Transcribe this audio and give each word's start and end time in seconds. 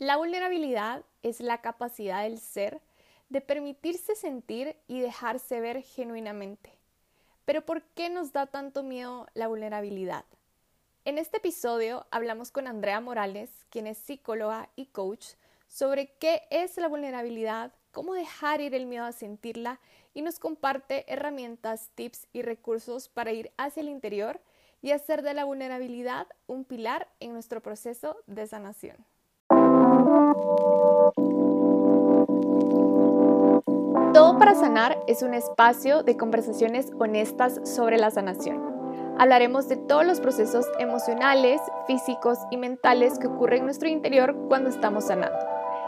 La 0.00 0.16
vulnerabilidad 0.16 1.04
es 1.22 1.40
la 1.40 1.60
capacidad 1.60 2.22
del 2.22 2.38
ser 2.38 2.80
de 3.28 3.42
permitirse 3.42 4.14
sentir 4.14 4.74
y 4.88 5.00
dejarse 5.00 5.60
ver 5.60 5.82
genuinamente. 5.82 6.72
Pero 7.44 7.66
¿por 7.66 7.82
qué 7.82 8.08
nos 8.08 8.32
da 8.32 8.46
tanto 8.46 8.82
miedo 8.82 9.26
la 9.34 9.46
vulnerabilidad? 9.46 10.24
En 11.04 11.18
este 11.18 11.36
episodio 11.36 12.06
hablamos 12.10 12.50
con 12.50 12.66
Andrea 12.66 13.02
Morales, 13.02 13.50
quien 13.68 13.86
es 13.86 13.98
psicóloga 13.98 14.70
y 14.74 14.86
coach, 14.86 15.34
sobre 15.68 16.14
qué 16.14 16.44
es 16.48 16.78
la 16.78 16.88
vulnerabilidad, 16.88 17.70
cómo 17.92 18.14
dejar 18.14 18.62
ir 18.62 18.74
el 18.74 18.86
miedo 18.86 19.04
a 19.04 19.12
sentirla 19.12 19.80
y 20.14 20.22
nos 20.22 20.38
comparte 20.38 21.04
herramientas, 21.12 21.90
tips 21.94 22.26
y 22.32 22.40
recursos 22.40 23.10
para 23.10 23.32
ir 23.32 23.52
hacia 23.58 23.82
el 23.82 23.90
interior 23.90 24.40
y 24.80 24.92
hacer 24.92 25.20
de 25.20 25.34
la 25.34 25.44
vulnerabilidad 25.44 26.26
un 26.46 26.64
pilar 26.64 27.06
en 27.20 27.34
nuestro 27.34 27.60
proceso 27.60 28.16
de 28.26 28.46
sanación. 28.46 29.04
Todo 34.12 34.38
para 34.38 34.56
sanar 34.56 34.98
es 35.06 35.22
un 35.22 35.34
espacio 35.34 36.02
de 36.02 36.16
conversaciones 36.16 36.90
honestas 36.98 37.60
sobre 37.62 37.96
la 37.96 38.10
sanación. 38.10 38.60
Hablaremos 39.18 39.68
de 39.68 39.76
todos 39.76 40.04
los 40.04 40.20
procesos 40.20 40.66
emocionales, 40.80 41.60
físicos 41.86 42.38
y 42.50 42.56
mentales 42.56 43.18
que 43.18 43.28
ocurren 43.28 43.60
en 43.60 43.64
nuestro 43.66 43.88
interior 43.88 44.34
cuando 44.48 44.68
estamos 44.68 45.04
sanando. 45.04 45.38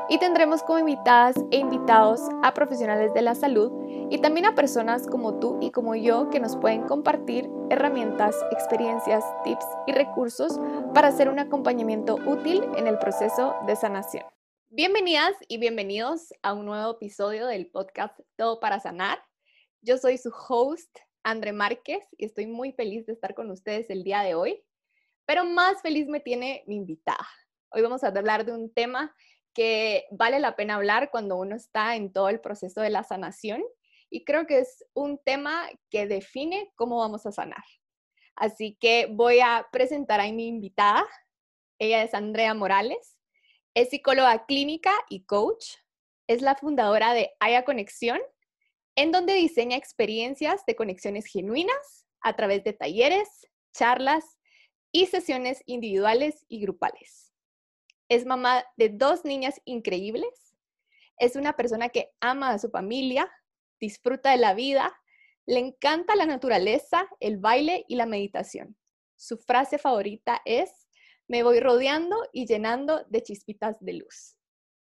Y 0.09 0.19
tendremos 0.19 0.63
como 0.63 0.79
invitadas 0.79 1.35
e 1.51 1.57
invitados 1.57 2.21
a 2.43 2.55
profesionales 2.55 3.13
de 3.13 3.23
la 3.23 3.35
salud 3.35 3.73
y 3.89 4.19
también 4.19 4.47
a 4.47 4.55
personas 4.55 5.07
como 5.07 5.35
tú 5.35 5.59
y 5.61 5.71
como 5.71 5.97
yo 5.97 6.31
que 6.31 6.41
nos 6.41 6.57
pueden 6.57 6.83
compartir 6.83 7.51
herramientas, 7.71 8.37
experiencias, 8.51 9.25
tips 9.43 9.67
y 9.87 9.93
recursos 9.93 10.61
para 10.95 11.09
hacer 11.09 11.29
un 11.29 11.39
acompañamiento 11.39 12.19
útil 12.27 12.63
en 12.77 12.87
el 12.87 12.99
proceso 12.99 13.55
de 13.67 13.75
sanación. 13.75 14.25
Bienvenidas 14.75 15.35
y 15.49 15.59
bienvenidos 15.59 16.33
a 16.41 16.55
un 16.55 16.65
nuevo 16.65 16.93
episodio 16.93 17.47
del 17.47 17.67
podcast 17.67 18.19
Todo 18.37 18.59
para 18.59 18.81
Sanar. 18.81 19.23
Yo 19.83 19.99
soy 19.99 20.17
su 20.17 20.33
host, 20.49 20.89
André 21.23 21.53
Márquez, 21.53 22.03
y 22.17 22.25
estoy 22.25 22.47
muy 22.47 22.73
feliz 22.73 23.05
de 23.05 23.13
estar 23.13 23.35
con 23.35 23.51
ustedes 23.51 23.91
el 23.91 24.03
día 24.03 24.23
de 24.23 24.35
hoy. 24.35 24.65
Pero 25.27 25.45
más 25.45 25.83
feliz 25.83 26.09
me 26.09 26.21
tiene 26.21 26.65
mi 26.67 26.77
invitada. 26.77 27.29
Hoy 27.69 27.83
vamos 27.83 28.03
a 28.03 28.07
hablar 28.07 28.47
de 28.47 28.53
un 28.53 28.73
tema 28.73 29.15
que 29.53 30.07
vale 30.11 30.41
la 30.41 30.57
pena 30.57 30.77
hablar 30.77 31.11
cuando 31.11 31.37
uno 31.37 31.55
está 31.55 31.95
en 31.95 32.11
todo 32.11 32.31
el 32.31 32.41
proceso 32.41 32.81
de 32.81 32.89
la 32.89 33.05
sanación 33.05 33.63
y 34.09 34.25
creo 34.25 34.47
que 34.47 34.61
es 34.61 34.87
un 34.95 35.19
tema 35.19 35.69
que 35.91 36.07
define 36.07 36.73
cómo 36.77 36.97
vamos 36.97 37.27
a 37.27 37.33
sanar. 37.33 37.65
Así 38.37 38.79
que 38.81 39.07
voy 39.13 39.41
a 39.41 39.67
presentar 39.71 40.19
a 40.21 40.33
mi 40.33 40.49
invitada. 40.49 41.07
Ella 41.79 42.03
es 42.03 42.15
Andrea 42.15 42.55
Morales, 42.55 43.19
es 43.75 43.91
psicóloga 43.91 44.45
clínica 44.47 44.93
y 45.09 45.25
coach. 45.25 45.77
Es 46.27 46.43
la 46.43 46.55
fundadora 46.55 47.15
de 47.15 47.31
Haya 47.41 47.65
Conexión, 47.65 48.21
en 48.97 49.13
donde 49.13 49.35
diseña 49.35 49.77
experiencias 49.77 50.65
de 50.67 50.77
conexiones 50.77 51.27
genuinas 51.27 52.07
a 52.21 52.37
través 52.37 52.63
de 52.65 52.73
talleres, 52.73 53.49
charlas 53.73 54.39
y 54.93 55.07
sesiones 55.07 55.63
individuales 55.67 56.45
y 56.49 56.61
grupales. 56.61 57.33
Es 58.09 58.27
mamá 58.27 58.65
de 58.77 58.91
dos 58.91 59.25
niñas 59.25 59.61
increíbles. 59.65 60.55
Es 61.19 61.37
una 61.37 61.55
persona 61.55 61.89
que 61.89 62.11
ama 62.21 62.51
a 62.51 62.59
su 62.59 62.69
familia, 62.69 63.31
disfruta 63.81 64.33
de 64.33 64.37
la 64.37 64.55
vida, 64.55 64.95
le 65.47 65.59
encanta 65.59 66.15
la 66.15 66.27
naturaleza, 66.27 67.09
el 67.21 67.39
baile 67.39 67.85
y 67.89 67.97
la 67.97 68.07
meditación. 68.07 68.77
Su 69.17 69.39
frase 69.39 69.79
favorita 69.79 70.43
es, 70.45 70.82
me 71.29 71.43
voy 71.43 71.61
rodeando 71.61 72.17
y 72.33 72.47
llenando 72.47 73.05
de 73.09 73.23
chispitas 73.23 73.77
de 73.81 73.95
luz. 73.95 74.37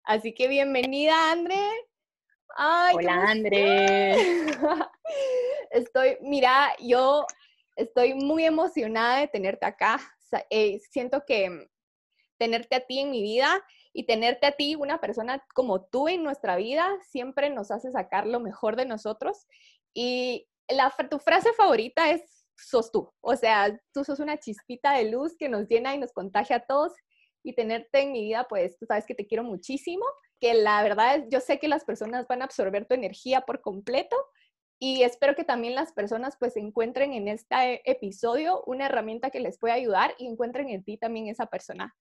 Así 0.04 0.34
que 0.34 0.48
bienvenida, 0.48 1.32
André. 1.32 1.62
Hola, 2.58 3.24
André. 3.28 4.16
Estoy, 5.72 6.18
mira, 6.22 6.74
yo 6.80 7.26
estoy 7.76 8.14
muy 8.14 8.46
emocionada 8.46 9.20
de 9.20 9.28
tenerte 9.28 9.66
acá. 9.66 10.00
Eh, 10.50 10.80
siento 10.90 11.24
que 11.26 11.70
tenerte 12.38 12.76
a 12.76 12.86
ti 12.86 13.00
en 13.00 13.12
mi 13.12 13.22
vida 13.22 13.64
y 13.94 14.06
tenerte 14.06 14.48
a 14.48 14.54
ti, 14.54 14.76
una 14.76 15.00
persona 15.00 15.46
como 15.54 15.86
tú 15.86 16.08
en 16.08 16.24
nuestra 16.24 16.56
vida, 16.56 16.90
siempre 17.10 17.50
nos 17.50 17.72
hace 17.72 17.92
sacar 17.92 18.26
lo 18.26 18.40
mejor 18.40 18.76
de 18.76 18.86
nosotros. 18.86 19.48
Y 19.94 20.48
la, 20.68 20.94
tu 21.10 21.20
frase 21.20 21.54
favorita 21.54 22.10
es, 22.10 22.41
sos 22.58 22.92
tú. 22.92 23.12
O 23.22 23.36
sea, 23.36 23.80
tú 23.94 24.04
sos 24.04 24.20
una 24.20 24.38
chispita 24.38 24.94
de 24.94 25.12
luz 25.12 25.36
que 25.38 25.50
nos 25.50 25.68
llena 25.68 25.96
y 25.96 25.98
nos 25.98 26.12
contagia 26.12 26.58
a 26.58 26.66
todos. 26.66 26.94
Y 27.44 27.54
tenerte 27.54 28.02
en 28.02 28.12
mi 28.12 28.22
vida, 28.22 28.46
pues 28.48 28.78
tú 28.78 28.86
sabes 28.86 29.06
que 29.06 29.16
te 29.16 29.26
quiero 29.26 29.44
muchísimo, 29.44 30.06
que 30.40 30.54
la 30.54 30.84
verdad 30.84 31.16
es, 31.16 31.24
yo 31.30 31.40
sé 31.40 31.58
que 31.58 31.68
las 31.68 31.84
personas 31.86 32.28
van 32.28 32.42
a 32.42 32.46
absorber 32.46 32.86
tu 32.86 32.94
energía 32.94 33.42
por 33.42 33.62
completo 33.62 34.16
y 34.84 35.04
espero 35.04 35.36
que 35.36 35.44
también 35.44 35.76
las 35.76 35.94
personas 35.94 36.38
pues 36.40 36.58
encuentren 36.58 37.14
en 37.14 37.28
este 37.28 37.90
episodio 37.90 38.64
una 38.66 38.88
herramienta 38.88 39.30
que 39.30 39.40
les 39.40 39.60
pueda 39.60 39.76
ayudar 39.76 40.16
y 40.18 40.28
encuentren 40.28 40.70
en 40.70 40.84
ti 40.84 40.98
también 40.98 41.28
esa 41.28 41.46
persona 41.46 41.96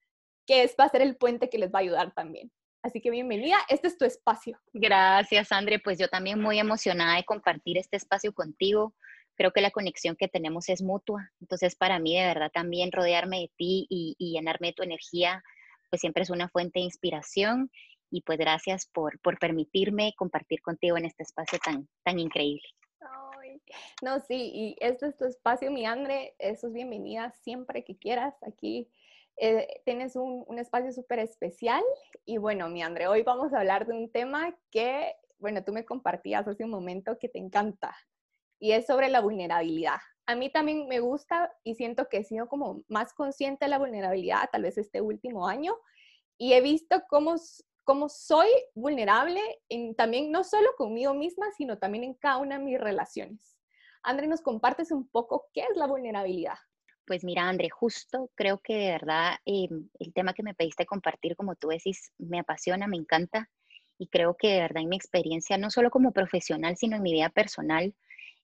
que 0.47 0.63
es, 0.63 0.75
va 0.79 0.85
a 0.85 0.89
ser 0.89 1.03
el 1.03 1.15
puente 1.15 1.47
que 1.47 1.59
les 1.59 1.71
va 1.71 1.77
a 1.77 1.81
ayudar 1.83 2.11
también. 2.13 2.51
Así 2.83 2.99
que 2.99 3.11
bienvenida, 3.11 3.57
este 3.69 3.87
es 3.87 3.97
tu 3.99 4.05
espacio. 4.05 4.59
Gracias, 4.73 5.51
André. 5.51 5.77
Pues 5.77 5.99
yo 5.99 6.07
también 6.07 6.41
muy 6.41 6.57
emocionada 6.57 7.17
de 7.17 7.23
compartir 7.23 7.77
este 7.77 7.97
espacio 7.97 8.33
contigo. 8.33 8.95
Creo 9.35 9.51
que 9.51 9.61
la 9.61 9.71
conexión 9.71 10.15
que 10.15 10.27
tenemos 10.27 10.69
es 10.69 10.81
mutua. 10.81 11.31
Entonces, 11.39 11.75
para 11.75 11.99
mí, 11.99 12.17
de 12.17 12.25
verdad, 12.25 12.51
también 12.53 12.91
rodearme 12.91 13.39
de 13.39 13.51
ti 13.57 13.87
y, 13.89 14.15
llenarme 14.19 14.67
de 14.67 14.73
tu 14.73 14.83
energía, 14.83 15.43
pues 15.89 16.01
siempre 16.01 16.23
es 16.23 16.29
una 16.29 16.49
fuente 16.49 16.79
de 16.79 16.85
inspiración. 16.85 17.71
Y 18.09 18.21
pues 18.21 18.37
gracias 18.37 18.87
por, 18.87 19.19
por 19.21 19.39
permitirme 19.39 20.13
compartir 20.17 20.61
contigo 20.61 20.97
en 20.97 21.05
este 21.05 21.23
espacio 21.23 21.59
tan, 21.63 21.87
tan 22.03 22.19
increíble. 22.19 22.67
no, 24.01 24.19
sí, 24.19 24.51
y 24.53 24.75
este 24.81 25.07
es 25.07 25.17
tu 25.17 25.25
espacio, 25.25 25.71
mi 25.71 25.85
André. 25.85 26.35
Eso 26.37 26.67
es 26.67 26.73
bienvenida 26.73 27.31
siempre 27.31 27.85
que 27.85 27.97
quieras. 27.97 28.35
Aquí 28.43 28.89
eh, 29.37 29.81
tienes 29.85 30.17
un, 30.17 30.43
un 30.45 30.59
espacio 30.59 30.91
súper 30.91 31.19
especial. 31.19 31.83
Y 32.25 32.37
bueno, 32.37 32.69
mi 32.69 32.83
André, 32.83 33.07
hoy 33.07 33.23
vamos 33.23 33.53
a 33.53 33.59
hablar 33.59 33.87
de 33.87 33.93
un 33.93 34.11
tema 34.11 34.55
que, 34.69 35.15
bueno, 35.39 35.63
tú 35.63 35.71
me 35.71 35.85
compartías 35.85 36.47
hace 36.47 36.65
un 36.65 36.69
momento 36.69 37.17
que 37.17 37.29
te 37.29 37.39
encanta. 37.39 37.95
Y 38.61 38.71
es 38.71 38.85
sobre 38.85 39.09
la 39.09 39.19
vulnerabilidad. 39.19 39.97
A 40.27 40.35
mí 40.35 40.49
también 40.49 40.87
me 40.87 40.99
gusta 40.99 41.51
y 41.63 41.75
siento 41.75 42.07
que 42.07 42.17
he 42.17 42.23
sido 42.23 42.47
como 42.47 42.83
más 42.87 43.11
consciente 43.13 43.65
de 43.65 43.69
la 43.69 43.79
vulnerabilidad, 43.79 44.49
tal 44.51 44.61
vez 44.61 44.77
este 44.77 45.01
último 45.01 45.47
año. 45.47 45.75
Y 46.37 46.53
he 46.53 46.61
visto 46.61 47.01
cómo, 47.09 47.35
cómo 47.83 48.07
soy 48.07 48.47
vulnerable 48.75 49.41
en, 49.67 49.95
también 49.95 50.31
no 50.31 50.43
solo 50.43 50.69
conmigo 50.77 51.13
misma, 51.13 51.47
sino 51.57 51.79
también 51.79 52.03
en 52.03 52.13
cada 52.13 52.37
una 52.37 52.59
de 52.59 52.63
mis 52.63 52.79
relaciones. 52.79 53.57
André, 54.03 54.27
¿nos 54.27 54.41
compartes 54.41 54.91
un 54.91 55.09
poco 55.09 55.47
qué 55.53 55.61
es 55.61 55.75
la 55.75 55.87
vulnerabilidad? 55.87 56.55
Pues 57.05 57.23
mira, 57.23 57.49
André, 57.49 57.69
justo 57.69 58.29
creo 58.35 58.59
que 58.59 58.75
de 58.75 58.91
verdad 58.91 59.33
eh, 59.45 59.67
el 59.99 60.13
tema 60.13 60.33
que 60.33 60.43
me 60.43 60.53
pediste 60.53 60.85
compartir, 60.85 61.35
como 61.35 61.55
tú 61.55 61.69
decís, 61.69 62.13
me 62.19 62.39
apasiona, 62.39 62.87
me 62.87 62.97
encanta 62.97 63.49
y 63.97 64.07
creo 64.07 64.35
que 64.35 64.47
de 64.47 64.61
verdad 64.61 64.81
en 64.81 64.89
mi 64.89 64.95
experiencia, 64.95 65.57
no 65.57 65.69
solo 65.69 65.91
como 65.91 66.11
profesional, 66.11 66.75
sino 66.77 66.95
en 66.95 67.03
mi 67.03 67.11
vida 67.11 67.29
personal, 67.29 67.93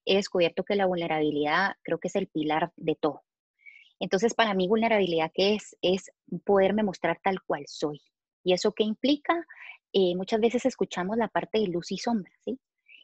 he 0.08 0.16
descubierto 0.16 0.64
que 0.64 0.76
la 0.76 0.86
vulnerabilidad 0.86 1.76
creo 1.84 2.00
que 2.00 2.08
es 2.08 2.16
el 2.16 2.28
pilar 2.28 2.72
de 2.78 2.96
todo. 2.96 3.24
Entonces, 4.00 4.34
para 4.34 4.54
mí, 4.54 4.68
vulnerabilidad, 4.68 5.32
¿qué 5.34 5.56
es? 5.56 5.76
Es 5.82 6.12
poderme 6.46 6.84
mostrar 6.84 7.20
tal 7.24 7.42
cual 7.42 7.64
soy. 7.68 8.02
¿Y 8.44 8.54
eso 8.54 8.72
qué 8.72 8.84
implica? 8.84 9.46
Eh, 9.92 10.16
muchas 10.16 10.40
veces 10.40 10.66
escuchamos 10.66 11.18
la 11.18 11.28
parte 11.28 11.60
de 11.60 11.68
luz 11.68 11.92
y 11.92 11.98
sombra, 11.98 12.32
¿sí? 12.40 12.60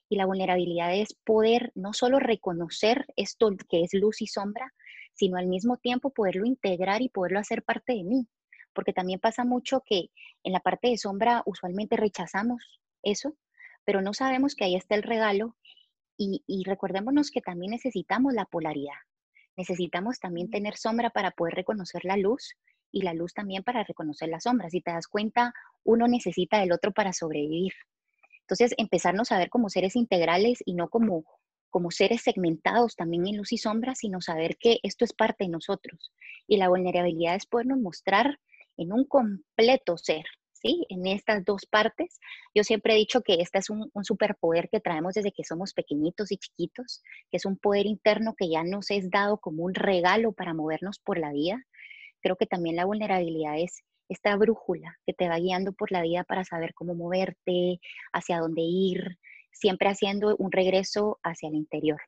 Y 0.10 0.16
la 0.16 0.26
vulnerabilidad 0.26 0.96
es 0.96 1.16
poder 1.26 1.72
no 1.76 1.94
solo 1.94 2.20
reconocer 2.20 3.06
esto 3.16 3.50
que 3.70 3.82
es 3.82 3.94
luz 3.94 4.22
y 4.22 4.28
sombra, 4.28 4.72
sino 5.14 5.38
al 5.38 5.48
mismo 5.48 5.78
tiempo 5.78 6.12
poderlo 6.12 6.46
integrar 6.46 7.02
y 7.02 7.10
poderlo 7.10 7.40
hacer 7.40 7.64
parte 7.64 7.94
de 7.94 8.04
mí. 8.04 8.28
Porque 8.74 8.94
también 8.94 9.20
pasa 9.20 9.44
mucho 9.44 9.82
que 9.86 10.10
en 10.44 10.54
la 10.54 10.60
parte 10.60 10.90
de 10.90 10.98
sombra 10.98 11.42
usualmente 11.46 11.98
rechazamos 11.98 12.82
eso, 13.02 13.36
pero 13.86 14.02
no 14.02 14.14
sabemos 14.14 14.56
que 14.56 14.66
ahí 14.66 14.76
está 14.76 14.96
el 14.96 15.04
regalo 15.04 15.56
y, 16.18 16.64
recordémonos 16.66 17.32
que 17.32 17.42
también 17.42 17.72
necesitamos 17.72 18.34
la 18.34 18.46
polaridad. 18.46 18.98
Necesitamos 19.56 20.20
también 20.20 20.50
tener 20.50 20.78
sombra 20.78 21.10
para 21.10 21.32
poder 21.32 21.54
reconocer 21.54 22.06
la 22.06 22.18
luz 22.18 22.56
y 22.92 23.02
la 23.02 23.14
luz 23.14 23.34
también 23.34 23.64
para 23.64 23.84
reconocer 23.84 24.30
la 24.30 24.40
sombra. 24.40 24.70
Si 24.70 24.82
te 24.82 24.92
das 24.92 25.08
cuenta, 25.08 25.54
uno 25.84 26.08
necesita 26.08 26.60
del 26.60 26.72
otro 26.72 26.92
para 26.92 27.14
sobrevivir. 27.14 27.74
Entonces, 28.42 28.74
empezarnos 28.78 29.32
a 29.32 29.38
ver 29.38 29.50
como 29.50 29.70
seres 29.70 29.96
integrales 29.96 30.60
y 30.66 30.74
no 30.74 30.90
como 30.90 31.24
como 31.74 31.90
seres 31.90 32.22
segmentados 32.22 32.96
también 32.96 33.26
en 33.26 33.38
luz 33.38 33.52
y 33.52 33.58
sombra, 33.58 33.96
sino 33.96 34.22
saber 34.22 34.58
que 34.58 34.78
esto 34.84 35.06
es 35.06 35.12
parte 35.12 35.46
de 35.46 35.50
nosotros. 35.50 36.14
Y 36.46 36.58
la 36.58 36.70
vulnerabilidad 36.70 37.34
es 37.34 37.48
podernos 37.48 37.80
mostrar 37.80 38.40
en 38.78 38.94
un 38.94 39.06
completo 39.06 39.98
ser, 39.98 40.24
¿sí? 40.64 40.86
En 40.90 41.06
estas 41.06 41.46
dos 41.46 41.66
partes. 41.66 42.20
Yo 42.56 42.64
siempre 42.64 42.94
he 42.94 42.98
dicho 42.98 43.22
que 43.22 43.36
este 43.36 43.60
es 43.60 43.70
un, 43.70 43.90
un, 43.94 44.04
superpoder 44.06 44.70
que 44.70 44.80
traemos 44.80 45.14
desde 45.14 45.32
que 45.32 45.44
somos 45.44 45.74
pequeñitos 45.74 46.32
y 46.32 46.38
chiquitos, 46.38 47.04
que 47.30 47.38
es 47.38 47.46
un 47.46 47.58
poder 47.58 47.86
interno 47.86 48.34
que 48.36 48.50
ya 48.50 48.64
nos 48.64 48.90
es 48.90 49.12
dado 49.12 49.38
como 49.38 49.64
un 49.64 49.76
regalo 49.76 50.32
para 50.32 50.54
movernos 50.54 51.00
por 51.00 51.20
la 51.20 51.32
vida. 51.32 51.64
Creo 52.22 52.38
que 52.38 52.48
también 52.48 52.78
la 52.78 52.86
vulnerabilidad 52.86 53.60
es, 53.60 53.84
esta 54.10 54.36
brújula 54.36 54.98
que 55.06 55.14
te 55.14 55.28
va 55.28 55.40
guiando 55.40 55.74
por 55.74 55.92
la 55.92 56.02
vida 56.02 56.24
para 56.24 56.44
saber 56.44 56.74
cómo 56.74 56.94
moverte, 56.94 57.80
hacia 58.12 58.40
dónde 58.40 58.62
ir, 58.62 59.18
siempre 59.52 59.90
haciendo 59.90 60.36
un 60.38 60.52
regreso 60.52 61.20
hacia 61.24 61.50
el 61.50 61.56
interior. 61.56 62.02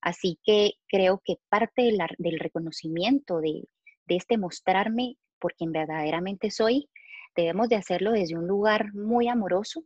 Así 0.00 0.38
que 0.44 0.74
creo 0.88 1.20
que 1.24 1.36
parte 1.48 1.82
del 2.18 2.38
reconocimiento 2.38 3.40
de, 3.40 3.64
de 4.06 4.16
este 4.16 4.38
mostrarme 4.38 5.16
por 5.38 5.54
quien 5.54 5.72
verdaderamente 5.72 6.50
soy, 6.50 6.88
debemos 7.36 7.68
de 7.68 7.76
hacerlo 7.76 8.12
desde 8.12 8.36
un 8.36 8.46
lugar 8.46 8.92
muy 8.94 9.28
amoroso, 9.28 9.84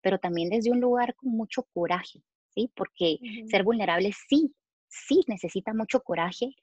pero 0.00 0.18
también 0.18 0.50
desde 0.50 0.70
un 0.70 0.80
lugar 0.80 1.14
con 1.14 1.30
mucho 1.30 1.64
coraje, 1.74 2.22
¿sí? 2.54 2.70
Porque 2.74 3.18
ser 3.48 3.64
vulnerable 3.64 4.12
sí, 4.28 4.54
sí 4.88 5.22
necesita 5.26 5.72
mucho 5.74 6.00
coraje, 6.00 6.54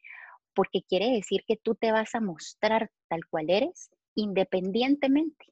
porque 0.53 0.83
quiere 0.83 1.11
decir 1.11 1.43
que 1.47 1.57
tú 1.57 1.75
te 1.75 1.91
vas 1.91 2.13
a 2.15 2.21
mostrar 2.21 2.91
tal 3.07 3.25
cual 3.29 3.49
eres, 3.49 3.89
independientemente 4.15 5.45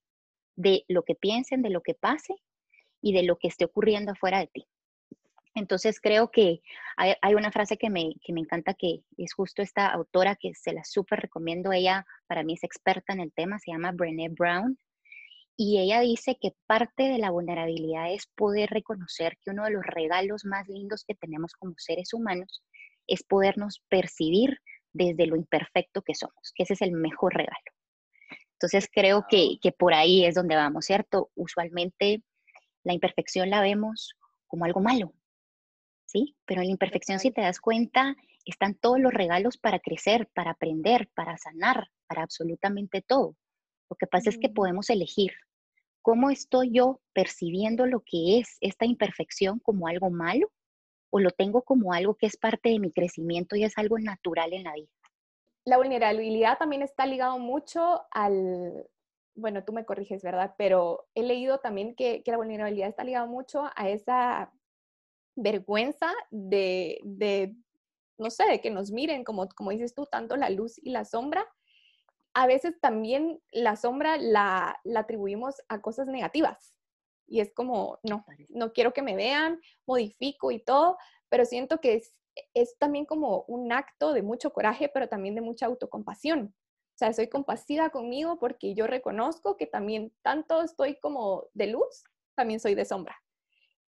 de 0.55 0.83
lo 0.87 1.03
que 1.03 1.15
piensen, 1.15 1.61
de 1.61 1.69
lo 1.69 1.81
que 1.81 1.93
pase 1.93 2.35
y 3.01 3.13
de 3.13 3.23
lo 3.23 3.37
que 3.37 3.47
esté 3.47 3.65
ocurriendo 3.65 4.11
afuera 4.11 4.39
de 4.39 4.47
ti. 4.47 4.67
Entonces 5.59 5.99
creo 6.01 6.31
que 6.31 6.61
hay, 6.97 7.35
una 7.35 7.51
frase 7.51 7.77
que 7.77 7.89
me, 7.89 8.15
que 8.23 8.33
me, 8.33 8.41
encanta, 8.41 8.73
que 8.73 9.03
es 9.17 9.33
justo 9.33 9.61
esta 9.61 9.87
autora 9.87 10.35
que 10.35 10.53
se 10.55 10.73
la 10.73 10.83
súper 10.83 11.19
recomiendo. 11.19 11.71
Ella 11.71 12.05
para 12.27 12.43
mí 12.43 12.53
es 12.53 12.63
experta 12.63 13.13
en 13.13 13.19
el 13.19 13.31
tema, 13.31 13.59
se 13.59 13.71
llama 13.71 13.91
Brené 13.91 14.29
Brown. 14.29 14.77
Y 15.55 15.79
ella 15.79 15.99
dice 15.99 16.37
que 16.41 16.53
parte 16.67 17.03
de 17.03 17.17
la 17.17 17.31
vulnerabilidad 17.31 18.13
es 18.13 18.27
poder 18.27 18.69
reconocer 18.69 19.37
que 19.41 19.51
uno 19.51 19.65
de 19.65 19.71
los 19.71 19.83
regalos 19.85 20.45
más 20.45 20.67
lindos 20.69 21.03
que 21.05 21.15
tenemos 21.15 21.53
como 21.53 21.73
seres 21.77 22.13
humanos 22.13 22.63
es 23.07 23.23
podernos 23.23 23.83
percibir 23.89 24.57
desde 24.93 25.27
lo 25.27 25.35
imperfecto 25.35 26.01
que 26.01 26.15
somos, 26.15 26.53
que 26.55 26.63
ese 26.63 26.73
es 26.73 26.81
el 26.81 26.93
mejor 26.93 27.35
regalo. 27.35 27.71
Entonces 28.53 28.89
creo 28.91 29.25
que, 29.29 29.57
que 29.61 29.71
por 29.71 29.93
ahí 29.93 30.25
es 30.25 30.35
donde 30.35 30.55
vamos, 30.55 30.85
¿cierto? 30.85 31.29
Usualmente 31.35 32.23
la 32.83 32.93
imperfección 32.93 33.49
la 33.49 33.61
vemos 33.61 34.15
como 34.47 34.65
algo 34.65 34.79
malo, 34.79 35.13
¿sí? 36.09 36.35
Pero 36.45 36.61
en 36.61 36.67
la 36.67 36.71
imperfección, 36.71 37.19
si 37.19 37.31
te 37.31 37.41
das 37.41 37.59
cuenta, 37.59 38.15
están 38.45 38.73
todos 38.73 38.99
los 38.99 39.13
regalos 39.13 39.57
para 39.57 39.79
crecer, 39.79 40.27
para 40.33 40.51
aprender, 40.51 41.09
para 41.13 41.37
sanar, 41.37 41.87
para 42.07 42.23
absolutamente 42.23 43.01
todo. 43.01 43.35
Lo 43.89 43.95
que 43.95 44.07
pasa 44.07 44.29
es 44.29 44.37
que 44.37 44.49
mm. 44.49 44.53
podemos 44.53 44.89
elegir 44.89 45.31
cómo 46.01 46.31
estoy 46.31 46.71
yo 46.71 46.99
percibiendo 47.13 47.85
lo 47.85 48.01
que 48.01 48.39
es 48.39 48.57
esta 48.61 48.85
imperfección 48.85 49.59
como 49.59 49.87
algo 49.87 50.09
malo 50.09 50.51
o 51.11 51.19
lo 51.19 51.31
tengo 51.31 51.61
como 51.61 51.93
algo 51.93 52.15
que 52.15 52.27
es 52.27 52.37
parte 52.37 52.69
de 52.69 52.79
mi 52.79 52.91
crecimiento 52.91 53.55
y 53.55 53.63
es 53.63 53.77
algo 53.77 53.99
natural 53.99 54.53
en 54.53 54.63
la 54.63 54.73
vida. 54.73 54.91
La 55.65 55.77
vulnerabilidad 55.77 56.57
también 56.57 56.81
está 56.81 57.05
ligado 57.05 57.37
mucho 57.37 58.01
al, 58.11 58.87
bueno, 59.35 59.63
tú 59.63 59.73
me 59.73 59.85
corriges, 59.85 60.23
¿verdad? 60.23 60.55
Pero 60.57 61.07
he 61.13 61.21
leído 61.21 61.59
también 61.59 61.95
que, 61.95 62.23
que 62.23 62.31
la 62.31 62.37
vulnerabilidad 62.37 62.89
está 62.89 63.03
ligado 63.03 63.27
mucho 63.27 63.69
a 63.75 63.89
esa 63.89 64.51
vergüenza 65.41 66.13
de, 66.29 66.99
de, 67.03 67.55
no 68.17 68.29
sé, 68.29 68.45
de 68.45 68.61
que 68.61 68.69
nos 68.69 68.91
miren, 68.91 69.23
como, 69.23 69.47
como 69.49 69.71
dices 69.71 69.93
tú, 69.93 70.05
tanto 70.05 70.35
la 70.35 70.49
luz 70.49 70.79
y 70.83 70.91
la 70.91 71.05
sombra. 71.05 71.47
A 72.33 72.47
veces 72.47 72.79
también 72.79 73.41
la 73.51 73.75
sombra 73.75 74.17
la, 74.17 74.79
la 74.83 75.01
atribuimos 75.01 75.55
a 75.67 75.81
cosas 75.81 76.07
negativas. 76.07 76.75
Y 77.27 77.41
es 77.41 77.53
como, 77.53 77.99
no, 78.03 78.25
no 78.49 78.73
quiero 78.73 78.93
que 78.93 79.01
me 79.01 79.15
vean, 79.15 79.59
modifico 79.85 80.51
y 80.51 80.59
todo, 80.59 80.97
pero 81.29 81.45
siento 81.45 81.79
que 81.79 81.95
es, 81.95 82.15
es 82.53 82.77
también 82.77 83.05
como 83.05 83.43
un 83.47 83.71
acto 83.71 84.13
de 84.13 84.23
mucho 84.23 84.51
coraje, 84.51 84.89
pero 84.89 85.07
también 85.07 85.35
de 85.35 85.41
mucha 85.41 85.67
autocompasión. 85.67 86.55
O 86.55 86.97
sea, 86.97 87.13
soy 87.13 87.29
compasiva 87.29 87.91
conmigo 87.91 88.39
porque 88.39 88.73
yo 88.73 88.87
reconozco 88.87 89.57
que 89.57 89.67
también 89.67 90.13
tanto 90.21 90.61
estoy 90.61 90.99
como 90.99 91.45
de 91.53 91.67
luz, 91.67 92.03
también 92.35 92.59
soy 92.59 92.75
de 92.75 92.85
sombra 92.85 93.15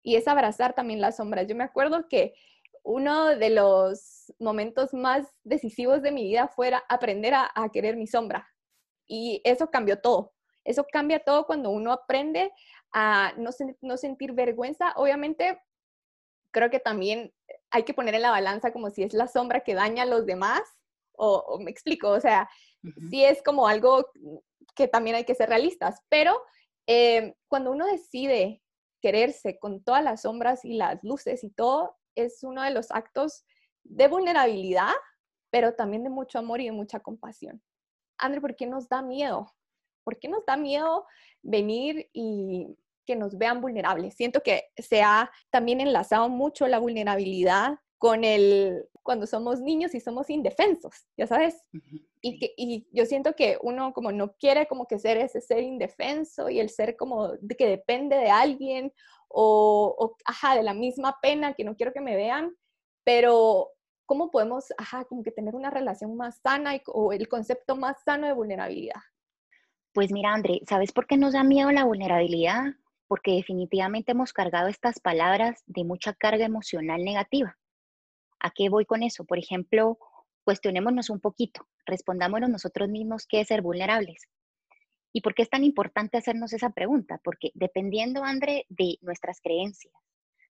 y 0.03 0.17
es 0.17 0.29
abrazar 0.29 0.75
también 0.75 1.01
las 1.01 1.17
sombras. 1.17 1.47
Yo 1.47 1.55
me 1.55 1.65
acuerdo 1.65 2.09
que 2.09 2.35
uno 2.83 3.37
de 3.37 3.51
los 3.51 4.33
momentos 4.39 4.95
más 4.95 5.27
decisivos 5.45 6.03
de 6.03 6.13
mi 6.13 6.25
vida 6.25 6.49
fue 6.49 6.73
aprender 6.89 7.35
a, 7.35 7.51
querer 7.73 7.97
mi 7.97 8.07
sombra. 8.07 8.49
Y 9.07 9.41
eso 9.45 9.71
cambió 9.71 10.01
todo. 10.01 10.33
Eso 10.65 10.87
cambia 10.91 11.21
todo 11.21 11.47
cuando 11.47 11.71
uno 11.71 11.93
aprende 11.93 12.53
a 12.93 13.33
no, 13.37 13.51
no 13.81 13.97
sentir 13.97 14.33
vergüenza. 14.33 14.93
Obviamente, 14.97 15.61
creo 16.53 16.71
que 16.71 16.81
también 16.81 17.33
hay 17.71 17.83
que 17.83 17.95
poner 17.95 18.15
en 18.15 18.23
la 18.23 18.31
balanza 18.31 18.73
como 18.73 18.91
si 18.91 19.03
es 19.03 19.15
la 19.15 19.29
sombra 19.29 19.61
que 19.61 19.75
daña 19.75 20.05
a 20.05 20.07
los 20.07 20.27
demás. 20.27 20.63
O, 21.13 21.59
me 21.61 21.71
explico, 21.71 22.09
o 22.09 22.21
sea, 22.21 22.49
si 23.11 23.25
es 23.25 23.43
como 23.43 23.69
algo 23.69 24.07
que 24.75 24.89
también 24.89 25.17
hay 25.17 25.25
que 25.25 25.35
ser 25.35 25.49
realistas. 25.51 26.01
Pero 26.09 26.41
eh, 26.87 27.35
cuando 27.49 27.73
uno 27.73 27.87
decide 27.87 28.63
quererse 29.01 29.59
con 29.59 29.83
todas 29.83 30.03
las 30.03 30.23
sombras 30.23 30.65
y 30.65 30.75
las 30.75 31.03
luces 31.03 31.45
y 31.45 31.51
todo, 31.51 31.97
es 32.15 32.43
uno 32.43 32.63
de 32.63 32.71
los 32.71 32.91
actos 32.91 33.45
de 33.85 34.09
vulnerabilidad, 34.09 34.93
pero 35.51 35.75
también 35.75 36.05
de 36.05 36.11
mucho 36.11 36.39
amor 36.39 36.61
y 36.61 36.67
de 36.67 36.73
mucha 36.73 37.01
compasión. 37.01 37.63
André, 38.19 38.41
¿por 38.41 38.57
qué 38.57 38.67
nos 38.67 38.89
da 38.89 39.03
miedo? 39.03 39.53
¿Por 40.05 40.19
qué 40.19 40.29
nos 40.29 40.45
da 40.45 40.57
miedo 40.57 41.07
venir 41.43 42.09
y 42.13 42.77
que 43.07 43.17
nos 43.17 43.37
vean 43.39 43.61
vulnerables? 43.61 44.15
Siento 44.15 44.43
que 44.43 44.65
se 44.77 45.03
ha 45.03 45.31
también 45.51 45.81
enlazado 45.81 46.29
mucho 46.29 46.67
la 46.67 46.79
vulnerabilidad 46.79 47.79
con 47.99 48.25
el 48.25 48.89
cuando 49.03 49.27
somos 49.27 49.61
niños 49.61 49.95
y 49.95 50.01
somos 50.01 50.31
indefensos, 50.31 51.07
ya 51.17 51.27
sabes. 51.27 51.63
Y, 52.21 52.39
que, 52.39 52.53
y 52.57 52.87
yo 52.93 53.07
siento 53.07 53.35
que 53.35 53.59
uno 53.63 53.93
como 53.93 54.13
no 54.13 54.33
quiere 54.35 54.67
como 54.67 54.87
que 54.87 54.99
ser 54.99 55.17
ese 55.17 55.41
ser 55.41 55.63
indefenso 55.63 56.51
y 56.51 56.61
el 56.61 56.71
ser 56.71 56.97
como 56.97 57.29
de 57.41 57.57
que 57.57 57.67
depende 57.67 58.17
de 58.17 58.31
alguien 58.31 58.93
o, 59.29 59.95
o, 59.99 60.17
ajá, 60.25 60.57
de 60.57 60.63
la 60.63 60.75
misma 60.75 61.19
pena 61.23 61.55
que 61.55 61.65
no 61.65 61.77
quiero 61.77 61.93
que 61.93 62.01
me 62.01 62.17
vean, 62.17 62.55
pero 63.05 63.71
¿cómo 64.07 64.31
podemos, 64.31 64.73
ajá, 64.77 65.05
como 65.05 65.23
que 65.23 65.31
tener 65.31 65.55
una 65.55 65.71
relación 65.71 66.17
más 66.17 66.41
sana 66.43 66.75
y, 66.75 66.83
o 66.87 67.13
el 67.13 67.29
concepto 67.29 67.77
más 67.77 68.03
sano 68.03 68.27
de 68.27 68.33
vulnerabilidad? 68.33 69.01
Pues 69.93 70.13
mira, 70.13 70.35
André, 70.35 70.61
¿sabes 70.69 70.93
por 70.93 71.07
qué 71.07 71.17
nos 71.17 71.33
da 71.33 71.45
miedo 71.45 71.71
la 71.71 71.85
vulnerabilidad? 71.85 72.75
Porque 73.07 73.33
definitivamente 73.33 74.13
hemos 74.13 74.33
cargado 74.33 74.69
estas 74.69 75.01
palabras 75.01 75.63
de 75.67 75.85
mucha 75.85 76.13
carga 76.13 76.45
emocional 76.45 77.05
negativa. 77.05 77.57
¿A 78.41 78.51
qué 78.51 78.69
voy 78.69 78.87
con 78.87 79.03
eso? 79.03 79.25
Por 79.25 79.39
ejemplo, 79.39 79.99
cuestionémonos 80.45 81.11
un 81.11 81.21
poquito, 81.21 81.69
respondámonos 81.87 82.51
nosotros 82.51 82.89
mismos 82.89 83.27
qué 83.27 83.41
es 83.41 83.49
ser 83.49 83.63
vulnerables. 83.63 84.23
¿Y 85.13 85.21
por 85.21 85.35
qué 85.35 85.43
es 85.43 85.51
tan 85.51 85.65
importante 85.65 86.19
hacernos 86.19 86.53
esa 86.53 86.71
pregunta? 86.71 87.21
Porque 87.23 87.51
dependiendo, 87.55 88.25
André, 88.25 88.65
de 88.69 88.97
nuestras 89.03 89.41
creencias, 89.41 89.93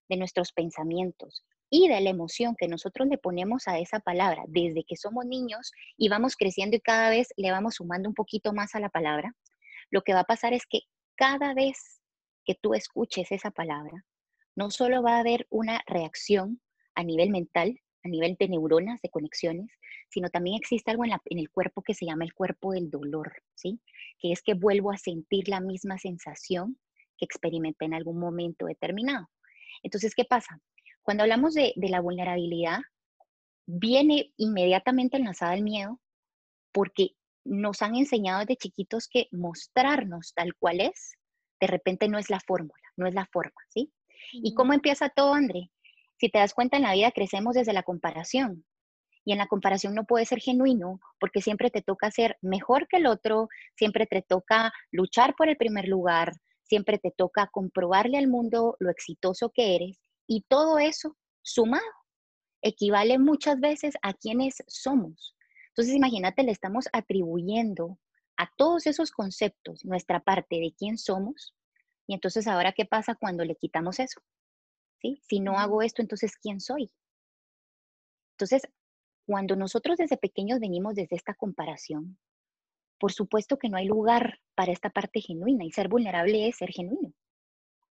de 0.09 0.17
nuestros 0.17 0.53
pensamientos 0.53 1.45
y 1.71 1.89
de 1.89 2.01
la 2.01 2.11
emoción 2.11 2.57
que 2.59 2.69
nosotros 2.69 3.09
le 3.09 3.17
ponemos 3.17 3.69
a 3.69 3.79
esa 3.79 4.01
palabra 4.01 4.45
desde 4.49 4.85
que 4.85 4.97
somos 4.97 5.25
niños 5.25 5.73
y 5.97 6.09
vamos 6.09 6.37
creciendo 6.37 6.77
y 6.77 6.81
cada 6.81 7.11
vez 7.11 7.29
le 7.37 7.51
vamos 7.51 7.77
sumando 7.77 8.09
un 8.09 8.15
poquito 8.15 8.53
más 8.53 8.75
a 8.75 8.81
la 8.81 8.89
palabra, 8.89 9.35
lo 9.91 10.03
que 10.03 10.13
va 10.13 10.21
a 10.21 10.25
pasar 10.25 10.53
es 10.53 10.67
que 10.67 10.81
cada 11.15 11.55
vez 11.55 12.01
que 12.45 12.55
tú 12.55 12.75
escuches 12.75 13.31
esa 13.31 13.51
palabra, 13.51 14.05
no 14.57 14.71
solo 14.71 15.03
va 15.03 15.17
a 15.17 15.21
haber 15.21 15.47
una 15.49 15.81
reacción 15.87 16.61
a 16.95 17.05
nivel 17.05 17.31
mental, 17.31 17.81
a 18.03 18.09
nivel 18.09 18.37
de 18.39 18.49
neuronas, 18.49 19.01
de 19.03 19.11
conexiones, 19.11 19.71
sino 20.09 20.29
también 20.29 20.57
existe 20.57 20.91
algo 20.91 21.05
en, 21.05 21.13
el 21.39 21.51
cuerpo 21.51 21.83
que 21.83 21.95
se 21.95 22.07
llama 22.07 22.25
el 22.25 22.35
cuerpo 22.35 22.73
del 22.73 22.91
dolor, 22.91 23.43
¿sí? 23.55 23.81
Que 24.19 24.33
es 24.33 24.43
que 24.43 24.55
vuelvo 24.55 24.91
a 24.91 24.99
sentir 24.99 25.49
la 25.49 25.61
misma 25.61 25.99
sensación 25.99 26.79
que 27.17 27.25
experimenté 27.25 27.85
en 27.85 27.95
algún 27.95 28.19
momento 28.19 28.67
determinado. 28.67 29.29
Entonces, 29.83 30.15
¿qué 30.15 30.25
pasa? 30.25 30.61
Cuando 31.03 31.23
hablamos 31.23 31.55
de, 31.55 31.73
de 31.77 31.89
la 31.89 32.01
vulnerabilidad, 32.01 32.81
viene 33.67 34.33
inmediatamente 34.37 35.17
enlazada 35.17 35.55
el 35.55 35.63
miedo 35.63 36.01
porque 36.73 37.11
nos 37.45 37.83
han 37.83 37.95
enseñado 37.95 38.41
desde 38.41 38.57
chiquitos 38.57 39.09
que 39.09 39.29
mostrarnos 39.31 40.33
tal 40.35 40.55
cual 40.57 40.81
es, 40.81 41.15
de 41.61 41.67
repente 41.67 42.09
no 42.09 42.19
es 42.19 42.31
la 42.31 42.41
fórmula, 42.41 42.83
no 42.97 43.07
es 43.07 43.15
la 43.15 43.27
forma, 43.27 43.61
¿sí? 43.69 43.93
¿Y 44.33 44.55
cómo 44.55 44.73
empieza 44.73 45.09
todo, 45.09 45.35
André? 45.35 45.71
Si 46.21 46.29
te 46.29 46.39
das 46.39 46.53
cuenta, 46.53 46.77
en 46.77 46.83
la 46.83 46.93
vida 46.93 47.13
crecemos 47.13 47.55
desde 47.55 47.73
la 47.73 47.83
comparación. 47.83 48.67
Y 49.25 49.33
en 49.33 49.39
la 49.39 49.47
comparación 49.47 49.95
no 49.95 50.05
puede 50.05 50.27
ser 50.27 50.39
genuino 50.39 51.01
porque 51.19 51.41
siempre 51.41 51.71
te 51.71 51.81
toca 51.81 52.11
ser 52.11 52.37
mejor 52.43 52.89
que 52.89 52.99
el 52.99 53.07
otro, 53.07 53.49
siempre 53.75 54.05
te 54.05 54.21
toca 54.21 54.71
luchar 54.91 55.35
por 55.35 55.49
el 55.49 55.57
primer 55.57 55.89
lugar, 55.89 56.33
siempre 56.63 56.99
te 56.99 57.11
toca 57.11 57.49
comprobarle 57.51 58.19
al 58.19 58.29
mundo 58.29 58.77
lo 58.81 58.91
exitoso 58.91 59.49
que 59.49 59.77
eres. 59.77 60.03
Y 60.27 60.45
todo 60.47 60.79
eso 60.79 61.17
sumado 61.41 61.83
equivale 62.61 63.19
muchas 63.19 63.59
veces 63.59 63.95
a 64.03 64.13
quienes 64.13 64.63
somos. 64.67 65.35
Entonces, 65.69 65.95
imagínate, 65.95 66.43
le 66.43 66.53
estamos 66.53 66.87
atribuyendo 66.93 67.99
a 68.37 68.51
todos 68.59 68.87
esos 68.87 69.11
conceptos 69.11 69.87
nuestra 69.87 70.21
parte 70.21 70.57
de 70.57 70.75
quién 70.77 70.99
somos. 70.99 71.55
Y 72.07 72.13
entonces, 72.13 72.47
ahora, 72.47 72.73
¿qué 72.73 72.85
pasa 72.85 73.15
cuando 73.15 73.43
le 73.43 73.57
quitamos 73.57 74.01
eso? 74.01 74.21
Si 75.23 75.41
no 75.41 75.59
hago 75.59 75.83
esto, 75.83 76.03
entonces, 76.03 76.37
¿quién 76.37 76.61
soy? 76.61 76.91
Entonces, 78.33 78.63
cuando 79.27 79.57
nosotros 79.57 79.97
desde 79.99 80.17
pequeños 80.17 80.61
venimos 80.61 80.95
desde 80.95 81.17
esta 81.17 81.35
comparación, 81.35 82.19
por 82.99 83.13
supuesto 83.13 83.59
que 83.59 83.69
no 83.69 83.77
hay 83.77 83.87
lugar 83.87 84.41
para 84.55 84.73
esta 84.73 84.91
parte 84.91 85.21
genuina 85.21 85.65
y 85.65 85.73
ser 85.73 85.89
vulnerable 85.89 86.49
es 86.49 86.57
ser 86.57 86.71
genuino. 86.71 87.13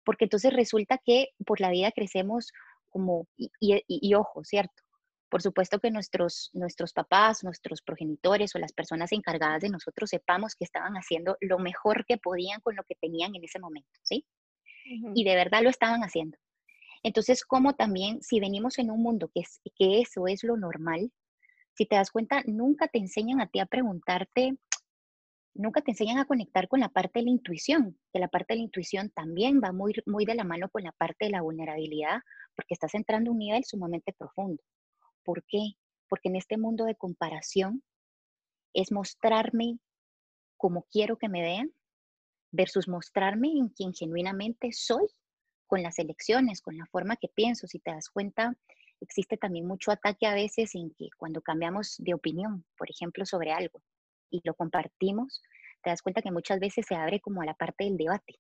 Porque 0.04 0.26
entonces 0.26 0.54
resulta 0.54 1.00
que 1.04 1.30
por 1.46 1.62
la 1.62 1.70
vida 1.70 1.92
crecemos 1.92 2.52
como, 2.90 3.28
y, 3.38 3.50
y 3.88 4.14
ojo, 4.14 4.44
¿cierto? 4.44 4.84
Por 5.30 5.42
supuesto 5.42 5.80
que 5.80 5.92
nuestros, 5.92 6.50
nuestros 6.54 6.94
papás, 6.94 7.44
nuestros 7.44 7.82
progenitores 7.82 8.56
o 8.56 8.60
las 8.60 8.72
personas 8.72 9.12
encargadas 9.12 9.62
de 9.62 9.70
nosotros 9.70 10.10
sepamos 10.10 10.56
que 10.56 10.64
estaban 10.64 10.94
haciendo 10.94 11.38
lo 11.42 11.60
mejor 11.60 12.06
que 12.06 12.18
podían 12.18 12.62
con 12.62 12.76
lo 12.76 12.84
que 12.84 12.96
tenían 12.96 13.36
en 13.36 13.44
ese 13.44 13.60
momento, 13.60 14.00
¿sí? 14.04 14.26
Y 14.86 15.24
de 15.24 15.36
verdad 15.36 15.64
lo 15.64 15.70
estaban 15.70 16.02
haciendo. 16.02 16.38
Entonces, 17.06 17.46
como 17.46 17.76
también 17.76 18.24
si 18.24 18.40
venimos 18.40 18.80
en 18.80 18.90
un 18.90 19.04
mundo 19.04 19.30
que, 19.32 19.42
es, 19.42 19.62
que 19.76 20.02
eso 20.02 20.26
es 20.26 20.44
lo 20.44 20.58
normal, 20.58 21.12
si 21.76 21.86
te 21.86 21.98
das 21.98 22.10
cuenta, 22.10 22.42
nunca 22.48 22.88
te 22.88 22.98
enseñan 22.98 23.40
a 23.42 23.48
ti 23.48 23.60
a 23.60 23.68
preguntarte, 23.68 24.58
nunca 25.54 25.82
te 25.82 25.92
enseñan 25.92 26.18
a 26.18 26.26
conectar 26.26 26.68
con 26.68 26.80
la 26.80 26.90
parte 26.90 27.20
de 27.20 27.26
la 27.26 27.30
intuición, 27.30 27.96
que 28.12 28.18
la 28.18 28.28
parte 28.28 28.56
de 28.56 28.58
la 28.58 28.64
intuición 28.64 29.12
también 29.12 29.62
va 29.64 29.72
muy, 29.72 29.94
muy 30.08 30.26
de 30.26 30.34
la 30.34 30.44
mano 30.44 30.68
con 30.70 30.82
la 30.82 30.94
parte 30.94 31.26
de 31.26 31.32
la 31.32 31.44
vulnerabilidad, 31.44 32.22
porque 32.56 32.74
estás 32.74 32.96
entrando 32.96 33.30
a 33.30 33.34
un 33.34 33.38
nivel 33.38 33.64
sumamente 33.66 34.12
profundo. 34.12 34.64
¿Por 35.24 35.46
qué? 35.48 35.74
Porque 36.10 36.30
en 36.30 36.38
este 36.38 36.58
mundo 36.58 36.86
de 36.86 36.96
comparación 36.96 37.84
es 38.74 38.92
mostrarme 38.92 39.78
como 40.58 40.88
quiero 40.92 41.20
que 41.20 41.30
me 41.30 41.44
vean 41.44 41.72
versus 42.50 42.88
mostrarme 42.88 43.50
en 43.50 43.70
quien 43.70 43.94
genuinamente 43.94 44.72
soy 44.72 45.06
con 45.67 45.84
las 45.84 46.00
elecciones, 46.00 46.62
con 46.62 46.77
la 46.77 46.86
forma 46.88 47.15
que 47.15 47.27
pienso. 47.27 47.67
Si 47.67 47.79
te 47.79 47.91
das 47.91 48.10
cuenta, 48.10 48.55
existe 49.01 49.38
también 49.38 49.67
mucho 49.67 49.91
ataque 49.91 50.25
a 50.27 50.34
veces 50.34 50.75
en 50.75 50.91
que 50.91 51.10
cuando 51.17 51.41
cambiamos 51.41 51.95
de 52.00 52.13
opinión, 52.13 52.65
por 52.77 52.89
ejemplo, 52.89 53.25
sobre 53.25 53.51
algo 53.51 53.81
y 54.29 54.41
lo 54.43 54.53
compartimos, 54.53 55.41
te 55.84 55.89
das 55.89 56.01
cuenta 56.01 56.22
que 56.22 56.31
muchas 56.31 56.60
veces 56.60 56.86
se 56.88 56.95
abre 56.95 57.19
como 57.19 57.41
a 57.41 57.45
la 57.45 57.53
parte 57.53 57.84
del 57.84 57.98
debate. 57.98 58.39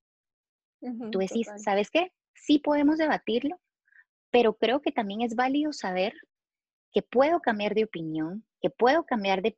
Tú 1.11 1.19
decís, 1.19 1.47
¿sabes 1.57 1.89
qué? 1.89 2.11
Sí 2.33 2.59
podemos 2.59 2.97
debatirlo, 2.97 3.59
pero 4.29 4.55
creo 4.55 4.81
que 4.81 4.91
también 4.91 5.21
es 5.21 5.35
válido 5.35 5.73
saber 5.73 6.13
que 6.91 7.01
puedo 7.01 7.39
cambiar 7.39 7.73
de 7.73 7.85
opinión, 7.85 8.45
que 8.61 8.69
puedo 8.69 9.05
cambiar 9.05 9.41
de, 9.41 9.55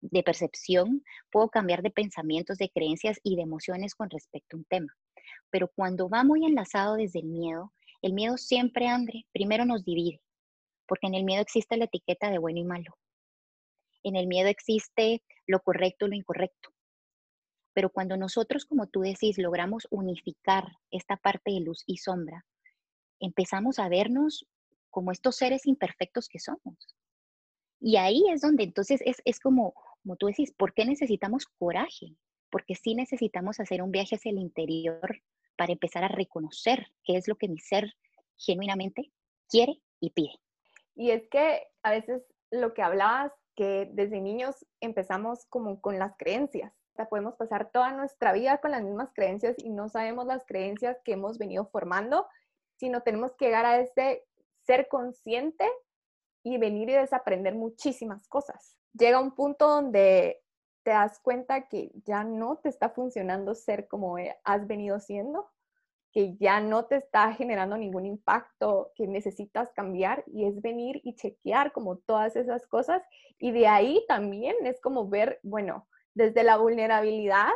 de 0.00 0.22
percepción, 0.22 1.04
puedo 1.30 1.48
cambiar 1.48 1.82
de 1.82 1.90
pensamientos, 1.90 2.58
de 2.58 2.70
creencias 2.70 3.20
y 3.22 3.36
de 3.36 3.42
emociones 3.42 3.94
con 3.94 4.08
respecto 4.10 4.56
a 4.56 4.58
un 4.58 4.64
tema. 4.64 4.92
Pero 5.50 5.68
cuando 5.68 6.08
va 6.08 6.24
muy 6.24 6.44
enlazado 6.44 6.96
desde 6.96 7.20
el 7.20 7.26
miedo, 7.26 7.72
el 8.02 8.12
miedo 8.12 8.36
siempre, 8.36 8.88
André, 8.88 9.26
primero 9.32 9.64
nos 9.64 9.84
divide, 9.84 10.20
porque 10.86 11.06
en 11.06 11.14
el 11.14 11.24
miedo 11.24 11.42
existe 11.42 11.76
la 11.76 11.84
etiqueta 11.84 12.30
de 12.30 12.38
bueno 12.38 12.58
y 12.58 12.64
malo. 12.64 12.96
En 14.02 14.16
el 14.16 14.26
miedo 14.26 14.48
existe 14.48 15.22
lo 15.46 15.60
correcto 15.60 16.06
y 16.06 16.10
lo 16.10 16.16
incorrecto. 16.16 16.70
Pero 17.74 17.90
cuando 17.90 18.16
nosotros, 18.16 18.66
como 18.66 18.86
tú 18.88 19.00
decís, 19.00 19.38
logramos 19.38 19.86
unificar 19.90 20.66
esta 20.90 21.16
parte 21.16 21.52
de 21.52 21.60
luz 21.60 21.84
y 21.86 21.98
sombra, 21.98 22.44
empezamos 23.20 23.78
a 23.78 23.88
vernos 23.88 24.46
como 24.90 25.10
estos 25.10 25.36
seres 25.36 25.66
imperfectos 25.66 26.28
que 26.28 26.38
somos. 26.38 26.96
Y 27.80 27.96
ahí 27.96 28.22
es 28.30 28.42
donde 28.42 28.64
entonces 28.64 29.00
es, 29.04 29.40
como, 29.40 29.74
como 30.02 30.16
tú 30.16 30.26
decís, 30.26 30.52
¿por 30.52 30.74
qué 30.74 30.84
necesitamos 30.84 31.46
coraje? 31.58 32.14
Porque 32.52 32.76
sí 32.76 32.94
necesitamos 32.94 33.58
hacer 33.58 33.82
un 33.82 33.90
viaje 33.90 34.14
hacia 34.14 34.30
el 34.30 34.38
interior 34.38 35.22
para 35.56 35.72
empezar 35.72 36.04
a 36.04 36.08
reconocer 36.08 36.86
qué 37.02 37.16
es 37.16 37.26
lo 37.26 37.36
que 37.36 37.48
mi 37.48 37.58
ser 37.58 37.94
genuinamente 38.36 39.10
quiere 39.48 39.82
y 39.98 40.10
pide. 40.10 40.38
Y 40.94 41.10
es 41.10 41.26
que 41.28 41.66
a 41.82 41.90
veces 41.90 42.22
lo 42.50 42.74
que 42.74 42.82
hablabas, 42.82 43.32
que 43.56 43.88
desde 43.92 44.20
niños 44.20 44.66
empezamos 44.80 45.46
como 45.46 45.80
con 45.80 45.98
las 45.98 46.16
creencias. 46.16 46.72
O 46.92 46.96
sea, 46.96 47.08
podemos 47.08 47.34
pasar 47.36 47.70
toda 47.70 47.92
nuestra 47.92 48.32
vida 48.32 48.58
con 48.58 48.70
las 48.70 48.82
mismas 48.82 49.10
creencias 49.14 49.56
y 49.58 49.70
no 49.70 49.88
sabemos 49.88 50.26
las 50.26 50.44
creencias 50.44 50.98
que 51.04 51.12
hemos 51.12 51.38
venido 51.38 51.66
formando, 51.66 52.26
sino 52.76 53.02
tenemos 53.02 53.34
que 53.34 53.46
llegar 53.46 53.64
a 53.64 53.80
este 53.80 54.24
ser 54.66 54.88
consciente 54.88 55.66
y 56.42 56.58
venir 56.58 56.90
y 56.90 56.94
desaprender 56.94 57.54
muchísimas 57.54 58.28
cosas. 58.28 58.76
Llega 58.92 59.20
un 59.20 59.34
punto 59.34 59.68
donde 59.68 60.41
te 60.82 60.90
das 60.90 61.18
cuenta 61.20 61.68
que 61.68 61.90
ya 62.04 62.24
no 62.24 62.56
te 62.56 62.68
está 62.68 62.90
funcionando 62.90 63.54
ser 63.54 63.88
como 63.88 64.18
e, 64.18 64.36
has 64.44 64.66
venido 64.66 64.98
siendo, 65.00 65.50
que 66.12 66.36
ya 66.36 66.60
no 66.60 66.84
te 66.84 66.96
está 66.96 67.32
generando 67.32 67.76
ningún 67.76 68.06
impacto, 68.06 68.92
que 68.94 69.06
necesitas 69.06 69.70
cambiar 69.72 70.24
y 70.26 70.46
es 70.46 70.60
venir 70.60 71.00
y 71.04 71.14
chequear 71.14 71.72
como 71.72 71.96
todas 71.98 72.36
esas 72.36 72.66
cosas. 72.66 73.02
Y 73.38 73.52
de 73.52 73.66
ahí 73.66 74.04
también 74.08 74.56
es 74.64 74.80
como 74.80 75.08
ver, 75.08 75.40
bueno, 75.42 75.88
desde 76.14 76.42
la 76.42 76.58
vulnerabilidad, 76.58 77.48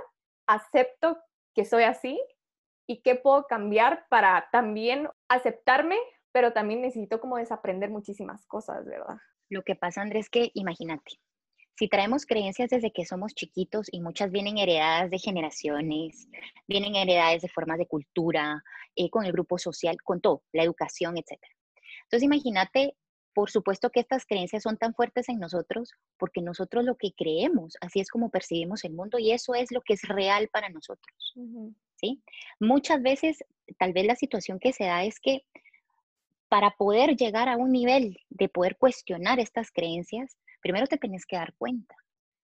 acepto 0.47 1.19
que 1.55 1.65
soy 1.65 1.83
así 1.83 2.21
y 2.87 3.03
qué 3.03 3.15
puedo 3.17 3.47
cambiar 3.47 4.07
para 4.09 4.49
también 4.53 5.09
aceptarme 5.29 5.99
pero 6.37 6.53
también 6.53 6.83
necesito 6.83 7.19
como 7.19 7.39
desaprender 7.39 7.89
muchísimas 7.89 8.45
cosas, 8.45 8.85
¿verdad? 8.85 9.17
Lo 9.49 9.63
que 9.63 9.75
pasa, 9.75 10.03
Andrés, 10.03 10.29
que 10.29 10.51
imagínate, 10.53 11.13
si 11.79 11.89
traemos 11.89 12.25
creencias 12.25 12.71
desde 12.71 12.91
que 12.91 13.05
somos 13.05 13.35
chiquitos 13.35 13.89
y 13.93 14.01
muchas 14.01 14.31
vienen 14.31 14.59
heredadas 14.59 15.11
de 15.11 15.19
generaciones, 15.19 16.29
vienen 16.67 16.97
heredadas 16.97 17.43
de 17.43 17.49
formas 17.49 17.79
de 17.79 17.87
cultura, 17.87 18.63
eh, 18.95 19.11
con 19.11 19.25
el 19.25 19.33
grupo 19.33 19.59
social, 19.59 20.01
con 20.03 20.21
todo, 20.21 20.43
la 20.53 20.63
educación, 20.63 21.19
etc. 21.19 21.39
Entonces, 22.05 22.23
imagínate, 22.23 22.97
por 23.35 23.51
supuesto 23.51 23.91
que 23.91 24.01
estas 24.01 24.25
creencias 24.25 24.63
son 24.63 24.79
tan 24.79 24.95
fuertes 24.95 25.29
en 25.29 25.39
nosotros 25.39 25.93
porque 26.17 26.41
nosotros 26.41 26.85
lo 26.85 26.97
que 26.97 27.13
creemos, 27.13 27.77
así 27.83 28.01
es 28.01 28.09
como 28.09 28.31
percibimos 28.31 28.85
el 28.85 28.95
mundo 28.95 29.19
y 29.19 29.33
eso 29.33 29.55
es 29.55 29.71
lo 29.71 29.83
que 29.83 29.93
es 29.93 30.03
real 30.09 30.49
para 30.49 30.71
nosotros. 30.71 31.35
¿sí? 31.97 32.23
Muchas 32.59 33.03
veces, 33.03 33.45
tal 33.79 33.93
vez 33.93 34.07
la 34.07 34.17
situación 34.17 34.59
que 34.59 34.73
se 34.73 34.85
da 34.85 35.05
es 35.05 35.21
que 35.21 35.45
para 36.49 36.71
poder 36.71 37.17
llegar 37.17 37.51
a 37.51 37.59
un 37.59 37.73
nivel 37.73 38.19
de 38.31 38.49
poder 38.49 38.79
cuestionar 38.79 39.41
estas 39.41 39.71
creencias, 39.71 40.39
primero 40.63 40.87
te 40.87 40.99
tienes 40.99 41.27
que 41.27 41.37
dar 41.37 41.55
cuenta. 41.59 41.95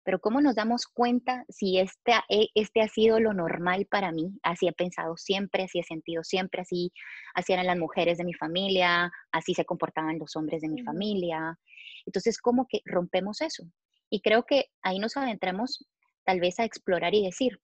Pero 0.05 0.21
¿cómo 0.21 0.41
nos 0.41 0.57
damos 0.57 0.87
cuenta 0.87 1.45
si 1.49 1.79
este, 1.79 2.13
este 2.55 2.81
ha 2.81 2.89
sido 2.89 3.21
lo 3.21 3.33
normal 3.33 3.87
para 3.87 4.11
mí? 4.11 4.37
Así 4.43 4.67
he 4.67 4.73
pensado 4.73 5.17
siempre, 5.17 5.65
así 5.65 5.79
he 5.79 5.85
sentido 5.85 6.25
siempre, 6.25 6.63
así, 6.63 6.93
así 7.35 7.53
eran 7.53 7.67
las 7.67 7.79
mujeres 7.79 8.19
de 8.19 8.25
mi 8.25 8.35
familia, 8.35 9.13
así 9.31 9.55
se 9.55 9.65
comportaban 9.65 10.19
los 10.19 10.35
hombres 10.35 10.61
de 10.61 10.69
mi 10.69 10.83
familia. 10.83 11.57
Entonces, 12.05 12.39
¿cómo 12.39 12.67
que 12.69 12.81
rompemos 12.85 13.41
eso? 13.43 13.65
Y 14.11 14.21
creo 14.23 14.45
que 14.45 14.67
ahí 14.83 14.99
nos 14.99 15.17
adentramos 15.17 15.87
tal 16.25 16.41
vez 16.41 16.59
a 16.59 16.65
explorar 16.65 17.15
y 17.15 17.25
decir, 17.25 17.61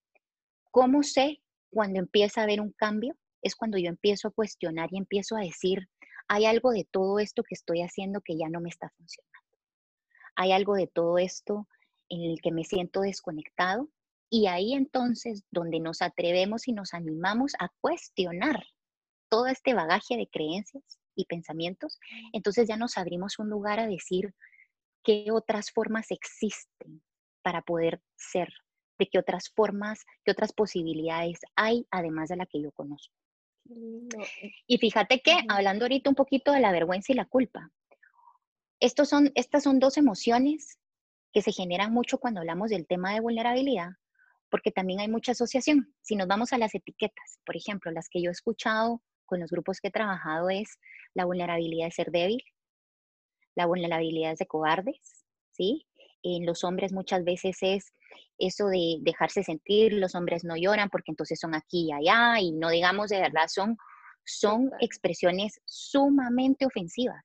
¿cómo 0.71 1.02
sé 1.02 1.43
cuando 1.71 1.99
empieza 1.99 2.40
a 2.40 2.45
haber 2.45 2.61
un 2.61 2.73
cambio? 2.73 3.17
Es 3.43 3.57
cuando 3.57 3.78
yo 3.78 3.88
empiezo 3.88 4.28
a 4.28 4.33
cuestionar 4.33 4.88
y 4.93 4.99
empiezo 4.99 5.37
a 5.37 5.40
decir, 5.40 5.88
hay 6.28 6.47
algo 6.47 6.71
de 6.71 6.87
todo 6.90 7.19
esto 7.19 7.43
que 7.43 7.55
estoy 7.55 7.83
haciendo 7.83 8.21
que 8.21 8.37
ya 8.37 8.49
no 8.49 8.61
me 8.61 8.69
está 8.69 8.90
funcionando. 8.90 9.48
Hay 10.38 10.52
algo 10.52 10.76
de 10.76 10.87
todo 10.87 11.18
esto 11.18 11.66
en 12.09 12.23
el 12.23 12.40
que 12.40 12.52
me 12.52 12.62
siento 12.62 13.00
desconectado 13.00 13.88
y 14.30 14.47
ahí 14.47 14.73
entonces 14.73 15.42
donde 15.50 15.80
nos 15.80 16.00
atrevemos 16.00 16.68
y 16.68 16.73
nos 16.73 16.95
animamos 16.95 17.54
a 17.59 17.71
cuestionar 17.80 18.64
todo 19.28 19.49
este 19.49 19.75
bagaje 19.75 20.16
de 20.16 20.28
creencias 20.28 20.85
y 21.16 21.25
pensamientos, 21.25 21.99
entonces 22.33 22.68
ya 22.68 22.76
nos 22.76 22.97
abrimos 22.97 23.40
un 23.40 23.50
lugar 23.50 23.80
a 23.80 23.88
decir 23.88 24.33
qué 25.02 25.26
otras 25.33 25.73
formas 25.73 26.12
existen 26.12 27.02
para 27.42 27.62
poder 27.62 28.00
ser, 28.16 28.49
de 28.97 29.09
qué 29.09 29.18
otras 29.18 29.50
formas, 29.50 30.04
qué 30.25 30.30
otras 30.30 30.52
posibilidades 30.52 31.40
hay 31.57 31.85
además 31.90 32.28
de 32.28 32.37
la 32.37 32.47
que 32.47 32.62
yo 32.62 32.71
conozco. 32.71 33.12
Y 34.68 34.78
fíjate 34.78 35.21
que, 35.21 35.37
hablando 35.49 35.85
ahorita 35.85 36.09
un 36.09 36.16
poquito 36.16 36.52
de 36.52 36.61
la 36.61 36.71
vergüenza 36.71 37.12
y 37.12 37.16
la 37.16 37.26
culpa, 37.26 37.71
estos 38.80 39.08
son, 39.08 39.32
estas 39.35 39.64
son 39.64 39.78
dos 39.78 39.97
emociones 39.97 40.78
que 41.32 41.42
se 41.42 41.52
generan 41.52 41.92
mucho 41.92 42.18
cuando 42.18 42.40
hablamos 42.40 42.70
del 42.70 42.87
tema 42.87 43.12
de 43.12 43.20
vulnerabilidad, 43.20 43.90
porque 44.50 44.70
también 44.70 45.00
hay 45.00 45.08
mucha 45.08 45.32
asociación. 45.32 45.94
Si 46.00 46.16
nos 46.16 46.26
vamos 46.26 46.52
a 46.52 46.58
las 46.58 46.75
etiquetas, 46.75 47.38
por 47.44 47.56
ejemplo, 47.56 47.90
las 47.90 48.08
que 48.08 48.23
yo 48.23 48.30
he 48.30 48.32
escuchado 48.32 49.02
con 49.26 49.40
los 49.40 49.50
grupos 49.50 49.80
que 49.80 49.88
he 49.88 49.92
trabajado 49.92 50.49
es 50.49 50.78
la 51.14 51.25
vulnerabilidad 51.25 51.87
de 51.87 51.92
ser 51.92 52.11
débil, 52.11 52.42
la 53.54 53.66
vulnerabilidad 53.66 54.37
de 54.38 54.47
cobardes, 54.47 55.26
¿sí? 55.52 55.87
En 56.23 56.47
los 56.47 56.64
hombres 56.64 56.92
muchas 56.92 57.25
veces 57.25 57.58
es 57.61 57.92
eso 58.38 58.68
de 58.68 58.99
dejarse 59.00 59.42
sentir, 59.42 59.92
los 59.92 60.14
hombres 60.14 60.44
no 60.44 60.56
lloran 60.56 60.88
porque 60.88 61.11
entonces 61.12 61.38
son 61.38 61.54
aquí 61.54 61.88
y 61.88 61.92
allá, 61.92 62.40
y 62.40 62.52
no 62.52 62.70
digamos 62.70 63.11
de 63.11 63.20
verdad, 63.20 63.49
son, 63.49 63.76
son 64.25 64.70
expresiones 64.80 65.61
sumamente 65.66 66.64
ofensivas. 66.66 67.25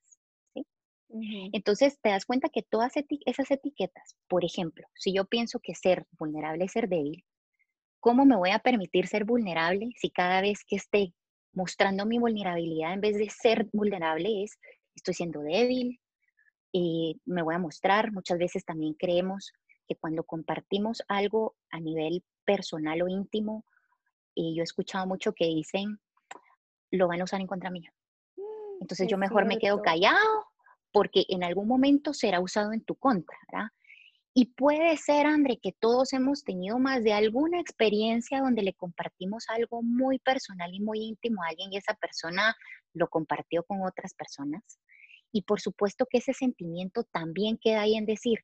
Entonces 1.52 1.98
te 2.00 2.08
das 2.08 2.24
cuenta 2.26 2.48
que 2.48 2.62
todas 2.62 2.92
esas 3.24 3.50
etiquetas, 3.50 4.16
por 4.26 4.44
ejemplo, 4.44 4.86
si 4.94 5.14
yo 5.14 5.24
pienso 5.26 5.60
que 5.60 5.74
ser 5.74 6.06
vulnerable 6.18 6.64
es 6.64 6.72
ser 6.72 6.88
débil, 6.88 7.24
¿cómo 8.00 8.24
me 8.24 8.36
voy 8.36 8.50
a 8.50 8.58
permitir 8.58 9.06
ser 9.06 9.24
vulnerable 9.24 9.90
si 9.96 10.10
cada 10.10 10.40
vez 10.40 10.64
que 10.66 10.76
esté 10.76 11.14
mostrando 11.52 12.04
mi 12.04 12.18
vulnerabilidad 12.18 12.94
en 12.94 13.00
vez 13.00 13.16
de 13.16 13.30
ser 13.30 13.68
vulnerable 13.72 14.42
es 14.42 14.58
estoy 14.96 15.14
siendo 15.14 15.40
débil, 15.40 16.00
y 16.72 17.16
eh, 17.16 17.20
me 17.26 17.42
voy 17.42 17.54
a 17.54 17.58
mostrar, 17.60 18.12
muchas 18.12 18.38
veces 18.38 18.64
también 18.64 18.94
creemos 18.94 19.52
que 19.86 19.94
cuando 19.94 20.24
compartimos 20.24 21.02
algo 21.06 21.54
a 21.70 21.78
nivel 21.78 22.24
personal 22.44 23.02
o 23.02 23.08
íntimo, 23.08 23.64
y 24.34 24.56
yo 24.56 24.62
he 24.62 24.64
escuchado 24.64 25.06
mucho 25.06 25.32
que 25.32 25.46
dicen, 25.46 26.00
lo 26.90 27.06
van 27.06 27.20
a 27.20 27.24
usar 27.24 27.40
en 27.40 27.46
contra 27.46 27.70
mía. 27.70 27.92
Mm, 28.36 28.82
Entonces 28.82 29.06
yo 29.08 29.18
mejor 29.18 29.46
me 29.46 29.58
quedo 29.58 29.82
callado 29.82 30.46
porque 30.94 31.26
en 31.28 31.42
algún 31.42 31.66
momento 31.66 32.14
será 32.14 32.38
usado 32.38 32.72
en 32.72 32.84
tu 32.84 32.94
contra. 32.94 33.74
Y 34.32 34.54
puede 34.54 34.96
ser, 34.96 35.26
André, 35.26 35.58
que 35.60 35.72
todos 35.72 36.12
hemos 36.12 36.44
tenido 36.44 36.78
más 36.78 37.02
de 37.02 37.12
alguna 37.12 37.60
experiencia 37.60 38.38
donde 38.38 38.62
le 38.62 38.74
compartimos 38.74 39.46
algo 39.48 39.82
muy 39.82 40.20
personal 40.20 40.72
y 40.72 40.78
muy 40.78 41.00
íntimo 41.00 41.42
a 41.42 41.48
alguien 41.48 41.72
y 41.72 41.78
esa 41.78 41.94
persona 41.94 42.54
lo 42.92 43.08
compartió 43.08 43.64
con 43.64 43.82
otras 43.82 44.14
personas. 44.14 44.62
Y 45.32 45.42
por 45.42 45.60
supuesto 45.60 46.06
que 46.08 46.18
ese 46.18 46.32
sentimiento 46.32 47.02
también 47.02 47.58
queda 47.60 47.80
ahí 47.80 47.96
en 47.96 48.06
decir, 48.06 48.38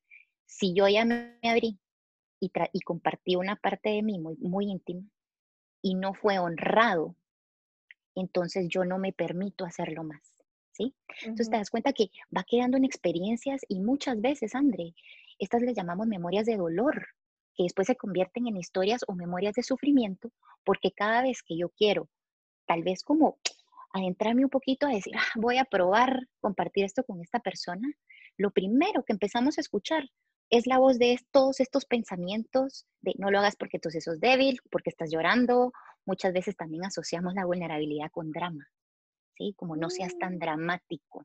si 0.45 0.75
yo 0.75 0.88
ya 0.88 1.04
me 1.04 1.38
abrí 1.45 1.78
y, 2.40 2.50
y 2.73 2.80
compartí 2.80 3.37
una 3.37 3.54
parte 3.54 3.90
de 3.90 4.02
mí 4.02 4.19
muy, 4.19 4.37
muy 4.38 4.66
íntima 4.66 5.09
y 5.83 5.95
no 5.95 6.14
fue 6.14 6.40
honrado, 6.40 7.14
entonces 8.16 8.66
yo 8.69 8.85
no 8.85 8.99
me 8.99 9.12
permito 9.12 9.64
hacerlo 9.64 10.02
más. 10.02 10.39
¿Sí? 10.81 10.95
Entonces 11.23 11.51
te 11.51 11.57
das 11.57 11.71
cuenta 11.71 11.93
que 11.93 12.11
va 12.35 12.45
quedando 12.49 12.77
en 12.77 12.85
experiencias 12.85 13.61
y 13.69 13.81
muchas 13.81 14.21
veces, 14.21 14.55
André, 14.55 14.95
estas 15.39 15.61
les 15.63 15.77
llamamos 15.77 16.07
memorias 16.07 16.47
de 16.47 16.57
dolor, 16.57 17.09
que 17.55 17.65
después 17.65 17.87
se 17.87 17.97
convierten 17.97 18.47
en 18.47 18.57
historias 18.57 19.03
o 19.07 19.15
memorias 19.15 19.55
de 19.55 19.63
sufrimiento, 19.63 20.31
porque 20.65 20.93
cada 20.93 21.23
vez 21.23 21.43
que 21.43 21.57
yo 21.57 21.69
quiero, 21.71 22.09
tal 22.67 22.83
vez 22.83 23.03
como 23.03 23.39
adentrarme 23.93 24.45
un 24.45 24.51
poquito 24.51 24.87
a 24.87 24.91
decir, 24.91 25.13
ah, 25.17 25.33
voy 25.37 25.59
a 25.59 25.65
probar 25.65 26.29
compartir 26.41 26.85
esto 26.85 27.05
con 27.05 27.21
esta 27.21 27.41
persona, 27.41 27.89
lo 28.39 28.51
primero 28.51 29.05
que 29.05 29.13
empezamos 29.13 29.59
a 29.59 29.61
escuchar 29.61 30.09
es 30.51 30.67
la 30.67 30.79
voz 30.79 30.99
de 30.99 31.19
todos 31.31 31.61
estos 31.61 31.85
pensamientos 31.85 32.87
de 33.03 33.15
no 33.19 33.31
lo 33.31 33.39
hagas 33.39 33.57
porque 33.57 33.79
tú 33.79 33.91
sos 33.91 34.19
débil, 34.19 34.59
porque 34.71 34.91
estás 34.91 35.11
llorando. 35.11 35.73
Muchas 36.07 36.33
veces 36.33 36.57
también 36.57 36.85
asociamos 36.85 37.35
la 37.35 37.45
vulnerabilidad 37.45 38.11
con 38.11 38.33
drama, 38.33 38.67
¿sí? 39.40 39.54
Como 39.56 39.75
no 39.75 39.88
seas 39.88 40.16
tan 40.18 40.37
mm. 40.37 40.38
dramático. 40.38 41.25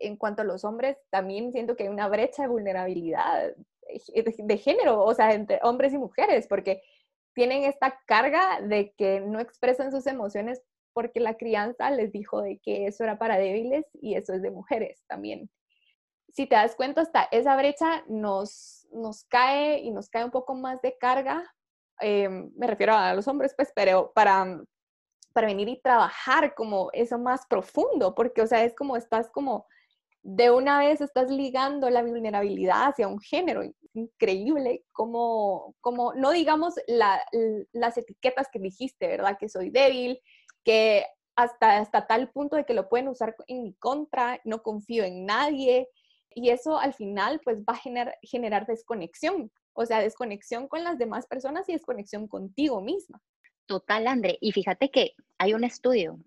En 0.00 0.16
cuanto 0.16 0.42
a 0.42 0.44
los 0.44 0.64
hombres, 0.64 0.96
también 1.10 1.50
siento 1.50 1.74
que 1.74 1.82
hay 1.82 1.88
una 1.88 2.08
brecha 2.08 2.42
de 2.42 2.48
vulnerabilidad 2.48 3.52
de 4.14 4.58
género, 4.58 5.02
o 5.02 5.14
sea, 5.14 5.32
entre 5.32 5.58
hombres 5.62 5.92
y 5.92 5.98
mujeres, 5.98 6.46
porque 6.46 6.82
tienen 7.34 7.64
esta 7.64 7.98
carga 8.06 8.60
de 8.60 8.92
que 8.96 9.20
no 9.20 9.40
expresan 9.40 9.90
sus 9.90 10.06
emociones 10.06 10.62
porque 10.92 11.20
la 11.20 11.36
crianza 11.36 11.90
les 11.90 12.12
dijo 12.12 12.42
de 12.42 12.58
que 12.58 12.86
eso 12.86 13.04
era 13.04 13.18
para 13.18 13.38
débiles 13.38 13.86
y 13.94 14.14
eso 14.14 14.34
es 14.34 14.42
de 14.42 14.50
mujeres 14.50 15.04
también 15.08 15.50
si 16.32 16.46
te 16.46 16.54
das 16.54 16.76
cuenta, 16.76 17.00
hasta 17.00 17.24
esa 17.30 17.56
brecha 17.56 18.04
nos, 18.06 18.86
nos 18.92 19.24
cae 19.24 19.80
y 19.80 19.90
nos 19.90 20.08
cae 20.08 20.24
un 20.24 20.30
poco 20.30 20.54
más 20.54 20.80
de 20.82 20.96
carga, 20.98 21.42
em, 22.00 22.52
me 22.56 22.66
refiero 22.66 22.94
a 22.94 23.14
los 23.14 23.26
hombres, 23.28 23.54
pues, 23.56 23.72
pero 23.74 24.12
para, 24.14 24.60
para 25.38 25.46
venir 25.46 25.68
y 25.68 25.80
trabajar 25.80 26.52
como 26.56 26.90
eso 26.92 27.16
más 27.16 27.46
profundo, 27.48 28.12
porque, 28.16 28.42
o 28.42 28.46
sea, 28.48 28.64
es 28.64 28.74
como 28.74 28.96
estás 28.96 29.30
como, 29.30 29.68
de 30.24 30.50
una 30.50 30.80
vez 30.80 31.00
estás 31.00 31.30
ligando 31.30 31.88
la 31.90 32.02
vulnerabilidad 32.02 32.88
hacia 32.88 33.06
un 33.06 33.20
género. 33.20 33.62
Increíble 33.94 34.84
como, 34.90 35.76
como 35.80 36.12
no 36.14 36.32
digamos 36.32 36.74
las 36.88 37.96
etiquetas 37.96 38.48
que 38.52 38.58
dijiste, 38.58 39.06
¿verdad? 39.06 39.38
Que 39.38 39.48
soy 39.48 39.70
débil, 39.70 40.20
que 40.64 41.06
hasta, 41.36 41.78
hasta 41.78 42.08
tal 42.08 42.32
punto 42.32 42.56
de 42.56 42.64
que 42.64 42.74
lo 42.74 42.88
pueden 42.88 43.06
usar 43.06 43.36
en 43.46 43.62
mi 43.62 43.74
contra, 43.74 44.40
no 44.42 44.64
confío 44.64 45.04
en 45.04 45.24
nadie, 45.24 45.88
y 46.30 46.50
eso 46.50 46.80
al 46.80 46.94
final 46.94 47.40
pues 47.44 47.60
va 47.60 47.74
a 47.74 47.76
generar, 47.76 48.16
generar 48.22 48.66
desconexión, 48.66 49.52
o 49.72 49.86
sea, 49.86 50.00
desconexión 50.00 50.66
con 50.66 50.82
las 50.82 50.98
demás 50.98 51.28
personas 51.28 51.68
y 51.68 51.74
desconexión 51.74 52.26
contigo 52.26 52.80
misma. 52.80 53.22
Total, 53.68 54.06
André. 54.06 54.38
Y 54.40 54.52
fíjate 54.52 54.90
que 54.90 55.12
hay 55.36 55.52
un 55.52 55.62
estudio 55.62 56.18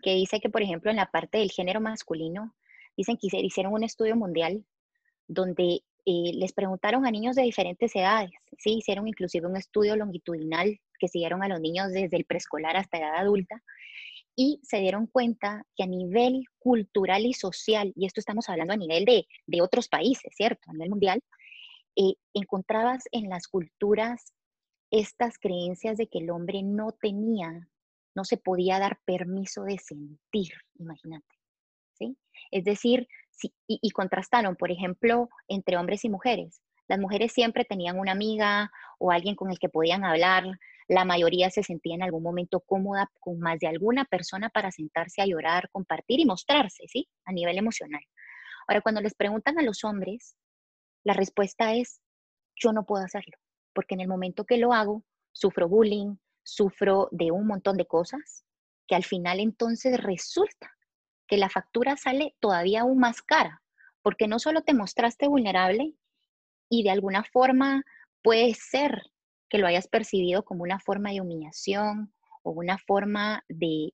que 0.00 0.14
dice 0.14 0.38
que, 0.38 0.48
por 0.48 0.62
ejemplo, 0.62 0.92
en 0.92 0.96
la 0.96 1.10
parte 1.10 1.38
del 1.38 1.50
género 1.50 1.80
masculino, 1.80 2.54
dicen 2.96 3.16
que 3.16 3.26
hicieron 3.36 3.72
un 3.72 3.82
estudio 3.82 4.14
mundial 4.14 4.64
donde 5.26 5.82
eh, 6.06 6.30
les 6.34 6.52
preguntaron 6.52 7.04
a 7.04 7.10
niños 7.10 7.34
de 7.34 7.42
diferentes 7.42 7.96
edades, 7.96 8.30
¿sí? 8.58 8.74
hicieron 8.74 9.08
inclusive 9.08 9.48
un 9.48 9.56
estudio 9.56 9.96
longitudinal 9.96 10.78
que 11.00 11.08
siguieron 11.08 11.42
a 11.42 11.48
los 11.48 11.60
niños 11.60 11.90
desde 11.90 12.16
el 12.16 12.26
preescolar 12.26 12.76
hasta 12.76 12.98
edad 12.98 13.16
adulta 13.16 13.60
y 14.36 14.60
se 14.62 14.78
dieron 14.78 15.08
cuenta 15.08 15.66
que 15.74 15.82
a 15.82 15.86
nivel 15.86 16.44
cultural 16.60 17.26
y 17.26 17.32
social, 17.32 17.92
y 17.96 18.06
esto 18.06 18.20
estamos 18.20 18.48
hablando 18.48 18.74
a 18.74 18.76
nivel 18.76 19.04
de, 19.04 19.26
de 19.46 19.62
otros 19.62 19.88
países, 19.88 20.32
¿cierto? 20.36 20.62
A 20.68 20.74
nivel 20.74 20.90
mundial, 20.90 21.24
eh, 21.96 22.14
encontrabas 22.34 23.04
en 23.10 23.28
las 23.28 23.48
culturas 23.48 24.32
estas 24.94 25.38
creencias 25.38 25.96
de 25.96 26.06
que 26.06 26.18
el 26.18 26.30
hombre 26.30 26.62
no 26.62 26.92
tenía, 26.92 27.68
no 28.14 28.24
se 28.24 28.36
podía 28.36 28.78
dar 28.78 29.00
permiso 29.04 29.64
de 29.64 29.78
sentir, 29.78 30.52
imagínate, 30.78 31.34
¿sí? 31.94 32.16
Es 32.50 32.64
decir, 32.64 33.08
y, 33.42 33.52
y 33.66 33.90
contrastaron, 33.90 34.54
por 34.54 34.70
ejemplo, 34.70 35.28
entre 35.48 35.76
hombres 35.76 36.04
y 36.04 36.08
mujeres. 36.08 36.62
Las 36.86 37.00
mujeres 37.00 37.32
siempre 37.32 37.64
tenían 37.64 37.98
una 37.98 38.12
amiga 38.12 38.70
o 38.98 39.10
alguien 39.10 39.34
con 39.34 39.50
el 39.50 39.58
que 39.58 39.68
podían 39.68 40.04
hablar, 40.04 40.44
la 40.86 41.04
mayoría 41.04 41.50
se 41.50 41.62
sentía 41.62 41.94
en 41.94 42.02
algún 42.02 42.22
momento 42.22 42.60
cómoda 42.60 43.10
con 43.20 43.40
más 43.40 43.58
de 43.58 43.66
alguna 43.66 44.04
persona 44.04 44.50
para 44.50 44.70
sentarse 44.70 45.22
a 45.22 45.26
llorar, 45.26 45.70
compartir 45.70 46.20
y 46.20 46.26
mostrarse, 46.26 46.84
¿sí? 46.88 47.08
A 47.24 47.32
nivel 47.32 47.58
emocional. 47.58 48.02
Ahora, 48.68 48.82
cuando 48.82 49.00
les 49.00 49.14
preguntan 49.14 49.58
a 49.58 49.62
los 49.62 49.82
hombres, 49.82 50.36
la 51.02 51.14
respuesta 51.14 51.74
es, 51.74 52.00
yo 52.54 52.72
no 52.72 52.84
puedo 52.84 53.04
hacerlo, 53.04 53.36
porque 53.74 53.94
en 53.94 54.00
el 54.00 54.08
momento 54.08 54.44
que 54.44 54.58
lo 54.58 54.72
hago, 54.72 55.04
sufro 55.32 55.68
bullying, 55.68 56.16
sufro 56.42 57.08
de 57.10 57.30
un 57.30 57.46
montón 57.46 57.76
de 57.76 57.86
cosas, 57.86 58.44
que 58.86 58.94
al 58.94 59.04
final 59.04 59.40
entonces 59.40 60.00
resulta 60.02 60.70
que 61.26 61.36
la 61.36 61.48
factura 61.48 61.96
sale 61.96 62.36
todavía 62.40 62.82
aún 62.82 62.98
más 62.98 63.22
cara, 63.22 63.62
porque 64.02 64.28
no 64.28 64.38
solo 64.38 64.62
te 64.62 64.74
mostraste 64.74 65.26
vulnerable 65.26 65.94
y 66.68 66.82
de 66.82 66.90
alguna 66.90 67.24
forma 67.24 67.82
puede 68.22 68.54
ser 68.54 69.02
que 69.48 69.58
lo 69.58 69.66
hayas 69.66 69.88
percibido 69.88 70.44
como 70.44 70.62
una 70.62 70.80
forma 70.80 71.10
de 71.10 71.20
humillación 71.20 72.12
o 72.42 72.50
una 72.50 72.78
forma 72.78 73.44
de, 73.48 73.92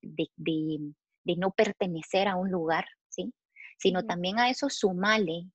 no 1.37 1.51
pertenecer 1.53 2.29
a 2.29 2.37
un 2.37 2.51
lugar, 2.51 2.87
¿sí? 3.09 3.33
Sino 3.79 4.05
también 4.05 4.38
a 4.38 4.51
eso 4.51 4.69
sumale 4.69 5.51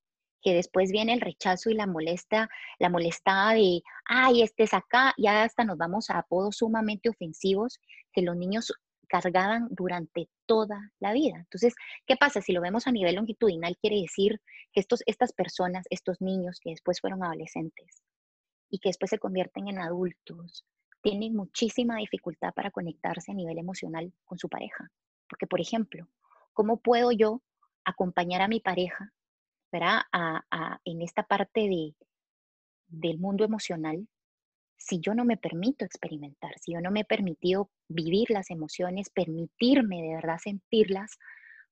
que 0.45 0.53
después 0.53 0.91
viene 0.91 1.11
el 1.11 1.21
rechazo 1.21 1.71
y 1.71 1.73
la 1.73 1.87
molesta, 1.87 2.47
la 2.77 2.89
molestada 2.89 3.55
de, 3.55 3.81
ay, 4.05 4.43
este 4.43 4.61
es 4.61 4.75
acá, 4.75 5.11
ya 5.17 5.41
hasta 5.41 5.63
nos 5.63 5.75
vamos 5.75 6.11
a 6.11 6.19
apodos 6.19 6.57
sumamente 6.57 7.09
ofensivos 7.09 7.79
que 8.13 8.21
los 8.21 8.37
niños 8.37 8.71
cargaban 9.07 9.67
durante 9.71 10.29
toda 10.45 10.91
la 10.99 11.13
vida. 11.13 11.37
Entonces, 11.37 11.73
¿qué 12.05 12.15
pasa? 12.15 12.41
Si 12.41 12.53
lo 12.53 12.61
vemos 12.61 12.85
a 12.85 12.91
nivel 12.91 13.15
longitudinal, 13.15 13.75
quiere 13.81 13.99
decir 13.99 14.39
que 14.71 14.81
estos, 14.81 15.01
estas 15.07 15.33
personas, 15.33 15.87
estos 15.89 16.21
niños 16.21 16.59
que 16.61 16.69
después 16.69 17.01
fueron 17.01 17.23
adolescentes, 17.23 18.03
y 18.69 18.77
que 18.77 18.89
después 18.89 19.09
se 19.09 19.17
convierten 19.17 19.67
en 19.67 19.79
adultos, 19.79 20.63
tienen 21.01 21.35
muchísima 21.35 21.97
dificultad 21.97 22.53
para 22.53 22.69
conectarse 22.69 23.31
a 23.31 23.35
nivel 23.35 23.57
emocional 23.57 24.13
con 24.25 24.37
su 24.37 24.47
pareja. 24.47 24.91
Porque, 25.27 25.47
por 25.47 25.59
ejemplo, 25.59 26.07
¿cómo 26.53 26.77
puedo 26.77 27.11
yo 27.11 27.41
acompañar 27.83 28.43
a 28.43 28.47
mi 28.47 28.59
pareja 28.59 29.11
en 29.83 31.01
esta 31.01 31.23
parte 31.23 31.61
de, 31.61 31.95
del 32.87 33.19
mundo 33.19 33.43
emocional 33.43 34.07
si 34.77 34.99
yo 34.99 35.15
no 35.15 35.25
me 35.25 35.37
permito 35.37 35.85
experimentar, 35.85 36.57
si 36.59 36.73
yo 36.73 36.81
no 36.81 36.91
me 36.91 37.01
he 37.01 37.05
permitido 37.05 37.71
vivir 37.87 38.29
las 38.29 38.51
emociones, 38.51 39.09
permitirme 39.09 40.01
de 40.01 40.15
verdad 40.15 40.37
sentirlas? 40.37 41.17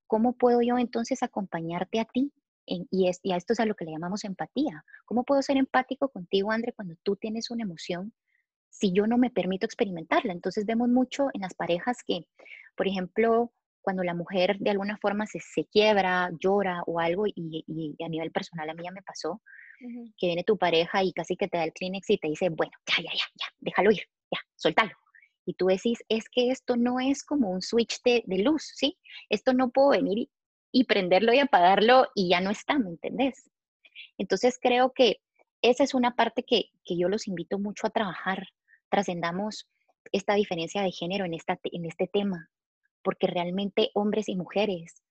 ¿Cómo 0.08 0.34
puedo 0.34 0.62
yo 0.62 0.78
entonces 0.78 1.22
acompañarte 1.22 2.00
a 2.00 2.06
ti 2.06 2.32
y, 2.66 3.08
a 3.08 3.38
esto 3.38 3.54
es 3.54 3.60
a 3.60 3.66
lo 3.66 3.76
que 3.76 3.86
le 3.86 3.92
llamamos 3.92 4.24
empatía. 4.24 4.86
¿Cómo 5.06 5.24
puedo 5.24 5.42
ser 5.42 5.58
empático 5.58 6.10
contigo, 6.10 6.52
André, 6.52 6.74
cuando 6.74 6.96
tú 7.04 7.16
tienes 7.16 7.52
una 7.52 7.64
emoción 7.64 8.14
si 8.70 8.92
yo 8.94 9.06
no 9.06 9.18
me 9.18 9.30
permito 9.30 9.66
experimentarla? 9.66 10.34
Entonces 10.34 10.66
vemos 10.66 10.90
mucho 10.90 11.28
en 11.34 11.42
las 11.42 11.54
parejas 11.54 11.98
que, 12.06 12.28
por 12.76 12.88
ejemplo, 12.88 13.52
cuando 13.84 14.04
la 14.04 14.16
mujer 14.16 14.58
de 14.60 14.72
alguna 14.72 14.98
forma 14.98 15.28
se, 15.28 15.40
se 15.40 15.66
quiebra, 15.66 16.32
llora 16.40 16.82
o 16.88 17.00
algo, 17.00 17.26
y, 17.28 17.96
a 18.04 18.10
nivel 18.10 18.32
personal 18.32 18.70
a 18.70 18.74
mí 18.74 18.84
ya 18.84 18.92
me 18.92 19.04
pasó, 19.04 19.42
que 20.18 20.28
viene 20.28 20.44
tu 20.44 20.58
pareja 20.58 21.04
y 21.04 21.12
casi 21.14 21.36
que 21.36 21.48
te 21.48 21.58
da 21.58 21.66
el 21.66 21.74
Kleenex 21.74 22.10
y 22.10 22.18
te 22.18 22.30
dice, 22.30 22.50
bueno, 22.50 22.72
ya, 22.88 23.04
ya, 23.04 23.12
ya, 23.12 23.26
ya, 23.36 23.46
déjalo 23.60 23.92
ir, 23.92 24.04
ya, 24.32 24.40
suéltalo. 24.56 24.92
Y 25.46 25.56
tú 25.56 25.68
decís, 25.68 26.00
es 26.08 26.30
que 26.30 26.50
esto 26.50 26.78
no 26.78 27.02
es 27.02 27.24
como 27.24 27.50
un 27.50 27.62
switch 27.62 28.02
de, 28.04 28.24
de 28.26 28.40
luz, 28.40 28.72
¿sí? 28.76 28.98
Esto 29.30 29.54
no 29.54 29.72
puedo 29.72 29.90
venir 29.90 30.30
y 30.72 30.86
prenderlo 30.86 31.34
y 31.34 31.40
apagarlo 31.40 32.08
y 32.16 32.30
ya 32.30 32.40
no 32.40 32.50
está, 32.50 32.80
¿me 32.80 32.90
entendés? 32.90 33.52
Entonces 34.18 34.58
creo 34.62 34.94
que 34.94 35.18
esa 35.62 35.84
es 35.84 35.94
una 35.94 36.16
parte 36.16 36.44
que, 36.44 36.72
yo 36.86 37.08
los 37.08 37.28
invito 37.28 37.58
mucho 37.58 37.88
a 37.88 37.90
trabajar. 37.90 38.48
Trascendamos 38.90 39.68
esta 40.12 40.36
diferencia 40.36 40.82
de 40.82 40.92
género 40.92 41.26
en, 41.26 41.34
esta, 41.34 41.58
en 41.64 41.86
este 41.86 42.08
tema, 42.08 42.50
porque 43.04 43.28
realmente 43.28 43.90
hombres 43.94 44.30
y 44.30 44.36
mujeres 44.36 45.04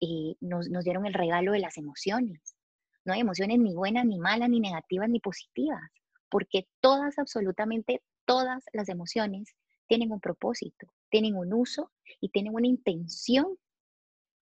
eh, 0.00 0.36
nos, 0.40 0.68
nos 0.68 0.84
dieron 0.84 1.06
el 1.06 1.14
regalo 1.14 1.52
de 1.52 1.60
las 1.60 1.76
emociones, 1.76 2.56
No 3.04 3.14
hay 3.14 3.20
emociones 3.20 3.58
ni 3.58 3.74
buenas, 3.74 4.04
ni 4.04 4.18
malas, 4.18 4.48
ni 4.48 4.60
negativas, 4.60 5.08
ni 5.08 5.18
positivas, 5.18 5.90
porque 6.28 6.68
todas, 6.80 7.18
absolutamente 7.18 8.02
todas 8.24 8.62
las 8.72 8.88
emociones 8.88 9.56
tienen 9.88 10.12
un 10.12 10.20
propósito, 10.20 10.92
tienen 11.08 11.34
un 11.34 11.52
uso 11.52 11.90
y 12.20 12.28
tienen 12.28 12.54
una 12.54 12.66
intención 12.66 13.56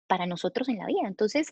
para 0.06 0.26
nosotros 0.26 0.68
en 0.68 0.78
la 0.78 0.86
vida. 0.86 1.00
Entonces, 1.06 1.50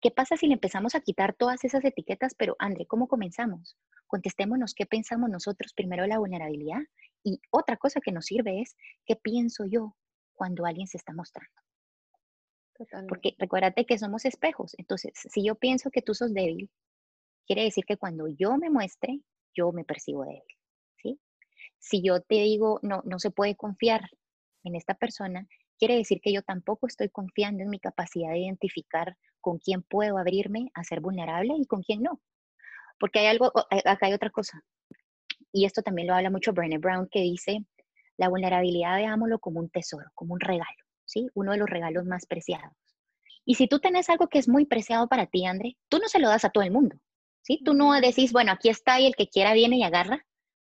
¿qué 0.00 0.10
pasa 0.10 0.36
si 0.36 0.48
le 0.48 0.54
empezamos 0.54 0.94
a 0.94 1.00
quitar 1.00 1.34
todas 1.34 1.64
esas 1.64 1.84
etiquetas? 1.84 2.34
Pero, 2.34 2.56
André, 2.58 2.86
¿cómo 2.86 3.06
comenzamos? 3.06 3.76
Contestémonos 4.06 4.74
qué 4.74 4.86
pensamos 4.86 5.30
nosotros 5.30 5.72
primero 5.74 6.02
de 6.02 6.08
la 6.08 6.18
vulnerabilidad. 6.18 6.80
Y 7.22 7.40
otra 7.50 7.76
cosa 7.76 8.00
que 8.00 8.12
nos 8.12 8.26
sirve 8.26 8.60
es 8.60 8.76
qué 9.06 9.16
pienso 9.16 9.64
yo 9.66 9.94
cuando 10.38 10.64
alguien 10.64 10.86
se 10.86 10.96
está 10.96 11.12
mostrando. 11.12 11.60
Porque 13.08 13.34
recuérdate 13.38 13.84
que 13.84 13.98
somos 13.98 14.24
espejos. 14.24 14.74
Entonces, 14.78 15.12
si 15.14 15.44
yo 15.44 15.56
pienso 15.56 15.90
que 15.90 16.00
tú 16.00 16.14
sos 16.14 16.32
débil, 16.32 16.70
quiere 17.44 17.64
decir 17.64 17.84
que 17.84 17.96
cuando 17.96 18.28
yo 18.28 18.56
me 18.56 18.70
muestre, 18.70 19.20
yo 19.52 19.72
me 19.72 19.84
percibo 19.84 20.24
débil. 20.24 20.56
¿sí? 21.02 21.20
Si 21.80 22.02
yo 22.02 22.20
te 22.22 22.36
digo, 22.36 22.78
no, 22.82 23.02
no 23.04 23.18
se 23.18 23.32
puede 23.32 23.56
confiar 23.56 24.08
en 24.62 24.76
esta 24.76 24.94
persona, 24.94 25.48
quiere 25.76 25.96
decir 25.96 26.20
que 26.22 26.32
yo 26.32 26.42
tampoco 26.42 26.86
estoy 26.86 27.08
confiando 27.08 27.64
en 27.64 27.70
mi 27.70 27.80
capacidad 27.80 28.30
de 28.30 28.38
identificar 28.38 29.16
con 29.40 29.58
quién 29.58 29.82
puedo 29.82 30.16
abrirme 30.16 30.70
a 30.74 30.84
ser 30.84 31.00
vulnerable 31.00 31.54
y 31.58 31.66
con 31.66 31.82
quién 31.82 32.02
no. 32.02 32.20
Porque 33.00 33.18
hay 33.18 33.26
algo, 33.26 33.52
acá 33.70 34.06
hay 34.06 34.12
otra 34.12 34.30
cosa. 34.30 34.62
Y 35.52 35.64
esto 35.64 35.82
también 35.82 36.06
lo 36.06 36.14
habla 36.14 36.30
mucho 36.30 36.52
Brené 36.52 36.78
Brown, 36.78 37.08
que 37.10 37.20
dice, 37.20 37.64
la 38.18 38.28
vulnerabilidad 38.28 38.96
veámoslo 38.96 39.38
como 39.38 39.60
un 39.60 39.70
tesoro, 39.70 40.10
como 40.14 40.34
un 40.34 40.40
regalo, 40.40 40.84
¿sí? 41.06 41.28
Uno 41.34 41.52
de 41.52 41.58
los 41.58 41.70
regalos 41.70 42.04
más 42.04 42.26
preciados. 42.26 42.72
Y 43.44 43.54
si 43.54 43.66
tú 43.66 43.80
tenés 43.80 44.10
algo 44.10 44.28
que 44.28 44.38
es 44.38 44.48
muy 44.48 44.66
preciado 44.66 45.08
para 45.08 45.26
ti, 45.26 45.46
André, 45.46 45.78
tú 45.88 45.98
no 45.98 46.08
se 46.08 46.18
lo 46.18 46.28
das 46.28 46.44
a 46.44 46.50
todo 46.50 46.64
el 46.64 46.70
mundo, 46.70 46.96
¿sí? 47.40 47.62
Tú 47.64 47.72
no 47.72 47.98
decís, 47.98 48.32
bueno, 48.32 48.52
aquí 48.52 48.68
está 48.68 49.00
y 49.00 49.06
el 49.06 49.16
que 49.16 49.28
quiera 49.28 49.54
viene 49.54 49.78
y 49.78 49.84
agarra, 49.84 50.26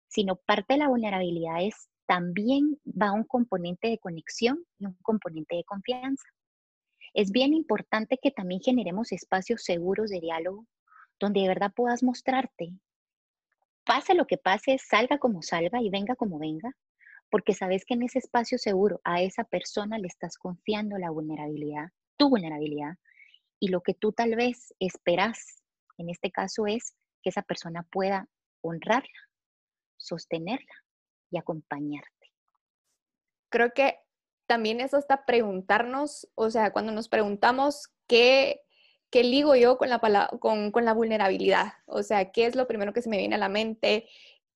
sino 0.07 0.35
parte 0.35 0.75
de 0.75 0.79
la 0.79 0.89
vulnerabilidad 0.89 1.63
es 1.63 1.89
también 2.05 2.79
va 2.85 3.11
un 3.11 3.23
componente 3.23 3.89
de 3.89 3.97
conexión 3.97 4.63
y 4.77 4.85
un 4.85 4.97
componente 5.01 5.55
de 5.55 5.63
confianza. 5.63 6.27
Es 7.13 7.31
bien 7.31 7.53
importante 7.53 8.19
que 8.21 8.31
también 8.31 8.61
generemos 8.61 9.11
espacios 9.11 9.63
seguros 9.63 10.09
de 10.09 10.19
diálogo 10.19 10.65
donde 11.19 11.41
de 11.41 11.47
verdad 11.47 11.73
puedas 11.75 12.03
mostrarte. 12.03 12.71
Pase 13.83 14.13
lo 14.13 14.27
que 14.27 14.37
pase, 14.37 14.77
salga 14.77 15.17
como 15.17 15.41
salga 15.41 15.81
y 15.81 15.89
venga 15.89 16.15
como 16.15 16.39
venga, 16.39 16.75
porque 17.29 17.53
sabes 17.53 17.85
que 17.85 17.93
en 17.93 18.03
ese 18.03 18.19
espacio 18.19 18.57
seguro 18.57 19.01
a 19.03 19.21
esa 19.21 19.43
persona 19.43 19.97
le 19.97 20.07
estás 20.07 20.37
confiando 20.37 20.97
la 20.97 21.09
vulnerabilidad, 21.09 21.89
tu 22.17 22.29
vulnerabilidad, 22.29 22.97
y 23.59 23.69
lo 23.69 23.81
que 23.81 23.93
tú 23.93 24.11
tal 24.11 24.35
vez 24.35 24.73
esperas 24.79 25.63
en 25.97 26.09
este 26.09 26.31
caso 26.31 26.67
es 26.67 26.95
que 27.21 27.29
esa 27.29 27.41
persona 27.41 27.83
pueda 27.91 28.29
honrarla, 28.61 29.19
sostenerla 29.97 30.73
y 31.31 31.37
acompañarte. 31.37 32.33
Creo 33.49 33.73
que 33.73 33.97
también 34.45 34.79
es 34.79 34.93
hasta 34.93 35.25
preguntarnos, 35.25 36.29
o 36.35 36.49
sea, 36.49 36.71
cuando 36.71 36.91
nos 36.91 37.09
preguntamos 37.09 37.89
qué, 38.07 38.61
qué 39.09 39.23
ligo 39.23 39.55
yo 39.55 39.77
con 39.77 39.89
la, 39.89 39.99
con, 40.39 40.71
con 40.71 40.85
la 40.85 40.93
vulnerabilidad, 40.93 41.73
o 41.85 42.03
sea, 42.03 42.31
qué 42.31 42.45
es 42.45 42.55
lo 42.55 42.67
primero 42.67 42.93
que 42.93 43.01
se 43.01 43.09
me 43.09 43.17
viene 43.17 43.35
a 43.35 43.39
la 43.39 43.49
mente, 43.49 44.07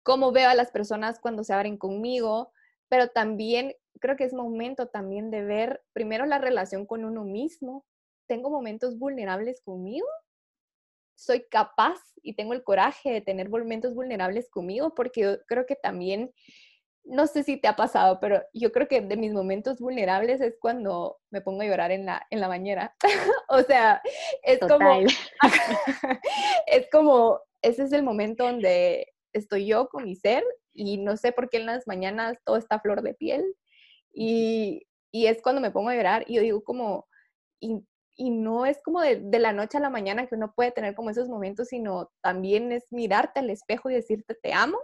cómo 0.04 0.32
veo 0.32 0.50
a 0.50 0.56
las 0.56 0.72
personas 0.72 1.20
cuando 1.20 1.44
se 1.44 1.54
abren 1.54 1.78
conmigo, 1.78 2.54
pero 2.92 3.08
también 3.08 3.74
creo 4.02 4.18
que 4.18 4.26
es 4.26 4.34
momento 4.34 4.88
también 4.90 5.32
de 5.32 5.46
ver 5.46 5.82
primero 5.94 6.26
la 6.26 6.40
relación 6.40 6.86
con 6.86 7.06
uno 7.06 7.24
mismo. 7.24 7.86
¿Tengo 8.28 8.50
momentos 8.50 9.00
vulnerables 9.00 9.62
conmigo? 9.62 10.06
¿Soy 11.16 11.46
capaz 11.50 12.00
y 12.22 12.36
tengo 12.36 12.52
el 12.52 12.66
coraje 12.66 13.10
de 13.10 13.22
tener 13.22 13.50
momentos 13.50 13.96
vulnerables 13.96 14.50
conmigo? 14.50 14.94
Porque 14.94 15.22
yo 15.22 15.46
creo 15.46 15.66
que 15.66 15.78
también 15.78 16.34
no 17.06 17.28
sé 17.28 17.44
si 17.44 17.56
te 17.56 17.70
ha 17.70 17.78
pasado, 17.78 18.20
pero 18.20 18.44
yo 18.54 18.74
creo 18.74 18.90
que 18.90 19.00
de 19.00 19.16
mis 19.16 19.32
momentos 19.32 19.80
vulnerables 19.80 20.42
es 20.42 20.58
cuando 20.60 21.18
me 21.30 21.40
pongo 21.40 21.62
a 21.62 21.66
llorar 21.66 21.92
en 21.92 22.06
la, 22.06 22.28
en 22.30 22.42
la 22.42 22.50
bañera. 22.50 22.94
o 23.48 23.62
sea, 23.62 24.02
es 24.44 24.60
como, 24.60 25.00
es 26.68 26.90
como, 26.92 27.40
ese 27.62 27.84
es 27.84 27.94
el 27.94 28.04
momento 28.04 28.44
donde 28.44 29.08
estoy 29.32 29.66
yo 29.66 29.88
con 29.88 30.04
mi 30.04 30.18
ser 30.18 30.44
y 30.74 30.98
no 30.98 31.18
sé 31.18 31.32
por 31.32 31.50
qué 31.50 31.58
en 31.58 31.66
las 31.66 31.88
mañanas 31.88 32.38
todo 32.46 32.58
está 32.58 32.80
flor 32.80 33.02
de 33.02 33.14
piel 33.14 33.56
y, 34.14 34.88
y 35.12 35.28
es 35.28 35.42
cuando 35.42 35.62
me 35.62 35.72
pongo 35.72 35.90
a 35.90 35.96
llorar 35.96 36.24
y 36.28 36.36
yo 36.36 36.42
digo 36.42 36.64
como, 36.64 37.08
y, 37.60 37.86
y 38.16 38.30
no 38.30 38.66
es 38.66 38.82
como 38.84 39.02
de, 39.02 39.20
de, 39.20 39.40
la 39.40 39.54
noche 39.54 39.78
a 39.78 39.82
la 39.82 39.90
mañana 39.90 40.28
que 40.28 40.36
uno 40.36 40.54
puede 40.56 40.72
tener 40.72 40.96
como 40.96 41.10
esos 41.10 41.30
momentos, 41.30 41.70
sino 41.70 42.12
también 42.22 42.72
es 42.72 42.86
mirarte 42.92 43.40
al 43.40 43.50
espejo 43.50 43.90
y 43.90 43.96
decirte 43.96 44.36
te 44.36 44.54
amo 44.54 44.78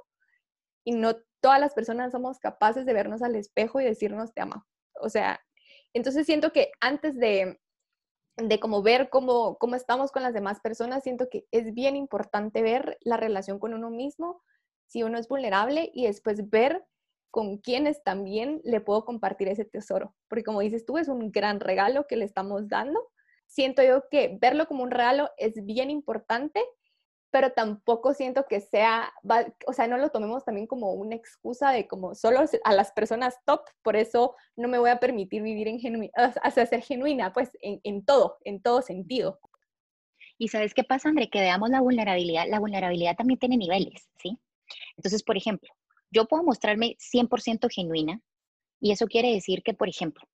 y 0.86 0.94
no 0.94 1.18
todas 1.42 1.60
las 1.60 1.74
personas 1.74 2.12
somos 2.12 2.40
capaces 2.40 2.86
de 2.86 2.94
vernos 2.94 3.22
al 3.22 3.36
espejo 3.36 3.82
y 3.82 3.86
decirnos 3.86 4.34
te 4.34 4.42
amo. 4.42 4.66
O 5.02 5.10
sea, 5.10 5.40
entonces 5.94 6.26
siento 6.26 6.52
que 6.52 6.72
antes 6.80 7.18
de, 7.18 7.60
de 8.38 8.60
como 8.60 8.82
ver 8.82 9.10
cómo, 9.10 9.58
cómo 9.58 9.76
estamos 9.76 10.12
con 10.12 10.24
las 10.24 10.34
demás 10.34 10.60
personas, 10.62 11.04
siento 11.04 11.28
que 11.30 11.46
es 11.52 11.74
bien 11.74 11.96
importante 11.96 12.62
ver 12.62 12.98
la 13.02 13.18
relación 13.18 13.60
con 13.60 13.74
uno 13.74 13.90
mismo, 13.90 14.42
si 14.88 15.04
uno 15.04 15.18
es 15.18 15.28
vulnerable 15.28 15.92
y 15.94 16.08
después 16.08 16.50
ver 16.50 16.86
con 17.30 17.58
quiénes 17.58 18.04
también 18.04 18.62
le 18.64 18.82
puedo 18.82 19.06
compartir 19.06 19.48
ese 19.48 19.66
tesoro. 19.66 20.16
Porque 20.28 20.44
como 20.44 20.62
dices 20.62 20.86
tú, 20.86 20.98
es 20.98 21.08
un 21.08 21.32
gran 21.32 21.60
regalo 21.60 22.08
que 22.08 22.16
le 22.16 22.26
estamos 22.26 22.68
dando. 22.68 23.00
Siento 23.46 23.84
yo 23.84 24.10
que 24.10 24.38
verlo 24.42 24.68
como 24.68 24.84
un 24.84 24.92
regalo 24.92 25.30
es 25.38 25.64
bien 25.66 25.90
importante 25.90 26.62
pero 27.32 27.52
tampoco 27.52 28.14
siento 28.14 28.46
que 28.48 28.62
sea, 28.62 29.14
o 29.68 29.74
sea, 29.74 29.88
no 29.88 29.98
lo 29.98 30.10
tomemos 30.10 30.46
también 30.46 30.68
como 30.68 30.94
una 30.94 31.16
excusa 31.16 31.72
de 31.72 31.88
como 31.88 32.16
solo 32.16 32.40
a 32.64 32.74
las 32.74 32.92
personas 32.94 33.38
top, 33.46 33.62
por 33.82 33.96
eso 33.96 34.36
no 34.56 34.68
me 34.68 34.80
voy 34.80 34.90
a 34.90 35.00
permitir 35.00 35.42
vivir 35.42 35.68
en 35.68 35.80
genuina, 35.80 36.12
hacia 36.16 36.66
ser 36.66 36.82
genuina, 36.82 37.34
pues 37.34 37.52
en, 37.62 37.80
en, 37.84 38.06
todo, 38.06 38.38
en 38.44 38.62
todo 38.62 38.82
sentido. 38.82 39.40
Y 40.38 40.48
sabes 40.50 40.74
qué 40.74 40.84
pasa, 40.84 41.10
André, 41.10 41.30
que 41.30 41.40
veamos 41.40 41.70
la 41.70 41.82
vulnerabilidad, 41.82 42.46
la 42.48 42.60
vulnerabilidad 42.60 43.16
también 43.16 43.40
tiene 43.40 43.58
niveles, 43.58 44.08
¿sí? 44.18 44.40
Entonces, 44.96 45.24
por 45.24 45.38
ejemplo, 45.38 45.70
yo 46.12 46.26
puedo 46.26 46.44
mostrarme 46.44 46.96
100% 47.00 47.70
genuina 47.70 48.22
y 48.80 48.92
eso 48.92 49.08
quiere 49.08 49.34
decir 49.34 49.64
que, 49.64 49.74
por 49.74 49.90
ejemplo, 49.90 50.28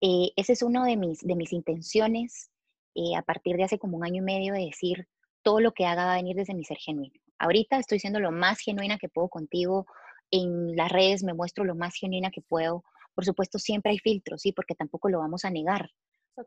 eh, 0.00 0.30
ese 0.36 0.52
es 0.52 0.62
uno 0.62 0.84
de 0.84 0.96
mis, 0.96 1.20
de 1.20 1.36
mis 1.36 1.52
intenciones 1.52 2.50
eh, 2.94 3.14
a 3.16 3.22
partir 3.22 3.56
de 3.56 3.64
hace 3.64 3.78
como 3.78 3.96
un 3.96 4.04
año 4.04 4.22
y 4.22 4.24
medio 4.24 4.54
de 4.54 4.64
decir, 4.64 5.06
todo 5.42 5.60
lo 5.60 5.72
que 5.72 5.86
haga 5.86 6.06
va 6.06 6.14
a 6.14 6.16
venir 6.16 6.34
desde 6.34 6.54
mi 6.54 6.64
ser 6.64 6.78
genuino. 6.78 7.14
Ahorita 7.38 7.78
estoy 7.78 7.98
siendo 7.98 8.20
lo 8.20 8.32
más 8.32 8.58
genuina 8.58 8.98
que 8.98 9.08
puedo 9.08 9.28
contigo. 9.28 9.86
En 10.30 10.74
las 10.74 10.90
redes 10.90 11.22
me 11.22 11.34
muestro 11.34 11.64
lo 11.64 11.74
más 11.74 11.94
genuina 11.94 12.30
que 12.30 12.40
puedo. 12.40 12.84
Por 13.14 13.24
supuesto, 13.24 13.58
siempre 13.58 13.92
hay 13.92 13.98
filtros, 13.98 14.42
sí, 14.42 14.52
porque 14.52 14.74
tampoco 14.74 15.08
lo 15.08 15.18
vamos 15.18 15.44
a 15.44 15.50
negar. 15.50 15.90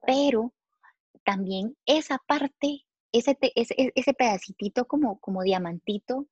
Pero 0.06 0.54
también 1.24 1.78
esa 1.86 2.18
parte, 2.28 2.82
ese, 3.12 3.38
ese, 3.56 3.92
ese 3.96 4.14
pedacitito 4.14 4.86
como, 4.86 5.20
como 5.20 5.44
diamantito 5.44 6.28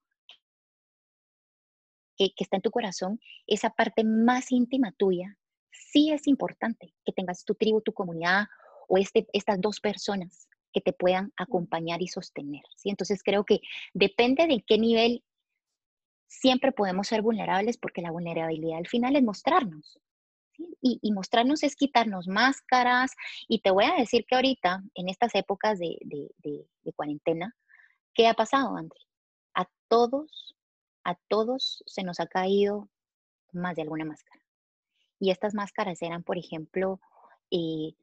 que, 2.18 2.34
que, 2.36 2.44
está 2.44 2.58
en 2.58 2.62
tu 2.62 2.72
corazón, 2.72 3.20
esa 3.46 3.70
parte 3.70 4.04
más 4.04 4.52
íntima 4.52 4.92
tuya, 4.92 5.38
sí 5.72 6.12
es 6.12 6.28
importante 6.28 6.94
que 7.06 7.14
tengas 7.14 7.46
tu 7.46 7.56
tribu, 7.56 7.82
tu 7.82 7.94
comunidad 7.94 8.48
o 8.88 8.98
este, 8.98 9.28
estas 9.34 9.60
dos 9.62 9.80
personas 9.80 10.48
que 10.74 10.82
te 10.82 10.94
puedan 10.94 11.34
acompañar 11.38 12.02
y 12.02 12.08
sostener. 12.08 12.64
¿sí? 12.76 12.90
Entonces 12.90 13.22
creo 13.24 13.44
que 13.44 13.62
depende 13.94 14.48
de 14.48 14.64
qué 14.66 14.78
nivel 14.78 15.24
siempre 16.28 16.72
podemos 16.72 17.08
ser 17.08 17.22
vulnerables 17.22 17.78
porque 17.78 18.02
la 18.02 18.12
vulnerabilidad 18.12 18.78
al 18.78 18.88
final 18.88 19.16
es 19.16 19.24
mostrarnos. 19.24 20.00
Y, 20.82 21.12
mostrarnos 21.12 21.62
es 21.62 21.76
quitarnos 21.76 22.28
máscaras. 22.28 23.12
Y 23.48 23.60
te 23.62 23.70
voy 23.70 23.86
a 23.86 23.94
decir 23.94 24.26
que 24.28 24.36
ahorita, 24.36 24.82
en 24.96 25.08
estas 25.08 25.36
épocas 25.36 25.78
de, 25.78 25.98
de 26.02 26.94
cuarentena, 26.94 27.56
¿qué 28.16 28.28
ha 28.28 28.34
pasado, 28.34 28.76
André? 28.76 29.00
A 29.54 29.68
todos, 29.88 30.56
a 31.08 31.16
todos 31.30 31.82
se 31.86 32.04
nos 32.04 32.20
ha 32.20 32.28
caído 32.28 32.90
más 33.54 33.78
de 33.78 33.84
alguna 33.84 34.04
máscara. 34.04 34.44
Y 35.20 35.32
estas 35.32 35.54
máscaras 35.54 36.02
eran, 36.02 36.22
por 36.22 36.38
ejemplo, 36.38 37.00
eh, 37.50 37.94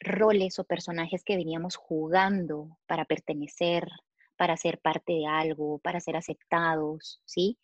roles 0.00 0.58
o 0.58 0.64
personajes 0.64 1.24
que 1.24 1.36
veníamos 1.36 1.76
jugando 1.76 2.78
para 2.86 3.04
pertenecer, 3.04 3.86
para 4.36 4.56
ser 4.56 4.80
parte 4.80 5.12
de 5.12 5.26
algo, 5.26 5.78
para 5.80 6.00
ser 6.00 6.16
aceptados, 6.16 7.20
¿sí? 7.26 7.58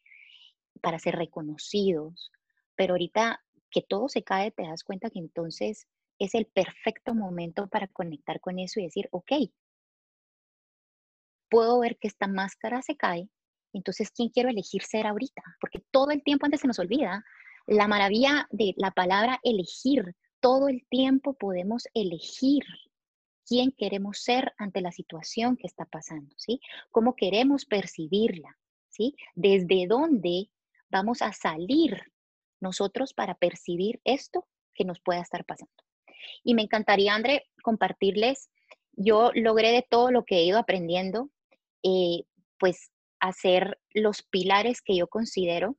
Para 0.83 0.99
ser 0.99 1.17
reconocidos. 1.17 2.31
Pero 2.77 2.93
ahorita 2.93 3.43
que 3.71 3.81
todo 3.81 4.11
se 4.11 4.23
cae, 4.23 4.51
te 4.51 4.65
das 4.65 4.85
cuenta 4.85 5.09
que 5.09 5.19
entonces 5.19 5.89
es 6.19 6.35
el 6.35 6.45
perfecto 6.45 7.15
momento 7.15 7.69
para 7.69 7.89
conectar 7.89 8.39
con 8.43 8.59
eso 8.59 8.81
y 8.81 8.85
decir, 8.85 9.09
ok, 9.13 9.33
puedo 11.49 11.81
ver 11.81 11.97
que 11.97 12.09
esta 12.09 12.29
máscara 12.29 12.83
se 12.83 12.99
cae, 12.99 13.31
entonces, 13.73 14.11
¿quién 14.11 14.29
quiero 14.29 14.49
elegir 14.49 14.83
ser 14.83 15.07
ahorita? 15.07 15.43
Porque 15.61 15.83
todo 15.91 16.11
el 16.11 16.23
tiempo 16.23 16.47
antes 16.47 16.61
se 16.61 16.67
nos 16.67 16.79
olvida 16.79 17.25
la 17.67 17.87
maravilla 17.87 18.49
de 18.51 18.75
la 18.77 18.91
palabra 18.91 19.39
elegir 19.45 20.17
todo 20.41 20.69
el 20.69 20.85
tiempo 20.89 21.35
podemos 21.35 21.87
elegir 21.95 22.65
quién 23.47 23.73
queremos 23.73 24.19
ser 24.19 24.53
ante 24.59 24.81
la 24.81 24.91
situación 24.91 25.57
que 25.57 25.67
está 25.67 25.85
pasando, 25.85 26.35
¿sí? 26.39 26.61
Cómo 26.91 27.15
queremos 27.15 27.67
percibirla, 27.67 28.57
¿sí? 28.89 29.15
Desde 29.35 29.87
dónde 29.87 30.51
vamos 30.89 31.23
a 31.23 31.33
salir 31.33 32.01
nosotros 32.61 33.13
para 33.13 33.35
percibir 33.35 34.01
esto 34.05 34.47
que 34.75 34.85
nos 34.85 35.01
pueda 35.01 35.21
estar 35.21 35.45
pasando. 35.45 35.73
Y 36.43 36.55
me 36.55 36.63
encantaría, 36.63 37.15
André, 37.15 37.47
compartirles, 37.63 38.51
yo 38.93 39.31
logré 39.35 39.73
de 39.73 39.87
todo 39.89 40.11
lo 40.11 40.25
que 40.25 40.37
he 40.37 40.45
ido 40.45 40.59
aprendiendo, 40.59 41.31
eh, 41.83 42.25
pues 42.59 42.91
hacer 43.21 43.79
los 43.93 44.23
pilares 44.23 44.81
que 44.83 44.97
yo 44.97 45.07
considero 45.09 45.77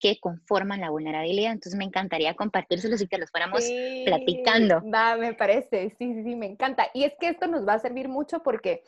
que 0.00 0.18
conforman 0.18 0.80
la 0.80 0.90
vulnerabilidad. 0.90 1.52
Entonces 1.52 1.76
me 1.76 1.84
encantaría 1.84 2.34
compartírselos 2.34 3.00
y 3.02 3.06
que 3.06 3.18
los 3.18 3.30
fuéramos 3.30 3.64
platicando. 4.04 4.82
Va, 4.90 5.16
me 5.16 5.34
parece, 5.34 5.90
sí, 5.98 6.14
sí, 6.14 6.24
sí, 6.24 6.34
me 6.34 6.46
encanta. 6.46 6.88
Y 6.94 7.04
es 7.04 7.12
que 7.20 7.28
esto 7.28 7.46
nos 7.46 7.68
va 7.68 7.74
a 7.74 7.78
servir 7.78 8.08
mucho 8.08 8.42
porque 8.42 8.82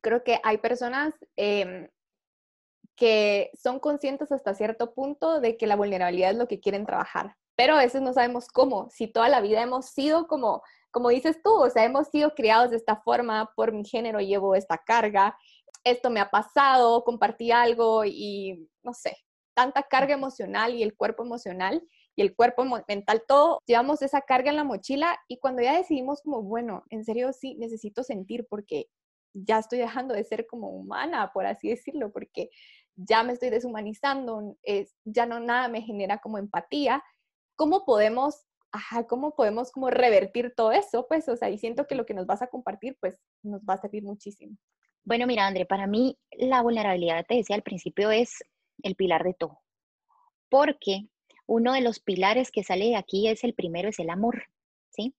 creo 0.00 0.22
que 0.22 0.38
hay 0.42 0.58
personas 0.58 1.14
em, 1.36 1.88
que 2.96 3.50
son 3.54 3.80
conscientes 3.80 4.30
hasta 4.32 4.54
cierto 4.54 4.94
punto 4.94 5.40
de 5.40 5.56
que 5.56 5.66
la 5.66 5.76
vulnerabilidad 5.76 6.30
es 6.30 6.36
lo 6.36 6.48
que 6.48 6.60
quieren 6.60 6.86
trabajar, 6.86 7.36
pero 7.56 7.74
a 7.74 7.82
veces 7.82 8.02
no 8.02 8.12
sabemos 8.12 8.48
cómo, 8.48 8.88
si 8.90 9.06
toda 9.06 9.28
la 9.28 9.40
vida 9.40 9.62
hemos 9.62 9.86
sido 9.86 10.26
como, 10.26 10.62
como 10.90 11.08
dices 11.08 11.40
tú, 11.42 11.52
o 11.52 11.70
sea, 11.70 11.84
hemos 11.84 12.08
sido 12.08 12.34
criados 12.34 12.70
de 12.70 12.76
esta 12.76 12.96
forma, 12.96 13.50
por 13.56 13.72
mi 13.72 13.84
género 13.84 14.20
llevo 14.20 14.54
esta 14.54 14.78
carga, 14.78 15.36
esto 15.84 16.10
me 16.10 16.20
ha 16.20 16.30
pasado, 16.30 17.04
compartí 17.04 17.50
algo 17.50 18.04
y 18.04 18.68
no 18.82 18.94
sé, 18.94 19.16
tanta 19.54 19.82
carga 19.82 20.14
emocional 20.14 20.74
y 20.74 20.82
el 20.82 20.96
cuerpo 20.96 21.24
emocional 21.24 21.82
y 22.16 22.22
el 22.22 22.34
cuerpo 22.34 22.64
mental, 22.88 23.22
todo, 23.26 23.60
llevamos 23.66 24.02
esa 24.02 24.20
carga 24.20 24.50
en 24.50 24.56
la 24.56 24.64
mochila 24.64 25.16
y 25.28 25.38
cuando 25.38 25.62
ya 25.62 25.76
decidimos 25.76 26.20
como, 26.22 26.42
bueno, 26.42 26.84
en 26.90 27.04
serio 27.04 27.32
sí 27.32 27.54
necesito 27.56 28.02
sentir 28.02 28.46
porque 28.48 28.86
ya 29.34 29.58
estoy 29.58 29.78
dejando 29.78 30.14
de 30.14 30.24
ser 30.24 30.46
como 30.46 30.68
humana, 30.68 31.30
por 31.32 31.46
así 31.46 31.70
decirlo, 31.70 32.12
porque 32.12 32.50
ya 32.96 33.22
me 33.22 33.32
estoy 33.32 33.48
deshumanizando, 33.50 34.56
es, 34.62 34.94
ya 35.04 35.24
no 35.24 35.40
nada 35.40 35.68
me 35.68 35.80
genera 35.80 36.18
como 36.18 36.36
empatía, 36.38 37.02
¿cómo 37.56 37.84
podemos, 37.86 38.44
ajá, 38.72 39.06
cómo 39.06 39.34
podemos 39.34 39.72
como 39.72 39.88
revertir 39.88 40.52
todo 40.54 40.72
eso? 40.72 41.06
Pues, 41.08 41.28
o 41.28 41.36
sea, 41.36 41.48
y 41.48 41.58
siento 41.58 41.86
que 41.86 41.94
lo 41.94 42.04
que 42.04 42.14
nos 42.14 42.26
vas 42.26 42.42
a 42.42 42.48
compartir, 42.48 42.96
pues, 43.00 43.18
nos 43.42 43.62
va 43.62 43.74
a 43.74 43.80
servir 43.80 44.02
muchísimo. 44.02 44.56
Bueno, 45.04 45.26
mira, 45.26 45.48
André, 45.48 45.66
para 45.66 45.88
mí 45.88 46.16
la 46.30 46.62
vulnerabilidad, 46.62 47.26
te 47.26 47.34
decía 47.34 47.56
al 47.56 47.62
principio, 47.62 48.12
es 48.12 48.44
el 48.84 48.94
pilar 48.94 49.24
de 49.24 49.34
todo. 49.34 49.60
Porque 50.48 51.08
uno 51.46 51.72
de 51.72 51.80
los 51.80 51.98
pilares 51.98 52.52
que 52.52 52.62
sale 52.62 52.86
de 52.86 52.96
aquí 52.96 53.26
es 53.26 53.42
el 53.42 53.52
primero, 53.52 53.88
es 53.88 53.98
el 53.98 54.10
amor, 54.10 54.44
¿sí? 54.90 55.14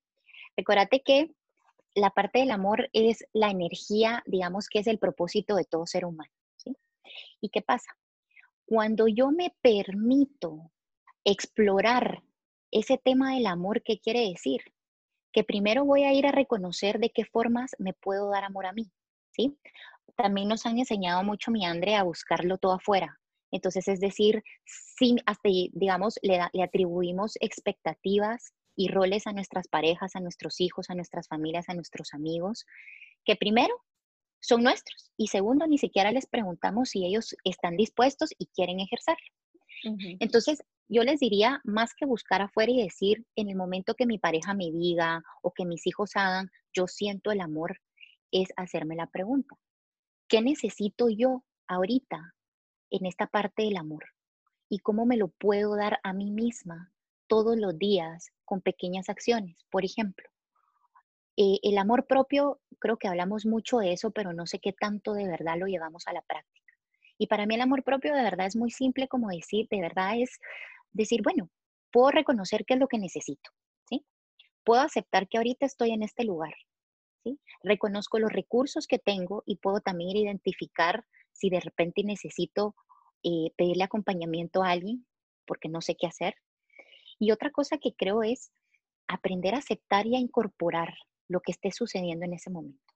Recuérdate 0.56 1.02
que 1.02 1.32
la 1.96 2.12
parte 2.12 2.39
del 2.39 2.52
amor 2.52 2.89
es 2.93 3.26
la 3.34 3.52
energía, 3.52 4.24
digamos 4.26 4.69
que 4.69 4.80
es 4.80 4.88
el 4.88 5.00
propósito 5.00 5.56
de 5.56 5.65
todo 5.65 5.86
ser 5.86 6.06
humano, 6.06 6.32
¿sí? 6.56 6.78
¿Y 7.41 7.50
qué 7.50 7.62
pasa? 7.62 7.91
Cuando 8.65 9.10
yo 9.10 9.32
me 9.32 9.54
permito 9.62 10.72
explorar 11.26 12.24
ese 12.72 12.98
tema 12.98 13.34
del 13.34 13.48
amor, 13.48 13.84
¿qué 13.84 14.00
quiere 14.00 14.30
decir? 14.30 14.62
Que 15.34 15.43
primero 15.43 15.84
voy 15.84 16.04
a 16.04 16.13
ir 16.13 16.26
a 16.26 16.32
reconocer 16.32 17.00
de 17.00 17.10
qué 17.10 17.26
formas 17.26 17.76
me 17.80 17.93
puedo 17.93 18.30
dar 18.30 18.46
amor 18.46 18.65
a 18.65 18.72
mí, 18.72 18.89
¿sí? 19.34 19.58
También 20.15 20.48
nos 20.48 20.65
han 20.65 20.78
enseñado 20.78 21.24
mucho, 21.24 21.52
mi 21.52 21.65
Andre, 21.65 21.96
a 21.96 22.04
buscarlo 22.04 22.58
todo 22.58 22.74
afuera, 22.74 23.19
entonces, 23.54 23.88
es 23.88 24.00
decir, 24.00 24.43
sin, 24.65 25.19
hasta, 25.28 25.48
digamos, 25.74 26.17
le, 26.24 26.39
le 26.54 26.63
atribuimos 26.63 27.36
expectativas 27.39 28.52
y 28.76 28.88
roles 28.88 29.28
a 29.28 29.32
nuestras 29.32 29.67
parejas, 29.67 30.15
a 30.15 30.19
nuestros 30.19 30.60
hijos, 30.60 30.89
a 30.89 30.96
nuestras 30.96 31.28
familias, 31.28 31.69
a 31.69 31.76
nuestros 31.76 32.15
amigos, 32.15 32.65
que 33.24 33.36
primero 33.36 33.76
son 34.41 34.63
nuestros 34.63 35.12
y 35.17 35.28
segundo, 35.28 35.67
ni 35.67 35.78
siquiera 35.78 36.12
les 36.12 36.26
preguntamos 36.26 36.89
si 36.89 37.06
ellos 37.06 37.36
están 37.43 37.78
dispuestos 37.78 38.32
y 38.39 38.48
quieren 38.48 38.80
ejercerlo. 38.80 39.28
Entonces, 40.19 40.63
yo 40.88 41.04
les 41.04 41.19
diría, 41.19 41.62
más 41.63 41.93
que 41.93 42.06
buscar 42.06 42.41
afuera 42.41 42.72
y 42.72 42.82
decir, 42.82 43.24
en 43.36 43.50
el 43.50 43.56
momento 43.56 43.93
que 43.93 44.06
mi 44.06 44.17
pareja 44.17 44.54
me 44.54 44.72
diga 44.72 45.22
o 45.43 45.52
que 45.52 45.65
mis 45.65 45.86
hijos 45.86 46.12
hagan, 46.15 46.50
yo 46.74 46.88
siento 46.88 47.32
el 47.32 47.41
amor, 47.41 47.80
es 48.34 48.50
hacerme 48.58 48.96
la 48.96 49.08
pregunta, 49.08 49.56
¿qué 50.28 50.41
necesito 50.41 51.10
yo 51.10 51.43
ahorita 51.67 52.34
en 52.89 53.06
esta 53.06 53.28
parte 53.28 53.63
del 53.63 53.78
amor 53.78 54.06
y 54.69 54.80
cómo 54.80 55.06
me 55.06 55.17
lo 55.17 55.28
puedo 55.28 55.76
dar 55.76 56.00
a 56.04 56.13
mí 56.13 56.32
misma 56.32 56.91
todos 57.28 57.58
los 57.58 57.78
días 57.78 58.32
con 58.46 58.62
pequeñas 58.62 59.10
acciones. 59.10 59.58
Por 59.72 59.86
ejemplo, 59.86 60.30
eh, 61.38 61.58
el 61.63 61.78
amor 61.78 62.06
propio, 62.06 62.60
creo 62.80 62.98
que 62.98 63.08
hablamos 63.08 63.46
mucho 63.46 63.80
de 63.80 63.93
eso, 63.93 64.12
pero 64.12 64.34
no 64.34 64.46
sé 64.46 64.60
qué 64.60 64.74
tanto 64.74 65.13
de 65.13 65.28
verdad 65.28 65.58
lo 65.58 65.65
llevamos 65.65 66.08
a 66.08 66.13
la 66.13 66.22
práctica. 66.22 66.74
Y 67.17 67.28
para 67.28 67.46
mí 67.46 67.56
el 67.56 67.62
amor 67.62 67.84
propio 67.84 68.13
de 68.13 68.22
verdad 68.22 68.48
es 68.48 68.56
muy 68.56 68.72
simple 68.72 69.08
como 69.08 69.30
decir, 69.30 69.67
de 69.69 69.82
verdad 69.82 70.17
es 70.17 70.39
decir, 70.91 71.22
bueno, 71.24 71.50
puedo 71.91 72.12
reconocer 72.12 72.65
qué 72.65 72.76
es 72.76 72.80
lo 72.80 72.88
que 72.88 73.00
necesito, 73.00 73.52
¿sí? 73.88 74.06
Puedo 74.63 74.82
aceptar 74.82 75.28
que 75.28 75.38
ahorita 75.38 75.65
estoy 75.65 75.91
en 75.91 76.04
este 76.04 76.24
lugar, 76.24 76.54
Reconozco 77.62 78.19
los 78.19 78.31
recursos 78.31 78.88
que 78.88 78.99
tengo 78.99 79.43
y 79.45 79.57
puedo 79.57 79.79
también 79.79 80.17
identificar 80.17 81.05
si 81.31 81.49
de 81.49 81.59
repente 81.59 82.03
necesito 82.03 82.75
eh, 83.23 83.51
pedirle 83.57 83.83
acompañamiento 83.83 84.63
a 84.63 84.71
alguien 84.71 85.05
porque 85.45 85.69
no 85.69 85.81
sé 85.81 85.95
qué 85.95 86.07
hacer. 86.07 86.36
Y 87.19 87.31
otra 87.31 87.51
cosa 87.51 87.77
que 87.77 87.93
creo 87.93 88.23
es 88.23 88.51
aprender 89.07 89.55
a 89.55 89.59
aceptar 89.59 90.07
y 90.07 90.15
a 90.15 90.19
incorporar 90.19 90.93
lo 91.27 91.41
que 91.41 91.51
esté 91.51 91.71
sucediendo 91.71 92.25
en 92.25 92.33
ese 92.33 92.49
momento. 92.49 92.93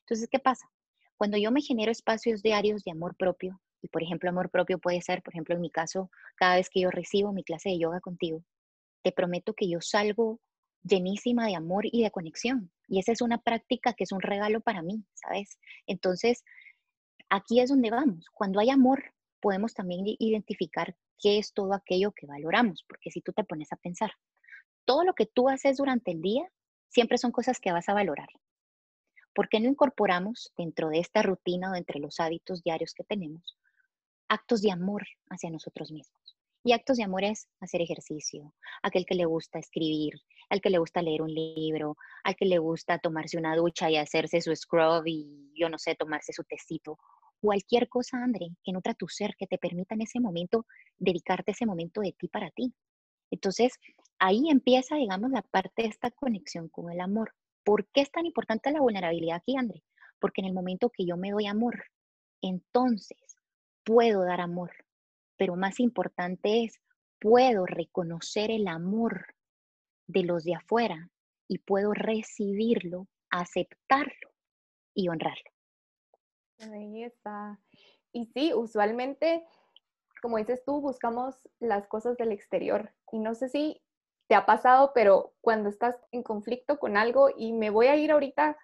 Entonces, 0.00 0.28
¿qué 0.30 0.38
pasa? 0.38 0.70
Cuando 1.16 1.36
yo 1.38 1.50
me 1.50 1.62
genero 1.62 1.92
espacios 1.92 2.42
diarios 2.42 2.82
de 2.84 2.90
amor 2.90 3.16
propio, 3.16 3.60
y 3.80 3.88
por 3.88 4.02
ejemplo, 4.02 4.30
amor 4.30 4.50
propio 4.50 4.78
puede 4.78 5.00
ser, 5.02 5.22
por 5.22 5.34
ejemplo, 5.34 5.54
en 5.54 5.60
mi 5.60 5.70
caso, 5.70 6.10
cada 6.36 6.56
vez 6.56 6.70
que 6.70 6.80
yo 6.80 6.90
recibo 6.90 7.32
mi 7.32 7.44
clase 7.44 7.70
de 7.70 7.78
yoga 7.78 8.00
contigo, 8.00 8.42
te 9.02 9.12
prometo 9.12 9.54
que 9.54 9.68
yo 9.68 9.80
salgo 9.80 10.40
llenísima 10.82 11.46
de 11.46 11.54
amor 11.54 11.84
y 11.86 12.02
de 12.02 12.10
conexión. 12.10 12.72
Y 12.88 12.98
esa 12.98 13.12
es 13.12 13.20
una 13.22 13.38
práctica 13.38 13.94
que 13.94 14.04
es 14.04 14.12
un 14.12 14.20
regalo 14.20 14.60
para 14.60 14.82
mí, 14.82 15.04
¿sabes? 15.14 15.58
Entonces, 15.86 16.44
aquí 17.28 17.60
es 17.60 17.70
donde 17.70 17.90
vamos. 17.90 18.26
Cuando 18.32 18.60
hay 18.60 18.70
amor, 18.70 19.14
podemos 19.40 19.74
también 19.74 20.04
identificar 20.18 20.96
qué 21.18 21.38
es 21.38 21.52
todo 21.52 21.74
aquello 21.74 22.12
que 22.12 22.26
valoramos, 22.26 22.84
porque 22.88 23.10
si 23.10 23.20
tú 23.20 23.32
te 23.32 23.44
pones 23.44 23.72
a 23.72 23.76
pensar, 23.76 24.12
todo 24.84 25.04
lo 25.04 25.14
que 25.14 25.26
tú 25.26 25.48
haces 25.48 25.76
durante 25.76 26.12
el 26.12 26.20
día 26.20 26.50
siempre 26.88 27.18
son 27.18 27.32
cosas 27.32 27.60
que 27.60 27.72
vas 27.72 27.88
a 27.88 27.94
valorar. 27.94 28.28
¿Por 29.34 29.48
qué 29.48 29.58
no 29.60 29.68
incorporamos 29.68 30.52
dentro 30.56 30.88
de 30.90 31.00
esta 31.00 31.22
rutina 31.22 31.72
o 31.72 31.74
entre 31.74 31.98
los 31.98 32.20
hábitos 32.20 32.62
diarios 32.62 32.94
que 32.94 33.04
tenemos 33.04 33.58
actos 34.28 34.62
de 34.62 34.70
amor 34.70 35.04
hacia 35.28 35.50
nosotros 35.50 35.90
mismos? 35.90 36.23
Y 36.64 36.72
actos 36.72 36.96
de 36.96 37.04
amor 37.04 37.24
es 37.24 37.46
hacer 37.60 37.82
ejercicio, 37.82 38.54
aquel 38.82 39.04
que 39.04 39.14
le 39.14 39.26
gusta 39.26 39.58
escribir, 39.58 40.14
al 40.48 40.60
que 40.60 40.70
le 40.70 40.78
gusta 40.78 41.02
leer 41.02 41.20
un 41.20 41.32
libro, 41.32 41.96
al 42.24 42.34
que 42.36 42.46
le 42.46 42.58
gusta 42.58 42.98
tomarse 42.98 43.36
una 43.36 43.54
ducha 43.54 43.90
y 43.90 43.96
hacerse 43.96 44.40
su 44.40 44.54
scrub 44.56 45.02
y 45.06 45.52
yo 45.54 45.68
no 45.68 45.78
sé, 45.78 45.94
tomarse 45.94 46.32
su 46.32 46.42
tecito 46.44 46.98
cualquier 47.44 47.90
cosa, 47.90 48.16
André, 48.16 48.48
que 48.64 48.72
nutra 48.72 48.94
tu 48.94 49.06
ser, 49.06 49.34
que 49.36 49.46
te 49.46 49.58
permita 49.58 49.94
en 49.94 50.00
ese 50.00 50.18
momento 50.18 50.64
dedicarte 50.96 51.52
ese 51.52 51.66
momento 51.66 52.00
de 52.00 52.12
ti 52.12 52.26
para 52.26 52.50
ti. 52.50 52.72
Entonces, 53.30 53.74
ahí 54.18 54.48
empieza, 54.48 54.96
digamos, 54.96 55.30
la 55.30 55.42
parte 55.42 55.82
de 55.82 55.88
esta 55.88 56.10
conexión 56.10 56.70
con 56.70 56.90
el 56.90 57.00
amor. 57.00 57.34
¿Por 57.62 57.86
qué 57.88 58.00
es 58.00 58.10
tan 58.10 58.24
importante 58.24 58.72
la 58.72 58.80
vulnerabilidad 58.80 59.36
aquí, 59.36 59.58
André? 59.58 59.82
Porque 60.20 60.40
en 60.40 60.46
el 60.46 60.54
momento 60.54 60.88
que 60.88 61.04
yo 61.04 61.18
me 61.18 61.32
doy 61.32 61.46
amor, 61.46 61.84
entonces 62.40 63.36
puedo 63.84 64.24
dar 64.24 64.40
amor. 64.40 64.70
Pero 65.36 65.56
más 65.56 65.80
importante 65.80 66.64
es, 66.64 66.80
puedo 67.20 67.66
reconocer 67.66 68.50
el 68.50 68.68
amor 68.68 69.34
de 70.06 70.22
los 70.22 70.44
de 70.44 70.54
afuera 70.54 71.10
y 71.48 71.58
puedo 71.58 71.92
recibirlo, 71.92 73.08
aceptarlo 73.30 74.30
y 74.94 75.08
honrarlo. 75.08 75.50
Ahí 76.60 77.04
está. 77.04 77.58
Y 78.12 78.26
sí, 78.26 78.54
usualmente, 78.54 79.44
como 80.22 80.38
dices 80.38 80.62
tú, 80.64 80.80
buscamos 80.80 81.34
las 81.58 81.86
cosas 81.88 82.16
del 82.16 82.32
exterior. 82.32 82.94
Y 83.10 83.18
no 83.18 83.34
sé 83.34 83.48
si 83.48 83.82
te 84.28 84.34
ha 84.34 84.46
pasado, 84.46 84.92
pero 84.94 85.34
cuando 85.40 85.68
estás 85.68 85.96
en 86.12 86.22
conflicto 86.22 86.78
con 86.78 86.96
algo 86.96 87.30
y 87.36 87.52
me 87.52 87.70
voy 87.70 87.86
a 87.86 87.96
ir 87.96 88.10
ahorita 88.10 88.56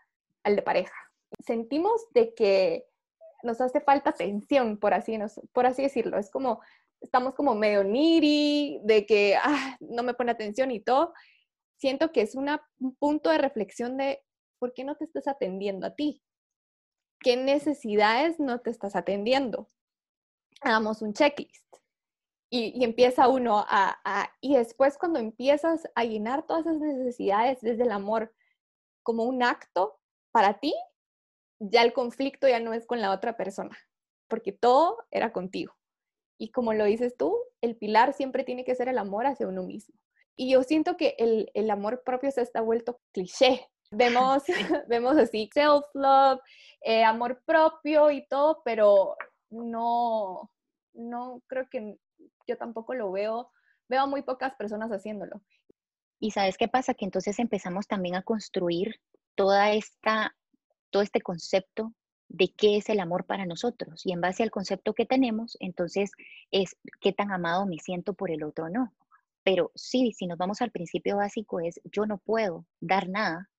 al 0.44 0.56
de 0.56 0.62
pareja, 0.62 0.94
sentimos 1.44 2.10
de 2.12 2.34
que 2.34 2.89
nos 3.42 3.60
hace 3.60 3.80
falta 3.80 4.10
atención, 4.10 4.78
por 4.78 4.94
así, 4.94 5.18
por 5.52 5.66
así 5.66 5.82
decirlo. 5.82 6.18
Es 6.18 6.30
como, 6.30 6.60
estamos 7.00 7.34
como 7.34 7.54
medio 7.54 7.84
niri, 7.84 8.80
de 8.84 9.06
que 9.06 9.36
ah, 9.36 9.76
no 9.80 10.02
me 10.02 10.14
pone 10.14 10.32
atención 10.32 10.70
y 10.70 10.80
todo. 10.80 11.12
Siento 11.78 12.12
que 12.12 12.22
es 12.22 12.34
un 12.34 12.48
punto 12.98 13.30
de 13.30 13.38
reflexión 13.38 13.96
de 13.96 14.22
por 14.58 14.74
qué 14.74 14.84
no 14.84 14.96
te 14.96 15.04
estás 15.04 15.26
atendiendo 15.26 15.86
a 15.86 15.94
ti 15.94 16.22
qué 17.20 17.36
necesidades 17.36 18.40
no 18.40 18.60
te 18.60 18.70
estás 18.70 18.96
atendiendo. 18.96 19.70
Hagamos 20.62 21.02
un 21.02 21.12
checklist. 21.12 21.66
Y, 22.52 22.82
empieza 22.82 23.28
uno 23.28 23.64
a, 23.68 24.32
Y 24.40 24.56
después 24.56 24.98
cuando 24.98 25.20
empiezas 25.20 25.88
a 25.94 26.04
llenar 26.04 26.46
todas 26.46 26.66
esas 26.66 26.80
necesidades 26.80 27.60
desde 27.60 27.84
el 27.84 27.92
amor, 27.92 28.34
como 29.04 29.24
un 29.24 29.42
acto 29.42 30.00
para 30.32 30.58
ti, 30.58 30.74
ya 31.60 31.82
el 31.82 31.92
conflicto 31.92 32.48
ya 32.48 32.58
no 32.58 32.74
es 32.74 32.86
con 32.86 33.00
la 33.00 33.12
otra 33.12 33.36
persona, 33.36 33.78
porque 34.28 34.52
todo 34.52 34.98
era 35.10 35.32
contigo. 35.32 35.76
Y 36.38 36.50
como 36.50 36.72
lo 36.72 36.84
dices 36.86 37.16
tú, 37.16 37.38
el 37.60 37.76
pilar 37.76 38.14
siempre 38.14 38.44
tiene 38.44 38.64
que 38.64 38.74
ser 38.74 38.88
el 38.88 38.98
amor 38.98 39.26
hacia 39.26 39.46
uno 39.46 39.62
mismo. 39.62 39.94
Y 40.36 40.52
yo 40.52 40.62
siento 40.62 40.96
que 40.96 41.14
el, 41.18 41.50
el 41.52 41.70
amor 41.70 42.02
propio 42.02 42.30
se 42.30 42.40
está 42.40 42.62
vuelto 42.62 42.98
cliché. 43.12 43.68
Vemos, 43.90 44.42
vemos 44.88 45.18
así 45.18 45.50
self-love, 45.52 46.40
eh, 46.80 47.04
amor 47.04 47.42
propio 47.44 48.10
y 48.10 48.26
todo, 48.26 48.62
pero 48.64 49.16
no, 49.50 50.50
no 50.94 51.42
creo 51.46 51.68
que 51.68 51.98
yo 52.46 52.56
tampoco 52.56 52.94
lo 52.94 53.12
veo, 53.12 53.52
veo 53.88 54.06
muy 54.06 54.22
pocas 54.22 54.54
personas 54.54 54.90
haciéndolo. 54.90 55.42
Y 56.20 56.30
sabes 56.30 56.56
qué 56.56 56.68
pasa? 56.68 56.94
Que 56.94 57.04
entonces 57.04 57.38
empezamos 57.38 57.86
también 57.86 58.14
a 58.14 58.22
construir 58.22 59.00
toda 59.34 59.72
esta, 59.72 60.34
todo 60.90 61.02
este 61.02 61.20
concepto 61.20 61.94
de 62.28 62.52
qué 62.56 62.76
es 62.76 62.88
el 62.88 63.00
amor 63.00 63.26
para 63.26 63.44
nosotros. 63.44 64.06
Y 64.06 64.12
en 64.12 64.20
base 64.20 64.42
al 64.42 64.50
concepto 64.50 64.94
que 64.94 65.06
tenemos, 65.06 65.56
entonces 65.60 66.12
es 66.50 66.76
qué 67.00 67.12
tan 67.12 67.32
amado 67.32 67.66
me 67.66 67.78
siento 67.78 68.14
por 68.14 68.30
el 68.30 68.44
otro 68.44 68.68
no. 68.68 68.92
Pero 69.42 69.72
sí, 69.74 70.12
si 70.12 70.26
nos 70.26 70.38
vamos 70.38 70.62
al 70.62 70.70
principio 70.70 71.16
básico 71.16 71.60
es 71.60 71.80
yo 71.84 72.06
no 72.06 72.18
puedo 72.18 72.66
dar 72.80 73.08
nada 73.08 73.50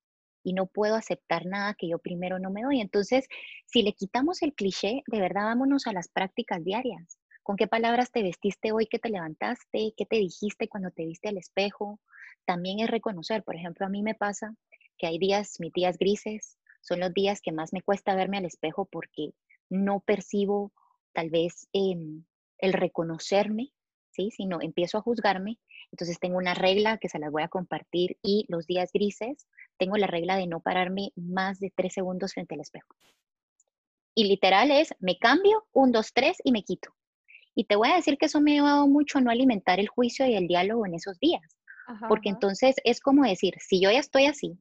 y 0.43 0.53
no 0.53 0.67
puedo 0.67 0.95
aceptar 0.95 1.45
nada 1.45 1.75
que 1.77 1.89
yo 1.89 1.99
primero 1.99 2.39
no 2.39 2.49
me 2.49 2.63
doy. 2.63 2.79
Entonces, 2.79 3.27
si 3.65 3.83
le 3.83 3.93
quitamos 3.93 4.41
el 4.41 4.53
cliché, 4.53 5.03
de 5.07 5.19
verdad 5.19 5.43
vámonos 5.45 5.87
a 5.87 5.93
las 5.93 6.07
prácticas 6.07 6.63
diarias. 6.63 7.17
¿Con 7.43 7.57
qué 7.57 7.67
palabras 7.67 8.11
te 8.11 8.23
vestiste 8.23 8.71
hoy 8.71 8.85
que 8.85 8.99
te 8.99 9.09
levantaste? 9.09 9.93
¿Qué 9.97 10.05
te 10.05 10.17
dijiste 10.17 10.67
cuando 10.67 10.91
te 10.91 11.05
viste 11.05 11.29
al 11.29 11.37
espejo? 11.37 11.99
También 12.45 12.79
es 12.79 12.89
reconocer, 12.89 13.43
por 13.43 13.55
ejemplo, 13.55 13.85
a 13.85 13.89
mí 13.89 14.03
me 14.03 14.15
pasa 14.15 14.55
que 14.97 15.07
hay 15.07 15.17
días, 15.17 15.59
mis 15.59 15.73
días 15.73 15.97
grises, 15.97 16.57
son 16.81 16.99
los 16.99 17.13
días 17.13 17.41
que 17.41 17.51
más 17.51 17.73
me 17.73 17.81
cuesta 17.81 18.15
verme 18.15 18.37
al 18.37 18.45
espejo 18.45 18.85
porque 18.91 19.31
no 19.69 20.01
percibo 20.01 20.71
tal 21.13 21.29
vez 21.29 21.67
em, 21.73 22.25
el 22.57 22.73
reconocerme, 22.73 23.71
¿sí? 24.11 24.31
sino 24.31 24.61
empiezo 24.61 24.97
a 24.97 25.01
juzgarme. 25.01 25.59
Entonces 25.91 26.19
tengo 26.19 26.37
una 26.37 26.53
regla 26.53 26.97
que 26.97 27.09
se 27.09 27.19
las 27.19 27.31
voy 27.31 27.43
a 27.43 27.47
compartir 27.47 28.17
y 28.21 28.45
los 28.47 28.65
días 28.65 28.91
grises 28.93 29.47
tengo 29.77 29.97
la 29.97 30.07
regla 30.07 30.37
de 30.37 30.47
no 30.47 30.59
pararme 30.59 31.11
más 31.15 31.59
de 31.59 31.71
tres 31.75 31.93
segundos 31.93 32.33
frente 32.33 32.55
al 32.55 32.61
espejo. 32.61 32.95
Y 34.13 34.25
literal 34.25 34.71
es, 34.71 34.93
me 34.99 35.17
cambio, 35.17 35.65
un, 35.71 35.91
dos, 35.91 36.13
tres 36.13 36.37
y 36.43 36.51
me 36.51 36.63
quito. 36.63 36.93
Y 37.55 37.65
te 37.65 37.75
voy 37.75 37.89
a 37.89 37.95
decir 37.95 38.17
que 38.17 38.25
eso 38.25 38.41
me 38.41 38.51
ha 38.51 38.55
ayudado 38.55 38.87
mucho 38.87 39.17
a 39.17 39.21
no 39.21 39.31
alimentar 39.31 39.79
el 39.79 39.87
juicio 39.87 40.25
y 40.25 40.35
el 40.35 40.47
diálogo 40.47 40.85
en 40.85 40.95
esos 40.95 41.19
días. 41.19 41.57
porque 42.07 42.29
entonces 42.29 42.75
es 42.85 43.01
como 43.01 43.23
decir, 43.25 43.55
si 43.59 43.81
yo 43.81 43.91
ya 43.91 43.99
estoy 43.99 44.25
así, 44.25 44.57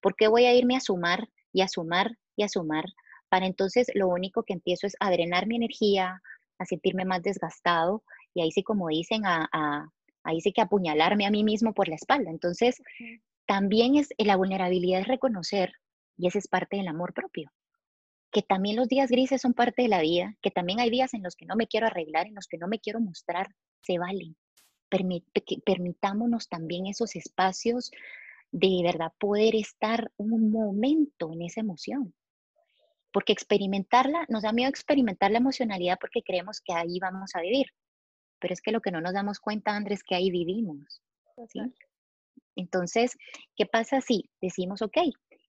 ¿por 0.00 0.16
qué 0.16 0.28
voy 0.28 0.46
a 0.46 0.54
irme 0.54 0.76
a 0.76 0.80
sumar 0.80 1.28
y 1.52 1.62
a 1.62 1.68
sumar 1.68 2.16
y 2.36 2.42
a 2.42 2.48
sumar? 2.48 2.84
Para 3.28 3.46
entonces 3.46 3.88
lo 3.94 4.08
único 4.08 4.42
que 4.42 4.52
empiezo 4.52 4.86
es 4.86 4.96
a 5.00 5.10
drenar 5.10 5.46
mi 5.46 5.56
energía, 5.56 6.20
a 6.58 6.64
sentirme 6.66 7.04
más 7.04 7.22
desgastado 7.22 8.02
y 8.34 8.42
ahí 8.42 8.50
sí, 8.52 8.62
como 8.62 8.88
dicen, 8.88 9.22
a, 9.24 9.48
ahí 10.22 10.40
sí 10.40 10.52
que 10.52 10.60
apuñalarme 10.60 11.26
a 11.26 11.30
mí 11.30 11.44
mismo 11.44 11.72
por 11.74 11.88
la 11.88 11.96
espalda. 11.96 12.30
Entonces, 12.30 12.80
también 13.46 13.96
es 13.96 14.08
la 14.18 14.36
vulnerabilidad 14.36 15.00
es 15.00 15.08
reconocer, 15.08 15.72
y 16.16 16.28
ese 16.28 16.38
es 16.38 16.48
parte 16.48 16.76
del 16.76 16.88
amor 16.88 17.14
propio, 17.14 17.50
que 18.30 18.42
también 18.42 18.76
los 18.76 18.88
días 18.88 19.10
grises 19.10 19.40
son 19.40 19.54
parte 19.54 19.82
de 19.82 19.88
la 19.88 20.00
vida, 20.00 20.36
que 20.42 20.50
también 20.50 20.78
hay 20.80 20.90
días 20.90 21.14
en 21.14 21.22
los 21.22 21.34
que 21.34 21.46
no 21.46 21.56
me 21.56 21.66
quiero 21.66 21.86
arreglar, 21.86 22.26
en 22.26 22.34
los 22.34 22.46
que 22.46 22.58
no 22.58 22.68
me 22.68 22.78
quiero 22.78 23.00
mostrar, 23.00 23.48
se 23.82 23.98
valen. 23.98 24.36
permitámonos 25.64 26.48
también 26.48 26.86
esos 26.86 27.16
espacios 27.16 27.90
de 28.52 28.80
verdad 28.82 29.12
poder 29.18 29.54
estar 29.54 30.10
un 30.16 30.50
momento 30.50 31.32
en 31.32 31.42
esa 31.42 31.60
emoción. 31.60 32.14
Porque 33.12 33.32
experimentarla, 33.32 34.24
nos 34.28 34.42
da 34.42 34.52
miedo 34.52 34.70
experimentar 34.70 35.30
la 35.30 35.38
emocionalidad 35.38 35.98
porque 36.00 36.22
creemos 36.22 36.60
que 36.60 36.72
ahí 36.72 36.98
vamos 37.00 37.34
a 37.34 37.40
vivir. 37.40 37.66
Pero 38.38 38.54
es 38.54 38.60
que 38.60 38.72
lo 38.72 38.80
que 38.80 38.92
no 38.92 39.00
nos 39.00 39.12
damos 39.12 39.40
cuenta, 39.40 39.74
Andrés, 39.74 40.00
es 40.00 40.04
que 40.04 40.14
ahí 40.14 40.30
vivimos. 40.30 41.02
Entonces, 42.56 43.16
¿qué 43.56 43.66
pasa 43.66 44.00
si 44.00 44.30
decimos, 44.40 44.82
ok, 44.82 44.98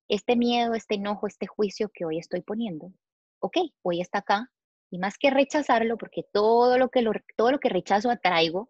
este 0.07 0.35
miedo, 0.35 0.73
este 0.73 0.95
enojo, 0.95 1.27
este 1.27 1.47
juicio 1.47 1.89
que 1.93 2.05
hoy 2.05 2.17
estoy 2.17 2.41
poniendo, 2.41 2.93
ok, 3.39 3.57
hoy 3.81 4.01
está 4.01 4.19
acá, 4.19 4.51
y 4.89 4.97
más 4.97 5.17
que 5.17 5.29
rechazarlo, 5.29 5.97
porque 5.97 6.23
todo 6.33 6.77
lo 6.77 6.89
que, 6.89 7.03
todo 7.37 7.51
lo 7.51 7.59
que 7.59 7.69
rechazo 7.69 8.09
atraigo, 8.09 8.69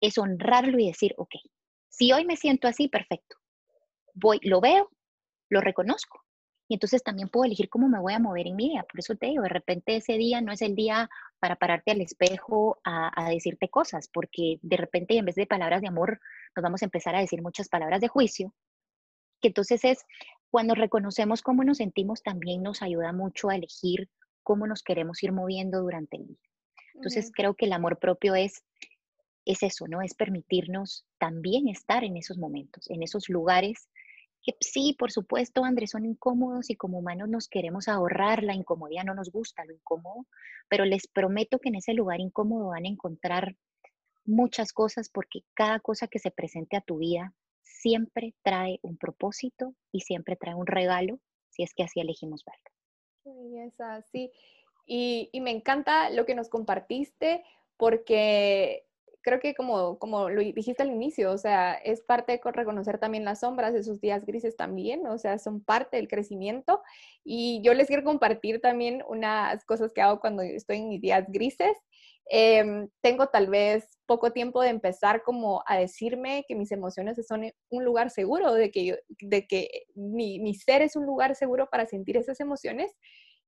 es 0.00 0.18
honrarlo 0.18 0.78
y 0.78 0.86
decir, 0.86 1.14
ok, 1.16 1.34
si 1.88 2.12
hoy 2.12 2.24
me 2.24 2.36
siento 2.36 2.68
así, 2.68 2.88
perfecto. 2.88 3.39
Voy, 4.14 4.40
lo 4.42 4.60
veo, 4.60 4.90
lo 5.48 5.60
reconozco. 5.60 6.24
Y 6.68 6.74
entonces 6.74 7.02
también 7.02 7.28
puedo 7.28 7.44
elegir 7.44 7.68
cómo 7.68 7.88
me 7.88 7.98
voy 7.98 8.12
a 8.12 8.20
mover 8.20 8.46
en 8.46 8.54
mi 8.54 8.70
día. 8.70 8.84
Por 8.84 9.00
eso 9.00 9.16
te 9.16 9.26
digo, 9.26 9.42
de 9.42 9.48
repente 9.48 9.96
ese 9.96 10.12
día 10.14 10.40
no 10.40 10.52
es 10.52 10.62
el 10.62 10.76
día 10.76 11.10
para 11.40 11.56
pararte 11.56 11.90
al 11.90 12.00
espejo 12.00 12.78
a, 12.84 13.10
a 13.20 13.28
decirte 13.28 13.68
cosas, 13.68 14.08
porque 14.12 14.60
de 14.62 14.76
repente 14.76 15.16
en 15.16 15.24
vez 15.24 15.34
de 15.34 15.46
palabras 15.46 15.80
de 15.80 15.88
amor 15.88 16.20
nos 16.54 16.62
vamos 16.62 16.82
a 16.82 16.84
empezar 16.84 17.16
a 17.16 17.20
decir 17.20 17.42
muchas 17.42 17.68
palabras 17.68 18.00
de 18.00 18.08
juicio, 18.08 18.54
que 19.40 19.48
entonces 19.48 19.84
es 19.84 20.04
cuando 20.50 20.74
reconocemos 20.74 21.42
cómo 21.42 21.64
nos 21.64 21.78
sentimos, 21.78 22.22
también 22.22 22.62
nos 22.62 22.82
ayuda 22.82 23.12
mucho 23.12 23.50
a 23.50 23.56
elegir 23.56 24.08
cómo 24.42 24.66
nos 24.66 24.82
queremos 24.82 25.22
ir 25.22 25.32
moviendo 25.32 25.80
durante 25.80 26.16
el 26.16 26.26
día. 26.26 26.50
Entonces 26.94 27.30
creo 27.34 27.54
que 27.54 27.66
el 27.66 27.72
amor 27.72 27.98
propio 27.98 28.34
es, 28.34 28.62
es 29.44 29.62
eso, 29.62 29.86
¿no? 29.88 30.02
Es 30.02 30.14
permitirnos 30.14 31.06
también 31.18 31.68
estar 31.68 32.04
en 32.04 32.16
esos 32.16 32.36
momentos, 32.36 32.90
en 32.90 33.02
esos 33.02 33.28
lugares 33.28 33.88
que 34.42 34.52
sí, 34.60 34.94
por 34.98 35.12
supuesto, 35.12 35.64
Andrés, 35.64 35.90
son 35.90 36.04
incómodos 36.04 36.70
y 36.70 36.76
como 36.76 36.98
humanos 36.98 37.28
nos 37.28 37.48
queremos 37.48 37.88
ahorrar 37.88 38.42
la 38.42 38.54
incomodidad, 38.54 39.04
no 39.04 39.14
nos 39.14 39.30
gusta 39.30 39.64
lo 39.64 39.72
incómodo, 39.72 40.26
pero 40.68 40.84
les 40.84 41.06
prometo 41.06 41.58
que 41.58 41.68
en 41.68 41.76
ese 41.76 41.94
lugar 41.94 42.20
incómodo 42.20 42.68
van 42.68 42.84
a 42.84 42.88
encontrar 42.88 43.56
muchas 44.24 44.72
cosas 44.72 45.08
porque 45.08 45.40
cada 45.54 45.80
cosa 45.80 46.06
que 46.06 46.18
se 46.18 46.30
presente 46.30 46.76
a 46.76 46.80
tu 46.80 46.98
vida 46.98 47.34
siempre 47.62 48.34
trae 48.42 48.78
un 48.82 48.96
propósito 48.96 49.74
y 49.92 50.00
siempre 50.00 50.36
trae 50.36 50.54
un 50.54 50.66
regalo, 50.66 51.20
si 51.48 51.62
es 51.62 51.74
que 51.74 51.82
así 51.82 52.00
elegimos 52.00 52.44
verlo. 52.44 52.70
Y, 54.86 55.28
y 55.32 55.40
me 55.40 55.50
encanta 55.50 56.10
lo 56.10 56.26
que 56.26 56.34
nos 56.34 56.48
compartiste 56.48 57.44
porque 57.76 58.89
creo 59.22 59.40
que 59.40 59.54
como, 59.54 59.98
como 59.98 60.30
lo 60.30 60.40
dijiste 60.40 60.82
al 60.82 60.90
inicio, 60.90 61.32
o 61.32 61.38
sea, 61.38 61.74
es 61.74 62.00
parte 62.02 62.32
de 62.32 62.52
reconocer 62.52 62.98
también 62.98 63.24
las 63.24 63.40
sombras, 63.40 63.74
esos 63.74 64.00
días 64.00 64.24
grises 64.24 64.56
también, 64.56 65.06
o 65.06 65.18
sea, 65.18 65.38
son 65.38 65.62
parte 65.62 65.96
del 65.96 66.08
crecimiento. 66.08 66.82
Y 67.24 67.60
yo 67.62 67.74
les 67.74 67.86
quiero 67.86 68.04
compartir 68.04 68.60
también 68.60 69.02
unas 69.08 69.64
cosas 69.64 69.92
que 69.92 70.00
hago 70.02 70.20
cuando 70.20 70.42
estoy 70.42 70.78
en 70.78 70.88
mis 70.88 71.00
días 71.00 71.24
grises. 71.28 71.76
Em, 72.32 72.88
tengo 73.00 73.26
tal 73.26 73.48
vez 73.48 73.98
poco 74.06 74.32
tiempo 74.32 74.62
de 74.62 74.68
empezar 74.68 75.22
como 75.22 75.62
a 75.66 75.76
decirme 75.78 76.44
que 76.46 76.54
mis 76.54 76.70
emociones 76.70 77.16
son 77.26 77.50
un 77.70 77.84
lugar 77.84 78.10
seguro, 78.10 78.54
de 78.54 78.70
que, 78.70 79.00
de 79.20 79.46
que 79.46 79.84
mi, 79.94 80.38
mi 80.38 80.54
ser 80.54 80.82
es 80.82 80.96
un 80.96 81.06
lugar 81.06 81.34
seguro 81.34 81.68
para 81.70 81.86
sentir 81.86 82.16
esas 82.16 82.40
emociones. 82.40 82.92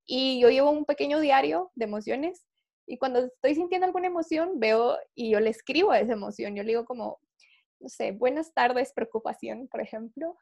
Y 0.04 0.40
yo 0.40 0.50
llevo 0.50 0.70
un 0.70 0.84
pequeño 0.84 1.20
diario 1.20 1.70
de 1.76 1.84
emociones 1.84 2.44
y 2.86 2.98
cuando 2.98 3.20
estoy 3.20 3.54
sintiendo 3.54 3.86
alguna 3.86 4.06
emoción, 4.06 4.58
veo 4.58 4.98
y 5.14 5.30
yo 5.30 5.40
le 5.40 5.50
escribo 5.50 5.92
a 5.92 6.00
esa 6.00 6.12
emoción. 6.12 6.54
Yo 6.54 6.62
le 6.62 6.70
digo 6.70 6.84
como, 6.84 7.20
no 7.80 7.88
sé, 7.88 8.12
buenas 8.12 8.52
tardes, 8.54 8.92
preocupación, 8.92 9.68
por 9.68 9.80
ejemplo. 9.80 10.36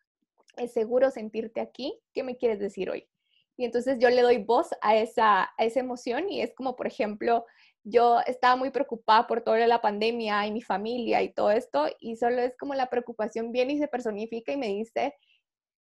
Es 0.57 0.72
seguro 0.72 1.11
sentirte 1.11 1.61
aquí. 1.61 2.00
¿Qué 2.12 2.22
me 2.22 2.37
quieres 2.37 2.59
decir 2.59 2.90
hoy? 2.90 3.09
Y 3.57 3.64
entonces 3.64 3.98
yo 3.98 4.09
le 4.09 4.22
doy 4.22 4.38
voz 4.38 4.70
a 4.81 4.96
esa, 4.96 5.42
a 5.42 5.64
esa 5.64 5.81
emoción 5.81 6.31
y 6.31 6.40
es 6.40 6.55
como, 6.55 6.76
por 6.76 6.87
ejemplo, 6.87 7.44
yo 7.85 8.20
estaba 8.26 8.57
muy 8.57 8.70
preocupada 8.70 9.26
por 9.26 9.42
toda 9.42 9.66
la 9.66 9.81
pandemia 9.81 10.46
y 10.46 10.53
mi 10.53 10.62
familia 10.62 11.22
y 11.22 11.33
todo 11.33 11.50
esto, 11.50 11.87
y 11.98 12.16
solo 12.16 12.40
es 12.40 12.57
como 12.57 12.74
la 12.74 12.90
preocupación 12.90 13.53
viene 13.53 13.74
y 13.74 13.79
se 13.79 13.88
personifica 13.88 14.53
y 14.53 14.57
me 14.57 14.68
dice, 14.68 15.14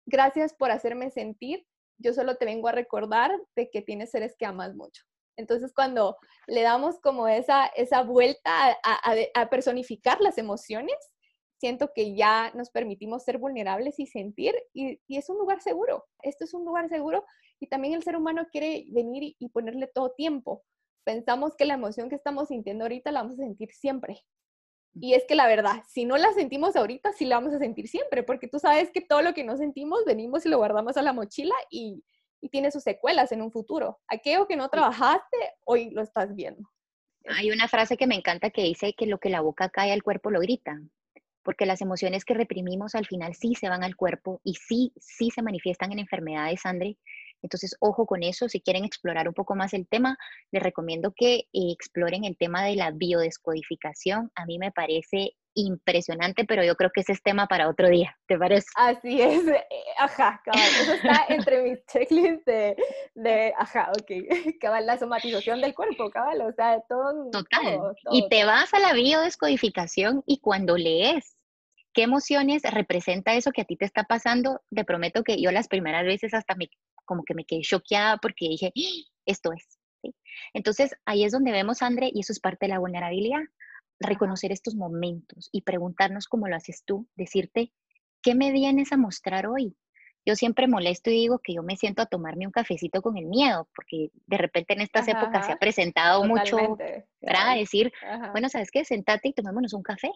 gracias 0.06 0.54
por 0.54 0.72
hacerme 0.72 1.12
sentir, 1.12 1.66
yo 1.98 2.14
solo 2.14 2.38
te 2.38 2.46
vengo 2.46 2.68
a 2.68 2.72
recordar 2.72 3.32
de 3.56 3.70
que 3.70 3.82
tienes 3.82 4.12
seres 4.12 4.36
que 4.38 4.46
amas 4.46 4.76
mucho. 4.76 5.04
Entonces, 5.38 5.74
cuando 5.74 6.18
le 6.48 6.62
damos 6.62 7.00
como 7.00 7.28
esa, 7.28 7.68
esa 7.68 8.04
vuelta 8.04 8.78
a, 8.84 9.50
personificar 9.50 10.20
las 10.20 10.38
emociones, 10.38 10.96
siento 11.60 11.92
que 11.96 12.16
ya 12.16 12.52
nos 12.54 12.70
permitimos 12.70 13.24
ser 13.24 13.38
vulnerables 13.38 14.00
y 14.00 14.08
sentir, 14.08 14.54
y, 14.74 15.00
y, 15.08 15.18
es 15.18 15.30
un 15.30 15.38
lugar 15.38 15.62
seguro. 15.62 16.06
Esto 16.22 16.44
es 16.44 16.54
un 16.54 16.66
lugar 16.66 16.90
seguro 16.90 17.26
y 17.60 17.68
también 17.68 17.94
el 17.94 18.04
ser 18.04 18.16
humano 18.16 18.48
quiere 18.52 18.86
venir 18.90 19.36
y 19.40 19.50
ponerle 19.50 19.88
todo 19.88 20.12
tiempo 20.12 20.64
pensamos 21.08 21.56
que 21.56 21.64
la 21.64 21.76
emoción 21.76 22.10
que 22.10 22.16
estamos 22.16 22.50
sintiendo 22.50 22.84
ahorita 22.84 23.14
la 23.14 23.22
vamos 23.22 23.40
a 23.40 23.44
sentir 23.44 23.72
siempre. 23.72 24.26
Y 24.94 25.14
es 25.14 25.24
que 25.26 25.36
la 25.36 25.48
verdad, 25.48 25.82
si 25.88 26.04
no 26.04 26.18
la 26.18 26.34
sentimos 26.34 26.76
ahorita, 26.76 27.14
sí 27.14 27.24
la 27.24 27.38
vamos 27.38 27.54
a 27.54 27.60
sentir 27.60 27.88
siempre, 27.88 28.24
porque 28.24 28.50
tú 28.50 28.60
sabes 28.60 28.92
que 28.92 29.00
todo 29.00 29.22
lo 29.22 29.34
que 29.34 29.46
no 29.46 29.56
sentimos, 29.56 30.04
venimos 30.06 30.46
y 30.46 30.50
lo 30.50 30.58
guardamos 30.58 30.98
a 30.98 31.02
la 31.02 31.14
mochila 31.14 31.56
y, 31.70 32.04
y 32.42 32.50
tiene 32.50 32.72
sus 32.72 32.84
secuelas 32.84 33.32
en 33.32 33.42
un 33.42 33.52
futuro. 33.52 34.00
Aquello 34.08 34.48
que 34.48 34.56
no 34.56 34.70
trabajaste, 34.70 35.38
hoy 35.66 35.90
lo 35.92 36.02
estás 36.02 36.36
viendo. 36.36 36.70
Hay 37.30 37.52
una 37.52 37.68
frase 37.68 37.98
que 37.98 38.08
me 38.08 38.16
encanta 38.16 38.50
que 38.52 38.64
dice 38.64 38.94
que 38.94 39.06
lo 39.06 39.20
que 39.20 39.30
la 39.30 39.42
boca 39.42 39.70
cae, 39.70 39.94
el 39.94 40.04
cuerpo 40.04 40.32
lo 40.32 40.40
grita. 40.40 40.80
porque 41.44 41.66
las 41.66 41.82
emociones 41.82 42.26
que 42.26 42.34
reprimimos 42.34 42.94
al 42.94 43.06
final 43.06 43.34
sí 43.34 43.56
se 43.56 43.70
van 43.70 43.82
al 43.82 43.96
cuerpo 43.96 44.42
y 44.44 44.56
sí, 44.56 44.92
sí 44.98 45.30
se 45.32 45.42
manifiestan 45.42 45.94
en 45.94 46.00
enfermedades, 46.00 46.66
Andre. 46.66 46.98
Entonces, 47.42 47.76
ojo 47.80 48.06
con 48.06 48.24
eso. 48.24 48.50
Si 48.50 48.62
quieren 48.62 48.86
explorar 48.86 49.28
un 49.28 49.34
poco 49.34 49.56
más 49.56 49.74
el 49.74 49.88
tema, 49.88 50.18
les 50.52 50.64
recomiendo 50.64 51.14
que 51.16 51.36
eh, 51.36 51.72
exploren 51.72 52.26
el 52.26 52.38
tema 52.38 52.64
de 52.64 52.76
la 52.76 52.92
biodescodificación. 52.92 54.32
A 54.36 54.46
mí 54.46 54.58
me 54.60 54.72
parece 54.72 55.34
impresionante, 55.58 56.46
pero 56.46 56.64
yo 56.64 56.76
creo 56.76 56.92
que 56.94 57.02
ese 57.02 57.14
es 57.14 57.24
tema 57.24 57.48
para 57.48 57.68
otro 57.68 57.90
día, 57.90 58.16
¿te 58.28 58.38
parece? 58.38 58.68
Así 58.76 59.20
es, 59.22 59.48
eh, 59.48 59.66
ajá, 59.98 60.40
cabal, 60.46 60.62
eso 60.82 60.94
está 60.94 61.26
entre 61.30 61.64
mis 61.64 61.86
checklists 61.88 62.46
de, 62.46 62.76
de, 63.16 63.54
ajá, 63.58 63.92
ok, 63.92 64.12
cabal, 64.62 64.86
la 64.86 65.00
somatización 65.00 65.60
del 65.62 65.74
cuerpo, 65.74 66.12
cabal, 66.12 66.42
o 66.42 66.52
sea, 66.54 66.80
todo. 66.88 67.32
Total, 67.32 67.80
y 68.12 68.30
te 68.30 68.46
vas 68.46 68.72
a 68.74 68.80
la 68.80 68.94
biodescodificación 68.94 70.24
y 70.28 70.40
cuando 70.40 70.78
lees 70.78 71.36
qué 71.94 72.04
emociones 72.04 72.62
representa 72.62 73.34
eso 73.34 73.52
que 73.52 73.62
a 73.62 73.66
ti 73.66 73.76
te 73.76 73.86
está 73.86 74.04
pasando, 74.04 74.62
te 74.70 74.86
prometo 74.86 75.24
que 75.24 75.42
yo 75.42 75.52
las 75.52 75.68
primeras 75.68 76.06
veces 76.06 76.36
hasta 76.36 76.54
me, 76.54 76.70
como 77.08 77.24
que 77.24 77.34
me 77.34 77.46
quedé 77.46 77.62
choqueada 77.62 78.18
porque 78.18 78.48
dije, 78.50 78.72
¡Ah! 78.76 79.12
esto 79.26 79.52
es. 79.54 79.80
Entonces, 80.54 80.96
ahí 81.06 81.24
es 81.24 81.32
donde 81.32 81.52
vemos, 81.52 81.82
André, 81.82 82.12
y 82.14 82.20
eso 82.20 82.32
es 82.32 82.40
parte 82.40 82.68
de 82.68 82.74
la 82.74 82.80
vulnerabilidad 82.80 83.42
reconocer 84.00 84.52
estos 84.52 84.76
momentos 84.76 85.50
y 85.52 85.62
preguntarnos 85.62 86.28
cómo 86.28 86.48
lo 86.48 86.56
haces 86.56 86.84
tú, 86.86 87.08
decirte, 87.16 87.72
¿qué 88.22 88.36
me 88.36 88.52
vienes 88.52 88.92
a 88.92 88.98
mostrar 88.98 89.48
hoy? 89.48 89.76
Yo 90.26 90.36
siempre 90.36 90.68
molesto 90.68 91.10
y 91.10 91.14
digo 91.14 91.40
que 91.40 91.54
yo 91.54 91.64
me 91.64 91.78
siento 91.78 92.02
a 92.02 92.06
tomarme 92.06 92.46
un 92.46 92.52
cafecito 92.52 93.02
con 93.02 93.18
el 93.18 93.28
miedo, 93.28 93.70
porque 93.74 94.12
de 94.26 94.38
repente 94.38 94.74
en 94.74 94.82
estas 94.82 95.08
épocas 95.08 95.46
se 95.46 95.54
ha 95.54 95.58
presentado 95.58 96.24
mucho, 96.26 96.78
para 97.22 97.56
decir, 97.56 97.94
bueno, 98.34 98.50
¿sabes 98.50 98.70
qué? 98.70 98.84
Sentate 98.84 99.30
y 99.30 99.34
tomémonos 99.34 99.74
un 99.74 99.84
café, 99.84 100.12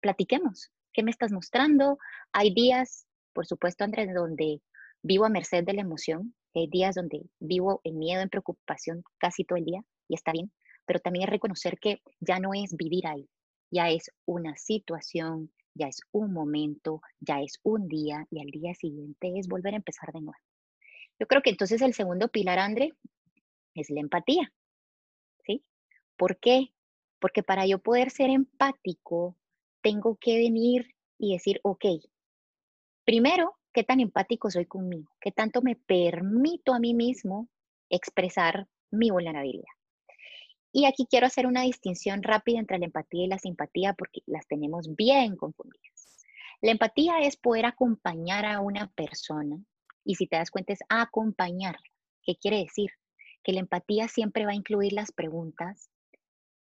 platiquemos, 0.00 0.70
¿qué 0.92 1.02
me 1.02 1.10
estás 1.10 1.32
mostrando? 1.32 1.98
Hay 2.32 2.52
días, 2.52 3.06
por 3.32 3.46
supuesto, 3.46 3.82
Andrés, 3.82 4.12
donde 4.14 4.60
vivo 5.06 5.24
a 5.24 5.28
merced 5.28 5.64
de 5.64 5.72
la 5.72 5.82
emoción, 5.82 6.34
hay 6.54 6.66
días 6.68 6.94
donde 6.94 7.22
vivo 7.38 7.80
en 7.84 7.98
miedo, 7.98 8.22
en 8.22 8.28
preocupación 8.28 9.04
casi 9.18 9.44
todo 9.44 9.58
el 9.58 9.64
día, 9.64 9.82
y 10.08 10.14
está 10.14 10.32
bien, 10.32 10.52
pero 10.84 11.00
también 11.00 11.24
es 11.24 11.30
reconocer 11.30 11.78
que 11.78 12.02
ya 12.20 12.38
no 12.40 12.54
es 12.54 12.76
vivir 12.76 13.06
ahí, 13.06 13.28
ya 13.70 13.88
es 13.88 14.10
una 14.24 14.56
situación, 14.56 15.52
ya 15.74 15.86
es 15.86 16.00
un 16.10 16.32
momento, 16.32 17.02
ya 17.20 17.40
es 17.40 17.60
un 17.62 17.86
día 17.88 18.26
y 18.30 18.40
al 18.40 18.46
día 18.46 18.74
siguiente 18.74 19.32
es 19.36 19.46
volver 19.46 19.74
a 19.74 19.76
empezar 19.76 20.12
de 20.12 20.20
nuevo. 20.20 20.38
Yo 21.18 21.26
creo 21.26 21.42
que 21.42 21.50
entonces 21.50 21.82
el 21.82 21.94
segundo 21.94 22.28
pilar, 22.28 22.58
André, 22.58 22.92
es 23.74 23.90
la 23.90 24.00
empatía. 24.00 24.52
¿Sí? 25.44 25.62
¿Por 26.16 26.38
qué? 26.38 26.72
Porque 27.20 27.42
para 27.42 27.66
yo 27.66 27.78
poder 27.78 28.10
ser 28.10 28.30
empático, 28.30 29.36
tengo 29.82 30.16
que 30.16 30.36
venir 30.36 30.94
y 31.18 31.34
decir, 31.34 31.60
ok, 31.62 31.84
primero, 33.04 33.56
¿qué 33.76 33.84
tan 33.84 34.00
empático 34.00 34.50
soy 34.50 34.64
conmigo? 34.64 35.12
¿Qué 35.20 35.32
tanto 35.32 35.60
me 35.60 35.76
permito 35.76 36.72
a 36.72 36.78
mí 36.78 36.94
mismo 36.94 37.50
expresar 37.90 38.66
mi 38.90 39.10
vulnerabilidad? 39.10 39.68
Y 40.72 40.86
aquí 40.86 41.06
quiero 41.10 41.26
hacer 41.26 41.46
una 41.46 41.60
distinción 41.60 42.22
rápida 42.22 42.58
entre 42.58 42.78
la 42.78 42.86
empatía 42.86 43.24
y 43.24 43.28
la 43.28 43.38
simpatía 43.38 43.92
porque 43.92 44.22
las 44.24 44.46
tenemos 44.48 44.96
bien 44.96 45.36
confundidas. 45.36 46.24
La 46.62 46.70
empatía 46.70 47.18
es 47.18 47.36
poder 47.36 47.66
acompañar 47.66 48.46
a 48.46 48.60
una 48.60 48.90
persona 48.92 49.62
y 50.04 50.14
si 50.14 50.26
te 50.26 50.36
das 50.36 50.50
cuenta 50.50 50.72
es 50.72 50.80
acompañar. 50.88 51.76
¿Qué 52.22 52.34
quiere 52.36 52.60
decir? 52.60 52.92
Que 53.44 53.52
la 53.52 53.60
empatía 53.60 54.08
siempre 54.08 54.46
va 54.46 54.52
a 54.52 54.56
incluir 54.56 54.94
las 54.94 55.12
preguntas, 55.12 55.90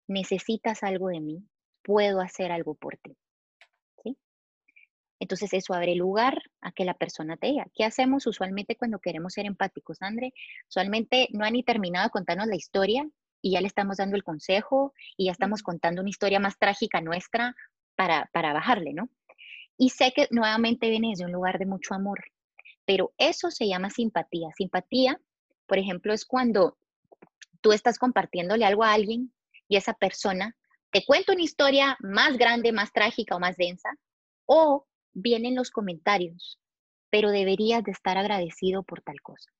¿necesitas 0.07 0.81
algo 0.81 1.09
de 1.09 1.19
mí? 1.19 1.43
¿Puedo 1.83 2.21
hacer 2.21 2.51
algo 2.51 2.73
por 2.73 2.97
ti? 2.97 3.15
Entonces 5.23 5.53
eso 5.53 5.73
abre 5.73 5.95
lugar 5.95 6.37
a 6.59 6.73
que 6.73 6.83
la 6.83 6.95
persona 6.95 7.37
te 7.37 7.47
diga. 7.47 7.65
¿Qué 7.73 7.85
hacemos 7.85 8.27
usualmente 8.27 8.75
cuando 8.75 8.99
queremos 8.99 9.31
ser 9.31 9.45
empáticos, 9.45 10.01
André? 10.01 10.33
Usualmente 10.67 11.29
no 11.31 11.45
han 11.45 11.53
ni 11.53 11.63
terminado 11.63 12.07
de 12.07 12.11
contarnos 12.11 12.47
la 12.47 12.57
historia 12.57 13.09
y 13.41 13.51
ya 13.51 13.61
le 13.61 13.67
estamos 13.67 13.95
dando 13.95 14.17
el 14.17 14.23
consejo 14.25 14.93
y 15.15 15.27
ya 15.27 15.31
estamos 15.31 15.63
contando 15.63 16.01
una 16.01 16.09
historia 16.09 16.41
más 16.41 16.59
trágica 16.59 16.99
nuestra 16.99 17.55
para, 17.95 18.29
para 18.33 18.51
bajarle, 18.51 18.91
¿no? 18.91 19.07
Y 19.77 19.91
sé 19.91 20.11
que 20.13 20.27
nuevamente 20.29 20.89
viene 20.89 21.11
desde 21.11 21.23
un 21.23 21.31
lugar 21.31 21.57
de 21.57 21.67
mucho 21.67 21.93
amor, 21.93 22.25
pero 22.83 23.13
eso 23.17 23.49
se 23.49 23.65
llama 23.65 23.91
simpatía. 23.91 24.49
Simpatía, 24.57 25.21
por 25.67 25.77
ejemplo, 25.77 26.11
es 26.11 26.25
cuando 26.25 26.77
tú 27.61 27.71
estás 27.71 27.97
compartiéndole 27.97 28.65
algo 28.65 28.83
a 28.83 28.91
alguien 28.91 29.31
y 29.69 29.77
esa 29.77 29.93
persona 29.93 30.57
te 30.91 31.05
cuenta 31.05 31.31
una 31.31 31.43
historia 31.43 31.97
más 32.01 32.37
grande, 32.37 32.73
más 32.73 32.91
trágica 32.91 33.37
o 33.37 33.39
más 33.39 33.55
densa, 33.55 33.89
o 34.45 34.85
vienen 35.13 35.55
los 35.55 35.71
comentarios, 35.71 36.59
pero 37.09 37.31
deberías 37.31 37.83
de 37.83 37.91
estar 37.91 38.17
agradecido 38.17 38.83
por 38.83 39.01
tal 39.01 39.21
cosa. 39.21 39.51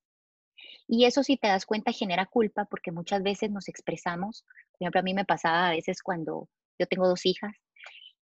Y 0.87 1.05
eso 1.05 1.23
si 1.23 1.37
te 1.37 1.47
das 1.47 1.65
cuenta 1.65 1.91
genera 1.91 2.25
culpa 2.25 2.65
porque 2.65 2.91
muchas 2.91 3.23
veces 3.23 3.51
nos 3.51 3.67
expresamos, 3.67 4.43
por 4.71 4.81
ejemplo, 4.81 4.99
a 4.99 5.03
mí 5.03 5.13
me 5.13 5.25
pasaba 5.25 5.67
a 5.67 5.71
veces 5.71 6.01
cuando 6.01 6.49
yo 6.79 6.87
tengo 6.87 7.07
dos 7.07 7.25
hijas 7.25 7.53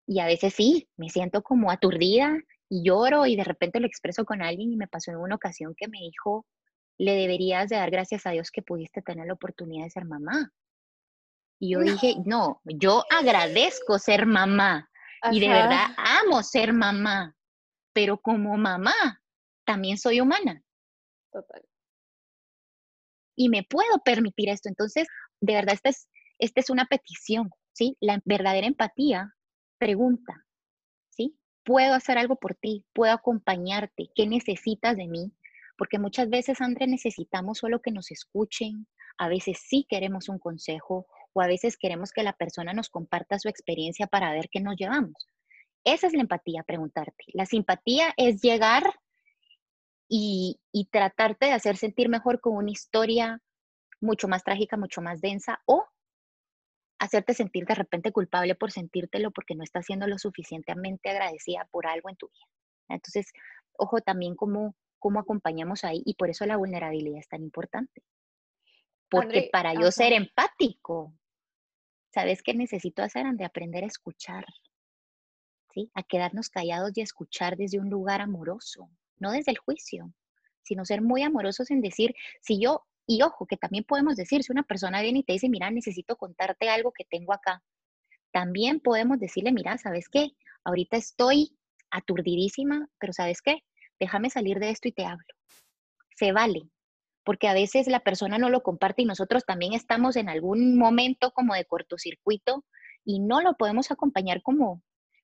y 0.05 0.19
a 0.19 0.25
veces 0.25 0.53
sí, 0.53 0.89
me 0.97 1.09
siento 1.09 1.41
como 1.41 1.71
aturdida 1.71 2.38
y 2.69 2.84
lloro 2.84 3.25
y 3.25 3.36
de 3.36 3.43
repente 3.43 3.79
lo 3.79 3.88
expreso 3.88 4.25
con 4.25 4.41
alguien 4.41 4.71
y 4.71 4.77
me 4.77 4.88
pasó 4.88 5.11
en 5.11 5.17
una 5.17 5.36
ocasión 5.36 5.73
que 5.75 5.88
me 5.88 5.99
dijo, 5.99 6.45
le 6.97 7.15
deberías 7.15 7.69
de 7.69 7.77
dar 7.77 7.89
gracias 7.89 8.25
a 8.25 8.32
Dios 8.32 8.51
que 8.51 8.61
pudiste 8.61 9.01
tener 9.01 9.27
la 9.27 9.34
oportunidad 9.34 9.86
de 9.86 9.89
ser 9.89 10.05
mamá. 10.05 10.51
Y 11.59 11.73
yo 11.73 11.79
dije, 11.79 12.15
no, 12.25 12.61
yo 12.65 13.03
agradezco 13.09 13.99
ser 13.99 14.25
mamá 14.25 14.91
y 15.32 15.39
de 15.39 15.49
verdad 15.49 15.88
amo 15.97 16.41
ser 16.43 16.74
mamá, 16.74 17.36
pero 17.93 18.17
como 18.17 18.57
mamá 18.57 19.22
también 19.65 19.97
soy 19.97 20.22
humana. 20.22 20.63
Total 21.32 21.61
y 23.41 23.49
me 23.49 23.63
puedo 23.63 23.99
permitir 24.05 24.49
esto. 24.49 24.69
Entonces, 24.69 25.07
de 25.39 25.53
verdad, 25.53 25.74
esta 25.74 25.89
es, 25.89 26.07
esta 26.38 26.59
es 26.59 26.69
una 26.69 26.86
petición, 26.86 27.49
¿sí? 27.74 27.97
La 27.99 28.22
verdadera 28.26 28.67
empatía 28.67 29.34
pregunta, 29.80 30.45
¿sí? 31.09 31.36
¿Puedo 31.63 31.95
hacer 31.95 32.19
algo 32.19 32.36
por 32.36 32.55
ti? 32.55 32.86
¿Puedo 32.93 33.13
acompañarte? 33.13 34.11
¿Qué 34.13 34.28
necesitas 34.28 34.95
de 34.95 35.07
mí? 35.07 35.32
Porque 35.76 35.97
muchas 35.97 36.30
veces, 36.30 36.61
André, 36.61 36.86
necesitamos 36.86 37.59
solo 37.59 37.82
que 37.82 37.91
nos 37.91 38.11
escuchen, 38.11 38.88
a 39.17 39.28
veces 39.28 39.59
sí 39.67 39.88
queremos 39.89 40.30
un 40.30 40.38
consejo 40.38 41.07
o 41.34 41.41
a 41.41 41.47
veces 41.47 41.77
queremos 41.77 42.11
que 42.11 42.23
la 42.23 42.34
persona 42.34 42.73
nos 42.73 42.89
comparta 42.89 43.39
su 43.39 43.49
experiencia 43.49 44.07
para 44.07 44.32
ver 44.34 44.49
qué 44.51 44.59
nos 44.59 44.75
llevamos. 44.75 45.27
Esa 45.84 46.07
es 46.07 46.13
la 46.13 46.21
empatía, 46.21 46.63
preguntarte. 46.63 47.25
La 47.34 47.45
simpatía 47.45 48.13
es 48.17 48.41
llegar 48.41 48.84
y, 50.07 50.59
tratarte 50.91 51.47
de 51.47 51.53
hacer 51.53 51.77
sentir 51.77 52.09
mejor 52.09 52.41
con 52.41 52.55
una 52.55 52.71
historia 52.71 53.41
mucho 54.01 54.27
más 54.27 54.43
trágica, 54.43 54.77
mucho 54.77 55.01
más 55.01 55.21
densa, 55.21 55.61
o 55.65 55.86
hacerte 56.99 57.34
sentir 57.34 57.65
de 57.65 57.75
repente 57.75 58.11
culpable 58.11 58.55
por 58.55 58.71
sentírtelo 58.71 59.32
porque 59.32 59.55
no 59.55 59.63
estás 59.63 59.86
siendo 59.86 60.07
lo 60.07 60.17
suficientemente 60.19 61.09
agradecida 61.09 61.67
por 61.71 61.88
algo 61.88 62.09
en 62.09 62.17
tu 62.17 62.27
vida. 62.27 62.45
Entonces, 62.89 63.32
ojo 63.77 64.01
también 64.01 64.36
cómo, 64.36 64.75
cómo 64.99 65.19
acompañamos 65.19 65.84
ahí 65.84 66.03
y 66.05 66.15
por 66.15 66.29
eso 66.29 66.45
la 66.45 66.57
vulnerabilidad 66.57 67.19
es 67.19 67.29
tan 67.29 67.41
importante. 67.41 68.03
Porque 69.09 69.49
para 69.51 69.73
yo 69.73 69.91
ser 69.91 70.13
empático, 70.13 71.13
¿sabes 72.14 72.41
qué 72.43 72.53
necesito 72.53 73.03
hacer? 73.03 73.26
De 73.34 73.45
aprender 73.45 73.84
a 73.84 73.88
escuchar, 73.88 74.45
¿sí? 75.74 75.89
A 75.93 76.03
quedarnos 76.03 76.49
callados 76.49 76.91
y 76.95 77.01
escuchar 77.01 77.57
desde 77.57 77.80
un 77.80 77.89
lugar 77.89 78.22
amoroso, 78.22 78.89
no 79.18 79.32
desde 79.32 79.51
el 79.51 79.57
juicio, 79.57 80.14
sino 80.64 80.86
ser 80.86 81.01
muy 81.01 81.24
amorosos 81.24 81.72
en 81.72 81.82
decir, 81.82 82.14
si 82.41 82.62
yo, 82.62 82.86
y 83.07 83.22
ojo, 83.24 83.45
que 83.45 83.57
también 83.57 83.84
podemos 83.84 84.16
decir, 84.16 84.43
si 84.43 84.51
una 84.51 84.64
persona 84.64 85.01
viene 85.01 85.20
y 85.20 85.24
te 85.24 85.34
dice, 85.34 85.49
mira, 85.49 85.72
necesito 85.72 86.16
contarte 86.18 86.70
algo 86.70 86.91
que 86.91 87.05
tengo 87.05 87.34
acá, 87.34 87.64
también 88.32 88.80
podemos 88.80 89.20
decirle, 89.20 89.51
mira, 89.51 89.78
¿sabes 89.78 90.07
qué? 90.09 90.32
Ahorita 90.64 90.97
estoy 90.97 91.57
aturdidísima, 91.89 92.88
pero 92.99 93.14
¿sabes 93.14 93.41
qué? 93.41 93.64
Déjame 93.99 94.30
salir 94.30 94.59
de 94.59 94.70
esto 94.70 94.88
y 94.88 94.93
te 94.93 95.05
hablo. 95.05 95.26
Se 96.16 96.32
vale, 96.32 96.62
porque 97.24 97.47
a 97.47 97.53
veces 97.53 97.88
la 97.88 97.99
persona 97.99 98.38
no 98.38 98.49
lo 98.49 98.63
comparte 98.63 99.01
y 99.03 99.05
nosotros 99.05 99.45
también 99.45 99.74
estamos 99.74 100.15
en 100.15 100.30
algún 100.30 100.78
momento 100.78 101.32
como 101.32 101.53
de 101.53 101.65
cortocircuito 101.65 102.65
y 103.03 103.19
no 103.19 103.41
lo 103.41 103.55
podemos 103.55 103.91
acompañar 103.91 104.41
como, 104.41 104.82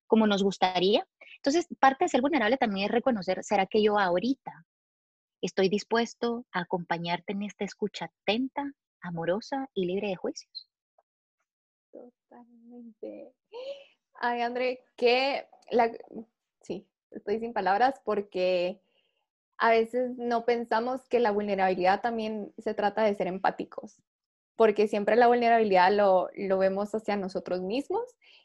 como 0.07 0.27
nos 0.27 0.43
gustaría. 0.43 1.07
Entonces, 1.37 1.67
parte 1.79 2.05
de 2.05 2.09
ser 2.09 2.21
vulnerable 2.21 2.57
también 2.57 2.85
es 2.85 2.91
reconocer, 2.91 3.43
¿será 3.43 3.65
que 3.65 3.81
yo 3.81 3.99
ahorita 3.99 4.65
estoy 5.41 5.69
dispuesto 5.69 6.45
a 6.51 6.61
acompañarte 6.61 7.33
en 7.33 7.43
esta 7.43 7.63
escucha 7.65 8.11
atenta, 8.23 8.71
amorosa 9.01 9.69
y 9.73 9.85
libre 9.85 10.09
de 10.09 10.15
juicios? 10.15 10.69
Totalmente. 11.91 13.33
Ay, 14.15 14.41
André, 14.41 14.83
que 14.95 15.47
la... 15.71 15.91
sí, 16.61 16.87
estoy 17.11 17.39
sin 17.39 17.53
palabras 17.53 18.01
porque 18.03 18.81
a 19.57 19.71
veces 19.71 20.17
no 20.17 20.45
pensamos 20.45 21.07
que 21.09 21.19
la 21.19 21.31
vulnerabilidad 21.31 22.01
también 22.01 22.53
se 22.57 22.73
trata 22.73 23.03
de 23.03 23.15
ser 23.15 23.27
empáticos. 23.27 24.01
porque 24.55 24.87
siempre 24.87 25.15
la 25.15 25.27
vulnerabilidad 25.27 25.91
lo, 25.93 26.29
lo 26.35 26.57
vemos 26.57 26.93
hacia 26.95 27.15
nosotros 27.15 27.61
mismos 27.61 28.01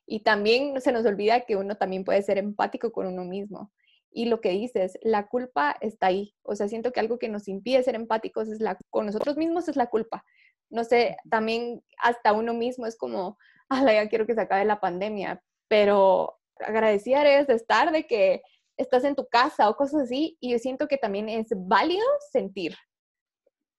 y 0.06 0.20
también 0.20 0.78
se 0.80 0.92
nos 0.92 1.06
olvida 1.06 1.46
que 1.46 1.56
uno 1.56 1.76
también 1.76 2.04
puede 2.04 2.22
ser 2.22 2.36
empático 2.38 2.92
con 2.92 3.06
uno 3.06 3.24
mismo. 3.24 3.72
Y 4.10 4.26
lo 4.26 4.40
que 4.42 4.50
dices, 4.50 4.98
la 5.02 5.26
culpa 5.28 5.74
está 5.80 6.08
ahí. 6.08 6.34
O 6.42 6.54
sea, 6.54 6.68
siento 6.68 6.92
que 6.92 7.00
algo 7.00 7.18
que 7.18 7.30
nos 7.30 7.48
impide 7.48 7.82
ser 7.82 7.94
empáticos 7.94 8.48
es 8.48 8.60
la, 8.60 8.76
con 8.90 9.06
nosotros 9.06 9.36
mismos 9.38 9.68
es 9.68 9.76
la 9.76 9.86
culpa. 9.86 10.22
No 10.68 10.84
sé, 10.84 11.16
también 11.30 11.82
hasta 11.98 12.34
uno 12.34 12.52
mismo 12.52 12.86
es 12.86 12.96
como, 12.96 13.38
ah, 13.70 13.82
ya 13.90 14.08
quiero 14.08 14.26
que 14.26 14.34
se 14.34 14.42
acabe 14.42 14.66
la 14.66 14.80
pandemia, 14.80 15.42
pero 15.68 16.38
agradecida 16.58 17.22
eres 17.22 17.46
de 17.46 17.54
estar, 17.54 17.90
de 17.90 18.06
que 18.06 18.42
estás 18.76 19.04
en 19.04 19.14
tu 19.14 19.26
casa 19.28 19.68
o 19.68 19.76
cosas 19.76 20.02
así. 20.02 20.36
Y 20.40 20.52
yo 20.52 20.58
siento 20.58 20.88
que 20.88 20.98
también 20.98 21.28
es 21.28 21.48
válido 21.54 22.06
sentir. 22.30 22.76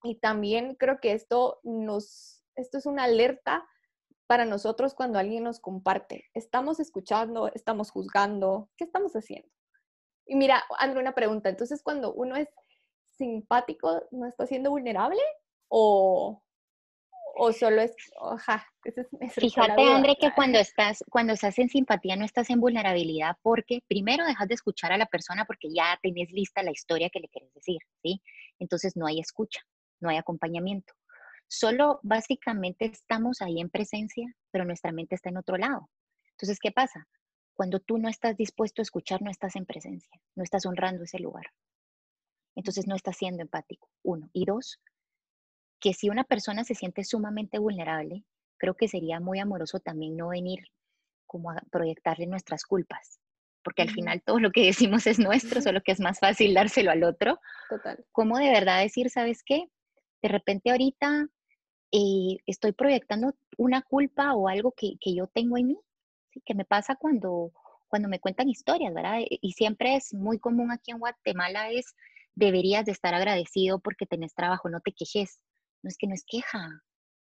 Y 0.03 0.19
también 0.19 0.75
creo 0.75 0.99
que 0.99 1.13
esto 1.13 1.59
nos, 1.63 2.43
esto 2.55 2.77
es 2.77 2.85
una 2.85 3.05
alerta 3.05 3.65
para 4.27 4.45
nosotros 4.45 4.93
cuando 4.93 5.19
alguien 5.19 5.43
nos 5.43 5.59
comparte. 5.59 6.25
Estamos 6.33 6.79
escuchando, 6.79 7.51
estamos 7.53 7.91
juzgando, 7.91 8.69
¿qué 8.77 8.83
estamos 8.83 9.13
haciendo? 9.13 9.49
Y 10.25 10.35
mira, 10.35 10.63
Andrew, 10.79 11.01
una 11.01 11.15
pregunta. 11.15 11.49
Entonces, 11.49 11.81
cuando 11.83 12.13
uno 12.13 12.35
es 12.35 12.49
simpático, 13.17 14.03
¿no 14.11 14.25
está 14.27 14.45
siendo 14.45 14.71
vulnerable? 14.71 15.21
¿O, 15.69 16.42
o 17.35 17.51
solo 17.51 17.81
es, 17.81 17.95
oja, 18.19 18.65
Fíjate, 19.31 19.81
André, 19.81 20.17
que 20.19 20.31
cuando 20.35 20.59
estás, 20.59 21.03
cuando 21.09 21.33
estás 21.33 21.57
en 21.57 21.69
simpatía 21.69 22.15
no 22.15 22.25
estás 22.25 22.49
en 22.49 22.59
vulnerabilidad 22.59 23.37
porque 23.41 23.81
primero 23.87 24.25
dejas 24.25 24.47
de 24.47 24.55
escuchar 24.55 24.91
a 24.91 24.97
la 24.97 25.05
persona 25.05 25.45
porque 25.45 25.69
ya 25.73 25.97
tenés 26.01 26.31
lista 26.31 26.63
la 26.63 26.71
historia 26.71 27.09
que 27.09 27.21
le 27.21 27.29
quieres 27.29 27.53
decir, 27.53 27.79
¿sí? 28.01 28.21
Entonces 28.59 28.95
no 28.95 29.07
hay 29.07 29.19
escucha, 29.19 29.61
no 29.99 30.09
hay 30.09 30.17
acompañamiento. 30.17 30.93
Solo 31.47 31.99
básicamente 32.03 32.85
estamos 32.85 33.41
ahí 33.41 33.59
en 33.59 33.69
presencia, 33.69 34.25
pero 34.51 34.65
nuestra 34.65 34.91
mente 34.91 35.15
está 35.15 35.29
en 35.29 35.37
otro 35.37 35.57
lado. 35.57 35.89
Entonces, 36.31 36.59
¿qué 36.59 36.71
pasa? 36.71 37.07
Cuando 37.53 37.79
tú 37.79 37.97
no 37.97 38.09
estás 38.09 38.35
dispuesto 38.35 38.81
a 38.81 38.83
escuchar, 38.83 39.21
no 39.21 39.31
estás 39.31 39.55
en 39.55 39.65
presencia, 39.65 40.19
no 40.35 40.43
estás 40.43 40.65
honrando 40.65 41.03
ese 41.03 41.19
lugar. 41.19 41.45
Entonces 42.55 42.87
no 42.87 42.95
estás 42.95 43.17
siendo 43.17 43.41
empático, 43.41 43.89
uno. 44.03 44.29
Y 44.33 44.45
dos, 44.45 44.79
que 45.83 45.93
si 45.93 46.09
una 46.09 46.23
persona 46.23 46.63
se 46.63 46.75
siente 46.75 47.03
sumamente 47.03 47.59
vulnerable, 47.59 48.23
creo 48.57 48.73
que 48.73 48.87
sería 48.87 49.19
muy 49.19 49.39
amoroso 49.39 49.81
también 49.81 50.15
no 50.15 50.29
venir 50.29 50.59
como 51.25 51.51
a 51.51 51.61
proyectarle 51.69 52.25
nuestras 52.25 52.63
culpas, 52.63 53.19
porque 53.65 53.81
al 53.81 53.89
final 53.89 54.21
todo 54.25 54.39
lo 54.39 54.51
que 54.51 54.65
decimos 54.65 55.05
es 55.07 55.19
nuestro, 55.19 55.61
solo 55.61 55.81
que 55.81 55.91
es 55.91 55.99
más 55.99 56.19
fácil 56.19 56.53
dárselo 56.53 56.89
al 56.89 57.03
otro. 57.03 57.37
Total. 57.69 58.01
¿Cómo 58.13 58.37
de 58.37 58.49
verdad 58.49 58.81
decir, 58.81 59.09
sabes 59.09 59.43
qué? 59.45 59.65
De 60.21 60.29
repente 60.29 60.71
ahorita 60.71 61.27
eh, 61.91 62.37
estoy 62.45 62.71
proyectando 62.71 63.35
una 63.57 63.81
culpa 63.81 64.33
o 64.35 64.47
algo 64.47 64.71
que, 64.71 64.93
que 65.01 65.13
yo 65.13 65.27
tengo 65.27 65.57
en 65.57 65.67
mí 65.67 65.77
que 66.45 66.55
me 66.55 66.63
pasa 66.63 66.95
cuando, 66.95 67.51
cuando 67.89 68.07
me 68.07 68.21
cuentan 68.21 68.47
historias, 68.47 68.93
¿verdad? 68.93 69.19
Y 69.29 69.51
siempre 69.51 69.97
es 69.97 70.13
muy 70.13 70.39
común 70.39 70.71
aquí 70.71 70.91
en 70.91 70.99
Guatemala 70.99 71.69
es, 71.71 71.93
deberías 72.35 72.85
de 72.85 72.93
estar 72.93 73.13
agradecido 73.13 73.79
porque 73.79 74.05
tenés 74.05 74.33
trabajo, 74.33 74.69
no 74.69 74.79
te 74.79 74.93
quejes. 74.93 75.39
No 75.83 75.89
es 75.89 75.97
que 75.97 76.07
no 76.07 76.15
es 76.15 76.23
queja. 76.25 76.81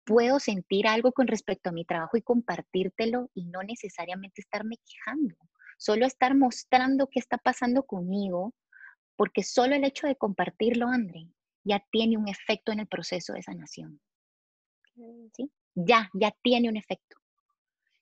Puedo 0.06 0.40
sentir 0.40 0.88
algo 0.88 1.12
con 1.12 1.28
respecto 1.28 1.70
a 1.70 1.74
mi 1.74 1.84
trabajo 1.84 2.16
y 2.16 2.22
compartírtelo 2.22 3.30
y 3.34 3.46
no 3.46 3.64
necesariamente 3.64 4.42
estarme 4.42 4.78
quejando. 4.86 5.36
Solo 5.78 6.06
estar 6.06 6.36
mostrando 6.36 7.10
qué 7.12 7.20
está 7.20 7.38
pasando 7.38 7.84
conmigo, 7.84 8.54
porque 9.18 9.44
solo 9.44 9.76
el 9.76 9.84
hecho 9.84 10.08
de 10.08 10.16
compartirlo, 10.16 10.88
André, 10.88 11.28
ya 11.64 11.84
tiene 11.92 12.18
un 12.18 12.30
efecto 12.30 12.72
en 12.72 12.80
el 12.80 12.88
proceso 12.88 13.34
de 13.34 13.44
sanación. 13.44 14.00
¿Sí? 15.34 15.52
Ya, 15.74 16.10
ya 16.14 16.32
tiene 16.42 16.70
un 16.70 16.78
efecto. 16.78 17.18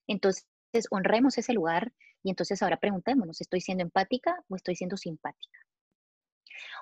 Entonces, 0.05 0.45
entonces, 0.73 0.87
honremos 0.89 1.37
ese 1.37 1.53
lugar 1.53 1.93
y 2.23 2.31
entonces 2.31 2.63
ahora 2.63 2.77
preguntémonos, 2.77 3.39
¿estoy 3.41 3.61
siendo 3.61 3.83
empática 3.83 4.43
o 4.49 4.55
estoy 4.55 4.75
siendo 4.75 4.97
simpática? 4.97 5.59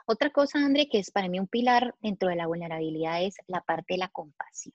Otra 0.06 0.30
cosa, 0.32 0.60
André, 0.60 0.88
que 0.90 1.00
es 1.00 1.12
para 1.12 1.28
mí 1.28 1.40
un 1.40 1.48
pilar 1.48 1.96
dentro 2.02 2.30
de 2.30 2.36
la 2.36 2.48
vulnerabilidad 2.48 3.24
es 3.24 3.36
la 3.48 3.62
parte 3.62 3.94
de 3.94 4.00
la 4.00 4.10
compasión. 4.10 4.74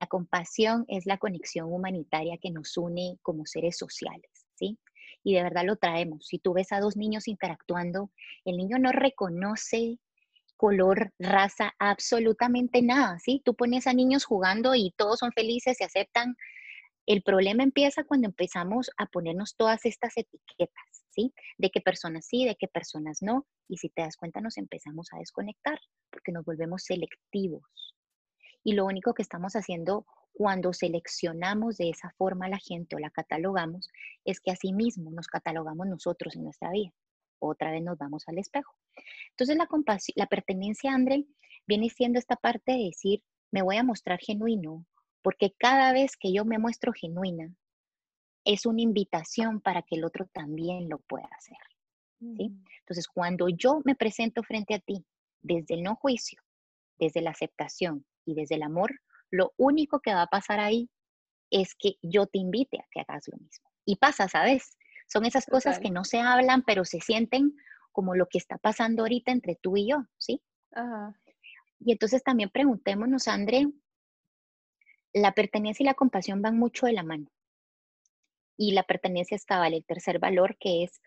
La 0.00 0.06
compasión 0.06 0.84
es 0.88 1.06
la 1.06 1.18
conexión 1.18 1.72
humanitaria 1.72 2.38
que 2.38 2.50
nos 2.50 2.76
une 2.76 3.18
como 3.22 3.46
seres 3.46 3.76
sociales, 3.76 4.46
¿sí? 4.54 4.78
Y 5.24 5.34
de 5.34 5.42
verdad 5.42 5.64
lo 5.64 5.76
traemos. 5.76 6.26
Si 6.26 6.38
tú 6.38 6.52
ves 6.52 6.72
a 6.72 6.80
dos 6.80 6.96
niños 6.96 7.26
interactuando, 7.26 8.10
el 8.44 8.56
niño 8.56 8.78
no 8.78 8.92
reconoce 8.92 9.98
color, 10.56 11.12
raza, 11.18 11.74
absolutamente 11.78 12.82
nada, 12.82 13.18
¿sí? 13.18 13.42
Tú 13.44 13.54
pones 13.54 13.86
a 13.86 13.92
niños 13.92 14.24
jugando 14.24 14.74
y 14.74 14.92
todos 14.96 15.20
son 15.20 15.32
felices, 15.32 15.76
se 15.78 15.84
aceptan 15.84 16.36
el 17.08 17.22
problema 17.22 17.62
empieza 17.62 18.04
cuando 18.04 18.28
empezamos 18.28 18.90
a 18.98 19.06
ponernos 19.06 19.56
todas 19.56 19.86
estas 19.86 20.14
etiquetas, 20.18 20.84
¿sí? 21.10 21.32
De 21.56 21.70
qué 21.70 21.80
personas 21.80 22.26
sí, 22.26 22.44
de 22.44 22.56
qué 22.56 22.68
personas 22.68 23.22
no. 23.22 23.46
Y 23.68 23.78
si 23.78 23.88
te 23.88 24.02
das 24.02 24.16
cuenta, 24.16 24.40
nos 24.40 24.56
empezamos 24.58 25.08
a 25.12 25.18
desconectar 25.18 25.78
porque 26.10 26.32
nos 26.32 26.44
volvemos 26.44 26.84
selectivos. 26.84 27.64
Y 28.64 28.72
lo 28.72 28.84
único 28.86 29.14
que 29.14 29.22
estamos 29.22 29.54
haciendo 29.54 30.06
cuando 30.32 30.72
seleccionamos 30.72 31.76
de 31.78 31.90
esa 31.90 32.10
forma 32.16 32.46
a 32.46 32.50
la 32.50 32.58
gente 32.58 32.96
o 32.96 32.98
la 32.98 33.10
catalogamos 33.10 33.88
es 34.24 34.40
que 34.40 34.50
así 34.50 34.72
mismo 34.72 35.10
nos 35.10 35.26
catalogamos 35.26 35.86
nosotros 35.86 36.36
en 36.36 36.44
nuestra 36.44 36.70
vida. 36.70 36.92
Otra 37.40 37.70
vez 37.70 37.82
nos 37.82 37.98
vamos 37.98 38.24
al 38.26 38.38
espejo. 38.38 38.74
Entonces 39.30 39.56
la, 39.56 39.68
la 40.16 40.26
pertenencia, 40.26 40.92
André, 40.92 41.24
viene 41.66 41.88
siendo 41.90 42.18
esta 42.18 42.36
parte 42.36 42.72
de 42.72 42.84
decir, 42.84 43.22
me 43.50 43.62
voy 43.62 43.76
a 43.76 43.82
mostrar 43.82 44.18
genuino, 44.20 44.86
porque 45.22 45.54
cada 45.58 45.92
vez 45.92 46.16
que 46.16 46.32
yo 46.32 46.44
me 46.44 46.58
muestro 46.58 46.92
genuina, 46.92 47.54
es 48.48 48.64
una 48.64 48.80
invitación 48.80 49.60
para 49.60 49.82
que 49.82 49.96
el 49.96 50.04
otro 50.04 50.26
también 50.32 50.88
lo 50.88 51.00
pueda 51.00 51.28
hacer. 51.36 51.58
¿sí? 52.18 52.48
Mm. 52.48 52.64
Entonces, 52.80 53.06
cuando 53.06 53.50
yo 53.50 53.82
me 53.84 53.94
presento 53.94 54.42
frente 54.42 54.74
a 54.74 54.78
ti 54.78 55.04
desde 55.42 55.74
el 55.74 55.82
no 55.82 55.96
juicio, 55.96 56.40
desde 56.98 57.20
la 57.20 57.30
aceptación 57.30 58.06
y 58.24 58.34
desde 58.34 58.54
el 58.54 58.62
amor, 58.62 58.90
lo 59.30 59.52
único 59.58 60.00
que 60.00 60.14
va 60.14 60.22
a 60.22 60.28
pasar 60.28 60.60
ahí 60.60 60.88
es 61.50 61.74
que 61.74 61.96
yo 62.00 62.26
te 62.26 62.38
invite 62.38 62.78
a 62.78 62.86
que 62.90 63.00
hagas 63.00 63.28
lo 63.28 63.36
mismo. 63.36 63.70
Y 63.84 63.96
pasa, 63.96 64.28
¿sabes? 64.28 64.78
Son 65.08 65.26
esas 65.26 65.44
cosas 65.44 65.78
que 65.78 65.90
no 65.90 66.04
se 66.04 66.20
hablan, 66.20 66.62
pero 66.62 66.86
se 66.86 67.00
sienten 67.00 67.54
como 67.92 68.14
lo 68.14 68.28
que 68.28 68.38
está 68.38 68.56
pasando 68.56 69.02
ahorita 69.02 69.30
entre 69.30 69.56
tú 69.56 69.76
y 69.76 69.90
yo, 69.90 70.06
¿sí? 70.16 70.42
Y 71.80 71.92
entonces 71.92 72.22
también 72.22 72.48
preguntémonos, 72.48 73.28
André, 73.28 73.66
la 75.12 75.32
pertenencia 75.32 75.84
y 75.84 75.86
la 75.86 75.94
compasión 75.94 76.40
van 76.40 76.58
mucho 76.58 76.86
de 76.86 76.92
la 76.92 77.02
mano. 77.02 77.30
Y 78.58 78.72
la 78.72 78.82
pertenencia 78.82 79.34
es 79.34 79.46
cabal, 79.46 79.72
el 79.72 79.84
tercer 79.86 80.18
valor 80.18 80.58
que 80.58 80.84
es 80.84 81.00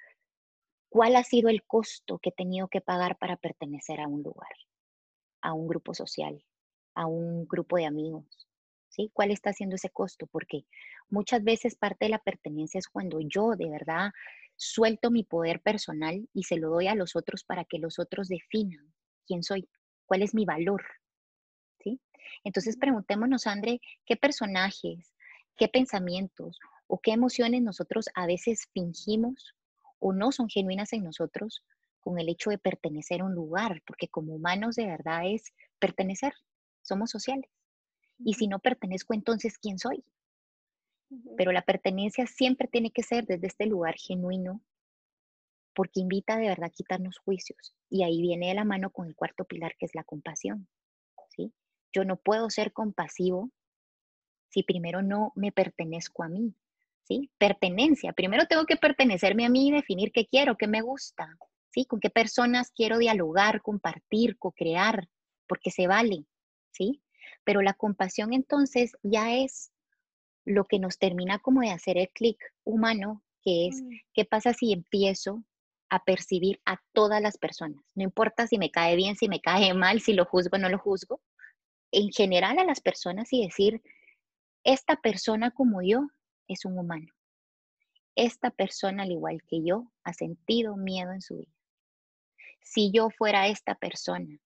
cuál 0.89 1.15
ha 1.15 1.23
sido 1.23 1.49
el 1.49 1.63
costo 1.63 2.17
que 2.17 2.29
he 2.29 2.33
tenido 2.33 2.67
que 2.67 2.81
pagar 2.81 3.17
para 3.19 3.37
pertenecer 3.37 3.99
a 3.99 4.07
un 4.07 4.23
lugar, 4.23 4.51
a 5.41 5.53
un 5.53 5.67
grupo 5.67 5.93
social, 5.93 6.43
a 6.95 7.05
un 7.05 7.45
grupo 7.45 7.77
de 7.77 7.85
amigos. 7.85 8.47
¿Sí? 8.89 9.09
¿Cuál 9.13 9.31
está 9.31 9.53
siendo 9.53 9.75
ese 9.75 9.89
costo? 9.89 10.27
Porque 10.27 10.65
muchas 11.09 11.43
veces 11.45 11.75
parte 11.75 12.05
de 12.05 12.09
la 12.09 12.19
pertenencia 12.19 12.79
es 12.79 12.89
cuando 12.89 13.19
yo 13.21 13.51
de 13.51 13.69
verdad 13.69 14.11
suelto 14.57 15.11
mi 15.11 15.23
poder 15.23 15.61
personal 15.61 16.27
y 16.33 16.43
se 16.43 16.57
lo 16.57 16.69
doy 16.69 16.87
a 16.87 16.95
los 16.95 17.15
otros 17.15 17.45
para 17.45 17.63
que 17.63 17.79
los 17.79 17.99
otros 17.99 18.27
definan 18.27 18.93
quién 19.25 19.43
soy, 19.43 19.69
cuál 20.05 20.23
es 20.23 20.33
mi 20.33 20.43
valor, 20.43 20.83
entonces 22.43 22.77
preguntémonos, 22.77 23.47
André, 23.47 23.81
qué 24.05 24.15
personajes, 24.15 25.13
qué 25.57 25.67
pensamientos 25.67 26.59
o 26.93 26.99
qué 26.99 27.11
emociones 27.11 27.61
nosotros 27.61 28.09
a 28.15 28.25
veces 28.25 28.67
fingimos 28.73 29.55
o 29.99 30.11
no 30.11 30.33
son 30.33 30.49
genuinas 30.49 30.91
en 30.91 31.05
nosotros 31.05 31.63
con 32.01 32.19
el 32.19 32.27
hecho 32.27 32.49
de 32.49 32.57
pertenecer 32.57 33.21
a 33.21 33.23
un 33.23 33.33
lugar, 33.33 33.81
porque 33.87 34.09
como 34.09 34.35
humanos 34.35 34.75
de 34.75 34.87
verdad 34.87 35.21
es 35.25 35.53
pertenecer, 35.79 36.33
somos 36.81 37.09
sociales. 37.09 37.49
Y 38.19 38.33
si 38.33 38.49
no 38.49 38.59
pertenezco, 38.59 39.13
entonces, 39.13 39.57
¿quién 39.57 39.79
soy? 39.79 40.03
Pero 41.37 41.53
la 41.53 41.61
pertenencia 41.61 42.27
siempre 42.27 42.67
tiene 42.67 42.91
que 42.91 43.03
ser 43.03 43.25
desde 43.25 43.47
este 43.47 43.67
lugar 43.67 43.95
genuino, 43.95 44.61
porque 45.73 46.01
invita 46.01 46.35
de 46.35 46.49
verdad 46.49 46.65
a 46.65 46.75
quitarnos 46.75 47.19
juicios. 47.19 47.73
Y 47.89 48.03
ahí 48.03 48.21
viene 48.21 48.49
de 48.49 48.55
la 48.55 48.65
mano 48.65 48.89
con 48.89 49.07
el 49.07 49.15
cuarto 49.15 49.45
pilar, 49.45 49.77
que 49.79 49.85
es 49.85 49.95
la 49.95 50.03
compasión. 50.03 50.67
¿sí? 51.29 51.53
Yo 51.93 52.03
no 52.03 52.17
puedo 52.17 52.49
ser 52.49 52.73
compasivo 52.73 53.49
si 54.49 54.63
primero 54.63 55.01
no 55.01 55.31
me 55.35 55.53
pertenezco 55.53 56.23
a 56.23 56.27
mí. 56.27 56.53
¿Sí? 57.11 57.29
Pertenencia. 57.37 58.13
Primero 58.13 58.45
tengo 58.47 58.65
que 58.65 58.77
pertenecerme 58.77 59.45
a 59.45 59.49
mí 59.49 59.67
y 59.67 59.71
definir 59.71 60.13
qué 60.13 60.27
quiero, 60.27 60.55
qué 60.55 60.67
me 60.67 60.81
gusta, 60.81 61.27
¿sí? 61.69 61.83
Con 61.83 61.99
qué 61.99 62.09
personas 62.09 62.71
quiero 62.73 62.99
dialogar, 62.99 63.61
compartir, 63.61 64.37
co-crear, 64.37 65.09
porque 65.45 65.71
se 65.71 65.87
vale, 65.87 66.25
¿sí? 66.71 67.01
Pero 67.43 67.61
la 67.61 67.73
compasión 67.73 68.31
entonces 68.31 68.93
ya 69.03 69.35
es 69.35 69.73
lo 70.45 70.65
que 70.65 70.79
nos 70.79 70.99
termina 70.99 71.39
como 71.39 71.59
de 71.59 71.71
hacer 71.71 71.97
el 71.97 72.09
clic 72.09 72.37
humano, 72.63 73.21
que 73.41 73.67
es, 73.67 73.81
mm. 73.81 73.89
¿qué 74.13 74.23
pasa 74.23 74.53
si 74.53 74.71
empiezo 74.71 75.43
a 75.89 76.05
percibir 76.05 76.61
a 76.65 76.81
todas 76.93 77.21
las 77.21 77.37
personas? 77.37 77.83
No 77.93 78.03
importa 78.03 78.47
si 78.47 78.57
me 78.57 78.71
cae 78.71 78.95
bien, 78.95 79.17
si 79.17 79.27
me 79.27 79.41
cae 79.41 79.73
mal, 79.73 79.99
si 79.99 80.13
lo 80.13 80.23
juzgo 80.23 80.55
o 80.55 80.59
no 80.59 80.69
lo 80.69 80.79
juzgo, 80.79 81.19
en 81.91 82.09
general 82.09 82.57
a 82.57 82.63
las 82.63 82.79
personas 82.79 83.33
y 83.33 83.43
decir, 83.43 83.81
esta 84.63 84.95
persona 85.01 85.51
como 85.51 85.81
yo 85.81 86.07
es 86.47 86.65
un 86.65 86.77
humano. 86.77 87.07
Esta 88.15 88.51
persona, 88.51 89.03
al 89.03 89.11
igual 89.11 89.41
que 89.47 89.63
yo, 89.63 89.91
ha 90.03 90.13
sentido 90.13 90.75
miedo 90.75 91.11
en 91.13 91.21
su 91.21 91.37
vida. 91.37 91.53
Si 92.61 92.91
yo 92.91 93.09
fuera 93.09 93.47
esta 93.47 93.75
persona 93.75 94.37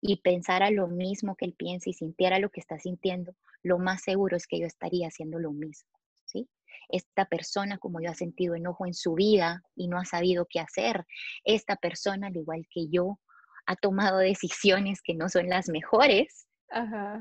y 0.00 0.16
pensara 0.20 0.70
lo 0.70 0.88
mismo 0.88 1.36
que 1.36 1.46
él 1.46 1.54
piensa 1.54 1.90
y 1.90 1.94
sintiera 1.94 2.38
lo 2.38 2.50
que 2.50 2.60
está 2.60 2.78
sintiendo, 2.78 3.34
lo 3.62 3.78
más 3.78 4.02
seguro 4.02 4.36
es 4.36 4.46
que 4.46 4.60
yo 4.60 4.66
estaría 4.66 5.08
haciendo 5.08 5.38
lo 5.38 5.52
mismo, 5.52 5.90
¿sí? 6.24 6.48
Esta 6.88 7.24
persona, 7.24 7.78
como 7.78 8.00
yo, 8.00 8.10
ha 8.10 8.14
sentido 8.14 8.54
enojo 8.54 8.86
en 8.86 8.94
su 8.94 9.14
vida 9.14 9.62
y 9.74 9.88
no 9.88 9.98
ha 9.98 10.04
sabido 10.04 10.46
qué 10.48 10.60
hacer. 10.60 11.06
Esta 11.44 11.76
persona, 11.76 12.28
al 12.28 12.36
igual 12.36 12.66
que 12.70 12.88
yo, 12.88 13.18
ha 13.66 13.74
tomado 13.76 14.18
decisiones 14.18 15.02
que 15.02 15.14
no 15.14 15.28
son 15.28 15.48
las 15.48 15.68
mejores, 15.68 16.46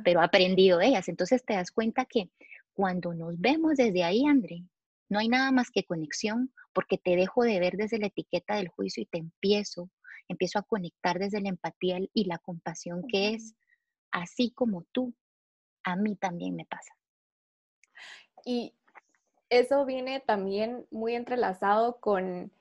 pero 0.04 0.22
ha 0.22 0.26
aprendido 0.26 0.78
de 0.78 0.88
ellas. 0.88 1.08
Entonces 1.08 1.44
te 1.44 1.54
das 1.54 1.72
cuenta 1.72 2.06
que 2.06 2.30
cuando 2.76 3.14
nos 3.14 3.40
vemos 3.40 3.78
desde 3.78 4.04
ahí, 4.04 4.26
André, 4.26 4.64
no 5.10 5.20
hay 5.20 5.30
nada 5.30 5.52
más 5.52 5.72
que 5.72 5.86
conexión 5.86 6.54
porque 6.74 6.98
te 6.98 7.16
dejo 7.16 7.44
de 7.44 7.60
ver 7.60 7.78
desde 7.78 7.98
la 7.98 8.08
etiqueta 8.08 8.56
del 8.56 8.68
juicio 8.68 9.02
y 9.02 9.06
te 9.06 9.18
empiezo, 9.18 9.90
empiezo 10.28 10.60
a 10.60 10.64
conectar 10.64 11.18
desde 11.18 11.42
la 11.42 11.50
empatía 11.50 12.00
y 12.14 12.26
la 12.26 12.38
compasión 12.38 13.04
que 13.08 13.30
es, 13.30 13.56
así 14.12 14.52
como 14.52 14.84
tú, 14.92 15.14
a 15.84 15.96
mí 15.96 16.16
también 16.16 16.56
me 16.56 16.66
pasa. 16.66 16.94
Y 18.44 18.76
eso 19.50 19.86
viene 19.86 20.20
también 20.20 20.86
muy 20.92 21.16
entrelazado 21.16 22.00
con, 22.00 22.52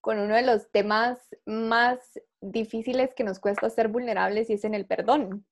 con 0.00 0.18
uno 0.18 0.36
de 0.36 0.42
los 0.42 0.70
temas 0.70 1.18
más 1.46 1.98
difíciles 2.40 3.14
que 3.14 3.24
nos 3.24 3.40
cuesta 3.40 3.68
ser 3.70 3.88
vulnerables 3.88 4.50
y 4.50 4.54
es 4.54 4.64
en 4.64 4.74
el 4.74 4.86
perdón, 4.86 5.44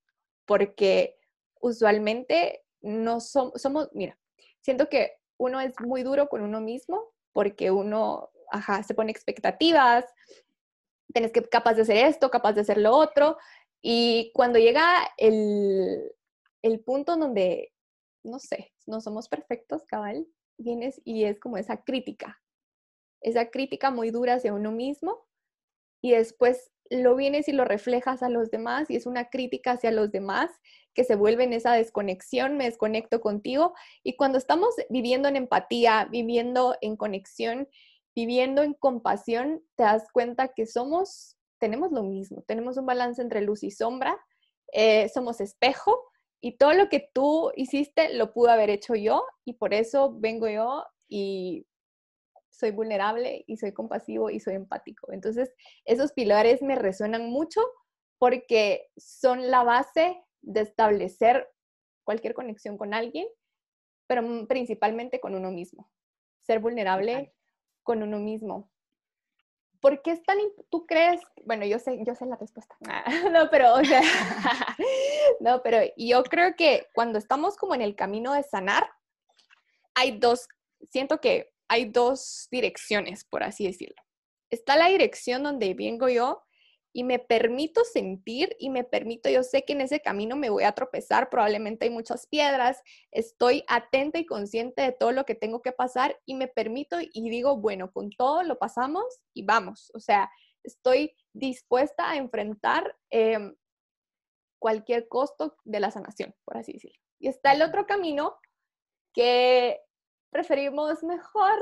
porque 0.44 1.18
usualmente 1.60 2.65
no 2.86 3.20
somos, 3.20 3.90
mira, 3.92 4.18
siento 4.60 4.88
que 4.88 5.12
uno 5.38 5.60
es 5.60 5.74
muy 5.80 6.02
duro 6.02 6.28
con 6.28 6.42
uno 6.42 6.60
mismo 6.60 7.12
porque 7.32 7.70
uno, 7.70 8.30
ajá, 8.50 8.82
se 8.82 8.94
pone 8.94 9.10
expectativas, 9.10 10.04
tienes 11.12 11.32
que 11.32 11.42
capaz 11.42 11.74
de 11.74 11.82
hacer 11.82 12.06
esto, 12.06 12.30
capaz 12.30 12.54
de 12.54 12.62
hacer 12.62 12.78
lo 12.78 12.92
otro, 12.96 13.36
y 13.82 14.30
cuando 14.34 14.58
llega 14.58 14.86
el, 15.18 16.12
el 16.62 16.80
punto 16.80 17.16
donde, 17.16 17.72
no 18.22 18.38
sé, 18.38 18.72
no 18.86 19.00
somos 19.00 19.28
perfectos, 19.28 19.84
cabal, 19.84 20.26
vienes 20.58 21.00
y 21.04 21.24
es 21.24 21.38
como 21.38 21.58
esa 21.58 21.82
crítica, 21.82 22.40
esa 23.20 23.50
crítica 23.50 23.90
muy 23.90 24.10
dura 24.10 24.34
hacia 24.34 24.54
uno 24.54 24.72
mismo, 24.72 25.26
y 26.00 26.12
después 26.12 26.72
lo 26.90 27.16
vienes 27.16 27.48
y 27.48 27.52
lo 27.52 27.64
reflejas 27.64 28.22
a 28.22 28.28
los 28.28 28.50
demás 28.50 28.90
y 28.90 28.96
es 28.96 29.06
una 29.06 29.28
crítica 29.28 29.72
hacia 29.72 29.90
los 29.90 30.10
demás 30.10 30.50
que 30.94 31.04
se 31.04 31.14
vuelve 31.14 31.44
en 31.44 31.52
esa 31.52 31.74
desconexión, 31.74 32.56
me 32.56 32.64
desconecto 32.64 33.20
contigo. 33.20 33.74
Y 34.02 34.16
cuando 34.16 34.38
estamos 34.38 34.74
viviendo 34.88 35.28
en 35.28 35.36
empatía, 35.36 36.08
viviendo 36.10 36.76
en 36.80 36.96
conexión, 36.96 37.68
viviendo 38.14 38.62
en 38.62 38.72
compasión, 38.72 39.62
te 39.76 39.84
das 39.84 40.10
cuenta 40.10 40.48
que 40.48 40.66
somos, 40.66 41.36
tenemos 41.58 41.92
lo 41.92 42.02
mismo, 42.02 42.42
tenemos 42.46 42.78
un 42.78 42.86
balance 42.86 43.20
entre 43.20 43.42
luz 43.42 43.62
y 43.62 43.70
sombra, 43.70 44.18
eh, 44.72 45.08
somos 45.10 45.40
espejo 45.40 46.02
y 46.40 46.56
todo 46.56 46.72
lo 46.72 46.88
que 46.88 47.10
tú 47.12 47.52
hiciste 47.56 48.14
lo 48.14 48.32
pude 48.32 48.52
haber 48.52 48.70
hecho 48.70 48.94
yo 48.94 49.24
y 49.44 49.54
por 49.54 49.74
eso 49.74 50.14
vengo 50.18 50.48
yo 50.48 50.84
y 51.08 51.66
soy 52.56 52.70
vulnerable 52.70 53.44
y 53.46 53.56
soy 53.58 53.72
compasivo 53.72 54.30
y 54.30 54.40
soy 54.40 54.54
empático. 54.54 55.12
Entonces, 55.12 55.52
esos 55.84 56.12
pilares 56.12 56.62
me 56.62 56.76
resuenan 56.76 57.28
mucho 57.30 57.60
porque 58.18 58.88
son 58.96 59.50
la 59.50 59.62
base 59.62 60.22
de 60.40 60.62
establecer 60.62 61.48
cualquier 62.04 62.34
conexión 62.34 62.78
con 62.78 62.94
alguien, 62.94 63.26
pero 64.06 64.22
principalmente 64.48 65.20
con 65.20 65.34
uno 65.34 65.50
mismo. 65.50 65.90
Ser 66.40 66.60
vulnerable 66.60 67.34
con 67.82 68.02
uno 68.02 68.18
mismo. 68.18 68.70
¿Por 69.80 70.00
qué 70.00 70.12
es 70.12 70.22
tan, 70.22 70.38
tú 70.70 70.86
crees, 70.86 71.20
bueno, 71.44 71.66
yo 71.66 71.78
sé, 71.78 72.02
yo 72.04 72.14
sé 72.14 72.24
la 72.24 72.36
respuesta, 72.36 72.76
no, 73.32 73.50
pero, 73.50 73.74
o 73.74 73.84
sea, 73.84 74.00
no, 75.40 75.62
pero 75.62 75.78
yo 75.96 76.22
creo 76.24 76.56
que 76.56 76.86
cuando 76.94 77.18
estamos 77.18 77.56
como 77.56 77.74
en 77.74 77.82
el 77.82 77.94
camino 77.94 78.32
de 78.32 78.42
sanar, 78.42 78.88
hay 79.94 80.18
dos, 80.18 80.48
siento 80.90 81.20
que 81.20 81.52
hay 81.68 81.86
dos 81.86 82.48
direcciones, 82.50 83.24
por 83.24 83.42
así 83.42 83.66
decirlo. 83.66 84.02
Está 84.50 84.76
la 84.76 84.88
dirección 84.88 85.42
donde 85.42 85.74
vengo 85.74 86.08
yo 86.08 86.42
y 86.92 87.04
me 87.04 87.18
permito 87.18 87.84
sentir 87.84 88.56
y 88.58 88.70
me 88.70 88.82
permito, 88.82 89.28
yo 89.28 89.42
sé 89.42 89.64
que 89.64 89.74
en 89.74 89.82
ese 89.82 90.00
camino 90.00 90.34
me 90.34 90.48
voy 90.48 90.64
a 90.64 90.72
tropezar, 90.72 91.28
probablemente 91.28 91.84
hay 91.84 91.90
muchas 91.90 92.26
piedras, 92.26 92.80
estoy 93.10 93.64
atenta 93.68 94.18
y 94.18 94.24
consciente 94.24 94.80
de 94.80 94.92
todo 94.92 95.12
lo 95.12 95.26
que 95.26 95.34
tengo 95.34 95.60
que 95.60 95.72
pasar 95.72 96.18
y 96.24 96.36
me 96.36 96.48
permito 96.48 96.96
y 97.00 97.28
digo, 97.28 97.58
bueno, 97.58 97.92
con 97.92 98.08
todo 98.08 98.42
lo 98.44 98.58
pasamos 98.58 99.04
y 99.34 99.44
vamos, 99.44 99.90
o 99.92 100.00
sea, 100.00 100.30
estoy 100.62 101.14
dispuesta 101.34 102.10
a 102.10 102.16
enfrentar 102.16 102.96
em, 103.10 103.54
cualquier 104.58 105.06
costo 105.06 105.54
de 105.64 105.80
la 105.80 105.90
sanación, 105.90 106.34
por 106.46 106.56
así 106.56 106.72
decirlo. 106.72 106.98
Y 107.18 107.28
está 107.28 107.52
el 107.52 107.60
otro 107.60 107.86
camino 107.86 108.36
que 109.12 109.80
preferimos 110.36 111.02
mejor 111.02 111.58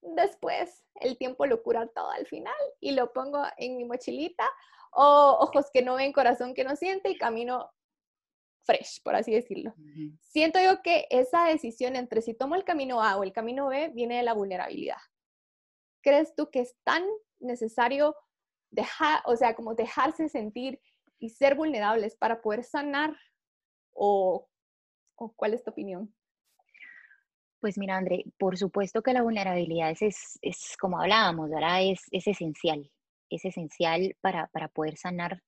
después, 0.00 0.82
el 0.94 1.18
tiempo 1.18 1.44
lo 1.44 1.62
cura 1.62 1.86
todo 1.88 2.10
al 2.10 2.26
final 2.26 2.54
y 2.80 2.92
lo 2.92 3.12
pongo 3.12 3.42
en 3.58 3.76
mi 3.76 3.84
mochilita 3.84 4.48
o 4.92 5.36
ojos 5.40 5.70
que 5.70 5.82
no 5.82 5.96
ven, 5.96 6.10
corazón 6.10 6.54
que 6.54 6.64
no 6.64 6.74
siente 6.74 7.10
y 7.10 7.18
camino 7.18 7.70
fresh, 8.62 9.02
por 9.02 9.14
así 9.14 9.30
decirlo. 9.30 9.74
Siento 10.20 10.58
yo 10.58 10.80
que 10.80 11.06
esa 11.10 11.44
decisión 11.44 11.96
entre 11.96 12.22
si 12.22 12.32
tomo 12.32 12.54
el 12.54 12.64
camino 12.64 13.02
A 13.02 13.18
o 13.18 13.24
el 13.24 13.32
camino 13.34 13.68
B 13.68 13.90
viene 13.90 14.16
de 14.16 14.22
la 14.22 14.32
vulnerabilidad. 14.32 15.02
¿Crees 16.00 16.34
tú 16.34 16.48
que 16.50 16.60
es 16.60 16.74
tan 16.82 17.04
necesario 17.40 18.16
dejar, 18.70 19.20
o 19.26 19.36
sea, 19.36 19.54
como 19.54 19.74
dejarse 19.74 20.30
sentir 20.30 20.80
y 21.18 21.28
ser 21.28 21.56
vulnerables 21.56 22.16
para 22.16 22.40
poder 22.40 22.64
sanar? 22.64 23.14
¿O, 23.92 24.48
o 25.16 25.32
cuál 25.34 25.52
es 25.52 25.62
tu 25.62 25.72
opinión? 25.72 26.14
Pues 27.64 27.78
mira, 27.78 27.96
André, 27.96 28.26
por 28.36 28.58
supuesto 28.58 29.00
que 29.02 29.14
la 29.14 29.22
vulnerabilidad 29.22 29.96
es, 29.98 30.38
es, 30.42 30.76
como 30.78 31.00
hablábamos, 31.00 31.48
¿verdad? 31.48 31.82
Es, 31.82 32.02
es 32.10 32.26
esencial, 32.26 32.90
es 33.30 33.42
esencial 33.46 34.14
para, 34.20 34.48
para 34.48 34.68
poder 34.68 34.98
sanar, 34.98 35.42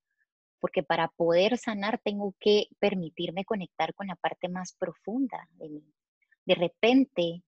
porque 0.59 0.83
para 0.83 1.09
poder 1.09 1.59
sanar 1.59 2.01
tengo 2.03 2.35
que 2.41 2.69
permitirme 2.79 3.45
conectar 3.45 3.93
con 3.93 4.07
la 4.07 4.17
parte 4.17 4.49
más 4.49 4.73
profunda 4.79 5.47
de 5.59 5.69
mí. 5.69 5.93
De 6.47 6.55
repente 6.55 7.43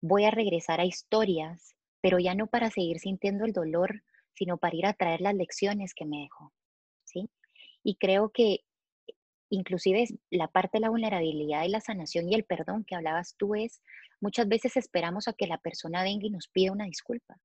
voy 0.00 0.24
a 0.24 0.32
regresar 0.32 0.80
a 0.80 0.84
historias, 0.84 1.76
pero 2.00 2.18
ya 2.18 2.34
no 2.34 2.48
para 2.48 2.70
seguir 2.70 2.98
sintiendo 2.98 3.44
el 3.44 3.52
dolor, 3.52 4.02
sino 4.34 4.58
para 4.58 4.74
ir 4.74 4.86
a 4.86 4.94
traer 4.94 5.20
las 5.20 5.36
lecciones 5.36 5.94
que 5.94 6.06
me 6.06 6.22
dejó, 6.22 6.52
¿sí? 7.04 7.30
Y 7.84 7.94
creo 7.98 8.30
que 8.30 8.64
inclusive 9.50 10.06
la 10.30 10.48
parte 10.48 10.78
de 10.78 10.82
la 10.82 10.90
vulnerabilidad 10.90 11.64
y 11.64 11.68
la 11.68 11.80
sanación 11.80 12.28
y 12.28 12.34
el 12.34 12.44
perdón 12.44 12.84
que 12.84 12.94
hablabas 12.94 13.34
tú 13.36 13.54
es, 13.54 13.82
muchas 14.20 14.48
veces 14.48 14.76
esperamos 14.76 15.28
a 15.28 15.32
que 15.32 15.46
la 15.46 15.58
persona 15.58 16.02
venga 16.02 16.26
y 16.26 16.30
nos 16.30 16.48
pida 16.48 16.72
una 16.72 16.84
disculpa. 16.84 17.38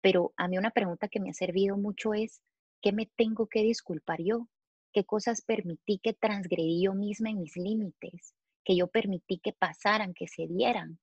Pero 0.00 0.32
a 0.36 0.48
mí 0.48 0.58
una 0.58 0.70
pregunta 0.70 1.08
que 1.08 1.20
me 1.20 1.30
ha 1.30 1.34
servido 1.34 1.76
mucho 1.76 2.14
es, 2.14 2.42
¿qué 2.80 2.92
me 2.92 3.06
tengo 3.06 3.46
que 3.46 3.62
disculpar 3.62 4.20
yo? 4.20 4.48
¿Qué 4.92 5.04
cosas 5.04 5.42
permití 5.42 5.98
que 5.98 6.12
transgredí 6.12 6.82
yo 6.82 6.94
misma 6.94 7.30
en 7.30 7.40
mis 7.40 7.56
límites? 7.56 8.34
Que 8.64 8.76
yo 8.76 8.88
permití 8.88 9.38
que 9.38 9.52
pasaran, 9.52 10.14
que 10.14 10.26
se 10.26 10.46
dieran. 10.48 10.98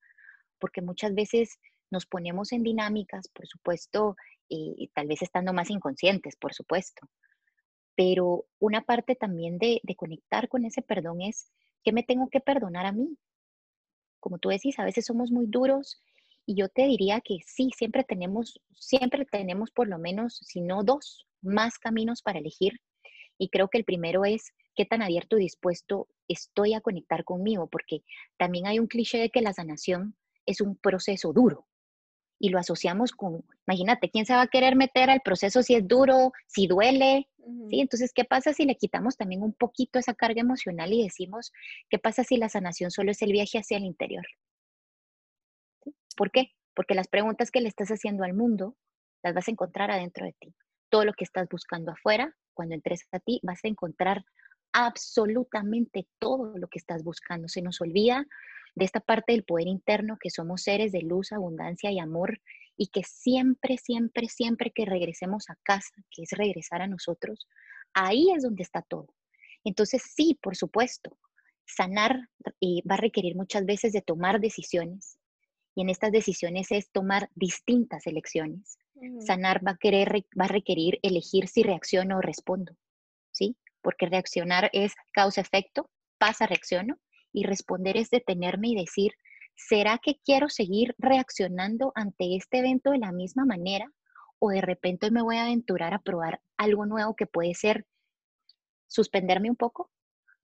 Porque 0.60 0.82
muchas 0.82 1.16
veces 1.16 1.60
nos 1.90 2.06
ponemos 2.06 2.52
en 2.52 2.64
dinámicas, 2.64 3.30
por 3.30 3.48
supuesto, 3.48 4.16
y 4.48 4.90
tal 4.94 5.08
vez 5.08 5.22
estando 5.22 5.54
más 5.54 5.70
inconscientes, 5.70 6.36
por 6.36 6.54
supuesto, 6.54 7.08
pero 8.00 8.46
una 8.60 8.80
parte 8.86 9.14
también 9.14 9.58
de, 9.58 9.82
conectar 9.98 10.48
con 10.48 10.64
ese 10.64 10.82
perdón 10.82 11.20
es 11.22 11.52
que 11.84 11.92
me 11.92 12.02
tengo 12.02 12.30
que 12.30 12.40
perdonar 12.40 12.86
a 12.86 12.94
mí. 12.94 13.18
Como 14.22 14.38
tú 14.38 14.48
decís, 14.48 14.80
a 14.80 14.86
veces 14.86 15.06
somos 15.06 15.32
muy 15.32 15.48
duros 15.48 16.02
y 16.46 16.56
yo 16.56 16.70
te 16.70 16.84
diría 16.84 17.20
que 17.20 17.40
sí, 17.46 17.72
siempre 17.76 18.06
tenemos, 18.06 18.62
siempre 18.74 19.26
tenemos 19.26 19.72
por 19.72 19.90
lo 19.90 20.00
menos, 20.00 20.40
si 20.46 20.62
no 20.62 20.86
dos, 20.86 21.28
más 21.42 21.78
caminos 21.78 22.22
para 22.22 22.40
elegir. 22.40 22.80
Y 23.38 23.50
creo 23.50 23.68
que 23.68 23.80
el 23.80 23.84
primero 23.84 24.24
es 24.24 24.54
qué 24.76 24.86
tan 24.86 25.02
abierto 25.02 25.38
y 25.38 25.42
dispuesto 25.42 26.08
estoy 26.30 26.76
a 26.76 26.80
conectar 26.80 27.26
conmigo, 27.26 27.68
porque 27.68 28.04
también 28.38 28.66
hay 28.66 28.80
un 28.80 28.88
cliché 28.88 29.18
de 29.18 29.30
que 29.30 29.42
la 29.42 29.52
sanación 29.52 30.16
es 30.46 30.62
un 30.62 30.78
proceso 30.78 31.34
duro 31.34 31.68
y 32.40 32.50
lo 32.50 32.60
asociamos 32.60 33.12
con, 33.12 33.44
imagínate, 33.68 34.10
¿quién 34.10 34.26
se 34.26 34.34
va 34.34 34.42
a 34.42 34.48
querer 34.48 34.76
meter 34.76 35.10
al 35.10 35.22
proceso 35.22 35.62
si 35.62 35.76
es 35.76 35.88
duro, 35.88 36.32
si 36.48 36.68
duele? 36.68 37.28
¿Sí? 37.70 37.82
Entonces, 37.82 38.12
¿qué 38.14 38.26
pasa 38.26 38.54
si 38.54 38.66
le 38.66 38.76
quitamos 38.76 39.18
también 39.18 39.42
un 39.42 39.54
poquito 39.54 39.98
esa 40.00 40.14
carga 40.14 40.42
emocional 40.42 40.94
y 40.94 41.04
decimos, 41.04 41.52
¿qué 41.90 41.98
pasa 41.98 42.24
si 42.24 42.38
la 42.38 42.48
sanación 42.48 42.92
solo 42.92 43.12
es 43.12 43.22
el 43.22 43.32
viaje 43.32 43.58
hacia 43.58 43.78
el 43.78 43.86
interior? 43.86 44.26
¿Por 46.16 46.32
qué? 46.32 46.52
Porque 46.76 46.96
las 46.96 47.08
preguntas 47.08 47.50
que 47.50 47.62
le 47.62 47.70
estás 47.70 47.90
haciendo 47.90 48.24
al 48.24 48.34
mundo 48.34 48.76
las 49.24 49.34
vas 49.34 49.48
a 49.48 49.52
encontrar 49.52 49.92
adentro 49.92 50.26
de 50.26 50.34
ti. 50.40 50.54
Todo 50.90 51.06
lo 51.06 51.14
que 51.14 51.24
estás 51.24 51.48
buscando 51.50 51.92
afuera, 51.92 52.36
cuando 52.54 52.76
entres 52.76 53.08
a 53.12 53.20
ti, 53.20 53.40
vas 53.44 53.60
a 53.64 53.68
encontrar 53.68 54.24
absolutamente 54.74 56.08
todo 56.20 56.58
lo 56.58 56.68
que 56.68 56.80
estás 56.80 57.04
buscando. 57.04 57.48
Se 57.48 57.62
nos 57.62 57.82
olvida 57.82 58.26
de 58.76 58.86
esta 58.86 59.00
parte 59.00 59.34
del 59.34 59.44
poder 59.44 59.68
interno 59.68 60.18
que 60.20 60.30
somos 60.30 60.64
seres 60.64 60.92
de 60.92 61.02
luz, 61.02 61.32
abundancia 61.32 61.92
y 61.92 62.00
amor 62.00 62.40
y 62.78 62.88
que 62.88 63.04
siempre, 63.04 63.78
siempre, 63.78 64.30
siempre 64.30 64.72
que 64.72 64.86
regresemos 64.86 65.50
a 65.50 65.58
casa, 65.64 65.96
que 66.12 66.24
es 66.24 66.32
regresar 66.32 66.82
a 66.82 66.88
nosotros, 66.88 67.48
ahí 67.94 68.32
es 68.36 68.44
donde 68.44 68.64
está 68.64 68.82
todo. 68.82 69.08
Entonces, 69.64 70.02
sí, 70.16 70.40
por 70.42 70.56
supuesto, 70.56 71.18
sanar 71.66 72.30
eh, 72.62 72.82
va 72.90 72.96
a 72.96 73.02
requerir 73.02 73.36
muchas 73.36 73.66
veces 73.66 73.92
de 73.92 74.02
tomar 74.02 74.40
decisiones 74.40 75.20
y 75.76 75.82
en 75.82 75.90
estas 75.90 76.12
decisiones 76.12 76.72
es 76.72 76.90
tomar 76.92 77.30
distintas 77.36 78.08
elecciones. 78.08 78.78
Sanar 79.26 79.66
va 79.66 79.72
a, 79.72 79.78
querer, 79.78 80.26
va 80.40 80.46
a 80.46 80.50
requerir 80.50 81.00
elegir 81.04 81.48
si 81.48 81.64
reacciono 81.64 82.18
o 82.18 82.22
respondo. 82.22 82.76
Porque 83.82 84.08
reaccionar 84.08 84.70
es 84.74 84.94
causa-efecto, 85.14 85.90
pasa, 86.18 86.46
reacciono, 86.46 86.98
y 87.32 87.44
responder 87.44 87.98
es 87.98 88.10
detenerme 88.10 88.70
y 88.70 88.76
decir, 88.76 89.14
¿será 89.56 90.00
que 90.02 90.20
quiero 90.24 90.50
seguir 90.50 90.96
reaccionando 90.98 91.92
ante 91.96 92.36
este 92.36 92.60
evento 92.60 92.92
de 92.92 93.00
la 93.00 93.12
misma 93.12 93.46
manera? 93.46 93.92
¿O 94.40 94.50
de 94.50 94.62
repente 94.62 95.12
me 95.12 95.22
voy 95.22 95.38
a 95.38 95.44
aventurar 95.44 95.94
a 95.94 96.00
probar 96.00 96.42
algo 96.58 96.86
nuevo 96.86 97.16
que 97.16 97.28
puede 97.28 97.54
ser 97.54 97.86
suspenderme 98.88 99.50
un 99.50 99.56
poco, 99.56 99.90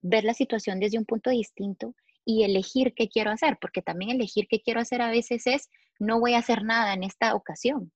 ver 0.01 0.23
la 0.23 0.33
situación 0.33 0.79
desde 0.79 0.97
un 0.97 1.05
punto 1.05 1.29
distinto 1.29 1.95
y 2.23 2.43
elegir 2.43 2.93
qué 2.95 3.09
quiero 3.09 3.31
hacer, 3.31 3.57
porque 3.59 3.81
también 3.81 4.11
elegir 4.11 4.47
qué 4.49 4.61
quiero 4.61 4.79
hacer 4.79 5.01
a 5.01 5.09
veces 5.09 5.47
es, 5.47 5.69
no 5.99 6.19
voy 6.19 6.33
a 6.33 6.39
hacer 6.39 6.63
nada 6.63 6.93
en 6.93 7.03
esta 7.03 7.35
ocasión. 7.35 7.91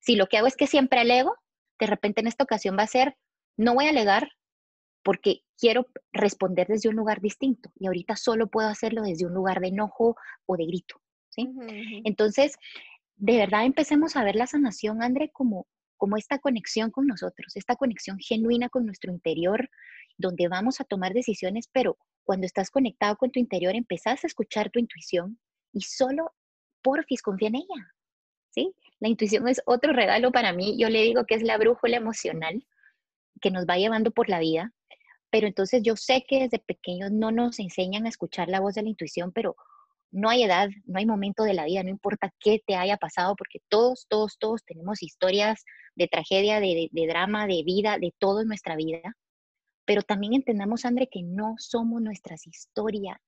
Si 0.00 0.16
lo 0.16 0.26
que 0.26 0.38
hago 0.38 0.46
es 0.46 0.56
que 0.56 0.66
siempre 0.66 1.00
alego, 1.00 1.34
de 1.78 1.86
repente 1.86 2.20
en 2.20 2.26
esta 2.26 2.44
ocasión 2.44 2.76
va 2.78 2.84
a 2.84 2.88
ser, 2.88 3.16
no 3.56 3.74
voy 3.74 3.86
a 3.86 3.90
alegar 3.90 4.30
porque 5.02 5.42
quiero 5.58 5.86
responder 6.12 6.66
desde 6.68 6.88
un 6.88 6.96
lugar 6.96 7.20
distinto 7.20 7.70
y 7.78 7.86
ahorita 7.86 8.16
solo 8.16 8.48
puedo 8.48 8.68
hacerlo 8.68 9.02
desde 9.02 9.26
un 9.26 9.34
lugar 9.34 9.60
de 9.60 9.68
enojo 9.68 10.16
o 10.46 10.56
de 10.56 10.66
grito. 10.66 11.00
¿sí? 11.30 11.48
Entonces, 12.04 12.56
de 13.16 13.36
verdad 13.36 13.64
empecemos 13.64 14.16
a 14.16 14.24
ver 14.24 14.36
la 14.36 14.46
sanación, 14.46 15.02
André, 15.02 15.30
como, 15.32 15.66
como 15.96 16.16
esta 16.16 16.38
conexión 16.38 16.90
con 16.90 17.06
nosotros, 17.06 17.56
esta 17.56 17.76
conexión 17.76 18.18
genuina 18.18 18.68
con 18.68 18.86
nuestro 18.86 19.12
interior, 19.12 19.68
donde 20.16 20.48
vamos 20.48 20.80
a 20.80 20.84
tomar 20.84 21.12
decisiones, 21.12 21.68
pero 21.72 21.96
cuando 22.24 22.46
estás 22.46 22.70
conectado 22.70 23.16
con 23.16 23.30
tu 23.30 23.40
interior, 23.40 23.74
empezás 23.74 24.24
a 24.24 24.26
escuchar 24.26 24.70
tu 24.70 24.78
intuición 24.78 25.38
y 25.72 25.82
solo, 25.82 26.32
porfis, 26.82 27.22
confía 27.22 27.48
en 27.48 27.56
ella. 27.56 27.94
¿sí? 28.50 28.74
La 29.00 29.08
intuición 29.08 29.48
es 29.48 29.62
otro 29.66 29.92
regalo 29.92 30.30
para 30.30 30.52
mí. 30.52 30.76
Yo 30.78 30.88
le 30.88 31.02
digo 31.02 31.24
que 31.24 31.34
es 31.34 31.42
la 31.42 31.58
brújula 31.58 31.96
emocional 31.96 32.66
que 33.40 33.50
nos 33.50 33.66
va 33.66 33.78
llevando 33.78 34.10
por 34.10 34.28
la 34.28 34.38
vida. 34.38 34.72
Pero 35.30 35.46
entonces 35.46 35.82
yo 35.82 35.96
sé 35.96 36.24
que 36.28 36.40
desde 36.40 36.58
pequeños 36.58 37.10
no 37.12 37.30
nos 37.30 37.58
enseñan 37.58 38.06
a 38.06 38.08
escuchar 38.08 38.48
la 38.48 38.60
voz 38.60 38.74
de 38.74 38.82
la 38.82 38.88
intuición, 38.88 39.32
pero 39.32 39.56
no 40.10 40.28
hay 40.28 40.42
edad, 40.42 40.68
no 40.86 40.98
hay 40.98 41.06
momento 41.06 41.44
de 41.44 41.54
la 41.54 41.64
vida, 41.64 41.82
no 41.82 41.90
importa 41.90 42.34
qué 42.40 42.60
te 42.66 42.74
haya 42.74 42.96
pasado, 42.96 43.36
porque 43.36 43.60
todos, 43.68 44.06
todos, 44.08 44.38
todos 44.38 44.64
tenemos 44.64 45.02
historias 45.02 45.64
de 45.94 46.08
tragedia, 46.08 46.58
de, 46.60 46.88
de, 46.90 47.06
drama, 47.06 47.46
de 47.46 47.62
vida, 47.64 47.98
de 47.98 48.12
todo 48.18 48.40
en 48.40 48.48
nuestra 48.48 48.74
vida. 48.74 49.16
Pero 49.84 50.02
también 50.02 50.34
entendamos, 50.34 50.84
André, 50.84 51.08
que 51.08 51.22
no 51.22 51.54
somos 51.58 52.02
nuestras 52.02 52.46
historias. 52.46 53.18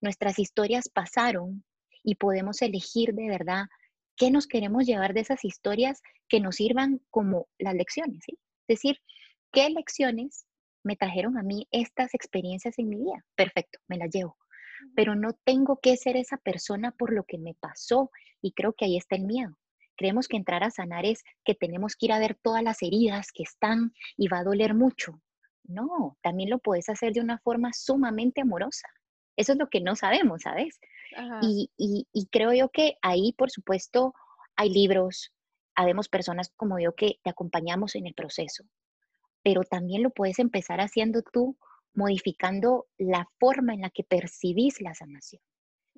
Nuestras 0.00 0.38
historias 0.38 0.88
pasaron 0.88 1.64
y 2.02 2.14
podemos 2.14 2.62
elegir 2.62 3.14
de 3.14 3.28
verdad 3.28 3.64
qué 4.16 4.30
nos 4.30 4.46
queremos 4.46 4.86
llevar 4.86 5.12
de 5.12 5.20
esas 5.20 5.44
historias 5.44 6.00
que 6.28 6.40
nos 6.40 6.56
sirvan 6.56 7.00
como 7.10 7.48
las 7.58 7.74
lecciones. 7.74 8.22
¿sí? 8.24 8.38
Es 8.68 8.78
decir, 8.78 8.98
qué 9.52 9.70
lecciones 9.70 10.46
me 10.86 10.96
trajeron 10.96 11.36
a 11.36 11.42
mí 11.42 11.66
estas 11.72 12.14
experiencias 12.14 12.78
en 12.78 12.88
mi 12.88 12.96
vida. 12.96 13.24
Perfecto, 13.34 13.80
me 13.88 13.98
las 13.98 14.08
llevo. 14.10 14.36
Pero 14.94 15.16
no 15.16 15.32
tengo 15.44 15.80
que 15.80 15.96
ser 15.96 16.16
esa 16.16 16.36
persona 16.36 16.92
por 16.92 17.12
lo 17.12 17.24
que 17.24 17.38
me 17.38 17.54
pasó 17.54 18.10
y 18.40 18.52
creo 18.52 18.72
que 18.72 18.84
ahí 18.84 18.96
está 18.96 19.16
el 19.16 19.24
miedo. 19.24 19.58
Creemos 19.96 20.28
que 20.28 20.36
entrar 20.36 20.62
a 20.62 20.70
sanar 20.70 21.04
es 21.04 21.24
que 21.44 21.54
tenemos 21.54 21.96
que 21.96 22.06
ir 22.06 22.12
a 22.12 22.20
ver 22.20 22.38
todas 22.40 22.62
las 22.62 22.82
heridas 22.82 23.32
que 23.32 23.42
están 23.42 23.92
y 24.16 24.28
va 24.28 24.38
a 24.38 24.44
doler 24.44 24.74
mucho. 24.74 25.20
No, 25.64 26.16
también 26.22 26.50
lo 26.50 26.60
puedes 26.60 26.88
hacer 26.88 27.12
de 27.12 27.20
una 27.20 27.38
forma 27.38 27.72
sumamente 27.72 28.42
amorosa. 28.42 28.86
Eso 29.36 29.52
es 29.52 29.58
lo 29.58 29.68
que 29.68 29.80
no 29.80 29.96
sabemos, 29.96 30.42
¿sabes? 30.42 30.78
Y, 31.42 31.70
y, 31.76 32.26
creo 32.30 32.52
yo 32.52 32.68
que 32.68 32.96
ahí, 33.02 33.32
por 33.32 33.50
supuesto, 33.50 34.14
hay 34.54 34.70
libros, 34.70 35.32
habemos 35.74 36.08
personas 36.08 36.52
como 36.56 36.78
yo 36.78 36.94
que 36.94 37.18
te 37.22 37.30
acompañamos 37.30 37.94
en 37.96 38.06
el 38.06 38.14
proceso, 38.14 38.64
pero 39.46 39.62
también 39.62 40.02
lo 40.02 40.10
puedes 40.10 40.40
empezar 40.40 40.80
haciendo 40.80 41.22
tú, 41.22 41.56
modificando 41.94 42.86
la 42.98 43.28
forma 43.38 43.74
en 43.74 43.82
la 43.82 43.90
que 43.90 44.02
percibís 44.02 44.80
la 44.80 44.92
sanación. 44.92 45.40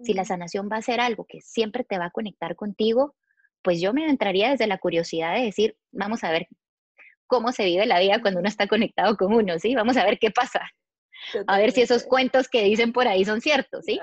Si 0.03 0.13
la 0.13 0.27
sanación 0.27 0.69
va 0.71 0.77
a 0.77 0.83
ser 0.83 1.01
algo 1.01 1.25
que 1.27 1.41
siempre 1.41 1.83
te 1.83 1.97
va 1.97 2.05
a 2.05 2.11
conectar 2.11 2.57
contigo, 2.57 3.17
pues 3.63 3.81
yo 3.81 3.95
me 3.95 4.07
entraría 4.07 4.51
desde 4.51 4.67
la 4.67 4.77
curiosidad 4.77 5.35
de 5.35 5.45
decir, 5.47 5.79
vamos 5.93 6.25
a 6.25 6.31
ver 6.31 6.47
cómo 7.27 7.51
se 7.53 7.65
vive 7.65 7.87
la 7.87 7.99
vida 8.01 8.21
cuando 8.21 8.41
uno 8.41 8.51
está 8.51 8.67
conectado 8.67 9.17
con 9.17 9.33
uno, 9.33 9.59
¿sí? 9.59 9.75
Vamos 9.75 9.97
a 9.97 10.05
ver 10.05 10.19
qué 10.19 10.31
pasa. 10.31 10.71
A 11.47 11.59
ver 11.59 11.73
si 11.73 11.81
esos 11.81 12.05
cuentos 12.05 12.49
que 12.49 12.63
dicen 12.65 12.93
por 12.93 13.09
ahí 13.09 13.25
son 13.25 13.41
ciertos, 13.41 13.87
¿sí? 13.87 13.99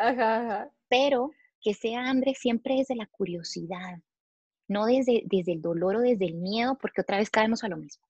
Pero 0.89 1.29
que 1.61 1.75
sea 1.75 2.09
hambre 2.09 2.33
siempre 2.33 2.77
desde 2.77 2.95
la 2.95 3.05
curiosidad, 3.05 3.99
no 4.67 4.87
desde, 4.87 5.21
desde 5.25 5.53
el 5.53 5.61
dolor 5.61 5.97
o 5.97 6.01
desde 6.01 6.25
el 6.25 6.33
miedo, 6.33 6.79
porque 6.81 7.01
otra 7.01 7.19
vez 7.19 7.29
caemos 7.29 7.63
a 7.63 7.67
lo 7.67 7.77
mismo. 7.77 8.03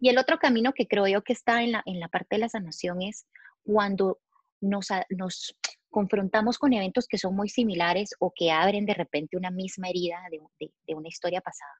Y 0.00 0.08
el 0.08 0.18
otro 0.18 0.38
camino 0.38 0.72
que 0.72 0.86
creo 0.86 1.06
yo 1.06 1.22
que 1.22 1.32
está 1.32 1.62
en 1.62 1.72
la, 1.72 1.82
en 1.86 2.00
la 2.00 2.08
parte 2.08 2.36
de 2.36 2.40
la 2.40 2.48
sanación 2.48 3.02
es 3.02 3.26
cuando 3.62 4.20
nos, 4.60 4.88
nos 5.10 5.56
confrontamos 5.90 6.58
con 6.58 6.72
eventos 6.72 7.06
que 7.06 7.18
son 7.18 7.36
muy 7.36 7.48
similares 7.48 8.14
o 8.18 8.32
que 8.34 8.50
abren 8.50 8.86
de 8.86 8.94
repente 8.94 9.36
una 9.36 9.50
misma 9.50 9.88
herida 9.90 10.18
de, 10.30 10.40
de, 10.58 10.72
de 10.86 10.94
una 10.94 11.08
historia 11.08 11.40
pasada. 11.40 11.72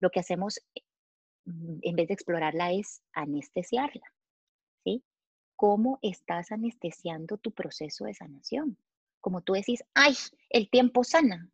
Lo 0.00 0.10
que 0.10 0.20
hacemos 0.20 0.60
Mm, 1.48 1.78
en 1.80 1.96
vez 1.96 2.08
de 2.08 2.14
explorarla, 2.14 2.72
es 2.72 3.00
anestesiarla. 3.12 4.06
¿Sí? 4.84 5.02
¿Cómo 5.56 5.98
estás 6.02 6.52
anestesiando 6.52 7.38
tu 7.38 7.52
proceso 7.52 8.04
de 8.04 8.14
sanación? 8.14 8.76
Como 9.20 9.40
tú 9.40 9.54
decís, 9.54 9.82
ay, 9.94 10.14
el 10.50 10.68
tiempo 10.68 11.04
sana. 11.04 11.48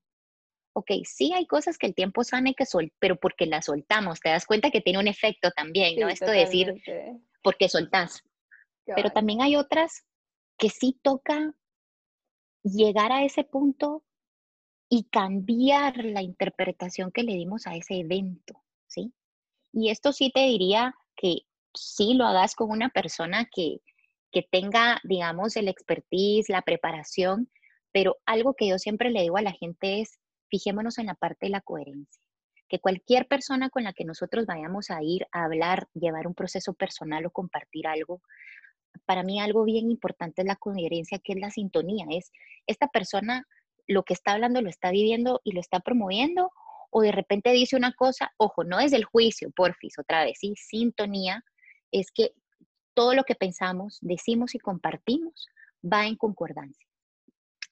Ok, 0.77 0.91
sí 1.05 1.33
hay 1.33 1.47
cosas 1.47 1.79
que 1.79 1.87
el 1.87 1.95
tiempo 1.95 2.25
sana 2.25 2.51
y 2.51 2.55
que 2.55 2.67
sol, 2.67 2.93
pero 2.99 3.17
porque 3.17 3.47
la 3.47 3.63
soltamos, 3.63 4.21
te 4.21 4.29
das 4.29 4.45
cuenta 4.45 4.71
que 4.71 4.81
tiene 4.81 4.99
un 4.99 5.09
efecto 5.09 5.51
también, 5.53 5.99
¿no? 5.99 6.09
Esto 6.09 6.27
de 6.27 6.39
decir, 6.39 6.83
porque 7.43 7.69
soltás. 7.69 8.23
Pero 8.85 9.11
también 9.11 9.41
hay 9.41 9.57
otras 9.57 10.05
que 10.59 10.69
sí 10.69 10.99
toca 11.03 11.55
llegar 12.63 13.13
a 13.13 13.25
ese 13.25 13.45
punto 13.45 14.05
y 14.89 15.05
cambiar 15.05 16.05
la 16.05 16.23
interpretación 16.23 17.11
que 17.11 17.23
le 17.23 17.35
dimos 17.35 17.67
a 17.67 17.77
ese 17.77 17.95
evento, 18.01 18.63
¿sí? 18.87 19.13
Y 19.73 19.91
esto 19.91 20.13
sí 20.13 20.31
te 20.31 20.41
diría 20.41 20.95
que 21.17 21.43
sí 21.75 22.15
lo 22.15 22.27
hagas 22.27 22.55
con 22.55 22.71
una 22.71 22.89
persona 22.91 23.49
que, 23.51 23.81
tenga, 24.51 25.01
digamos, 25.05 25.57
el 25.57 25.69
expertise, 25.69 26.49
la 26.49 26.63
preparación, 26.63 27.51
pero 27.93 28.17
algo 28.27 28.55
que 28.55 28.67
yo 28.69 28.79
siempre 28.79 29.11
le 29.11 29.23
digo 29.23 29.37
a 29.37 29.43
la 29.43 29.53
gente 29.53 30.01
es, 30.01 30.19
fijémonos 30.55 30.99
en 30.99 31.07
la 31.07 31.15
parte 31.15 31.47
de 31.47 31.51
la 31.51 31.61
coherencia. 31.61 32.23
Que 32.69 32.79
cualquier 32.79 33.27
persona 33.27 33.71
con 33.71 33.83
la 33.83 33.93
que 33.93 34.05
nosotros 34.05 34.47
vayamos 34.47 34.89
a 34.91 35.03
ir 35.03 35.27
a 35.33 35.45
hablar, 35.45 35.89
llevar 35.95 36.29
un 36.29 36.35
proceso 36.35 36.75
personal 36.75 37.27
o 37.27 37.31
compartir 37.31 37.89
algo, 37.89 38.23
para 39.05 39.25
mí 39.25 39.41
algo 39.41 39.65
bien 39.65 39.91
importante 39.91 40.43
es 40.43 40.47
la 40.47 40.55
coherencia, 40.55 41.19
que 41.19 41.33
es 41.33 41.41
la 41.41 41.51
sintonía. 41.51 42.07
Es 42.09 42.31
esta 42.69 42.87
persona 42.87 43.49
lo 43.89 44.05
que 44.05 44.15
está 44.15 44.33
hablando 44.33 44.63
lo 44.63 44.71
está 44.71 44.93
viviendo 44.93 45.41
y 45.43 45.53
lo 45.53 45.61
está 45.61 45.81
promoviendo 45.81 46.53
o 46.91 47.03
de 47.03 47.11
repente 47.11 47.51
dice 47.51 47.75
una 47.75 47.93
cosa, 47.93 48.33
ojo, 48.37 48.63
no 48.63 48.79
es 48.79 48.93
el 48.93 49.05
juicio, 49.05 49.51
porfis, 49.51 49.99
otra 49.99 50.23
vez, 50.23 50.39
sí, 50.39 50.55
sintonía, 50.57 51.43
es 51.91 52.13
que 52.13 52.31
todo 52.95 53.15
lo 53.15 53.25
que 53.25 53.35
pensamos, 53.35 53.99
decimos 54.01 54.55
y 54.55 54.61
compartimos 54.61 55.49
va 55.83 56.07
en 56.07 56.15
concordancia. 56.15 56.87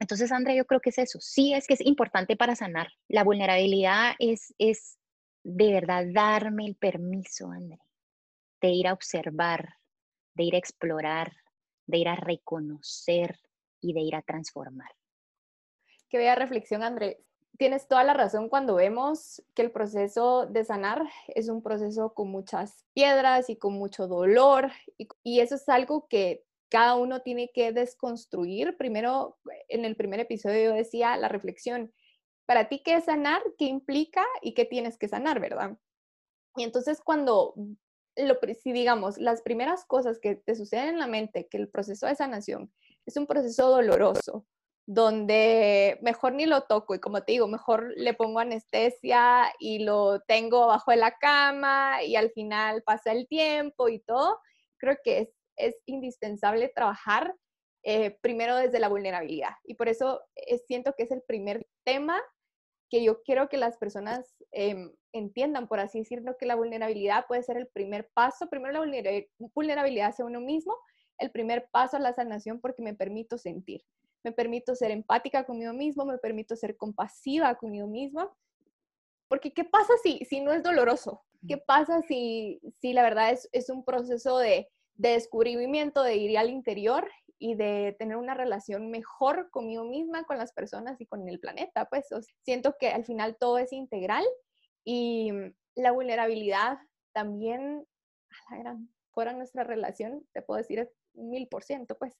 Entonces, 0.02 0.32
Andrea, 0.32 0.56
yo 0.56 0.66
creo 0.66 0.80
que 0.80 0.90
es 0.90 0.98
eso. 0.98 1.20
Sí 1.20 1.54
es 1.54 1.68
que 1.68 1.74
es 1.74 1.80
importante 1.80 2.36
para 2.36 2.56
sanar. 2.56 2.88
La 3.06 3.22
vulnerabilidad 3.22 4.14
es, 4.18 4.52
es 4.58 4.98
de 5.44 5.72
verdad 5.72 6.04
darme 6.12 6.66
el 6.66 6.74
permiso, 6.74 7.52
Andrea, 7.52 7.78
de 8.60 8.68
ir 8.70 8.88
a 8.88 8.94
observar, 8.94 9.76
de 10.34 10.42
ir 10.42 10.56
a 10.56 10.58
explorar, 10.58 11.32
de 11.86 11.98
ir 11.98 12.08
a 12.08 12.16
reconocer 12.16 13.38
y 13.80 13.92
de 13.92 14.00
ir 14.00 14.16
a 14.16 14.22
transformar. 14.22 14.90
Qué 16.08 16.18
bella 16.18 16.34
reflexión, 16.34 16.82
André 16.82 17.24
tienes 17.58 17.86
toda 17.86 18.02
la 18.04 18.14
razón 18.14 18.48
cuando 18.48 18.74
vemos 18.74 19.42
que 19.54 19.62
el 19.62 19.70
proceso 19.70 20.46
de 20.46 20.64
sanar 20.64 21.02
es 21.28 21.48
un 21.48 21.62
proceso 21.62 22.14
con 22.14 22.28
muchas 22.28 22.84
piedras 22.92 23.50
y 23.50 23.56
con 23.56 23.74
mucho 23.74 24.06
dolor 24.08 24.70
y, 25.22 25.40
eso 25.40 25.54
es 25.54 25.68
algo 25.68 26.08
que 26.08 26.44
cada 26.72 26.94
uno 26.94 27.20
tiene 27.20 27.50
que 27.52 27.70
desconstruir. 27.70 28.78
Primero, 28.78 29.38
en 29.68 29.84
el 29.84 29.94
primer 29.94 30.20
episodio 30.20 30.70
yo 30.70 30.72
decía 30.72 31.18
la 31.18 31.28
reflexión, 31.28 31.92
para 32.46 32.70
ti 32.70 32.82
qué 32.82 32.94
es 32.94 33.04
sanar, 33.04 33.42
qué 33.58 33.66
implica 33.66 34.24
y 34.40 34.54
qué 34.54 34.64
tienes 34.64 34.96
que 34.96 35.06
sanar, 35.06 35.38
¿verdad? 35.38 35.76
Y 36.56 36.62
entonces 36.62 37.02
cuando 37.04 37.52
lo, 38.16 38.38
si 38.58 38.72
digamos, 38.72 39.18
las 39.18 39.42
primeras 39.42 39.84
cosas 39.84 40.18
que 40.18 40.36
te 40.36 40.54
suceden 40.54 40.88
en 40.88 40.98
la 40.98 41.06
mente, 41.06 41.46
que 41.46 41.58
el 41.58 41.68
proceso 41.68 42.06
de 42.06 42.14
sanación 42.14 42.72
es 43.04 43.18
un 43.18 43.26
proceso 43.26 43.68
doloroso, 43.68 44.46
donde 44.86 45.98
mejor 46.00 46.32
ni 46.32 46.46
lo 46.46 46.62
toco 46.62 46.94
y 46.94 47.00
como 47.00 47.22
te 47.22 47.32
digo, 47.32 47.48
mejor 47.48 47.92
le 47.96 48.14
pongo 48.14 48.40
anestesia 48.40 49.52
y 49.58 49.80
lo 49.80 50.20
tengo 50.20 50.68
bajo 50.68 50.90
de 50.90 50.96
la 50.96 51.18
cama 51.18 52.02
y 52.02 52.16
al 52.16 52.30
final 52.30 52.82
pasa 52.82 53.12
el 53.12 53.28
tiempo 53.28 53.90
y 53.90 54.00
todo, 54.00 54.40
creo 54.78 54.96
que 55.04 55.18
es, 55.18 55.28
es 55.56 55.76
indispensable 55.86 56.68
trabajar 56.68 57.34
eh, 57.84 58.16
primero 58.20 58.56
desde 58.56 58.78
la 58.78 58.88
vulnerabilidad. 58.88 59.54
Y 59.64 59.74
por 59.74 59.88
eso 59.88 60.22
eh, 60.36 60.58
siento 60.66 60.94
que 60.96 61.02
es 61.02 61.10
el 61.10 61.22
primer 61.22 61.66
tema 61.84 62.20
que 62.88 63.02
yo 63.02 63.22
quiero 63.22 63.48
que 63.48 63.56
las 63.56 63.76
personas 63.78 64.36
em, 64.52 64.92
entiendan, 65.12 65.66
por 65.66 65.80
así 65.80 66.00
decirlo, 66.00 66.36
que 66.38 66.46
la 66.46 66.54
vulnerabilidad 66.54 67.26
puede 67.26 67.42
ser 67.42 67.56
el 67.56 67.66
primer 67.66 68.08
paso. 68.14 68.48
Primero 68.50 68.84
la 68.84 69.24
vulnerabilidad 69.54 70.10
hacia 70.10 70.24
uno 70.24 70.40
mismo, 70.40 70.76
el 71.18 71.30
primer 71.30 71.68
paso 71.72 71.96
a 71.96 72.00
la 72.00 72.12
sanación 72.12 72.60
porque 72.60 72.82
me 72.82 72.94
permito 72.94 73.38
sentir. 73.38 73.82
Me 74.22 74.30
permito 74.30 74.76
ser 74.76 74.90
empática 74.90 75.44
conmigo 75.44 75.72
mismo, 75.72 76.04
me 76.04 76.18
permito 76.18 76.54
ser 76.54 76.76
compasiva 76.76 77.54
conmigo 77.56 77.88
misma. 77.88 78.30
Porque 79.26 79.52
¿qué 79.52 79.64
pasa 79.64 79.94
si, 80.02 80.24
si 80.26 80.40
no 80.40 80.52
es 80.52 80.62
doloroso? 80.62 81.24
¿Qué 81.48 81.56
pasa 81.56 82.02
si, 82.02 82.60
si 82.80 82.92
la 82.92 83.02
verdad 83.02 83.30
es, 83.32 83.48
es 83.52 83.70
un 83.70 83.84
proceso 83.84 84.38
de, 84.38 84.68
de 85.02 85.10
descubrimiento, 85.10 86.04
de 86.04 86.16
ir 86.16 86.38
al 86.38 86.48
interior 86.48 87.10
y 87.36 87.56
de 87.56 87.96
tener 87.98 88.16
una 88.16 88.34
relación 88.34 88.88
mejor 88.88 89.50
conmigo 89.50 89.82
misma, 89.82 90.22
con 90.24 90.38
las 90.38 90.52
personas 90.52 91.00
y 91.00 91.06
con 91.06 91.28
el 91.28 91.40
planeta. 91.40 91.86
Pues 91.86 92.06
siento 92.44 92.76
que 92.78 92.88
al 92.90 93.04
final 93.04 93.36
todo 93.36 93.58
es 93.58 93.72
integral 93.72 94.24
y 94.84 95.32
la 95.74 95.90
vulnerabilidad 95.90 96.78
también, 97.12 97.84
a 98.46 98.54
la 98.54 98.62
gran, 98.62 98.88
fuera 99.10 99.32
nuestra 99.32 99.64
relación, 99.64 100.24
te 100.32 100.40
puedo 100.40 100.58
decir 100.58 100.78
es 100.78 100.94
mil 101.14 101.48
por 101.48 101.64
ciento, 101.64 101.98
pues, 101.98 102.16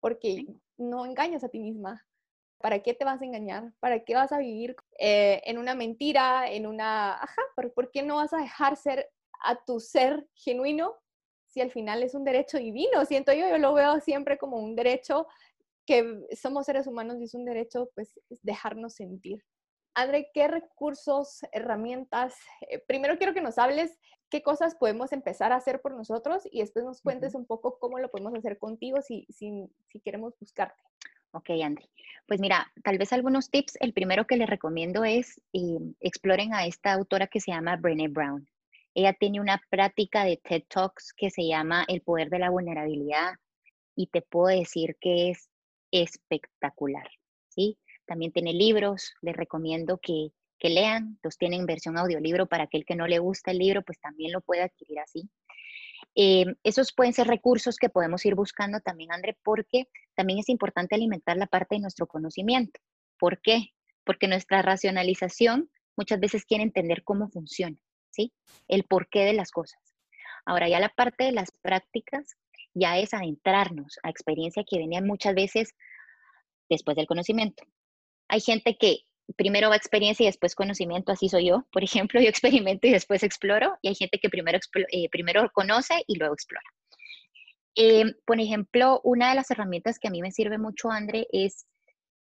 porque 0.00 0.44
no 0.76 1.06
engañas 1.06 1.44
a 1.44 1.48
ti 1.48 1.60
misma. 1.60 2.04
¿Para 2.58 2.82
qué 2.82 2.94
te 2.94 3.04
vas 3.04 3.22
a 3.22 3.24
engañar? 3.24 3.72
¿Para 3.78 4.04
qué 4.04 4.14
vas 4.14 4.32
a 4.32 4.38
vivir 4.38 4.74
eh, 4.98 5.40
en 5.44 5.58
una 5.58 5.74
mentira, 5.76 6.50
en 6.50 6.66
una... 6.66 7.14
Ajá, 7.14 7.42
¿por 7.54 7.90
qué 7.92 8.02
no 8.02 8.16
vas 8.16 8.32
a 8.32 8.38
dejar 8.38 8.76
ser 8.76 9.08
a 9.44 9.62
tu 9.64 9.78
ser 9.78 10.26
genuino 10.34 10.96
si 11.54 11.60
al 11.60 11.70
final 11.70 12.02
es 12.02 12.14
un 12.14 12.24
derecho 12.24 12.58
divino, 12.58 13.04
siento 13.04 13.32
yo, 13.32 13.48
yo 13.48 13.58
lo 13.58 13.72
veo 13.74 14.00
siempre 14.00 14.36
como 14.38 14.56
un 14.58 14.74
derecho 14.74 15.28
que 15.86 16.26
somos 16.36 16.66
seres 16.66 16.88
humanos 16.88 17.20
y 17.20 17.24
es 17.24 17.34
un 17.34 17.44
derecho, 17.44 17.90
pues, 17.94 18.18
dejarnos 18.42 18.94
sentir. 18.94 19.44
André, 19.94 20.30
¿qué 20.34 20.48
recursos, 20.48 21.42
herramientas? 21.52 22.34
Eh, 22.62 22.80
primero 22.88 23.16
quiero 23.18 23.34
que 23.34 23.40
nos 23.40 23.56
hables 23.58 23.96
qué 24.30 24.42
cosas 24.42 24.74
podemos 24.74 25.12
empezar 25.12 25.52
a 25.52 25.56
hacer 25.56 25.80
por 25.80 25.94
nosotros 25.94 26.42
y 26.50 26.58
después 26.58 26.84
nos 26.84 27.00
cuentes 27.00 27.36
un 27.36 27.46
poco 27.46 27.78
cómo 27.78 28.00
lo 28.00 28.10
podemos 28.10 28.34
hacer 28.34 28.58
contigo 28.58 29.00
si, 29.00 29.24
si, 29.30 29.70
si 29.86 30.00
queremos 30.00 30.34
buscarte. 30.40 30.82
Ok, 31.30 31.50
André. 31.62 31.88
Pues 32.26 32.40
mira, 32.40 32.66
tal 32.82 32.98
vez 32.98 33.12
algunos 33.12 33.48
tips. 33.50 33.76
El 33.80 33.92
primero 33.92 34.26
que 34.26 34.36
les 34.36 34.50
recomiendo 34.50 35.04
es 35.04 35.40
eh, 35.52 35.78
exploren 36.00 36.52
a 36.52 36.66
esta 36.66 36.92
autora 36.92 37.28
que 37.28 37.38
se 37.38 37.52
llama 37.52 37.76
Brené 37.76 38.08
Brown. 38.08 38.48
Ella 38.94 39.12
tiene 39.12 39.40
una 39.40 39.60
práctica 39.70 40.24
de 40.24 40.36
TED 40.36 40.62
Talks 40.68 41.12
que 41.16 41.30
se 41.30 41.46
llama 41.46 41.84
El 41.88 42.00
poder 42.00 42.30
de 42.30 42.38
la 42.38 42.50
vulnerabilidad 42.50 43.34
y 43.96 44.06
te 44.06 44.22
puedo 44.22 44.56
decir 44.56 44.96
que 45.00 45.30
es 45.30 45.50
espectacular, 45.90 47.08
¿sí? 47.48 47.78
También 48.06 48.32
tiene 48.32 48.52
libros, 48.52 49.14
les 49.20 49.36
recomiendo 49.36 49.98
que, 49.98 50.30
lean, 50.60 51.18
los 51.22 51.36
tienen 51.36 51.60
en 51.60 51.66
versión 51.66 51.98
audiolibro 51.98 52.46
para 52.46 52.64
aquel 52.64 52.86
que 52.86 52.94
no 52.96 53.06
le 53.06 53.18
gusta 53.18 53.50
el 53.50 53.58
libro, 53.58 53.82
pues 53.82 54.00
también 54.00 54.32
lo 54.32 54.40
puede 54.40 54.62
adquirir 54.62 54.98
así. 55.00 55.28
Eh, 56.14 56.46
esos 56.62 56.94
pueden 56.94 57.12
ser 57.12 57.26
recursos 57.26 57.76
que 57.76 57.90
podemos 57.90 58.24
ir 58.24 58.34
buscando 58.34 58.80
también, 58.80 59.12
André, 59.12 59.36
porque 59.42 59.88
también 60.14 60.38
es 60.38 60.48
importante 60.48 60.94
alimentar 60.94 61.36
la 61.36 61.46
parte 61.46 61.74
de 61.74 61.80
nuestro 61.80 62.06
conocimiento. 62.06 62.80
¿Por 63.18 63.42
qué? 63.42 63.72
Porque 64.04 64.28
nuestra 64.28 64.62
racionalización 64.62 65.70
muchas 65.96 66.18
veces 66.20 66.44
quiere 66.46 66.62
entender 66.62 67.02
cómo 67.04 67.28
funciona. 67.28 67.76
¿Sí? 68.14 68.32
El 68.68 68.84
porqué 68.84 69.24
de 69.24 69.34
las 69.34 69.50
cosas. 69.50 69.80
Ahora 70.46 70.68
ya 70.68 70.80
la 70.80 70.90
parte 70.90 71.24
de 71.24 71.32
las 71.32 71.50
prácticas 71.62 72.36
ya 72.74 72.98
es 72.98 73.14
adentrarnos 73.14 73.98
a 74.02 74.10
experiencia 74.10 74.64
que 74.68 74.78
venían 74.78 75.06
muchas 75.06 75.34
veces 75.34 75.74
después 76.68 76.96
del 76.96 77.06
conocimiento. 77.06 77.64
Hay 78.28 78.40
gente 78.40 78.76
que 78.76 79.04
primero 79.36 79.70
va 79.70 79.76
experiencia 79.76 80.24
y 80.24 80.26
después 80.26 80.54
conocimiento, 80.54 81.12
así 81.12 81.28
soy 81.28 81.46
yo. 81.48 81.66
Por 81.72 81.84
ejemplo, 81.84 82.20
yo 82.20 82.28
experimento 82.28 82.86
y 82.86 82.90
después 82.90 83.22
exploro, 83.22 83.76
y 83.80 83.88
hay 83.88 83.94
gente 83.94 84.18
que 84.18 84.28
primero, 84.28 84.58
eh, 84.90 85.08
primero 85.08 85.50
conoce 85.52 86.04
y 86.06 86.18
luego 86.18 86.34
explora. 86.34 86.66
Em, 87.76 88.14
por 88.24 88.40
ejemplo, 88.40 89.00
una 89.02 89.30
de 89.30 89.36
las 89.36 89.50
herramientas 89.50 89.98
que 89.98 90.08
a 90.08 90.10
mí 90.10 90.22
me 90.22 90.30
sirve 90.30 90.58
mucho, 90.58 90.90
André, 90.90 91.26
es 91.32 91.66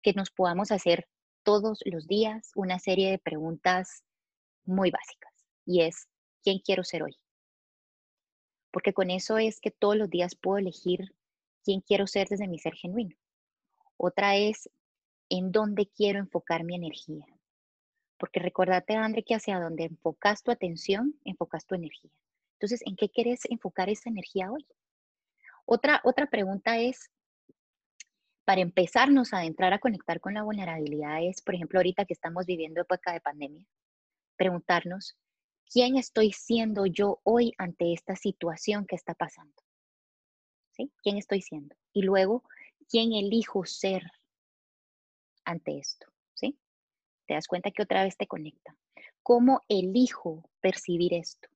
que 0.02 0.14
nos 0.14 0.32
podamos 0.32 0.72
hacer 0.72 1.08
todos 1.44 1.80
los 1.86 2.08
días 2.08 2.52
una 2.56 2.80
serie 2.80 3.12
de 3.12 3.20
preguntas 3.20 4.04
muy 4.66 4.92
básicas 4.92 5.33
y 5.66 5.82
es 5.82 6.08
quién 6.44 6.60
quiero 6.60 6.84
ser 6.84 7.04
hoy. 7.04 7.18
Porque 8.72 8.94
con 8.94 9.10
eso 9.12 9.38
es 9.38 9.60
que 9.60 9.72
todos 9.72 9.96
los 9.96 10.10
días 10.10 10.36
puedo 10.36 10.58
elegir 10.58 11.14
quién 11.64 11.82
quiero 11.82 12.08
ser 12.08 12.28
desde 12.28 12.48
mi 12.48 12.60
ser 12.60 12.74
genuino. 12.74 13.16
Otra 13.98 14.36
es 14.36 14.70
en 15.30 15.52
dónde 15.52 15.88
quiero 15.88 16.20
enfocar 16.20 16.64
mi 16.64 16.76
energía. 16.76 17.26
Porque 18.18 18.40
recordate, 18.40 18.96
André, 18.96 19.24
que 19.24 19.36
hacia 19.36 19.60
donde 19.60 19.86
enfocas 19.86 20.44
tu 20.44 20.52
atención, 20.52 21.20
enfocas 21.24 21.66
tu 21.66 21.76
energía. 21.76 22.12
Entonces, 22.54 22.82
¿en 22.86 22.96
qué 22.96 23.10
quieres 23.10 23.42
enfocar 23.50 23.90
esa 23.90 24.10
energía 24.10 24.52
hoy? 24.52 24.66
Otra, 25.66 26.02
otra 26.04 26.28
pregunta 26.28 26.80
es, 26.80 27.12
para 28.46 28.62
empezarnos 28.62 29.34
a 29.34 29.40
adentrar 29.40 29.74
a 29.74 29.80
conectar 29.80 30.20
con 30.20 30.34
la 30.34 30.44
vulnerabilidad 30.44 31.24
es, 31.24 31.42
por 31.42 31.56
ejemplo, 31.56 31.80
ahorita 31.80 32.06
que 32.06 32.14
estamos 32.14 32.46
viviendo 32.46 32.82
época 32.82 33.14
de 33.14 33.22
pandemia, 33.22 33.66
preguntarnos, 34.36 35.18
¿Quién 35.74 35.98
estoy 35.98 36.34
siendo 36.34 36.86
yo 36.86 37.20
hoy 37.24 37.56
ante 37.58 37.94
esta 37.94 38.16
situación 38.16 38.86
que 38.86 38.96
está 38.96 39.16
pasando? 39.16 39.56
¿Sí? 40.70 40.92
¿Quién 41.02 41.18
estoy 41.18 41.42
siendo? 41.42 41.76
Y 41.94 42.04
luego, 42.04 42.44
¿quién 42.88 43.14
elijo 43.14 43.66
ser 43.66 44.04
ante 45.46 45.80
esto? 45.80 46.06
¿Sí? 46.36 46.60
Te 47.26 47.34
das 47.34 47.48
cuenta 47.48 47.72
que 47.72 47.82
otra 47.82 48.04
vez 48.04 48.16
te 48.18 48.28
conecta. 48.28 48.78
¿Cómo 49.24 49.62
elijo 49.68 50.48
percibir 50.62 51.16
esto 51.16 51.50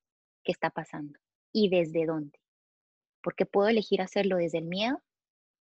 que 0.44 0.52
está 0.52 0.72
pasando? 0.72 1.20
¿Y 1.52 1.70
desde 1.70 2.08
dónde? 2.08 2.40
Porque 3.22 3.46
puedo 3.46 3.68
elegir 3.68 4.02
hacerlo 4.02 4.38
desde 4.38 4.58
el 4.58 4.66
miedo, 4.66 5.00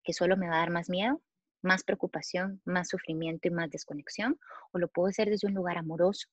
que 0.04 0.14
solo 0.14 0.38
me 0.38 0.48
va 0.48 0.58
a 0.58 0.60
dar 0.60 0.70
más 0.70 0.92
miedo, 0.92 1.24
más 1.64 1.84
preocupación, 1.84 2.62
más 2.66 2.90
sufrimiento 2.90 3.48
y 3.48 3.52
más 3.52 3.72
desconexión, 3.72 4.40
o 4.74 4.78
lo 4.78 4.90
puedo 4.90 5.08
hacer 5.08 5.32
desde 5.32 5.48
un 5.48 5.56
lugar 5.56 5.80
amoroso, 5.80 6.28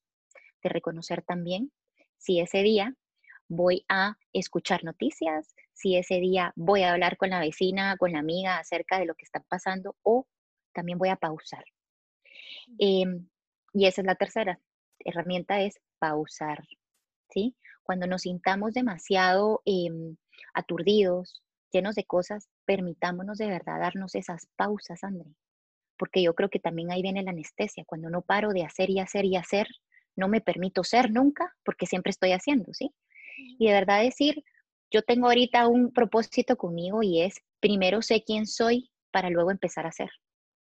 de 0.63 0.69
reconocer 0.69 1.23
también 1.23 1.73
si 2.21 2.39
ese 2.41 2.63
día 2.63 2.95
voy 3.49 3.85
a 3.89 4.17
escuchar 4.33 4.85
noticias, 4.85 5.55
si 5.73 5.97
ese 5.97 6.21
día 6.21 6.53
voy 6.55 6.83
a 6.83 6.93
hablar 6.93 7.17
con 7.17 7.31
la 7.31 7.41
vecina, 7.41 7.97
con 7.97 8.13
la 8.13 8.21
amiga 8.21 8.59
acerca 8.59 8.99
de 8.99 9.07
lo 9.07 9.15
que 9.15 9.25
está 9.25 9.41
pasando 9.41 9.97
o 10.03 10.27
también 10.73 10.99
voy 10.99 11.09
a 11.09 11.17
pausar. 11.17 11.65
Em, 12.79 13.29
y 13.73 13.87
esa 13.87 14.03
es 14.03 14.07
la 14.07 14.15
tercera 14.15 14.61
herramienta, 15.01 15.63
es 15.63 15.81
pausar, 15.99 16.63
¿sí? 17.31 17.57
Cuando 17.83 18.07
nos 18.07 18.23
sintamos 18.23 18.75
demasiado 18.75 19.63
em, 19.65 20.17
aturdidos, 20.55 21.43
llenos 21.73 21.95
de 21.95 22.05
cosas, 22.05 22.49
permitámonos 22.67 23.39
de 23.39 23.49
verdad 23.49 23.81
darnos 23.81 24.15
esas 24.15 24.47
pausas, 24.57 25.03
André. 25.03 25.35
Porque 25.99 26.23
yo 26.23 26.35
creo 26.35 26.51
que 26.51 26.61
también 26.61 26.93
ahí 26.93 27.03
viene 27.03 27.23
la 27.23 27.31
anestesia. 27.31 27.85
Cuando 27.87 28.11
no 28.11 28.23
paro 28.23 28.51
de 28.51 28.65
hacer 28.65 28.91
y 28.91 29.01
hacer 29.01 29.25
y 29.25 29.37
hacer, 29.37 29.67
no 30.17 30.29
me 30.29 30.41
permito 30.41 30.85
ser 30.85 31.11
nunca 31.11 31.55
porque 31.65 31.87
siempre 31.87 32.11
estoy 32.11 32.33
haciendo, 32.33 32.73
¿sí? 32.75 32.93
Y 33.59 33.67
de 33.67 33.73
verdad 33.73 34.03
decir, 34.03 34.45
yo 34.91 35.03
tengo 35.03 35.29
ahorita 35.29 35.69
un 35.69 35.93
propósito 35.93 36.57
conmigo 36.57 37.03
y 37.03 37.23
es, 37.23 37.35
primero 37.61 38.03
sé 38.03 38.23
quién 38.25 38.47
soy 38.47 38.91
para 39.11 39.31
luego 39.31 39.51
empezar 39.51 39.87
a 39.87 39.93
ser, 39.93 40.11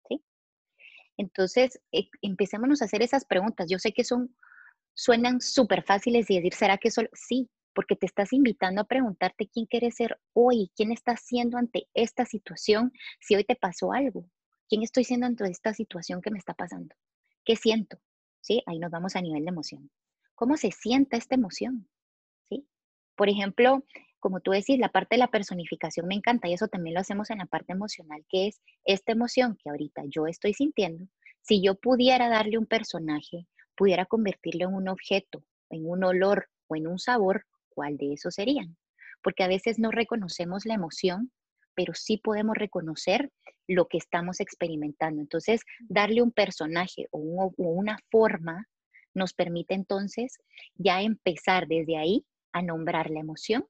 ¿sí? 0.09 0.22
Entonces, 1.16 1.80
eh, 1.93 2.09
empecémonos 2.22 2.82
a 2.82 2.87
hacer 2.87 3.03
esas 3.03 3.24
preguntas. 3.24 3.66
Yo 3.70 3.78
sé 3.78 3.93
que 3.93 4.05
son, 4.05 4.34
suenan 4.95 5.41
súper 5.41 5.82
fáciles 5.82 6.30
y 6.30 6.37
decir, 6.37 6.55
¿será 6.55 6.78
que 6.78 6.91
solo? 6.91 7.09
Sí, 7.12 7.49
porque 7.74 7.95
te 7.95 8.07
estás 8.07 8.32
invitando 8.32 8.80
a 8.80 8.84
preguntarte 8.84 9.49
quién 9.49 9.66
quieres 9.66 9.97
ser 9.97 10.18
hoy, 10.32 10.70
quién 10.74 10.93
estás 10.93 11.20
siendo 11.20 11.59
ante 11.59 11.89
esta 11.93 12.24
situación, 12.24 12.93
si 13.20 13.34
hoy 13.37 13.45
te 13.45 13.55
pasó 13.55 13.93
algo, 13.93 14.30
quién 14.66 14.82
estoy 14.82 15.05
siendo 15.05 15.26
ante 15.26 15.45
esta 15.45 15.74
situación 15.74 16.22
que 16.22 16.30
me 16.30 16.39
está 16.39 16.55
pasando, 16.55 16.95
qué 17.45 17.55
siento, 17.55 17.99
¿sí? 18.47 18.62
Ahí 18.66 18.78
nos 18.78 18.90
vamos 18.90 19.16
a 19.16 19.20
nivel 19.20 19.44
de 19.44 19.51
emoción. 19.51 19.90
¿Cómo 20.34 20.57
se 20.57 20.70
siente 20.70 21.16
esta 21.16 21.34
emoción? 21.34 21.88
¿Sí? 22.49 22.66
Por 23.16 23.28
ejemplo, 23.28 23.84
como 24.20 24.40
tú 24.40 24.53
decís, 24.53 24.78
la 24.78 24.90
parte 24.90 25.16
de 25.16 25.20
la 25.20 25.30
personificación 25.30 26.07
me 26.07 26.14
encanta 26.14 26.49
y 26.49 26.55
eso 26.55 26.68
también 26.68 26.94
lo 26.94 27.01
hacemos 27.01 27.30
en 27.30 27.38
la 27.38 27.47
parte 27.47 27.72
emocional, 27.72 28.24
que 28.28 28.49
es 28.49 28.61
esta 28.84 29.12
emoción 29.12 29.57
que 29.62 29.70
ahorita 29.70 30.03
yo 30.09 30.26
estoy 30.26 30.55
sintiendo. 30.55 31.07
Si 31.42 31.62
yo 31.62 31.74
pudiera 31.74 32.28
darle 32.28 32.59
un 32.59 32.66
personaje, 32.66 33.47
pudiera 33.76 34.07
convertirlo 34.07 34.68
en 34.68 34.74
un 34.74 34.88
objeto, 34.88 35.44
en 35.70 35.88
un 35.88 36.05
olor 36.05 36.49
o 36.68 36.76
en 36.76 36.86
un 36.86 36.99
sabor, 36.99 37.44
¿cuál 37.68 37.97
de 37.97 38.12
esos 38.14 38.34
serían? 38.34 38.76
porque 39.26 39.42
a 39.42 39.49
veces 39.49 39.80
no 39.80 39.90
reconocemos 39.90 40.66
la 40.66 40.74
emoción, 40.74 41.32
pero 41.74 41.94
sí 41.94 42.16
podemos 42.16 42.57
reconocer 42.57 43.32
lo 43.69 43.87
que 43.89 43.99
estamos 43.99 44.41
experimentando. 44.41 45.21
Entonces, 45.21 45.62
darle 45.81 46.23
un 46.23 46.33
personaje 46.33 47.07
o, 47.11 47.53
una 47.57 47.99
forma 48.11 48.69
nos 49.14 49.33
permite 49.33 49.75
entonces 49.75 50.39
ya 50.75 51.01
empezar 51.01 51.67
desde 51.67 51.97
ahí 51.97 52.27
a 52.53 52.62
nombrar 52.62 53.11
la 53.11 53.21
emoción 53.21 53.67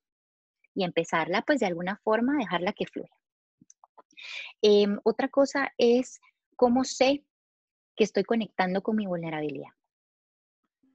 y 0.74 0.84
empezarla 0.84 1.42
pues 1.42 1.60
de 1.60 1.66
alguna 1.66 1.96
forma, 2.02 2.36
dejarla 2.36 2.72
que 2.72 2.86
fluya. 2.86 3.10
Em, 4.60 4.98
otra 5.04 5.28
cosa 5.28 5.72
es 5.78 6.20
cómo 6.56 6.84
sé 6.84 7.24
que 7.94 8.04
estoy 8.04 8.24
conectando 8.24 8.82
con 8.82 8.96
mi 8.96 9.06
vulnerabilidad. 9.06 9.70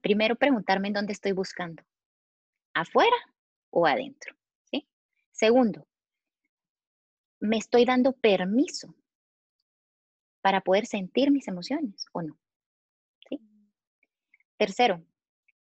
Primero 0.01 0.35
preguntarme 0.35 0.89
en 0.89 0.95
dónde 0.95 1.13
estoy 1.13 1.31
buscando, 1.31 1.83
afuera 2.73 3.15
o 3.69 3.85
adentro. 3.87 4.35
¿sí? 4.65 4.87
Segundo, 5.31 5.87
me 7.41 7.57
estoy 7.57 7.85
dando 7.85 8.13
permiso 8.13 8.95
para 10.41 10.61
poder 10.61 10.85
sentir 10.85 11.31
mis 11.31 11.47
emociones 11.47 12.05
o 12.13 12.21
no. 12.21 12.39
¿sí? 13.27 13.41
Tercero, 14.57 15.03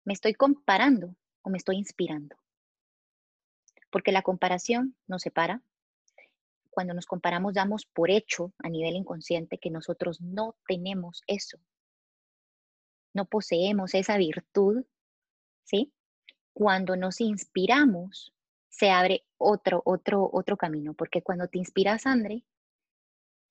me 0.05 0.13
estoy 0.13 0.35
comparando 0.35 1.17
o 1.43 1.51
me 1.51 1.59
estoy 1.59 1.77
inspirando. 1.77 2.37
Porque 3.91 4.13
la 4.13 4.23
comparación 4.23 4.95
nos 5.09 5.23
separa. 5.23 5.63
Cuando 6.71 6.95
nos 6.95 7.07
comparamos 7.07 7.55
damos 7.55 7.87
por 7.87 8.11
hecho 8.11 8.53
a 8.59 8.69
nivel 8.69 8.95
inconsciente 8.95 9.59
que 9.59 9.71
nosotros 9.71 10.21
no 10.21 10.55
tenemos 10.69 11.23
eso. 11.27 11.59
No 13.13 13.25
poseemos 13.25 13.95
esa 13.95 14.17
virtud. 14.17 14.85
Cuando 16.53 16.97
nos 16.97 17.21
inspiramos, 17.21 18.35
se 18.71 18.91
abre 18.91 19.25
otro, 19.37 19.83
otro, 19.85 20.31
otro 20.33 20.57
camino, 20.57 20.95
porque 20.95 21.23
cuando 21.23 21.49
te 21.49 21.59
inspiras, 21.59 22.07
André, 22.07 22.45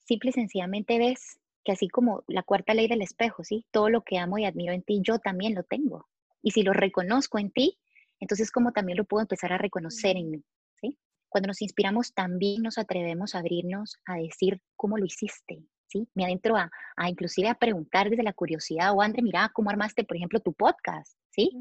simple 0.05 0.31
y 0.31 0.33
sencillamente 0.33 0.97
ves 0.97 1.39
que 1.63 1.73
así 1.73 1.87
como 1.89 2.23
la 2.27 2.41
cuarta 2.41 2.73
ley 2.73 2.87
del 2.87 3.01
espejo, 3.01 3.43
¿sí? 3.43 3.65
Todo 3.69 3.89
lo 3.89 4.01
que 4.01 4.17
amo 4.17 4.37
y 4.37 4.45
admiro 4.45 4.73
en 4.73 4.81
ti, 4.81 5.01
yo 5.03 5.19
también 5.19 5.53
lo 5.53 5.63
tengo. 5.63 6.07
Y 6.41 6.51
si 6.51 6.63
lo 6.63 6.73
reconozco 6.73 7.37
en 7.37 7.51
ti, 7.51 7.77
entonces 8.19 8.49
como 8.49 8.71
también 8.71 8.97
lo 8.97 9.05
puedo 9.05 9.21
empezar 9.21 9.53
a 9.53 9.57
reconocer 9.57 10.15
en 10.17 10.31
mí, 10.31 10.43
¿sí? 10.81 10.97
Cuando 11.27 11.47
nos 11.47 11.61
inspiramos, 11.61 12.13
también 12.13 12.63
nos 12.63 12.77
atrevemos 12.77 13.35
a 13.35 13.39
abrirnos 13.39 13.97
a 14.05 14.15
decir 14.15 14.61
cómo 14.77 14.97
lo 14.97 15.05
hiciste, 15.05 15.65
¿sí? 15.87 16.07
Me 16.15 16.23
adentro 16.23 16.55
a, 16.55 16.71
a 16.95 17.09
inclusive 17.09 17.49
a 17.49 17.55
preguntar 17.55 18.09
desde 18.09 18.23
la 18.23 18.33
curiosidad, 18.33 18.93
o 18.95 19.01
André, 19.01 19.21
mira, 19.21 19.51
¿cómo 19.53 19.69
armaste, 19.69 20.05
por 20.05 20.15
ejemplo, 20.15 20.39
tu 20.39 20.53
podcast? 20.53 21.17
¿Sí? 21.29 21.51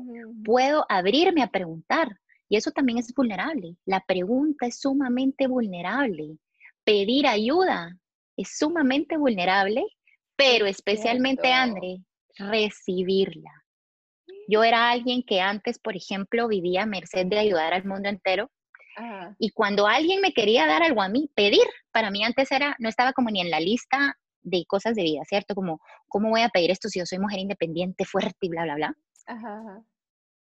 Puedo 0.44 0.86
abrirme 0.88 1.42
a 1.42 1.50
preguntar, 1.50 2.18
y 2.48 2.56
eso 2.56 2.70
también 2.70 2.98
es 2.98 3.12
vulnerable. 3.14 3.76
La 3.84 4.00
pregunta 4.06 4.66
es 4.66 4.80
sumamente 4.80 5.46
vulnerable. 5.46 6.38
Pedir 6.84 7.26
ayuda 7.26 7.96
es 8.36 8.56
sumamente 8.56 9.16
vulnerable, 9.16 9.84
pero 10.36 10.66
especialmente, 10.66 11.52
André, 11.52 11.98
recibirla. 12.36 13.50
Yo 14.48 14.64
era 14.64 14.90
alguien 14.90 15.22
que 15.22 15.40
antes, 15.40 15.78
por 15.78 15.96
ejemplo, 15.96 16.48
vivía 16.48 16.84
a 16.84 16.86
merced 16.86 17.26
de 17.26 17.38
ayudar 17.38 17.74
al 17.74 17.84
mundo 17.84 18.08
entero. 18.08 18.50
Y 19.38 19.50
cuando 19.50 19.86
alguien 19.86 20.20
me 20.20 20.32
quería 20.32 20.66
dar 20.66 20.82
algo 20.82 21.02
a 21.02 21.08
mí, 21.08 21.30
pedir, 21.34 21.62
para 21.92 22.10
mí 22.10 22.24
antes 22.24 22.50
era, 22.50 22.74
no 22.80 22.88
estaba 22.88 23.12
como 23.12 23.30
ni 23.30 23.40
en 23.40 23.50
la 23.50 23.60
lista 23.60 24.16
de 24.42 24.64
cosas 24.66 24.96
de 24.96 25.02
vida, 25.02 25.22
¿cierto? 25.24 25.54
Como, 25.54 25.80
¿cómo 26.08 26.30
voy 26.30 26.40
a 26.40 26.48
pedir 26.48 26.70
esto 26.70 26.88
si 26.88 26.98
yo 26.98 27.06
soy 27.06 27.18
mujer 27.18 27.38
independiente, 27.38 28.04
fuerte 28.04 28.38
y 28.40 28.48
bla, 28.48 28.64
bla, 28.64 28.74
bla? 28.74 28.94
Ajá, 29.26 29.84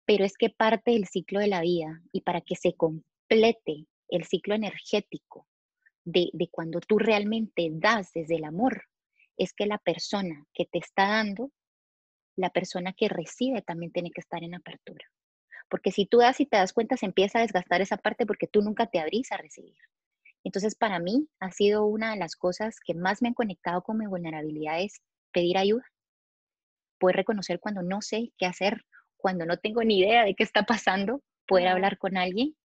pero 0.05 0.25
es 0.25 0.37
que 0.37 0.49
parte 0.49 0.91
del 0.91 1.07
ciclo 1.07 1.39
de 1.39 1.47
la 1.47 1.61
vida 1.61 2.01
y 2.11 2.21
para 2.21 2.41
que 2.41 2.55
se 2.55 2.73
complete 2.73 3.87
el 4.09 4.25
ciclo 4.25 4.55
energético 4.55 5.47
de, 6.05 6.29
de 6.33 6.47
cuando 6.49 6.79
tú 6.81 6.99
realmente 6.99 7.69
das 7.71 8.11
desde 8.13 8.35
el 8.35 8.43
amor, 8.43 8.83
es 9.37 9.53
que 9.53 9.65
la 9.65 9.77
persona 9.77 10.45
que 10.53 10.65
te 10.65 10.79
está 10.79 11.07
dando, 11.07 11.51
la 12.35 12.49
persona 12.49 12.93
que 12.93 13.09
recibe 13.09 13.61
también 13.61 13.91
tiene 13.91 14.11
que 14.11 14.21
estar 14.21 14.43
en 14.43 14.55
apertura. 14.55 15.05
Porque 15.69 15.91
si 15.91 16.05
tú 16.05 16.19
das 16.19 16.39
y 16.39 16.45
te 16.45 16.57
das 16.57 16.73
cuenta, 16.73 16.97
se 16.97 17.05
empieza 17.05 17.39
a 17.39 17.41
desgastar 17.41 17.81
esa 17.81 17.97
parte 17.97 18.25
porque 18.25 18.47
tú 18.47 18.61
nunca 18.61 18.87
te 18.87 18.99
abrís 18.99 19.31
a 19.31 19.37
recibir. 19.37 19.77
Entonces, 20.43 20.75
para 20.75 20.99
mí 20.99 21.27
ha 21.39 21.51
sido 21.51 21.85
una 21.85 22.11
de 22.11 22.17
las 22.17 22.35
cosas 22.35 22.79
que 22.85 22.93
más 22.93 23.21
me 23.21 23.29
han 23.29 23.33
conectado 23.33 23.81
con 23.81 23.97
mi 23.97 24.05
vulnerabilidad 24.05 24.81
es 24.81 25.01
pedir 25.31 25.57
ayuda. 25.57 25.85
Poder 26.99 27.15
reconocer 27.15 27.59
cuando 27.59 27.81
no 27.81 28.01
sé 28.01 28.33
qué 28.37 28.45
hacer 28.45 28.85
cuando 29.23 29.45
no 29.45 29.57
tengo 29.57 29.85
ni 29.85 29.99
idea 29.99 30.25
de 30.25 30.35
qué 30.35 30.43
está 30.43 30.63
pasando, 30.63 31.21
poder 31.47 31.69
hablar 31.69 31.97
con 31.97 32.17
alguien, 32.17 32.57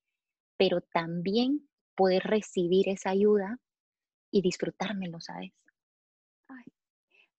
pero 0.57 0.81
también 0.81 1.69
poder 1.95 2.25
recibir 2.25 2.89
esa 2.89 3.11
ayuda 3.11 3.59
y 4.33 4.43
disfrutármelo, 4.43 5.21
¿sabes? 5.21 5.53
Ay, 6.49 6.65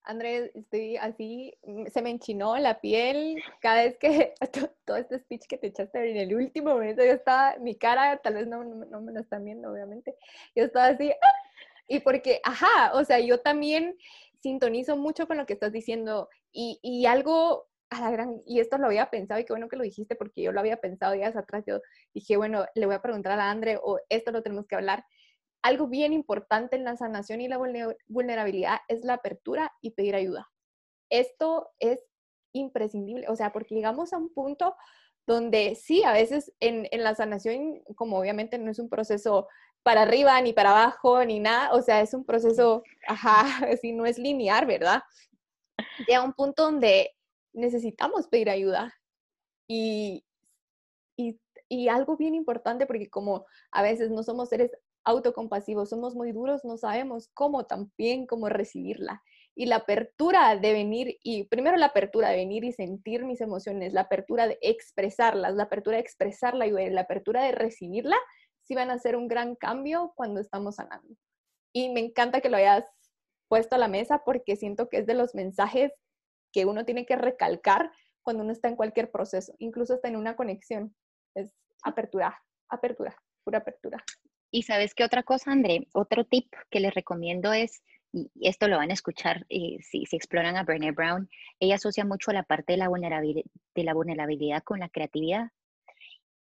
Andrés, 0.04 0.52
estoy 0.56 0.96
así, 0.96 1.54
mm, 1.64 1.88
se 1.88 2.02
me 2.02 2.12
enchinó 2.12 2.58
la 2.60 2.80
piel 2.80 3.44
cada 3.60 3.84
vez 3.84 3.98
que 3.98 4.36
todo 4.86 4.96
este 4.96 5.20
speech 5.20 5.48
que 5.48 5.58
te 5.58 5.68
echaste 5.68 6.12
en 6.12 6.16
el 6.16 6.34
último 6.34 6.76
momento, 6.76 7.04
yo 7.04 7.12
estaba, 7.12 7.58
mi 7.58 7.76
cara, 7.76 8.22
tal 8.24 8.36
vez 8.36 8.48
no, 8.48 8.64
no, 8.64 9.02
me 9.02 9.12
lo 9.12 9.20
están 9.20 9.44
viendo, 9.44 9.70
obviamente, 9.70 10.16
yo 10.56 10.64
estaba 10.64 10.88
así, 10.88 11.12
¡ah! 11.12 11.34
y 11.90 12.00
porque, 12.00 12.40
ajá, 12.46 12.94
o 12.94 13.04
sea, 13.04 13.20
yo 13.20 13.42
también 13.42 13.98
sintonizo 14.42 14.96
mucho 14.96 15.28
con 15.28 15.36
lo 15.36 15.46
que 15.46 15.54
estás 15.54 15.74
diciendo 15.74 16.30
y, 16.54 16.80
y 16.82 17.06
algo 17.06 17.69
a 17.90 18.12
gran, 18.12 18.42
y 18.46 18.60
esto 18.60 18.78
lo 18.78 18.88
había 18.88 19.10
pensado 19.10 19.40
y 19.40 19.46
qué 19.46 19.54
bueno 19.54 19.68
que 19.68 19.76
lo 19.76 19.84
dijiste 19.84 20.16
porque 20.16 20.42
yo 20.42 20.52
lo 20.52 20.60
había 20.60 20.78
pensado 20.78 21.14
días 21.14 21.36
atrás, 21.36 21.64
yo 21.66 21.82
dije, 22.14 22.38
bueno, 22.38 22.66
le 22.76 22.86
voy 22.86 22.96
a 22.96 23.02
preguntar 23.02 23.34
a 23.34 23.38
la 23.38 23.50
Andre 23.50 23.80
o 23.82 24.00
esto 24.10 24.32
lo 24.32 24.44
tenemos 24.44 24.68
que 24.68 24.76
hablar. 24.76 25.06
Algo 25.62 25.88
bien 25.88 26.14
importante 26.14 26.76
en 26.76 26.84
la 26.84 26.96
sanación 26.96 27.42
y 27.42 27.48
la 27.48 27.60
vulnerabilidad 28.08 28.80
es 28.88 29.04
la 29.04 29.16
apertura 29.16 29.72
y 29.82 29.92
pedir 29.92 30.16
ayuda. 30.16 30.50
Esto 31.10 31.70
es 31.80 32.00
imprescindible, 32.54 33.28
o 33.28 33.36
sea, 33.36 33.52
porque 33.52 33.76
llegamos 33.76 34.14
a 34.14 34.18
un 34.18 34.34
punto 34.34 34.76
donde 35.28 35.76
sí, 35.76 36.04
a 36.04 36.14
veces 36.14 36.54
en, 36.60 36.88
en 36.92 37.04
la 37.04 37.16
sanación, 37.16 37.84
como 37.96 38.18
obviamente 38.20 38.58
no 38.58 38.72
es 38.72 38.80
un 38.80 38.90
proceso 38.90 39.48
para 39.84 40.04
arriba 40.04 40.40
ni 40.42 40.54
para 40.54 40.72
abajo 40.72 41.24
ni 41.26 41.40
nada, 41.40 41.74
o 41.74 41.82
sea, 41.82 42.02
es 42.02 42.14
un 42.14 42.26
proceso, 42.26 42.84
ajá, 43.08 43.42
así 43.74 43.92
no 43.92 44.06
es 44.06 44.18
lineal, 44.18 44.66
¿verdad? 44.66 45.02
Llega 46.08 46.24
un 46.24 46.34
punto 46.34 46.64
donde 46.64 47.16
necesitamos 47.54 48.28
pedir 48.28 48.50
ayuda. 48.50 48.94
Y, 49.68 50.26
y, 51.18 51.88
algo 51.90 52.18
bien 52.18 52.34
importante, 52.34 52.86
porque 52.88 53.10
como 53.10 53.46
a 53.72 53.84
veces 53.84 54.10
no 54.10 54.24
somos 54.24 54.50
seres 54.50 54.72
autocompasivos, 55.04 55.90
somos 55.90 56.16
muy 56.16 56.32
duros, 56.32 56.66
no 56.66 56.78
sabemos 56.78 57.30
cómo 57.34 57.66
también, 57.66 58.26
cómo 58.26 58.50
recibirla. 58.50 59.22
Y 59.56 59.66
la 59.66 59.78
apertura 59.78 60.56
de 60.56 60.74
venir, 60.74 61.18
y 61.22 61.44
primero 61.46 61.78
la 61.78 61.88
apertura 61.88 62.30
de 62.30 62.38
venir 62.38 62.64
y 62.64 62.72
sentir 62.72 63.26
mis 63.26 63.42
emociones, 63.42 63.94
la 63.94 64.02
apertura 64.02 64.48
de 64.48 64.58
expresarlas, 64.62 65.54
la 65.54 65.64
apertura 65.64 65.98
de 65.98 66.02
expresarla 66.02 66.66
y 66.66 66.90
la 66.90 67.02
apertura 67.02 67.44
de 67.44 67.52
recibirla, 67.52 68.18
sí 68.64 68.76
van 68.76 68.90
a 68.90 69.00
ser 69.00 69.16
un 69.16 69.28
gran 69.28 69.56
cambio 69.56 70.14
cuando 70.16 70.40
estamos 70.40 70.76
sanando. 70.76 71.16
Y 71.74 71.90
me 71.90 72.00
encanta 72.00 72.42
que 72.42 72.50
lo 72.50 72.58
hayas 72.58 72.86
puesto 73.48 73.76
a 73.76 73.80
la 73.80 73.88
mesa 73.88 74.24
porque 74.24 74.56
siento 74.56 74.90
que 74.90 75.00
es 75.00 75.06
de 75.06 75.16
los 75.16 75.36
mensajes 75.36 75.92
que 76.52 76.66
uno 76.66 76.86
tiene 76.86 77.06
que 77.06 77.16
recalcar 77.16 77.92
cuando 78.22 78.44
uno 78.44 78.52
está 78.52 78.68
en 78.68 78.76
cualquier 78.76 79.12
proceso, 79.12 79.54
incluso 79.60 79.96
está 79.96 80.08
en 80.08 80.16
una 80.16 80.36
conexión. 80.36 80.96
Es 81.36 81.54
apertura, 81.84 82.42
apertura, 82.70 83.16
pura 83.44 83.60
apertura. 83.60 84.04
Y 84.52 84.64
sabes 84.64 84.94
qué 84.96 85.04
otra 85.04 85.24
cosa, 85.24 85.52
André, 85.52 85.88
otro 85.94 86.26
tip 86.26 86.52
que 86.72 86.80
les 86.80 86.94
recomiendo 86.94 87.54
es, 87.54 87.84
y 88.12 88.48
esto 88.48 88.68
lo 88.68 88.78
van 88.78 88.90
a 88.90 88.94
escuchar 88.94 89.46
eh, 89.50 89.78
si, 89.82 90.06
si, 90.06 90.16
exploran 90.16 90.58
a 90.58 90.64
Brené 90.64 90.92
Brown, 90.92 91.30
ella 91.60 91.76
asocia 91.76 92.06
mucho 92.06 92.32
la 92.32 92.44
parte 92.44 92.74
de 92.74 92.78
la, 92.78 92.90
vulnerabilidad, 92.90 93.44
de 93.76 93.84
la 93.84 93.94
vulnerabilidad 93.94 94.64
con 94.64 94.80
la 94.80 94.90
creatividad 94.90 95.52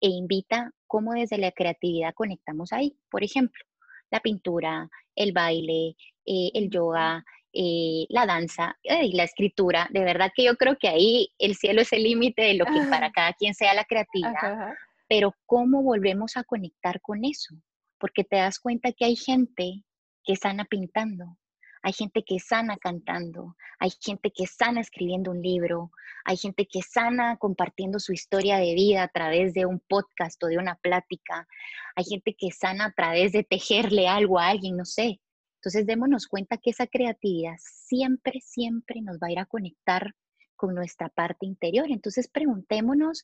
e 0.01 0.09
invita 0.09 0.71
cómo 0.87 1.13
desde 1.13 1.39
la 1.39 1.51
creatividad 1.51 2.13
conectamos 2.13 2.71
ahí. 2.73 2.95
Por 3.09 3.23
ejemplo, 3.23 3.63
la 4.11 4.19
pintura, 4.19 4.89
el 5.15 5.31
baile, 5.33 5.95
eh, 6.25 6.51
el 6.53 6.69
yoga, 6.69 7.25
eh, 7.57 8.05
la 8.09 8.25
danza 8.25 8.77
y 8.83 9.13
la 9.13 9.23
escritura. 9.23 9.87
De 9.89 10.03
verdad 10.03 10.31
que 10.35 10.43
yo 10.43 10.57
creo 10.57 10.77
que 10.77 10.89
ahí 10.89 11.29
el 11.39 11.55
cielo 11.55 11.81
es 11.81 11.93
el 11.93 12.03
límite 12.03 12.41
de 12.41 12.55
lo 12.55 12.65
que 12.65 12.81
para 12.89 13.11
cada 13.13 13.31
quien 13.33 13.53
sea 13.53 13.73
la 13.73 13.85
creatividad. 13.85 14.73
Pero 15.07 15.33
¿cómo 15.45 15.81
volvemos 15.81 16.35
a 16.35 16.43
conectar 16.43 16.99
con 16.99 17.23
eso? 17.23 17.55
Porque 17.97 18.25
te 18.25 18.35
das 18.35 18.59
cuenta 18.59 18.91
que 18.91 19.05
hay 19.05 19.15
gente 19.15 19.83
que 20.25 20.35
sana 20.35 20.65
pintando, 20.65 21.37
hay 21.81 21.93
gente 21.93 22.23
que 22.23 22.39
sana 22.39 22.77
cantando, 22.77 23.55
hay 23.79 23.91
gente 24.01 24.31
que 24.31 24.47
sana 24.47 24.81
escribiendo 24.81 25.31
un 25.31 25.41
libro, 25.41 25.91
hay 26.25 26.35
gente 26.35 26.67
que 26.67 26.81
sana 26.81 27.37
compartiendo 27.37 27.99
su 27.99 28.11
historia 28.11 28.57
de 28.57 28.73
vida 28.73 29.03
a 29.03 29.07
través 29.07 29.53
de 29.53 29.65
un 29.65 29.79
podcast 29.79 30.43
o 30.43 30.47
de 30.47 30.57
una 30.57 30.75
plática, 30.75 31.47
hay 31.95 32.03
gente 32.03 32.35
que 32.37 32.51
sana 32.51 32.85
a 32.85 32.91
través 32.91 33.31
de 33.31 33.43
tejerle 33.43 34.07
algo 34.07 34.39
a 34.39 34.47
alguien, 34.47 34.75
no 34.75 34.83
sé. 34.85 35.21
Entonces, 35.65 35.87
démonos 35.87 36.27
cuenta 36.27 36.57
que 36.57 36.69
esa 36.69 36.85
creatividad 36.85 37.55
siempre, 37.57 38.39
siempre 38.41 39.01
nos 39.01 39.17
va 39.17 39.27
a 39.27 39.31
ir 39.31 39.39
a 39.39 39.45
conectar 39.45 40.13
con 40.55 40.75
nuestra 40.75 41.09
parte 41.09 41.47
interior. 41.47 41.87
Entonces, 41.89 42.27
preguntémonos, 42.27 43.23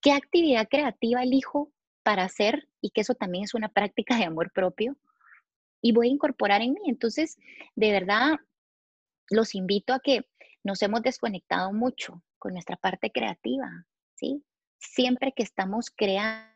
¿qué 0.00 0.12
actividad 0.12 0.68
creativa 0.70 1.24
elijo 1.24 1.72
para 2.02 2.22
hacer 2.22 2.68
y 2.80 2.90
que 2.90 3.00
eso 3.00 3.14
también 3.14 3.44
es 3.44 3.54
una 3.54 3.68
práctica 3.68 4.16
de 4.16 4.24
amor 4.24 4.52
propio 4.52 4.96
y 5.80 5.92
voy 5.92 6.08
a 6.08 6.12
incorporar 6.12 6.62
en 6.62 6.74
mí. 6.74 6.80
Entonces, 6.86 7.36
de 7.74 7.90
verdad, 7.90 8.38
los 9.30 9.54
invito 9.54 9.92
a 9.92 10.00
que 10.00 10.26
nos 10.62 10.82
hemos 10.82 11.02
desconectado 11.02 11.72
mucho 11.72 12.22
con 12.38 12.52
nuestra 12.52 12.76
parte 12.76 13.10
creativa, 13.10 13.86
¿sí? 14.14 14.44
Siempre 14.78 15.32
que 15.32 15.42
estamos 15.42 15.90
creando, 15.90 16.51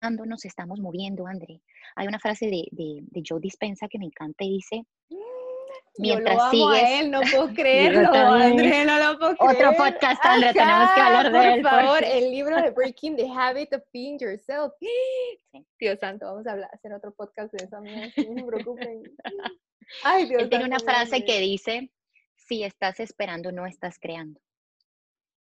nos 0.00 0.44
estamos 0.44 0.80
moviendo, 0.80 1.26
André. 1.26 1.60
Hay 1.96 2.06
una 2.06 2.18
frase 2.18 2.46
de, 2.46 2.68
de, 2.70 3.00
de 3.02 3.22
Joe 3.26 3.40
Dispensa 3.40 3.88
que 3.88 3.98
me 3.98 4.06
encanta 4.06 4.44
y 4.44 4.56
dice, 4.56 4.84
mientras 5.98 6.36
Yo 6.52 6.58
lo 6.58 6.64
amo 6.64 6.68
A 6.70 7.00
él, 7.00 7.10
no 7.10 7.20
puedo 7.32 7.54
creerlo, 7.54 8.12
André, 8.12 8.84
no 8.84 8.98
lo 8.98 9.18
puedo 9.18 9.36
creer. 9.38 9.66
Otro 9.68 9.76
podcast, 9.76 10.24
André, 10.24 10.52
tenemos 10.52 10.90
que 10.94 11.00
hablar 11.00 11.32
de 11.32 11.54
él. 11.54 11.62
Por 11.62 11.70
favor, 11.70 12.04
el 12.04 12.30
libro 12.30 12.56
de 12.56 12.70
Breaking 12.76 13.16
the 13.16 13.28
Habit 13.28 13.74
of 13.74 13.82
Being 13.92 14.18
Yourself. 14.18 14.72
Dios 15.80 15.98
santo, 15.98 16.26
vamos 16.26 16.46
a 16.46 16.52
hablar, 16.52 16.70
hacer 16.72 16.92
otro 16.92 17.12
podcast 17.12 17.52
de 17.52 17.64
eso, 17.64 17.80
no 17.80 18.10
se 18.10 18.44
preocupen. 18.44 19.02
Ay, 20.02 20.26
Dios 20.26 20.42
Él 20.42 20.50
tiene 20.50 20.64
una 20.64 20.80
frase 20.80 21.24
que 21.24 21.40
dice, 21.40 21.90
si 22.34 22.64
estás 22.64 23.00
esperando, 23.00 23.52
no 23.52 23.66
estás 23.66 23.98
creando. 23.98 24.40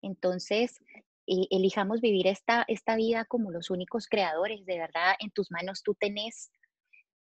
Entonces, 0.02 0.80
eh, 1.28 1.48
elijamos 1.50 2.02
vivir 2.02 2.28
esta, 2.28 2.66
esta 2.68 2.96
vida 2.96 3.26
como 3.26 3.52
los 3.52 3.70
únicos 3.70 4.08
creadores, 4.08 4.66
de 4.66 4.78
verdad, 4.78 5.16
en 5.20 5.32
tus 5.32 5.52
manos 5.52 5.84
tú 5.84 5.96
tenés 5.96 6.52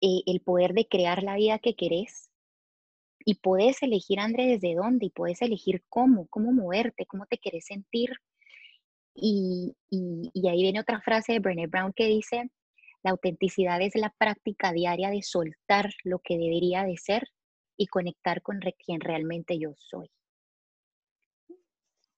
eh, 0.00 0.22
el 0.26 0.40
poder 0.40 0.72
de 0.72 0.86
crear 0.86 1.22
la 1.22 1.36
vida 1.36 1.58
que 1.58 1.74
querés 1.74 2.30
y 3.24 3.34
puedes 3.36 3.82
elegir, 3.82 4.18
André, 4.20 4.46
desde 4.46 4.74
dónde 4.74 5.06
y 5.06 5.10
puedes 5.10 5.42
elegir 5.42 5.84
cómo, 5.88 6.26
cómo 6.28 6.52
moverte, 6.52 7.06
cómo 7.06 7.26
te 7.26 7.38
quieres 7.38 7.66
sentir. 7.66 8.10
Y, 9.14 9.76
y, 9.90 10.48
ahí 10.48 10.62
viene 10.62 10.80
otra 10.80 11.00
frase 11.00 11.32
de 11.34 11.40
Brené 11.40 11.66
Brown 11.66 11.92
que 11.92 12.06
dice, 12.06 12.50
la 13.02 13.10
autenticidad 13.10 13.82
es 13.82 13.94
la 13.96 14.14
práctica 14.16 14.72
diaria 14.72 15.10
de 15.10 15.22
soltar 15.22 15.92
lo 16.04 16.20
que 16.20 16.38
debería 16.38 16.84
de 16.84 16.96
ser 16.96 17.28
y 17.76 17.86
conectar 17.88 18.40
con 18.40 18.60
quien 18.84 19.00
realmente 19.00 19.58
yo 19.58 19.74
soy. 19.76 20.10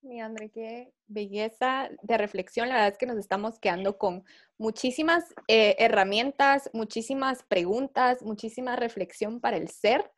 Mi 0.02 0.20
André, 0.20 0.50
qué 0.50 0.92
belleza 1.06 1.88
de 2.02 2.18
reflexión. 2.18 2.68
La 2.68 2.74
verdad 2.74 2.92
es 2.92 2.98
que 2.98 3.06
nos 3.06 3.18
estamos 3.18 3.60
quedando 3.60 3.98
con 3.98 4.24
muchísimas 4.58 5.32
eh, 5.46 5.76
herramientas, 5.78 6.68
muchísimas 6.72 7.44
preguntas, 7.44 8.20
muchísima 8.22 8.74
reflexión 8.74 9.40
para 9.40 9.56
el 9.56 9.68
ser 9.68 10.10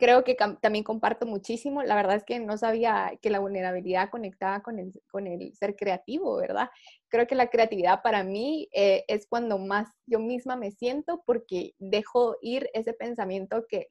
creo 0.00 0.24
que 0.24 0.34
también 0.34 0.82
comparto 0.82 1.26
muchísimo. 1.26 1.82
La 1.82 1.94
verdad 1.94 2.16
es 2.16 2.24
que 2.24 2.40
no 2.40 2.56
sabía 2.56 3.12
que 3.20 3.28
la 3.28 3.38
vulnerabilidad 3.38 4.08
conectaba 4.08 4.62
con 4.62 4.78
el, 4.78 4.92
con 5.10 5.26
el 5.26 5.54
ser 5.54 5.76
creativo, 5.76 6.36
¿verdad? 6.36 6.70
Creo 7.08 7.26
que 7.26 7.34
la 7.34 7.50
creatividad 7.50 8.00
para 8.02 8.24
mí 8.24 8.66
eh, 8.72 9.04
es 9.08 9.26
cuando 9.28 9.58
más 9.58 9.88
yo 10.06 10.18
misma 10.18 10.56
me 10.56 10.70
siento 10.70 11.22
porque 11.26 11.74
dejo 11.78 12.36
ir 12.40 12.70
ese 12.72 12.94
pensamiento 12.94 13.66
que 13.68 13.88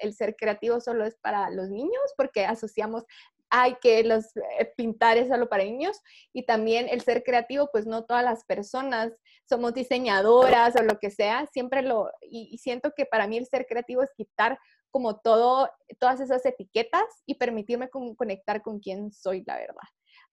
el 0.00 0.14
ser 0.14 0.34
creativo 0.34 0.80
solo 0.80 1.04
es 1.04 1.16
para 1.16 1.50
los 1.50 1.68
niños, 1.68 2.14
porque 2.16 2.46
asociamos 2.46 3.04
hay 3.50 3.74
que 3.82 4.04
los 4.04 4.36
eh, 4.36 4.72
pintar 4.76 5.18
es 5.18 5.28
solo 5.28 5.48
para 5.48 5.64
niños 5.64 6.00
y 6.32 6.44
también 6.44 6.88
el 6.88 7.00
ser 7.02 7.22
creativo, 7.24 7.68
pues 7.72 7.86
no 7.86 8.04
todas 8.04 8.24
las 8.24 8.44
personas 8.44 9.12
somos 9.48 9.74
diseñadoras 9.74 10.76
o 10.76 10.82
lo 10.82 10.98
que 10.98 11.10
sea, 11.10 11.46
siempre 11.52 11.82
lo, 11.82 12.10
y 12.22 12.56
siento 12.58 12.92
que 12.96 13.06
para 13.06 13.26
mí 13.26 13.36
el 13.36 13.46
ser 13.46 13.66
creativo 13.66 14.02
es 14.02 14.10
quitar 14.16 14.58
como 14.90 15.18
todo, 15.20 15.70
todas 15.98 16.20
esas 16.20 16.44
etiquetas 16.44 17.04
y 17.26 17.34
permitirme 17.34 17.88
conectar 18.16 18.62
con 18.62 18.80
quién 18.80 19.12
soy, 19.12 19.42
la 19.46 19.56
verdad. 19.56 19.82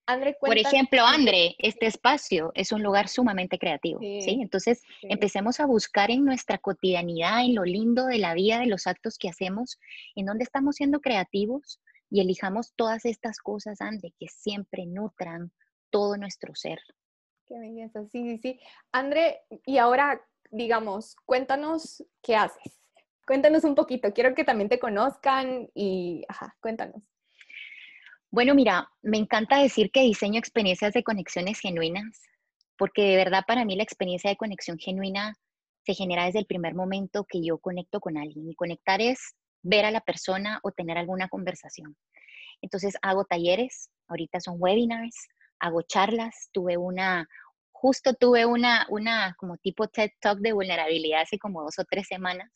André, 0.10 0.38
Por 0.40 0.58
ejemplo, 0.58 1.06
André, 1.06 1.56
este 1.58 1.86
espacio 1.86 2.54
es 2.56 2.72
un 2.72 2.82
lugar 2.82 3.10
sumamente 3.10 3.60
creativo, 3.60 4.00
¿sí? 4.00 4.40
Entonces, 4.42 4.82
empecemos 5.02 5.60
a 5.60 5.66
buscar 5.66 6.12
en 6.12 6.24
nuestra 6.24 6.58
cotidianidad, 6.60 7.42
en 7.44 7.56
lo 7.56 7.66
lindo 7.66 8.06
de 8.06 8.18
la 8.18 8.34
vida, 8.34 8.60
de 8.60 8.68
los 8.68 8.88
actos 8.88 9.18
que 9.18 9.28
hacemos, 9.28 9.78
en 10.16 10.26
dónde 10.26 10.46
estamos 10.46 10.78
siendo 10.78 11.02
creativos 11.02 11.82
y 12.10 12.22
elijamos 12.22 12.74
todas 12.76 13.06
estas 13.06 13.40
cosas, 13.40 13.82
André, 13.82 14.14
que 14.20 14.28
siempre 14.28 14.86
nutran 14.86 15.52
todo 15.90 16.18
nuestro 16.18 16.56
ser. 16.56 16.80
Qué 17.46 17.60
belleza, 17.60 18.06
sí, 18.06 18.24
sí, 18.24 18.38
sí. 18.38 18.60
André, 18.92 19.42
y 19.66 19.78
ahora, 19.78 20.22
digamos, 20.52 21.16
cuéntanos 21.26 22.04
qué 22.22 22.36
haces. 22.36 22.82
Cuéntanos 23.26 23.64
un 23.64 23.76
poquito, 23.76 24.14
quiero 24.14 24.34
que 24.36 24.44
también 24.44 24.70
te 24.70 24.80
conozcan 24.80 25.70
y, 25.74 26.24
ajá, 26.30 26.56
cuéntanos. 26.62 27.04
Bueno, 28.30 28.56
mira, 28.56 28.90
me 29.02 29.18
encanta 29.18 29.62
decir 29.62 29.92
que 29.92 30.02
diseño 30.02 30.40
experiencias 30.40 30.94
de 30.94 31.04
conexiones 31.04 31.60
genuinas, 31.60 32.22
porque 32.78 33.04
de 33.04 33.16
verdad 33.16 33.44
para 33.48 33.66
mí 33.66 33.76
la 33.76 33.84
experiencia 33.84 34.30
de 34.30 34.38
conexión 34.38 34.78
genuina 34.78 35.34
se 35.86 35.94
genera 35.94 36.26
desde 36.26 36.40
el 36.40 36.46
primer 36.46 36.76
momento 36.76 37.26
que 37.26 37.42
yo 37.42 37.58
conecto 37.58 38.02
con 38.02 38.18
alguien. 38.18 38.50
Y 38.50 38.56
conectar 38.56 39.02
es 39.02 39.36
ver 39.62 39.86
a 39.86 39.92
la 39.92 40.02
persona 40.02 40.60
o 40.64 40.72
tener 40.72 40.98
alguna 40.98 41.28
conversación. 41.28 41.96
Entonces 42.62 42.96
hago 43.02 43.26
talleres, 43.26 43.90
ahorita 44.08 44.40
son 44.40 44.56
webinars, 44.58 45.28
hago 45.60 45.82
charlas, 45.82 46.50
tuve 46.52 46.78
una, 46.78 47.28
justo 47.72 48.14
tuve 48.14 48.46
una, 48.46 48.88
una 48.90 49.36
como 49.38 49.58
tipo 49.58 49.88
TED 49.88 50.12
Talk 50.20 50.40
de 50.40 50.54
vulnerabilidad 50.54 51.22
hace 51.22 51.38
como 51.38 51.64
dos 51.64 51.78
o 51.80 51.86
tres 51.86 52.08
semanas 52.08 52.52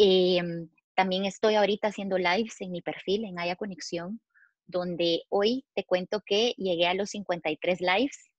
Em, 0.00 0.68
también 0.94 1.24
estoy 1.24 1.56
ahorita 1.56 1.88
haciendo 1.88 2.18
lives 2.18 2.60
en 2.60 2.70
mi 2.70 2.80
perfil, 2.82 3.24
en 3.24 3.38
Haya 3.40 3.56
Conexión, 3.56 4.20
donde 4.66 5.24
hoy 5.28 5.64
te 5.74 5.84
cuento 5.84 6.22
que 6.24 6.54
llegué 6.56 6.86
a 6.86 6.94
los 6.94 7.10
53 7.10 7.80
lives 7.80 8.30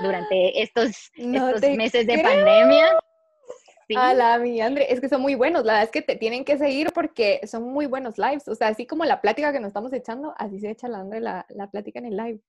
durante 0.00 0.62
estos, 0.62 1.10
estos 1.14 1.76
meses 1.76 2.06
de 2.06 2.22
pandemia. 2.22 2.98
Sí. 3.88 3.94
A 3.96 4.12
la 4.12 4.38
mi 4.38 4.60
André, 4.60 4.92
es 4.92 5.00
que 5.00 5.08
son 5.08 5.22
muy 5.22 5.34
buenos, 5.34 5.64
la 5.64 5.72
verdad 5.72 5.84
es 5.84 5.90
que 5.90 6.02
te 6.02 6.16
tienen 6.16 6.44
que 6.44 6.58
seguir 6.58 6.92
porque 6.92 7.40
son 7.46 7.64
muy 7.64 7.86
buenos 7.86 8.18
lives, 8.18 8.46
o 8.46 8.54
sea, 8.54 8.68
así 8.68 8.86
como 8.86 9.06
la 9.06 9.22
plática 9.22 9.50
que 9.50 9.60
nos 9.60 9.68
estamos 9.68 9.92
echando, 9.94 10.34
así 10.36 10.60
se 10.60 10.70
echa 10.70 10.88
la 10.88 10.98
André 10.98 11.20
la, 11.20 11.46
la 11.48 11.70
plática 11.70 11.98
en 11.98 12.06
el 12.06 12.16
live. 12.16 12.40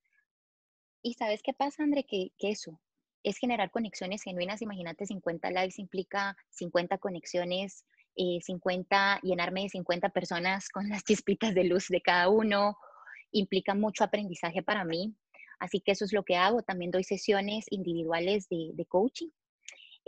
Y 1.01 1.13
sabes 1.13 1.41
qué 1.41 1.53
pasa, 1.53 1.83
André, 1.83 2.03
que, 2.03 2.33
que 2.37 2.49
eso 2.49 2.79
es 3.23 3.37
generar 3.37 3.71
conexiones 3.71 4.21
genuinas, 4.23 4.61
imagínate 4.61 5.05
50 5.05 5.49
lives 5.51 5.79
implica 5.79 6.35
50 6.49 6.97
conexiones 6.97 7.85
50, 8.15 9.15
eh, 9.15 9.19
llenarme 9.23 9.63
de 9.63 9.69
50 9.69 10.09
personas 10.09 10.69
con 10.69 10.89
las 10.89 11.03
chispitas 11.03 11.53
de 11.53 11.63
luz 11.63 11.87
de 11.87 12.01
cada 12.01 12.29
uno, 12.29 12.77
implica 13.31 13.75
mucho 13.75 14.03
aprendizaje 14.03 14.61
para 14.61 14.83
mí. 14.83 15.15
Así 15.59 15.81
que 15.81 15.91
eso 15.91 16.05
es 16.05 16.13
lo 16.13 16.23
que 16.23 16.35
hago. 16.35 16.61
También 16.63 16.91
doy 16.91 17.03
sesiones 17.03 17.65
individuales 17.69 18.47
de, 18.49 18.85
coaching. 18.87 19.29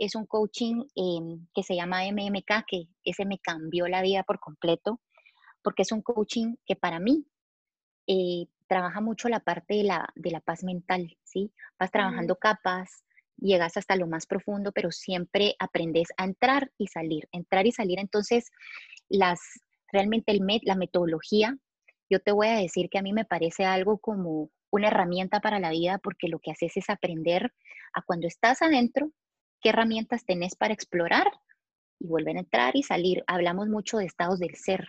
Es 0.04 0.16
un 0.16 0.26
coaching 0.26 0.84
em, 0.96 1.46
que 1.54 1.62
se 1.62 1.76
llama 1.76 2.04
MMK, 2.04 2.64
que 2.66 2.88
ese 3.04 3.24
me 3.24 3.38
cambió 3.38 3.86
la 3.86 4.02
vida 4.02 4.24
por 4.24 4.40
completo, 4.40 5.00
porque 5.62 5.82
es 5.82 5.92
un 5.92 6.02
coaching 6.02 6.56
que 6.66 6.74
para 6.74 6.98
mí 6.98 7.24
eh, 8.08 8.46
trabaja 8.66 9.00
mucho 9.00 9.28
la 9.28 9.38
parte 9.38 9.74
de 9.74 9.84
la, 9.84 10.08
de 10.16 10.32
la 10.32 10.40
paz 10.40 10.64
mental, 10.64 11.16
¿sí? 11.22 11.52
Vas 11.78 11.92
trabajando 11.92 12.34
capas, 12.34 13.04
llegas 13.36 13.76
hasta 13.76 13.94
lo 13.94 14.08
más 14.08 14.26
profundo, 14.26 14.72
pero 14.72 14.90
siempre 14.90 15.54
aprendes 15.60 16.08
a 16.16 16.24
entrar 16.24 16.72
y 16.78 16.88
salir, 16.88 17.28
entrar 17.30 17.66
y 17.66 17.72
salir. 17.72 18.00
Entonces, 18.00 18.50
las, 19.08 19.38
realmente 19.92 20.32
el 20.32 20.42
la 20.62 20.74
metodología, 20.74 21.56
yo 22.10 22.18
te 22.18 22.32
voy 22.32 22.48
a 22.48 22.56
decir 22.56 22.88
que 22.90 22.98
a 22.98 23.02
mí 23.02 23.12
me 23.12 23.24
parece 23.24 23.64
algo 23.64 23.98
como 23.98 24.50
una 24.70 24.88
herramienta 24.88 25.38
para 25.38 25.60
la 25.60 25.70
vida 25.70 25.98
porque 25.98 26.26
lo 26.26 26.40
que 26.40 26.50
haces 26.50 26.76
es 26.76 26.90
aprender 26.90 27.52
a 27.92 28.02
cuando 28.02 28.26
estás 28.26 28.62
adentro, 28.62 29.12
qué 29.62 29.70
herramientas 29.70 30.24
tenés 30.24 30.54
para 30.56 30.74
explorar 30.74 31.30
y 31.98 32.06
volver 32.06 32.36
a 32.36 32.40
entrar 32.40 32.76
y 32.76 32.82
salir. 32.82 33.22
Hablamos 33.26 33.68
mucho 33.68 33.98
de 33.98 34.06
estados 34.06 34.38
del 34.38 34.56
ser. 34.56 34.86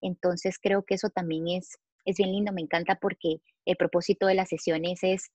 Entonces 0.00 0.58
creo 0.60 0.84
que 0.84 0.94
eso 0.94 1.10
también 1.10 1.48
es, 1.48 1.78
es 2.04 2.16
bien 2.16 2.32
lindo, 2.32 2.52
me 2.52 2.62
encanta 2.62 2.96
porque 2.96 3.38
el 3.64 3.76
propósito 3.76 4.26
de 4.26 4.34
las 4.34 4.48
sesiones 4.48 5.00
es 5.02 5.30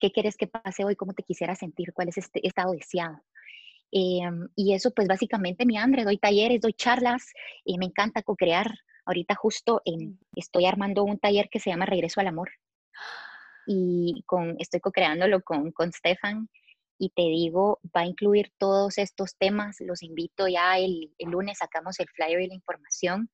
qué 0.00 0.10
quieres 0.10 0.36
que 0.36 0.46
pase 0.46 0.84
hoy, 0.84 0.96
cómo 0.96 1.12
te 1.12 1.22
quisiera 1.22 1.54
sentir, 1.54 1.92
cuál 1.92 2.08
es 2.08 2.18
este 2.18 2.46
estado 2.46 2.72
deseado. 2.72 3.22
Em, 3.92 4.48
y 4.54 4.74
eso, 4.74 4.92
pues 4.92 5.08
básicamente, 5.08 5.66
mi 5.66 5.76
hambre, 5.76 6.04
doy 6.04 6.18
talleres, 6.18 6.60
doy 6.60 6.72
charlas, 6.72 7.32
y 7.64 7.78
me 7.78 7.86
encanta 7.86 8.22
co-crear. 8.22 8.72
Ahorita 9.04 9.34
justo 9.34 9.82
mm. 9.84 10.12
estoy 10.36 10.66
armando 10.66 11.04
un 11.04 11.18
taller 11.18 11.48
que 11.50 11.60
se 11.60 11.70
llama 11.70 11.86
Regreso 11.86 12.20
al 12.20 12.28
Amor. 12.28 12.50
Y 13.66 14.22
con, 14.26 14.56
estoy 14.58 14.80
co-creándolo 14.80 15.42
con, 15.42 15.72
con 15.72 15.92
Stefan. 15.92 16.48
Y 17.02 17.08
te 17.10 17.22
digo, 17.22 17.80
va 17.96 18.02
a 18.02 18.06
incluir 18.06 18.52
todos 18.58 18.98
estos 18.98 19.34
temas. 19.38 19.76
Los 19.80 20.02
invito 20.02 20.46
ya 20.48 20.78
el, 20.78 21.14
el 21.16 21.30
lunes, 21.30 21.58
sacamos 21.58 21.98
el 21.98 22.08
flyer 22.08 22.42
y 22.42 22.48
la 22.48 22.54
información. 22.54 23.30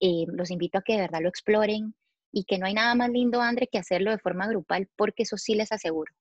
Eh, 0.00 0.24
los 0.26 0.50
invito 0.50 0.78
a 0.78 0.82
que 0.82 0.94
de 0.94 1.02
verdad 1.02 1.20
lo 1.22 1.28
exploren, 1.28 1.94
y 2.32 2.44
que 2.44 2.58
no 2.58 2.66
hay 2.66 2.74
nada 2.74 2.94
más 2.94 3.10
lindo, 3.10 3.40
André, 3.40 3.68
que 3.68 3.78
hacerlo 3.78 4.10
de 4.10 4.18
forma 4.18 4.46
grupal, 4.46 4.88
porque 4.96 5.22
eso 5.22 5.36
sí 5.36 5.54
les 5.54 5.72
aseguro, 5.72 6.12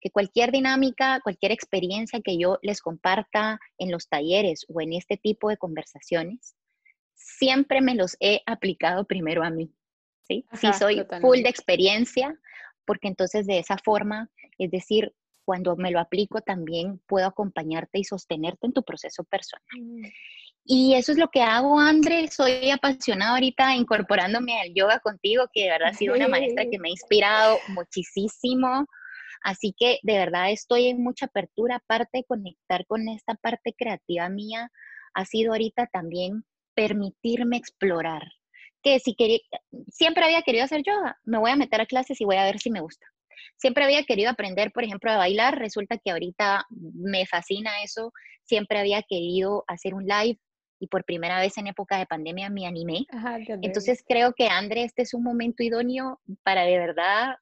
que 0.00 0.10
cualquier 0.10 0.52
dinámica, 0.52 1.20
cualquier 1.22 1.52
experiencia 1.52 2.20
que 2.22 2.38
yo 2.38 2.58
les 2.62 2.80
comparta 2.80 3.58
en 3.78 3.90
los 3.90 4.08
talleres 4.08 4.64
o 4.68 4.80
en 4.80 4.94
este 4.94 5.16
tipo 5.16 5.48
de 5.48 5.56
conversaciones, 5.56 6.54
siempre 7.14 7.80
me 7.80 7.94
los 7.94 8.16
he 8.20 8.40
aplicado 8.46 9.06
primero 9.06 9.42
a 9.42 9.50
mí. 9.50 9.72
Sí, 10.26 10.46
sí 10.52 10.72
soy 10.72 11.04
full 11.20 11.42
de 11.42 11.48
experiencia, 11.48 12.38
porque 12.86 13.08
entonces 13.08 13.46
de 13.46 13.58
esa 13.58 13.76
forma, 13.78 14.30
es 14.58 14.70
decir, 14.70 15.12
cuando 15.44 15.76
me 15.76 15.90
lo 15.90 16.00
aplico 16.00 16.40
también 16.40 17.00
puedo 17.06 17.26
acompañarte 17.26 17.98
y 17.98 18.04
sostenerte 18.04 18.66
en 18.66 18.72
tu 18.72 18.82
proceso 18.82 19.24
personal. 19.24 19.64
Mm. 19.72 20.06
Y 20.64 20.94
eso 20.94 21.12
es 21.12 21.18
lo 21.18 21.28
que 21.28 21.42
hago, 21.42 21.80
André. 21.80 22.28
Soy 22.28 22.70
apasionada 22.70 23.32
ahorita 23.32 23.74
incorporándome 23.74 24.60
al 24.60 24.72
yoga 24.74 25.00
contigo, 25.00 25.46
que 25.52 25.64
de 25.64 25.70
verdad 25.70 25.88
ha 25.88 25.94
sido 25.94 26.14
una 26.14 26.28
maestra 26.28 26.64
que 26.70 26.78
me 26.78 26.88
ha 26.88 26.92
inspirado 26.92 27.58
muchísimo. 27.68 28.86
Así 29.42 29.74
que 29.76 29.98
de 30.02 30.18
verdad 30.18 30.50
estoy 30.50 30.88
en 30.88 31.02
mucha 31.02 31.26
apertura. 31.26 31.76
Aparte 31.76 32.18
de 32.18 32.24
conectar 32.24 32.86
con 32.86 33.08
esta 33.08 33.34
parte 33.34 33.74
creativa 33.76 34.28
mía, 34.28 34.70
ha 35.14 35.24
sido 35.24 35.52
ahorita 35.52 35.86
también 35.86 36.44
permitirme 36.74 37.56
explorar. 37.56 38.22
Que 38.82 38.98
si 38.98 39.14
quería, 39.14 39.40
siempre 39.88 40.24
había 40.24 40.42
querido 40.42 40.64
hacer 40.64 40.82
yoga, 40.82 41.18
me 41.24 41.38
voy 41.38 41.50
a 41.50 41.56
meter 41.56 41.80
a 41.80 41.86
clases 41.86 42.20
y 42.20 42.24
voy 42.24 42.36
a 42.36 42.44
ver 42.44 42.58
si 42.60 42.70
me 42.70 42.80
gusta. 42.80 43.06
Siempre 43.56 43.84
había 43.84 44.04
querido 44.04 44.30
aprender, 44.30 44.72
por 44.72 44.84
ejemplo, 44.84 45.10
a 45.10 45.16
bailar. 45.16 45.58
Resulta 45.58 45.98
que 45.98 46.10
ahorita 46.10 46.66
me 46.70 47.26
fascina 47.26 47.82
eso. 47.82 48.12
Siempre 48.44 48.78
había 48.78 49.02
querido 49.02 49.64
hacer 49.66 49.94
un 49.94 50.06
live 50.06 50.38
y 50.80 50.86
por 50.86 51.04
primera 51.04 51.38
vez 51.38 51.56
en 51.58 51.66
época 51.66 51.98
de 51.98 52.06
pandemia 52.06 52.48
me 52.48 52.66
animé. 52.66 53.06
Entonces 53.62 54.02
creo 54.06 54.32
que 54.32 54.48
André, 54.48 54.84
este 54.84 55.02
es 55.02 55.14
un 55.14 55.22
momento 55.22 55.62
idóneo 55.62 56.20
para 56.42 56.64
de 56.64 56.78
verdad 56.78 57.36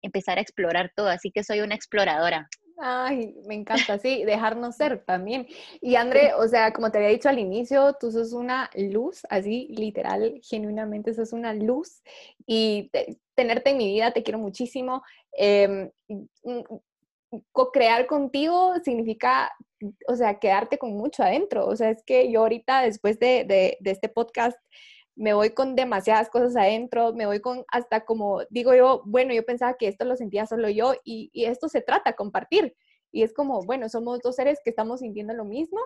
empezar 0.00 0.38
a 0.38 0.40
explorar 0.40 0.92
todo, 0.96 1.08
así 1.08 1.30
que 1.30 1.44
soy 1.44 1.60
una 1.60 1.74
exploradora. 1.74 2.48
Ay, 2.80 3.34
me 3.46 3.56
encanta, 3.56 3.98
sí, 3.98 4.24
dejarnos 4.24 4.76
ser 4.76 5.04
también. 5.04 5.48
Y 5.80 5.96
André, 5.96 6.32
o 6.34 6.46
sea, 6.46 6.72
como 6.72 6.90
te 6.90 6.98
había 6.98 7.10
dicho 7.10 7.28
al 7.28 7.40
inicio, 7.40 7.96
tú 8.00 8.12
sos 8.12 8.32
una 8.32 8.70
luz, 8.76 9.22
así 9.30 9.66
literal, 9.70 10.40
genuinamente 10.42 11.12
sos 11.12 11.32
una 11.32 11.52
luz 11.54 12.02
y 12.46 12.90
tenerte 13.38 13.70
en 13.70 13.78
mi 13.78 13.86
vida, 13.86 14.10
te 14.10 14.24
quiero 14.24 14.40
muchísimo. 14.40 15.04
Eh, 15.38 15.92
co-crear 17.52 18.06
contigo 18.08 18.74
significa, 18.82 19.52
o 20.08 20.16
sea, 20.16 20.40
quedarte 20.40 20.76
con 20.76 20.96
mucho 20.96 21.22
adentro. 21.22 21.66
O 21.66 21.76
sea, 21.76 21.90
es 21.90 22.02
que 22.04 22.32
yo 22.32 22.40
ahorita, 22.40 22.82
después 22.82 23.20
de, 23.20 23.44
de, 23.44 23.78
de 23.78 23.90
este 23.92 24.08
podcast, 24.08 24.58
me 25.14 25.34
voy 25.34 25.50
con 25.50 25.76
demasiadas 25.76 26.30
cosas 26.30 26.56
adentro, 26.56 27.12
me 27.12 27.26
voy 27.26 27.40
con 27.40 27.64
hasta 27.68 28.04
como, 28.04 28.40
digo 28.50 28.74
yo, 28.74 29.02
bueno, 29.04 29.32
yo 29.32 29.44
pensaba 29.44 29.76
que 29.76 29.86
esto 29.86 30.04
lo 30.04 30.16
sentía 30.16 30.46
solo 30.46 30.68
yo 30.68 30.94
y, 31.04 31.30
y 31.32 31.44
esto 31.44 31.68
se 31.68 31.80
trata, 31.80 32.14
compartir. 32.14 32.74
Y 33.12 33.22
es 33.22 33.32
como, 33.32 33.62
bueno, 33.62 33.88
somos 33.88 34.18
dos 34.20 34.34
seres 34.34 34.58
que 34.64 34.70
estamos 34.70 35.00
sintiendo 35.00 35.32
lo 35.34 35.44
mismo. 35.44 35.80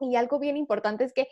Y 0.00 0.16
algo 0.16 0.38
bien 0.38 0.56
importante 0.56 1.04
es 1.04 1.12
que 1.12 1.28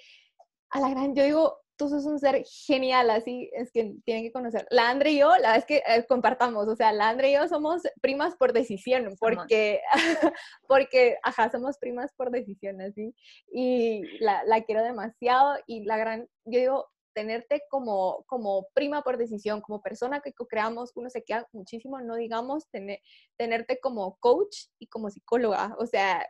a 0.70 0.81
la 0.81 0.90
gran, 0.90 1.15
yo 1.15 1.24
digo, 1.24 1.59
tú 1.81 1.89
sos 1.89 2.05
un 2.05 2.19
ser 2.19 2.44
genial, 2.44 3.09
así 3.09 3.51
es 3.55 3.73
que 3.73 3.94
tienen 4.05 4.23
que 4.23 4.32
conocer. 4.32 4.66
La 4.69 4.90
Andre 4.90 5.12
y 5.12 5.20
yo, 5.20 5.35
la 5.39 5.55
vez 5.55 5.65
que 5.65 5.78
eh, 5.78 6.05
compartamos, 6.07 6.69
o 6.69 6.77
sea, 6.77 6.93
la 6.93 7.09
Andre 7.09 7.31
y 7.31 7.35
yo 7.36 7.48
somos 7.48 7.81
primas 8.02 8.36
por 8.36 8.52
decisión, 8.52 9.16
porque, 9.19 9.81
porque, 10.69 11.16
ajá, 11.23 11.51
somos 11.51 11.78
primas 11.78 12.12
por 12.15 12.31
decisión, 12.31 12.82
así, 12.82 13.15
y 13.51 14.02
la, 14.19 14.44
la, 14.44 14.62
quiero 14.62 14.82
demasiado 14.82 15.57
y 15.66 15.85
la 15.85 15.97
gran, 15.97 16.28
yo 16.44 16.61
digo, 16.61 16.90
tenerte 17.15 17.62
como, 17.70 18.24
como 18.27 18.69
prima 18.74 19.01
por 19.01 19.16
decisión, 19.16 19.62
como 19.62 19.81
persona 19.81 20.20
que 20.20 20.35
co-creamos, 20.35 20.93
uno 20.97 21.09
se 21.09 21.24
queda 21.24 21.48
muchísimo, 21.52 21.98
no 22.02 22.16
digamos 22.16 22.69
tener, 22.69 23.01
tenerte 23.39 23.81
como 23.81 24.19
coach 24.19 24.66
y 24.78 24.86
como 24.89 25.09
psicóloga, 25.09 25.74
o 25.78 25.86
sea, 25.86 26.28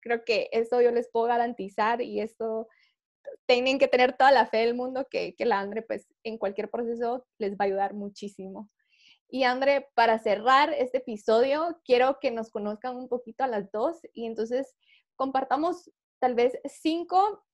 creo 0.00 0.24
que 0.24 0.48
eso 0.50 0.80
yo 0.82 0.90
les 0.90 1.08
puedo 1.08 1.26
garantizar 1.26 2.02
y 2.02 2.20
esto 2.20 2.66
tienen 3.46 3.78
que 3.78 3.88
tener 3.88 4.16
toda 4.16 4.30
la 4.30 4.46
fe 4.46 4.58
del 4.58 4.74
mundo 4.74 5.06
que, 5.10 5.34
que 5.34 5.46
la 5.46 5.60
Andre, 5.60 5.82
pues, 5.82 6.06
en 6.22 6.38
cualquier 6.38 6.70
proceso 6.70 7.26
les 7.38 7.52
va 7.52 7.58
a 7.60 7.64
ayudar 7.64 7.94
muchísimo. 7.94 8.68
Y 9.30 9.44
Andre, 9.44 9.88
para 9.94 10.18
cerrar 10.18 10.72
este 10.72 10.98
episodio, 10.98 11.78
quiero 11.84 12.18
que 12.18 12.30
nos 12.30 12.50
conozcan 12.50 12.96
un 12.96 13.08
poquito 13.08 13.44
a 13.44 13.48
las 13.48 13.70
dos 13.70 13.98
y 14.14 14.26
entonces 14.26 14.74
compartamos 15.16 15.90
tal 16.18 16.34
vez 16.34 16.58
cinco, 16.64 17.44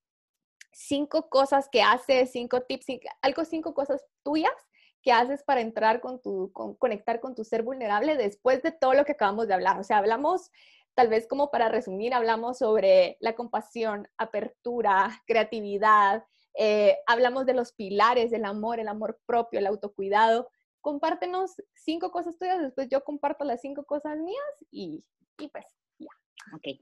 cinco 0.71 1.29
cosas 1.29 1.67
que 1.69 1.81
haces, 1.81 2.31
cinco 2.31 2.61
tips, 2.61 2.85
algo, 3.21 3.43
cinco 3.43 3.73
cosas 3.73 4.05
tuyas 4.23 4.53
que 5.01 5.11
haces 5.11 5.43
para 5.43 5.61
entrar 5.61 5.99
con 5.99 6.21
tu, 6.21 6.51
con, 6.53 6.75
conectar 6.75 7.19
con 7.19 7.35
tu 7.35 7.43
ser 7.43 7.61
vulnerable 7.61 8.15
después 8.15 8.63
de 8.63 8.71
todo 8.71 8.93
lo 8.93 9.03
que 9.03 9.11
acabamos 9.11 9.47
de 9.47 9.53
hablar. 9.53 9.79
O 9.79 9.83
sea, 9.83 9.97
hablamos 9.97 10.51
tal 10.95 11.09
vez 11.09 11.27
como 11.27 11.51
para 11.51 11.69
resumir, 11.69 12.13
hablamos 12.13 12.57
sobre 12.57 13.17
la 13.19 13.35
compasión, 13.35 14.07
apertura, 14.17 15.21
creatividad, 15.27 16.23
eh, 16.57 16.97
hablamos 17.05 17.45
de 17.45 17.53
los 17.53 17.73
pilares 17.73 18.31
del 18.31 18.45
amor, 18.45 18.79
el 18.79 18.87
amor 18.87 19.19
propio, 19.25 19.59
el 19.59 19.67
autocuidado. 19.67 20.49
Compártenos 20.81 21.55
cinco 21.73 22.11
cosas 22.11 22.37
tuyas, 22.37 22.61
después 22.61 22.87
yo 22.89 23.03
comparto 23.03 23.43
las 23.43 23.61
cinco 23.61 23.83
cosas 23.83 24.17
mías 24.17 24.43
y, 24.71 25.03
y 25.37 25.47
pues 25.49 25.65
ya. 25.99 26.11
Ok. 26.55 26.79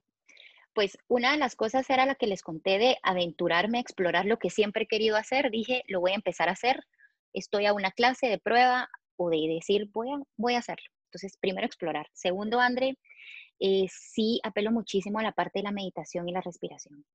Pues 0.76 0.98
una 1.08 1.32
de 1.32 1.38
las 1.38 1.56
cosas 1.56 1.90
era 1.90 2.06
la 2.06 2.16
que 2.16 2.28
les 2.28 2.42
conté 2.42 2.78
de 2.78 2.98
aventurarme 3.04 3.78
a 3.78 3.82
explorar 3.82 4.26
lo 4.26 4.38
que 4.38 4.50
siempre 4.50 4.84
he 4.84 4.88
querido 4.88 5.18
hacer. 5.18 5.52
Dije, 5.52 5.84
lo 5.88 6.02
voy 6.02 6.12
a 6.12 6.16
empezar 6.16 6.50
a 6.50 6.54
hacer. 6.54 6.84
Estoy 7.32 7.66
a 7.66 7.74
una 7.74 7.92
clase 7.92 8.28
de 8.28 8.40
prueba 8.40 8.90
o 9.16 9.30
de 9.30 9.48
decir, 9.48 9.88
voy 9.92 10.12
a, 10.12 10.18
voy 10.36 10.56
a 10.56 10.60
hacerlo. 10.60 10.86
Entonces, 11.06 11.38
primero 11.40 11.68
explorar. 11.68 12.08
Segundo, 12.14 12.60
André, 12.60 12.98
eh, 13.66 13.88
sí 13.90 14.42
apelo 14.44 14.74
muchísimo 14.74 15.20
a 15.20 15.24
la 15.24 15.32
parte 15.32 15.60
de 15.60 15.64
la 15.64 15.72
meditación 15.72 16.28
y 16.28 16.34
la 16.34 16.42
respiración, 16.42 17.06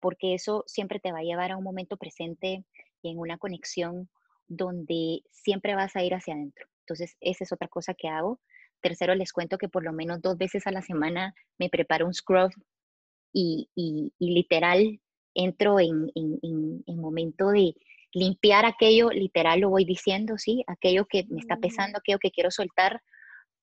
porque 0.00 0.32
eso 0.32 0.64
siempre 0.66 0.98
te 0.98 1.12
va 1.12 1.18
a 1.18 1.24
llevar 1.24 1.52
a 1.52 1.58
un 1.58 1.62
momento 1.62 1.98
presente 1.98 2.64
y 3.02 3.10
en 3.10 3.18
una 3.18 3.36
conexión 3.36 4.08
donde 4.48 5.20
siempre 5.30 5.74
vas 5.74 5.94
a 5.94 6.02
ir 6.02 6.14
hacia 6.14 6.32
adentro. 6.32 6.66
Entonces, 6.80 7.18
esa 7.20 7.44
es 7.44 7.52
otra 7.52 7.68
cosa 7.68 7.92
que 7.92 8.08
hago. 8.08 8.40
Tercero, 8.80 9.14
les 9.14 9.30
cuento 9.30 9.58
que 9.58 9.68
por 9.68 9.84
lo 9.84 9.92
menos 9.92 10.22
dos 10.22 10.38
veces 10.38 10.66
a 10.66 10.70
la 10.70 10.80
semana 10.80 11.34
me 11.58 11.68
preparo 11.68 12.06
un 12.06 12.14
scrub 12.14 12.50
y, 13.34 13.68
literal 14.18 15.02
entro 15.34 15.80
en, 15.80 16.10
en, 16.14 16.98
momento 16.98 17.50
de 17.50 17.74
limpiar 18.14 18.64
aquello, 18.64 19.10
literal 19.10 19.60
lo 19.60 19.68
voy 19.68 19.84
diciendo, 19.84 20.38
¿sí? 20.38 20.64
Aquello 20.66 21.04
que 21.04 21.26
me 21.28 21.40
está 21.40 21.58
pesando, 21.58 21.98
aquello 21.98 22.18
que 22.18 22.30
quiero 22.30 22.50
soltar, 22.50 23.02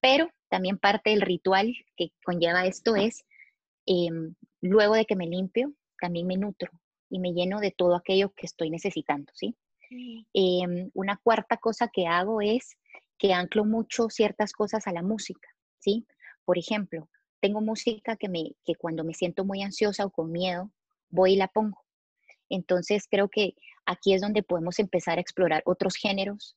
pero 0.02 0.30
también 0.49 0.78
parte 0.78 1.11
del 1.11 1.22
ritual 1.22 1.73
que 1.95 2.11
conlleva 2.26 2.65
esto 2.65 2.95
es, 2.95 3.23
em, 3.86 4.36
luego 4.60 4.95
de 4.95 5.06
que 5.06 5.15
me 5.15 5.28
limpio, 5.28 5.73
también 5.99 6.28
me 6.28 6.38
nutro 6.38 6.72
y 7.10 7.19
me 7.19 7.34
lleno 7.34 7.60
de 7.60 7.72
todo 7.72 7.95
aquello 7.95 8.34
que 8.34 8.45
estoy 8.45 8.69
necesitando, 8.69 9.32
¿sí? 9.34 9.56
Mm. 9.90 10.23
Em, 10.34 10.91
una 10.94 11.18
cuarta 11.23 11.57
cosa 11.57 11.88
que 11.88 12.07
hago 12.07 12.41
es 12.41 12.76
que 13.18 13.34
anclo 13.34 13.65
mucho 13.65 14.10
ciertas 14.10 14.52
cosas 14.52 14.88
a 14.88 14.91
la 14.91 15.03
música, 15.03 15.48
¿sí? 15.80 16.06
Por 16.44 16.57
ejemplo, 16.57 17.07
tengo 17.40 17.61
música 17.61 18.15
que, 18.15 18.30
me, 18.30 18.56
que 18.65 18.76
cuando 18.76 19.03
me 19.03 19.14
siento 19.14 19.45
muy 19.45 19.61
ansiosa 19.61 20.06
o 20.06 20.10
con 20.10 20.32
miedo, 20.32 20.72
voy 21.10 21.34
y 21.34 21.36
la 21.36 21.48
pongo. 21.48 21.84
Entonces 22.49 23.07
creo 23.10 23.30
que 23.30 23.56
aquí 23.86 24.14
es 24.14 24.22
donde 24.22 24.44
podemos 24.44 24.80
empezar 24.80 25.18
a 25.18 25.22
explorar 25.22 25.61
otros 25.65 25.95
géneros 25.95 26.56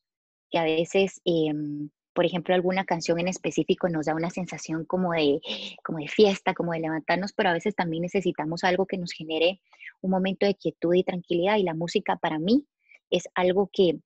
que 0.49 0.57
a 0.57 0.63
veces 0.63 1.21
em, 1.25 1.89
por 2.15 2.25
ejemplo, 2.25 2.55
alguna 2.55 2.85
canción 2.85 3.19
en 3.19 3.27
específico 3.27 3.89
nos 3.89 4.05
da 4.05 4.15
una 4.15 4.29
sensación 4.29 4.85
como 4.85 5.11
de, 5.11 5.41
como 5.83 5.99
de 5.99 6.07
fiesta, 6.07 6.53
como 6.53 6.71
de 6.71 6.79
levantarnos, 6.79 7.33
pero 7.33 7.49
a 7.49 7.53
veces 7.53 7.75
también 7.75 8.03
necesitamos 8.03 8.63
algo 8.63 8.85
que 8.85 8.97
nos 8.97 9.11
genere 9.11 9.59
un 10.01 10.11
momento 10.11 10.45
de 10.45 10.55
quietud 10.55 10.93
y 10.93 11.03
tranquilidad. 11.03 11.57
Y 11.57 11.63
la 11.63 11.73
música 11.73 12.15
para 12.15 12.39
mí 12.39 12.65
es 13.09 13.27
algo 13.35 13.69
que, 13.71 13.99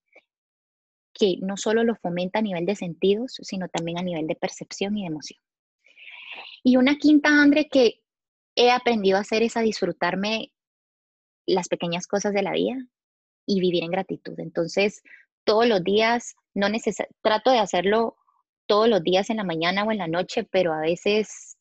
que 1.14 1.36
no 1.42 1.56
solo 1.56 1.84
lo 1.84 1.96
fomenta 1.96 2.40
a 2.40 2.42
nivel 2.42 2.66
de 2.66 2.76
sentidos, 2.76 3.38
sino 3.44 3.70
también 3.70 4.00
a 4.00 4.04
nivel 4.04 4.26
de 4.26 4.36
percepción 4.36 4.98
y 4.98 5.02
de 5.02 5.08
emoción. 5.08 5.40
Y 6.64 6.78
una 6.78 6.96
quinta, 6.96 7.30
André, 7.30 7.70
que 7.70 8.02
he 8.56 8.72
aprendido 8.72 9.18
a 9.18 9.22
hacer 9.22 9.44
es 9.44 9.56
a 9.56 9.62
disfrutarme 9.62 10.52
las 11.46 11.68
pequeñas 11.68 12.08
cosas 12.08 12.34
de 12.34 12.42
la 12.42 12.54
vida 12.54 12.76
y 13.46 13.60
vivir 13.60 13.84
en 13.84 13.92
gratitud. 13.92 14.34
Entonces, 14.40 15.04
todos 15.44 15.68
los 15.68 15.84
días, 15.84 16.36
no 16.54 16.68
trato 17.22 17.52
de 17.52 17.60
hacerlo 17.60 18.18
todos 18.68 18.88
los 18.88 19.04
días 19.04 19.30
en 19.30 19.38
la 19.38 19.44
mañana 19.44 19.84
o 19.84 19.92
en 19.92 19.98
la 19.98 20.08
noche, 20.08 20.44
pero 20.44 20.74
a 20.74 20.80
veces, 20.80 21.58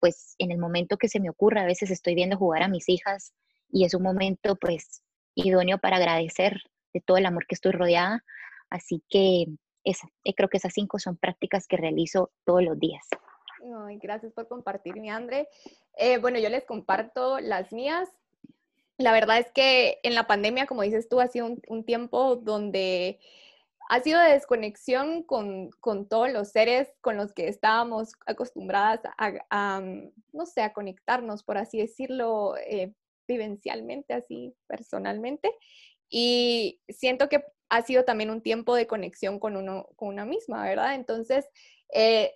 pues 0.00 0.34
en 0.38 0.50
el 0.50 0.58
momento 0.58 0.96
que 0.96 1.08
se 1.08 1.20
me 1.20 1.30
ocurra, 1.30 1.62
a 1.62 1.66
veces 1.66 1.90
estoy 1.90 2.14
viendo 2.14 2.36
jugar 2.36 2.62
a 2.62 2.68
mis 2.68 2.88
hijas 2.88 3.34
y 3.68 3.84
es 3.84 3.94
un 3.94 4.02
momento 4.02 4.56
pues 4.56 5.02
idóneo 5.34 5.78
para 5.78 5.96
agradecer 5.96 6.60
de 6.92 7.00
todo 7.00 7.16
el 7.16 7.26
amor 7.26 7.46
que 7.46 7.54
estoy 7.54 7.72
rodeada. 7.72 8.22
Así 8.70 9.02
que 9.08 9.46
esa, 9.84 10.08
eh, 10.24 10.34
creo 10.34 10.48
que 10.48 10.58
esas 10.58 10.72
cinco 10.72 10.98
son 10.98 11.16
prácticas 11.16 11.66
que 11.66 11.76
realizo 11.76 12.30
todos 12.44 12.62
los 12.62 12.78
días. 12.78 13.04
Ay, 13.86 13.98
gracias 13.98 14.32
por 14.32 14.48
compartir, 14.48 14.96
mi 15.00 15.10
Andre. 15.10 15.48
Eh, 15.96 16.18
bueno, 16.18 16.38
yo 16.38 16.48
les 16.48 16.64
comparto 16.64 17.40
las 17.40 17.72
mías 17.72 18.08
la 18.98 19.12
verdad 19.12 19.38
es 19.38 19.50
que 19.52 20.00
en 20.02 20.14
la 20.14 20.26
pandemia, 20.26 20.66
como 20.66 20.82
dices 20.82 21.08
tú, 21.08 21.20
ha 21.20 21.28
sido 21.28 21.54
un, 21.68 21.84
tiempo 21.84 22.36
donde 22.36 23.18
ha 23.88 24.00
sido 24.00 24.20
de 24.20 24.32
desconexión 24.32 25.22
con, 25.22 25.70
todos 26.08 26.32
los 26.32 26.50
seres 26.50 26.88
con 27.00 27.16
los 27.16 27.32
que 27.32 27.48
estábamos 27.48 28.12
acostumbradas 28.26 29.00
a, 29.16 29.80
mm, 29.80 30.12
no 30.32 30.46
sé, 30.46 30.62
a 30.62 30.72
conectarnos, 30.72 31.42
por 31.44 31.58
así 31.58 31.78
decirlo, 31.78 32.56
eh, 32.56 32.92
vivencialmente, 33.28 34.14
así 34.14 34.54
personalmente. 34.66 35.52
Y 36.08 36.80
siento 36.88 37.28
que 37.28 37.44
ha 37.68 37.82
sido 37.82 38.04
también 38.04 38.30
un 38.30 38.42
tiempo 38.42 38.74
de 38.74 38.86
conexión 38.86 39.38
con 39.40 39.56
uno, 39.56 39.88
con 39.96 40.08
una 40.08 40.24
misma, 40.24 40.64
¿verdad? 40.64 40.94
Entonces, 40.94 41.48
eh, 41.92 42.32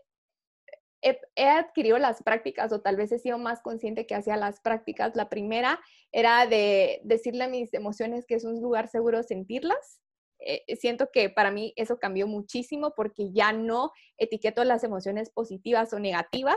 he, 1.02 1.48
adquirido 1.48 1.98
las 1.98 2.22
prácticas 2.22 2.72
o 2.72 2.80
tal 2.80 2.96
vez 2.96 3.12
he 3.12 3.18
sido 3.18 3.38
más 3.38 3.62
consciente 3.62 4.06
que 4.06 4.14
hacía 4.14 4.36
las 4.36 4.60
prácticas. 4.60 5.16
La 5.16 5.28
primera 5.28 5.80
era 6.12 6.46
de 6.46 7.00
decirle 7.04 7.44
a 7.44 7.48
mis 7.48 7.72
emociones 7.74 8.26
que 8.26 8.34
es 8.34 8.44
un 8.44 8.60
lugar 8.60 8.88
seguro 8.88 9.22
sentirlas. 9.22 10.00
Eh, 10.40 10.76
siento 10.76 11.10
que 11.12 11.30
para 11.30 11.50
mí 11.50 11.72
eso 11.76 11.98
cambió 11.98 12.26
muchísimo 12.26 12.94
porque 12.96 13.30
ya 13.32 13.52
no 13.52 13.92
etiqueto 14.16 14.64
las 14.64 14.84
emociones 14.84 15.30
positivas 15.30 15.92
o 15.92 15.98
negativas, 15.98 16.56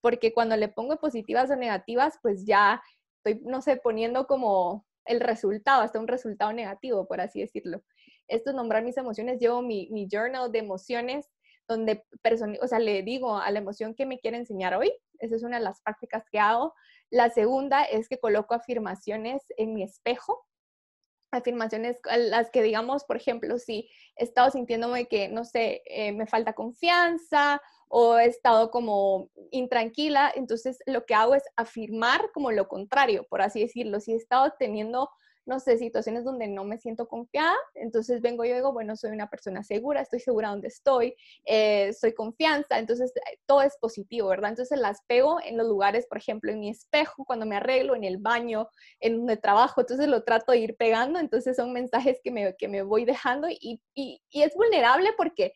porque 0.00 0.32
cuando 0.32 0.56
le 0.56 0.68
pongo 0.68 0.96
positivas 0.98 1.50
o 1.50 1.56
negativas, 1.56 2.18
pues 2.22 2.44
ya 2.46 2.82
estoy, 3.18 3.42
no 3.44 3.62
sé, 3.62 3.76
poniendo 3.76 4.26
como 4.26 4.86
el 5.04 5.20
resultado, 5.20 5.82
hasta 5.82 6.00
un 6.00 6.08
resultado 6.08 6.52
negativo, 6.52 7.06
por 7.06 7.20
así 7.20 7.40
decirlo. 7.40 7.82
Esto 8.28 8.50
es 8.50 8.56
nombrar 8.56 8.82
mis 8.84 8.96
emociones. 8.96 9.38
Llevo 9.38 9.62
mi, 9.62 9.88
mi 9.90 10.08
journal 10.10 10.50
de 10.50 10.58
emociones 10.60 11.30
donde, 11.68 12.04
o 12.60 12.68
sea, 12.68 12.78
le 12.78 13.02
digo 13.02 13.38
a 13.38 13.50
la 13.50 13.58
emoción 13.58 13.94
que 13.94 14.06
me 14.06 14.18
quiere 14.18 14.36
enseñar 14.36 14.74
hoy. 14.74 14.92
Esa 15.18 15.36
es 15.36 15.42
una 15.42 15.58
de 15.58 15.64
las 15.64 15.80
prácticas 15.80 16.24
que 16.30 16.38
hago. 16.38 16.74
La 17.10 17.30
segunda 17.30 17.84
es 17.84 18.08
que 18.08 18.18
coloco 18.18 18.54
afirmaciones 18.54 19.42
en 19.56 19.74
mi 19.74 19.82
espejo. 19.82 20.46
Afirmaciones 21.34 21.98
las 22.16 22.50
que 22.50 22.62
digamos, 22.62 23.04
por 23.04 23.16
ejemplo, 23.16 23.58
si 23.58 23.88
he 24.16 24.24
estado 24.24 24.50
sintiéndome 24.50 25.06
que, 25.06 25.28
no 25.28 25.44
sé, 25.44 25.82
eh, 25.86 26.12
me 26.12 26.26
falta 26.26 26.52
confianza 26.52 27.60
o 27.88 28.18
he 28.18 28.26
estado 28.26 28.70
como 28.70 29.30
intranquila, 29.50 30.32
entonces 30.34 30.78
lo 30.86 31.04
que 31.04 31.14
hago 31.14 31.34
es 31.34 31.44
afirmar 31.56 32.30
como 32.32 32.50
lo 32.50 32.68
contrario, 32.68 33.26
por 33.28 33.42
así 33.42 33.60
decirlo. 33.60 34.00
Si 34.00 34.12
he 34.12 34.16
estado 34.16 34.52
teniendo 34.58 35.10
no 35.46 35.60
sé, 35.60 35.78
situaciones 35.78 36.24
donde 36.24 36.48
no 36.48 36.64
me 36.64 36.78
siento 36.78 37.06
confiada, 37.06 37.56
entonces 37.74 38.20
vengo 38.20 38.44
y 38.44 38.52
digo, 38.52 38.72
bueno, 38.72 38.96
soy 38.96 39.10
una 39.10 39.28
persona 39.28 39.62
segura, 39.62 40.00
estoy 40.00 40.20
segura 40.20 40.50
donde 40.50 40.68
estoy, 40.68 41.14
eh, 41.44 41.92
soy 41.92 42.14
confianza, 42.14 42.78
entonces 42.78 43.12
eh, 43.16 43.38
todo 43.46 43.62
es 43.62 43.76
positivo, 43.78 44.28
¿verdad? 44.28 44.50
Entonces 44.50 44.78
las 44.78 45.02
pego 45.06 45.38
en 45.44 45.56
los 45.56 45.66
lugares, 45.66 46.06
por 46.06 46.18
ejemplo, 46.18 46.50
en 46.50 46.60
mi 46.60 46.70
espejo, 46.70 47.24
cuando 47.24 47.46
me 47.46 47.56
arreglo, 47.56 47.94
en 47.94 48.04
el 48.04 48.18
baño, 48.18 48.68
en 49.00 49.18
donde 49.18 49.36
trabajo, 49.36 49.80
entonces 49.80 50.08
lo 50.08 50.24
trato 50.24 50.52
de 50.52 50.58
ir 50.58 50.76
pegando, 50.76 51.18
entonces 51.18 51.56
son 51.56 51.72
mensajes 51.72 52.20
que 52.22 52.30
me, 52.30 52.54
que 52.56 52.68
me 52.68 52.82
voy 52.82 53.04
dejando 53.04 53.48
y, 53.48 53.80
y, 53.94 54.22
y 54.30 54.42
es 54.42 54.54
vulnerable 54.54 55.10
porque 55.16 55.52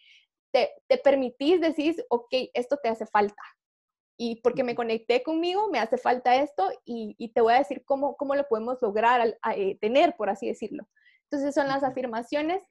te, 0.52 0.70
te 0.86 0.98
permitís 0.98 1.60
decir, 1.60 1.97
ok, 2.09 2.28
esto 2.55 2.78
te 2.82 2.89
hace 2.89 3.06
falta, 3.06 3.43
y 4.20 4.40
porque 4.43 4.65
me 4.65 4.74
conecté 4.74 5.23
conmigo, 5.23 5.70
me 5.70 5.78
hace 5.78 5.97
falta 5.97 6.35
esto 6.35 6.70
y, 6.85 7.31
te 7.32 7.40
voy 7.40 7.55
a 7.55 7.59
decir 7.59 7.85
cómo, 7.85 8.16
cómo 8.16 8.35
lo 8.35 8.47
podemos 8.49 8.82
lograr, 8.82 9.39
eh, 9.55 9.78
tener, 9.81 10.16
por 10.16 10.28
así 10.28 10.49
decirlo. 10.49 10.89
Entonces 11.31 11.55
son 11.55 11.69
las 11.69 11.85
afirmaciones. 11.85 12.62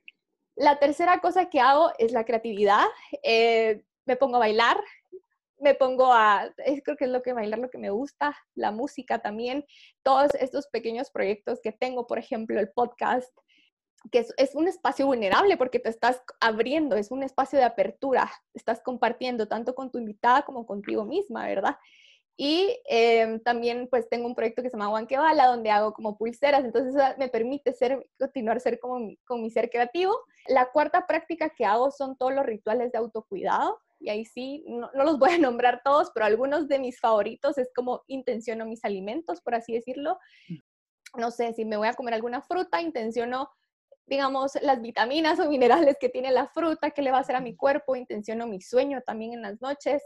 La 0.58 0.78
tercera 0.78 1.20
cosa 1.20 1.50
que 1.50 1.62
hago 1.62 1.94
es 2.00 2.12
la 2.12 2.26
creatividad. 2.26 2.86
Eh, 3.24 3.82
me 4.06 4.18
pongo 4.18 4.36
a 4.36 4.40
bailar, 4.40 4.78
me 5.60 5.74
pongo 5.74 6.12
a, 6.12 6.54
creo 6.84 6.98
que 6.98 7.06
es 7.06 7.12
lo 7.12 7.22
que 7.22 7.32
bailar, 7.32 7.60
lo 7.60 7.70
que 7.70 7.78
me 7.78 7.92
gusta, 7.92 8.38
la 8.54 8.72
música 8.72 9.20
también, 9.20 9.66
todos 10.04 10.36
estos 10.36 10.68
pequeños 10.68 11.10
proyectos 11.12 11.62
que 11.64 11.72
tengo, 11.72 12.08
por 12.08 12.20
ejemplo, 12.20 12.60
el 12.60 12.70
podcast, 12.72 13.34
que 14.12 14.26
es, 14.38 14.56
un 14.56 14.68
espacio 14.68 15.06
vulnerable 15.06 15.58
porque 15.58 15.80
te 15.80 15.90
estás 15.90 16.22
abriendo, 16.40 16.96
es 16.96 17.12
un 17.12 17.24
espacio 17.24 17.60
de 17.60 17.66
apertura, 17.66 18.32
estás 18.54 18.82
compartiendo 18.82 19.48
tanto 19.48 19.76
con 19.76 19.92
tu 19.92 19.98
invitada 19.98 20.44
como 20.44 20.66
contigo 20.66 21.06
misma, 21.06 21.48
¿verdad? 21.48 21.78
Y 22.40 22.80
em, 22.88 23.42
también 23.42 23.88
pues 23.90 24.08
tengo 24.10 24.28
un 24.28 24.36
proyecto 24.36 24.62
que 24.62 24.70
se 24.70 24.78
llama 24.78 24.92
Bala 24.92 25.48
donde 25.48 25.72
hago 25.72 25.94
como 25.94 26.18
pulseras, 26.18 26.64
entonces 26.64 26.94
me 27.18 27.30
permite 27.30 27.74
ser, 27.74 28.08
continuar 28.20 28.60
ser 28.60 28.80
como 28.80 29.12
con 29.26 29.42
mi 29.42 29.50
ser 29.50 29.70
creativo. 29.70 30.16
La 30.48 30.70
cuarta 30.72 31.08
práctica 31.08 31.50
que 31.50 31.66
hago 31.66 31.90
son 31.90 32.16
todos 32.16 32.34
los 32.34 32.46
rituales 32.46 32.92
de 32.92 33.00
autocuidado, 33.00 33.80
y 34.00 34.10
ahí 34.10 34.26
sí, 34.26 34.64
no, 34.68 34.92
no, 34.94 35.04
los 35.04 35.18
voy 35.18 35.32
a 35.32 35.38
nombrar 35.40 35.82
todos, 35.84 36.12
pero 36.14 36.26
algunos 36.26 36.68
de 36.68 36.80
mis 36.80 37.00
favoritos 37.00 37.58
es 37.58 37.72
como 37.76 38.04
intenciono 38.08 38.66
mis 38.66 38.86
alimentos, 38.86 39.42
por 39.42 39.56
así 39.56 39.74
decirlo. 39.74 40.20
Mm. 40.48 41.20
No 41.20 41.32
sé, 41.32 41.54
si 41.54 41.66
me 41.66 41.78
voy 41.78 41.88
a 41.88 41.94
comer 41.94 42.14
alguna 42.14 42.42
fruta, 42.42 42.82
intenciono 42.82 43.50
digamos, 44.08 44.54
las 44.62 44.82
vitaminas 44.82 45.40
o 45.40 45.50
minerales 45.50 45.98
que 46.00 46.10
tiene 46.10 46.32
la 46.32 46.48
fruta, 46.48 46.92
qué 46.92 47.02
le 47.02 47.12
va 47.12 47.18
a 47.18 47.22
hacer 47.22 47.36
a 47.36 47.42
mi 47.42 47.56
cuerpo, 47.56 47.96
intenciono 47.96 48.48
mi 48.48 48.62
sueño 48.62 49.02
también 49.06 49.34
en 49.34 49.42
las 49.42 49.62
noches, 49.62 50.02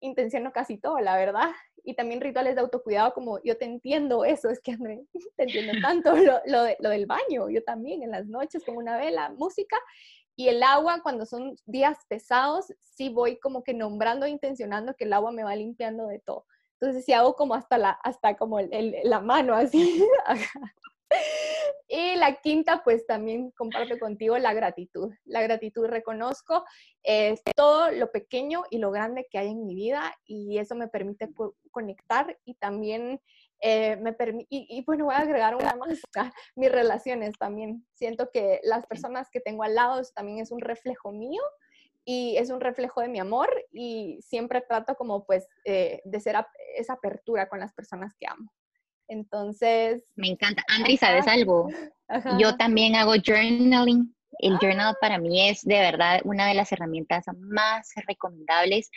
intenciono 0.00 0.52
casi 0.52 0.78
todo, 0.78 0.98
la 1.00 1.16
verdad. 1.16 1.50
Y 1.84 1.94
también 1.94 2.20
rituales 2.20 2.54
de 2.54 2.62
autocuidado, 2.62 3.12
como 3.12 3.42
yo 3.42 3.56
te 3.58 3.66
entiendo 3.66 4.24
eso, 4.24 4.48
es 4.48 4.60
que 4.60 4.76
te 5.36 5.42
entiendo 5.42 5.74
tanto 5.82 6.14
lo, 6.46 6.64
lo, 6.78 6.88
del 6.90 7.06
baño, 7.06 7.50
yo 7.50 7.62
también 7.62 8.02
en 8.02 8.10
las 8.10 8.26
noches 8.26 8.64
con 8.64 8.76
una 8.76 8.96
vela, 8.96 9.30
música. 9.30 9.76
Y 10.34 10.48
el 10.48 10.62
agua, 10.62 11.00
cuando 11.02 11.26
son 11.26 11.56
días 11.66 11.98
pesados, 12.08 12.72
sí 12.80 13.10
voy 13.10 13.38
como 13.38 13.62
que 13.62 13.74
nombrando 13.74 14.24
e 14.24 14.30
intencionando 14.30 14.94
que 14.94 15.04
el 15.04 15.12
agua 15.12 15.30
me 15.30 15.44
va 15.44 15.54
limpiando 15.54 16.06
de 16.06 16.20
todo. 16.20 16.46
Entonces, 16.80 17.04
si 17.04 17.12
hago 17.12 17.34
como 17.36 17.54
hasta 17.54 17.76
la, 17.76 17.90
hasta 17.90 18.36
como 18.36 18.58
el, 18.58 18.96
la 19.04 19.20
mano 19.20 19.54
así, 19.54 20.02
Y 21.94 22.16
la 22.16 22.40
quinta, 22.40 22.82
pues 22.82 23.06
también 23.06 23.50
comparto 23.50 23.98
contigo 23.98 24.38
la 24.38 24.54
gratitud. 24.54 25.12
La 25.26 25.42
gratitud 25.42 25.84
reconozco 25.86 26.64
es 27.02 27.42
todo 27.54 27.90
lo 27.90 28.10
pequeño 28.10 28.62
y 28.70 28.78
lo 28.78 28.90
grande 28.90 29.26
que 29.30 29.36
hay 29.36 29.48
en 29.48 29.66
mi 29.66 29.74
vida 29.74 30.14
y 30.24 30.56
eso 30.56 30.74
me 30.74 30.88
permite 30.88 31.28
conectar 31.70 32.38
y 32.46 32.54
también 32.54 33.20
eh, 33.60 33.96
me 33.96 34.14
permite, 34.14 34.46
y, 34.48 34.82
bueno, 34.86 35.04
voy 35.04 35.14
a 35.14 35.18
agregar 35.18 35.54
una 35.54 35.76
más, 35.76 36.00
mis 36.56 36.72
relaciones 36.72 37.34
también. 37.38 37.86
Siento 37.92 38.30
que 38.32 38.60
las 38.62 38.86
personas 38.86 39.28
que 39.30 39.40
tengo 39.40 39.62
al 39.62 39.74
lado 39.74 40.00
también 40.14 40.38
es 40.38 40.50
un 40.50 40.60
reflejo 40.60 41.12
mío 41.12 41.42
y 42.06 42.36
es 42.38 42.48
un 42.48 42.60
reflejo 42.60 43.02
de 43.02 43.08
mi 43.08 43.20
amor 43.20 43.50
y 43.70 44.18
siempre 44.22 44.62
trato 44.62 44.94
como 44.94 45.24
pues 45.24 45.46
eh, 45.64 46.00
de 46.04 46.20
ser 46.20 46.36
esa 46.74 46.94
apertura 46.94 47.50
con 47.50 47.60
las 47.60 47.74
personas 47.74 48.14
que 48.18 48.26
amo. 48.26 48.50
Entonces... 49.12 50.02
Me 50.16 50.28
encanta. 50.28 50.64
Andri, 50.68 50.96
¿sabes 50.96 51.26
algo? 51.28 51.68
Yo 52.38 52.56
también 52.56 52.96
hago 52.96 53.14
journaling. 53.24 54.14
El 54.38 54.58
journal 54.58 54.96
para 55.00 55.18
mí 55.18 55.48
es 55.48 55.62
de 55.62 55.78
verdad 55.78 56.20
una 56.24 56.46
de 56.46 56.54
las 56.54 56.72
herramientas 56.72 57.24
más 57.38 57.90
recomendables 58.08 58.90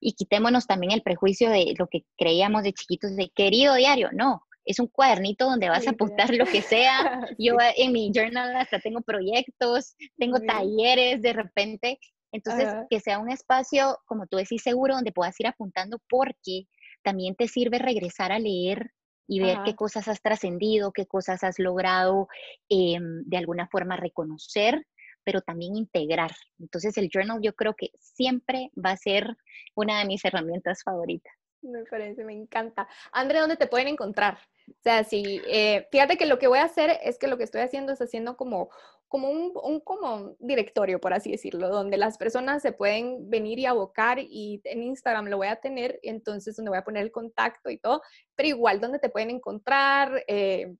y 0.00 0.12
quitémonos 0.12 0.66
también 0.66 0.92
el 0.92 1.02
prejuicio 1.02 1.50
de 1.50 1.74
lo 1.78 1.88
que 1.88 2.04
creíamos 2.16 2.62
de 2.62 2.72
chiquitos 2.72 3.16
de 3.16 3.30
querido 3.34 3.74
diario. 3.74 4.10
No, 4.12 4.42
es 4.64 4.78
un 4.78 4.88
cuadernito 4.88 5.46
donde 5.46 5.68
vas 5.68 5.86
a 5.86 5.90
apuntar 5.90 6.34
lo 6.34 6.44
que 6.44 6.62
sea. 6.62 7.26
Yo 7.38 7.56
en 7.76 7.92
mi 7.92 8.12
journal 8.12 8.54
hasta 8.56 8.78
tengo 8.78 9.00
proyectos, 9.00 9.94
tengo 10.18 10.38
talleres 10.40 11.22
de 11.22 11.32
repente. 11.32 11.98
Entonces, 12.32 12.68
que 12.88 13.00
sea 13.00 13.18
un 13.18 13.30
espacio, 13.30 13.98
como 14.06 14.26
tú 14.26 14.38
decís, 14.38 14.62
seguro, 14.62 14.94
donde 14.94 15.12
puedas 15.12 15.38
ir 15.38 15.46
apuntando 15.46 16.00
porque 16.08 16.66
también 17.02 17.34
te 17.34 17.46
sirve 17.46 17.78
regresar 17.78 18.32
a 18.32 18.38
leer 18.38 18.90
y 19.26 19.40
ver 19.40 19.58
qué 19.64 19.74
cosas 19.74 20.08
has 20.08 20.20
trascendido, 20.20 20.92
qué 20.92 21.06
cosas 21.06 21.42
has 21.44 21.58
logrado 21.58 22.28
em, 22.68 23.22
de 23.24 23.36
alguna 23.36 23.68
forma 23.68 23.96
reconocer, 23.96 24.86
pero 25.24 25.40
también 25.40 25.76
integrar. 25.76 26.32
Entonces 26.58 26.96
el 26.98 27.08
journal 27.12 27.40
yo 27.42 27.54
creo 27.54 27.74
que 27.76 27.90
siempre 27.98 28.70
va 28.74 28.90
a 28.90 28.96
ser 28.96 29.36
una 29.74 30.00
de 30.00 30.06
mis 30.06 30.24
herramientas 30.24 30.82
favoritas. 30.84 31.32
Me 31.62 31.84
parece, 31.84 32.24
me 32.24 32.32
encanta. 32.32 32.88
André, 33.12 33.38
¿dónde 33.38 33.56
te 33.56 33.68
pueden 33.68 33.88
encontrar? 33.88 34.38
O 34.68 34.82
sea, 34.82 35.04
si, 35.04 35.40
eh, 35.46 35.88
fíjate 35.90 36.16
que 36.16 36.26
lo 36.26 36.38
que 36.38 36.48
voy 36.48 36.58
a 36.58 36.64
hacer 36.64 36.98
es 37.02 37.18
que 37.18 37.28
lo 37.28 37.38
que 37.38 37.44
estoy 37.44 37.60
haciendo 37.60 37.92
es 37.92 38.00
haciendo 38.00 38.36
como 38.36 38.70
como 39.12 39.28
un, 39.28 39.52
un, 39.62 39.80
como 39.80 40.36
directorio, 40.38 40.98
por 40.98 41.12
así 41.12 41.30
decirlo, 41.30 41.68
donde 41.68 41.98
las 41.98 42.16
personas 42.16 42.62
se 42.62 42.72
pueden 42.72 43.28
venir 43.28 43.58
y 43.58 43.66
abocar 43.66 44.18
y 44.18 44.62
en 44.64 44.82
Instagram 44.82 45.26
lo 45.26 45.36
voy 45.36 45.48
a 45.48 45.56
tener, 45.56 46.00
entonces 46.02 46.56
donde 46.56 46.70
voy 46.70 46.78
a 46.78 46.84
poner 46.84 47.02
el 47.02 47.12
contacto 47.12 47.68
y 47.68 47.76
todo, 47.76 48.00
pero 48.34 48.48
igual 48.48 48.80
donde 48.80 48.98
te 48.98 49.10
pueden 49.10 49.28
encontrar, 49.28 50.24
eh, 50.28 50.74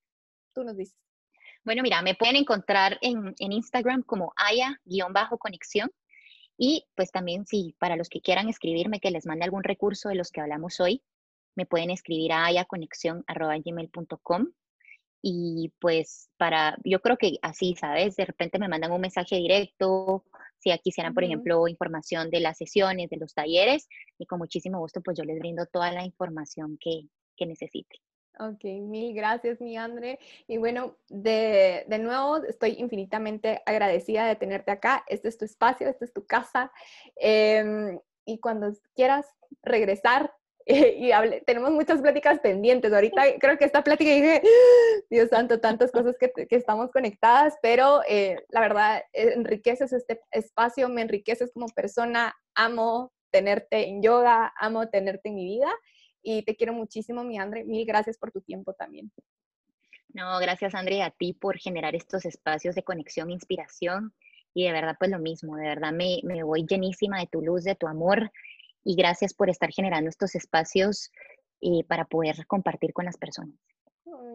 tú 0.54 0.64
nos 0.64 0.78
dices. 0.78 0.96
Bueno, 1.62 1.82
mira, 1.82 2.00
me 2.00 2.14
pueden 2.14 2.36
encontrar 2.36 2.96
en, 3.02 3.34
en 3.38 3.52
Instagram 3.52 4.02
como 4.02 4.32
aya-conexión 4.36 5.90
y 6.56 6.86
pues 6.94 7.10
también 7.10 7.46
si 7.46 7.74
para 7.78 7.96
los 7.96 8.08
que 8.08 8.20
quieran 8.20 8.48
escribirme 8.48 9.00
que 9.00 9.10
les 9.10 9.26
mande 9.26 9.44
algún 9.44 9.64
recurso 9.64 10.08
de 10.08 10.14
los 10.14 10.30
que 10.30 10.40
hablamos 10.40 10.78
hoy, 10.80 11.02
me 11.54 11.66
pueden 11.66 11.90
escribir 11.90 12.32
a 12.32 12.46
ayaconexión.com 12.46 14.46
y 15.22 15.72
pues 15.80 16.30
para, 16.36 16.76
yo 16.84 17.00
creo 17.00 17.16
que 17.16 17.38
así, 17.42 17.76
¿sabes? 17.76 18.16
De 18.16 18.24
repente 18.24 18.58
me 18.58 18.68
mandan 18.68 18.90
un 18.90 19.00
mensaje 19.00 19.36
directo, 19.36 20.24
si 20.58 20.76
quisieran, 20.78 21.14
por 21.14 21.24
ejemplo, 21.24 21.68
información 21.68 22.30
de 22.30 22.40
las 22.40 22.58
sesiones, 22.58 23.10
de 23.10 23.16
los 23.16 23.34
talleres, 23.34 23.88
y 24.18 24.26
con 24.26 24.38
muchísimo 24.38 24.78
gusto, 24.78 25.00
pues 25.00 25.16
yo 25.16 25.24
les 25.24 25.38
brindo 25.38 25.66
toda 25.66 25.92
la 25.92 26.04
información 26.04 26.76
que, 26.80 27.08
que 27.36 27.46
necesite. 27.46 28.00
Ok, 28.38 28.64
mil 28.64 29.14
gracias, 29.14 29.60
mi 29.60 29.76
André. 29.76 30.18
Y 30.48 30.56
bueno, 30.56 30.96
de, 31.08 31.84
de, 31.86 31.98
nuevo, 31.98 32.38
estoy 32.44 32.76
infinitamente 32.78 33.62
agradecida 33.66 34.26
de 34.26 34.36
tenerte 34.36 34.70
acá. 34.70 35.04
Este 35.06 35.28
es 35.28 35.36
tu 35.36 35.44
espacio, 35.44 35.88
esta 35.88 36.04
es 36.04 36.12
tu 36.12 36.24
casa. 36.26 36.72
Em, 37.16 38.00
y 38.24 38.40
cuando 38.40 38.72
quieras 38.94 39.26
regresar, 39.62 40.32
y 40.66 41.10
tenemos 41.44 41.72
muchas 41.72 42.00
pláticas 42.00 42.40
pendientes. 42.40 42.92
Ahorita 42.92 43.22
creo 43.38 43.58
que 43.58 43.66
esta 43.66 43.84
plática 43.84 44.10
dije, 44.10 44.42
Dios 45.10 45.28
santo, 45.28 45.60
tantas 45.60 45.92
cosas 45.92 46.16
que, 46.18 46.32
que 46.32 46.56
estamos 46.56 46.90
conectadas, 46.90 47.54
pero 47.60 48.00
eh, 48.08 48.36
la 48.48 48.60
verdad, 48.60 49.02
enriqueces 49.12 49.92
este 49.92 50.22
espacio, 50.30 50.88
me 50.88 51.02
enriqueces 51.02 51.52
como 51.52 51.66
persona, 51.66 52.34
amo 52.54 53.12
tenerte 53.30 53.88
en 53.88 54.02
yoga, 54.02 54.52
amo 54.58 54.88
tenerte 54.88 55.28
en 55.28 55.34
mi 55.34 55.44
vida 55.44 55.70
y 56.22 56.42
te 56.42 56.56
quiero 56.56 56.72
muchísimo, 56.72 57.24
mi 57.24 57.38
Andre. 57.38 57.64
Mil 57.64 57.84
gracias 57.86 58.18
por 58.18 58.30
tu 58.30 58.40
tiempo 58.40 58.72
también. 58.74 59.10
No, 60.14 60.38
gracias, 60.38 60.74
Andre, 60.74 61.02
a 61.02 61.10
ti 61.10 61.32
por 61.32 61.58
generar 61.58 61.94
estos 61.94 62.24
espacios 62.26 62.74
de 62.74 62.82
conexión, 62.82 63.30
inspiración 63.30 64.14
y 64.54 64.64
de 64.66 64.72
verdad, 64.72 64.96
pues 64.98 65.10
lo 65.10 65.18
mismo, 65.18 65.56
de 65.56 65.66
verdad 65.66 65.92
me, 65.92 66.20
me 66.24 66.42
voy 66.42 66.66
llenísima 66.66 67.18
de 67.18 67.26
tu 67.26 67.40
luz, 67.40 67.64
de 67.64 67.74
tu 67.74 67.86
amor 67.86 68.30
y 68.84 68.94
gracias 68.94 69.32
por 69.32 69.48
estar 69.48 69.70
generando 69.70 70.10
estos 70.10 70.34
espacios 70.34 71.10
eh, 71.60 71.84
para 71.84 72.04
poder 72.04 72.46
compartir 72.46 72.92
con 72.92 73.04
las 73.06 73.16
personas. 73.16 73.56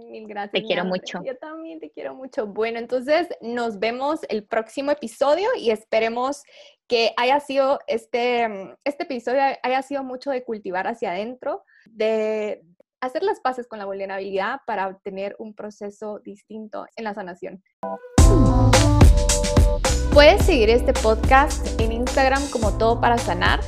Mil 0.10 0.28
gracias. 0.28 0.54
Te 0.54 0.64
quiero 0.64 0.86
mucho. 0.86 1.22
Yo 1.24 1.38
también 1.38 1.80
te 1.80 1.92
quiero 1.92 2.16
mucho. 2.16 2.48
Bueno, 2.48 2.80
entonces 2.80 3.28
nos 3.42 3.80
vemos 3.80 4.22
el 4.30 4.46
próximo 4.46 4.92
episodio 4.92 5.50
y 5.60 5.72
esperemos 5.72 6.44
que 6.88 7.14
haya 7.18 7.40
sido 7.40 7.80
este, 7.88 8.48
mm, 8.48 8.76
este 8.84 9.04
episodio, 9.04 9.42
haya 9.62 9.82
sido 9.82 10.04
mucho 10.04 10.32
de 10.32 10.44
cultivar 10.44 10.88
hacia 10.88 11.12
adentro, 11.12 11.64
de 11.86 12.64
hacer 13.02 13.24
las 13.24 13.40
paces 13.40 13.68
con 13.68 13.80
la 13.80 13.86
vulnerabilidad 13.86 14.62
para 14.66 14.88
obtener 14.88 15.36
un 15.38 15.54
proceso 15.54 16.20
distinto 16.20 16.86
en 16.96 17.04
la 17.04 17.14
sanación. 17.14 17.64
Puedes 20.14 20.44
seguir 20.46 20.72
este 20.72 20.94
podcast 20.94 21.80
en 21.80 21.92
Instagram 21.92 22.42
como 22.50 22.76
Todo 22.78 23.00
para 23.00 23.20
Sanar. 23.20 23.60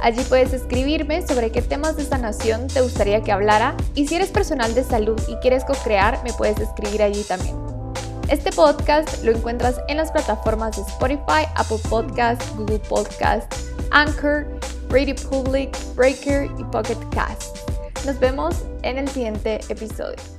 Allí 0.00 0.22
puedes 0.28 0.52
escribirme 0.52 1.26
sobre 1.26 1.50
qué 1.50 1.62
temas 1.62 1.96
de 1.96 2.04
sanación 2.04 2.68
te 2.68 2.80
gustaría 2.80 3.22
que 3.22 3.32
hablara 3.32 3.76
y 3.94 4.06
si 4.06 4.14
eres 4.14 4.30
personal 4.30 4.72
de 4.74 4.84
salud 4.84 5.20
y 5.26 5.34
quieres 5.36 5.64
co-crear, 5.64 6.22
me 6.22 6.32
puedes 6.34 6.60
escribir 6.60 7.02
allí 7.02 7.24
también. 7.24 7.75
Este 8.28 8.50
podcast 8.50 9.22
lo 9.22 9.30
encuentras 9.30 9.80
en 9.86 9.98
las 9.98 10.10
plataformas 10.10 10.76
de 10.76 10.82
Spotify, 10.82 11.46
Apple 11.54 11.78
Podcast, 11.88 12.42
Google 12.56 12.80
Podcast, 12.80 13.52
Anchor, 13.92 14.48
Radio 14.88 15.14
Public, 15.30 15.76
Breaker 15.94 16.50
y 16.58 16.64
Pocket 16.64 16.98
Cast. 17.12 17.56
Nos 18.04 18.18
vemos 18.18 18.64
en 18.82 18.98
el 18.98 19.08
siguiente 19.08 19.60
episodio. 19.68 20.35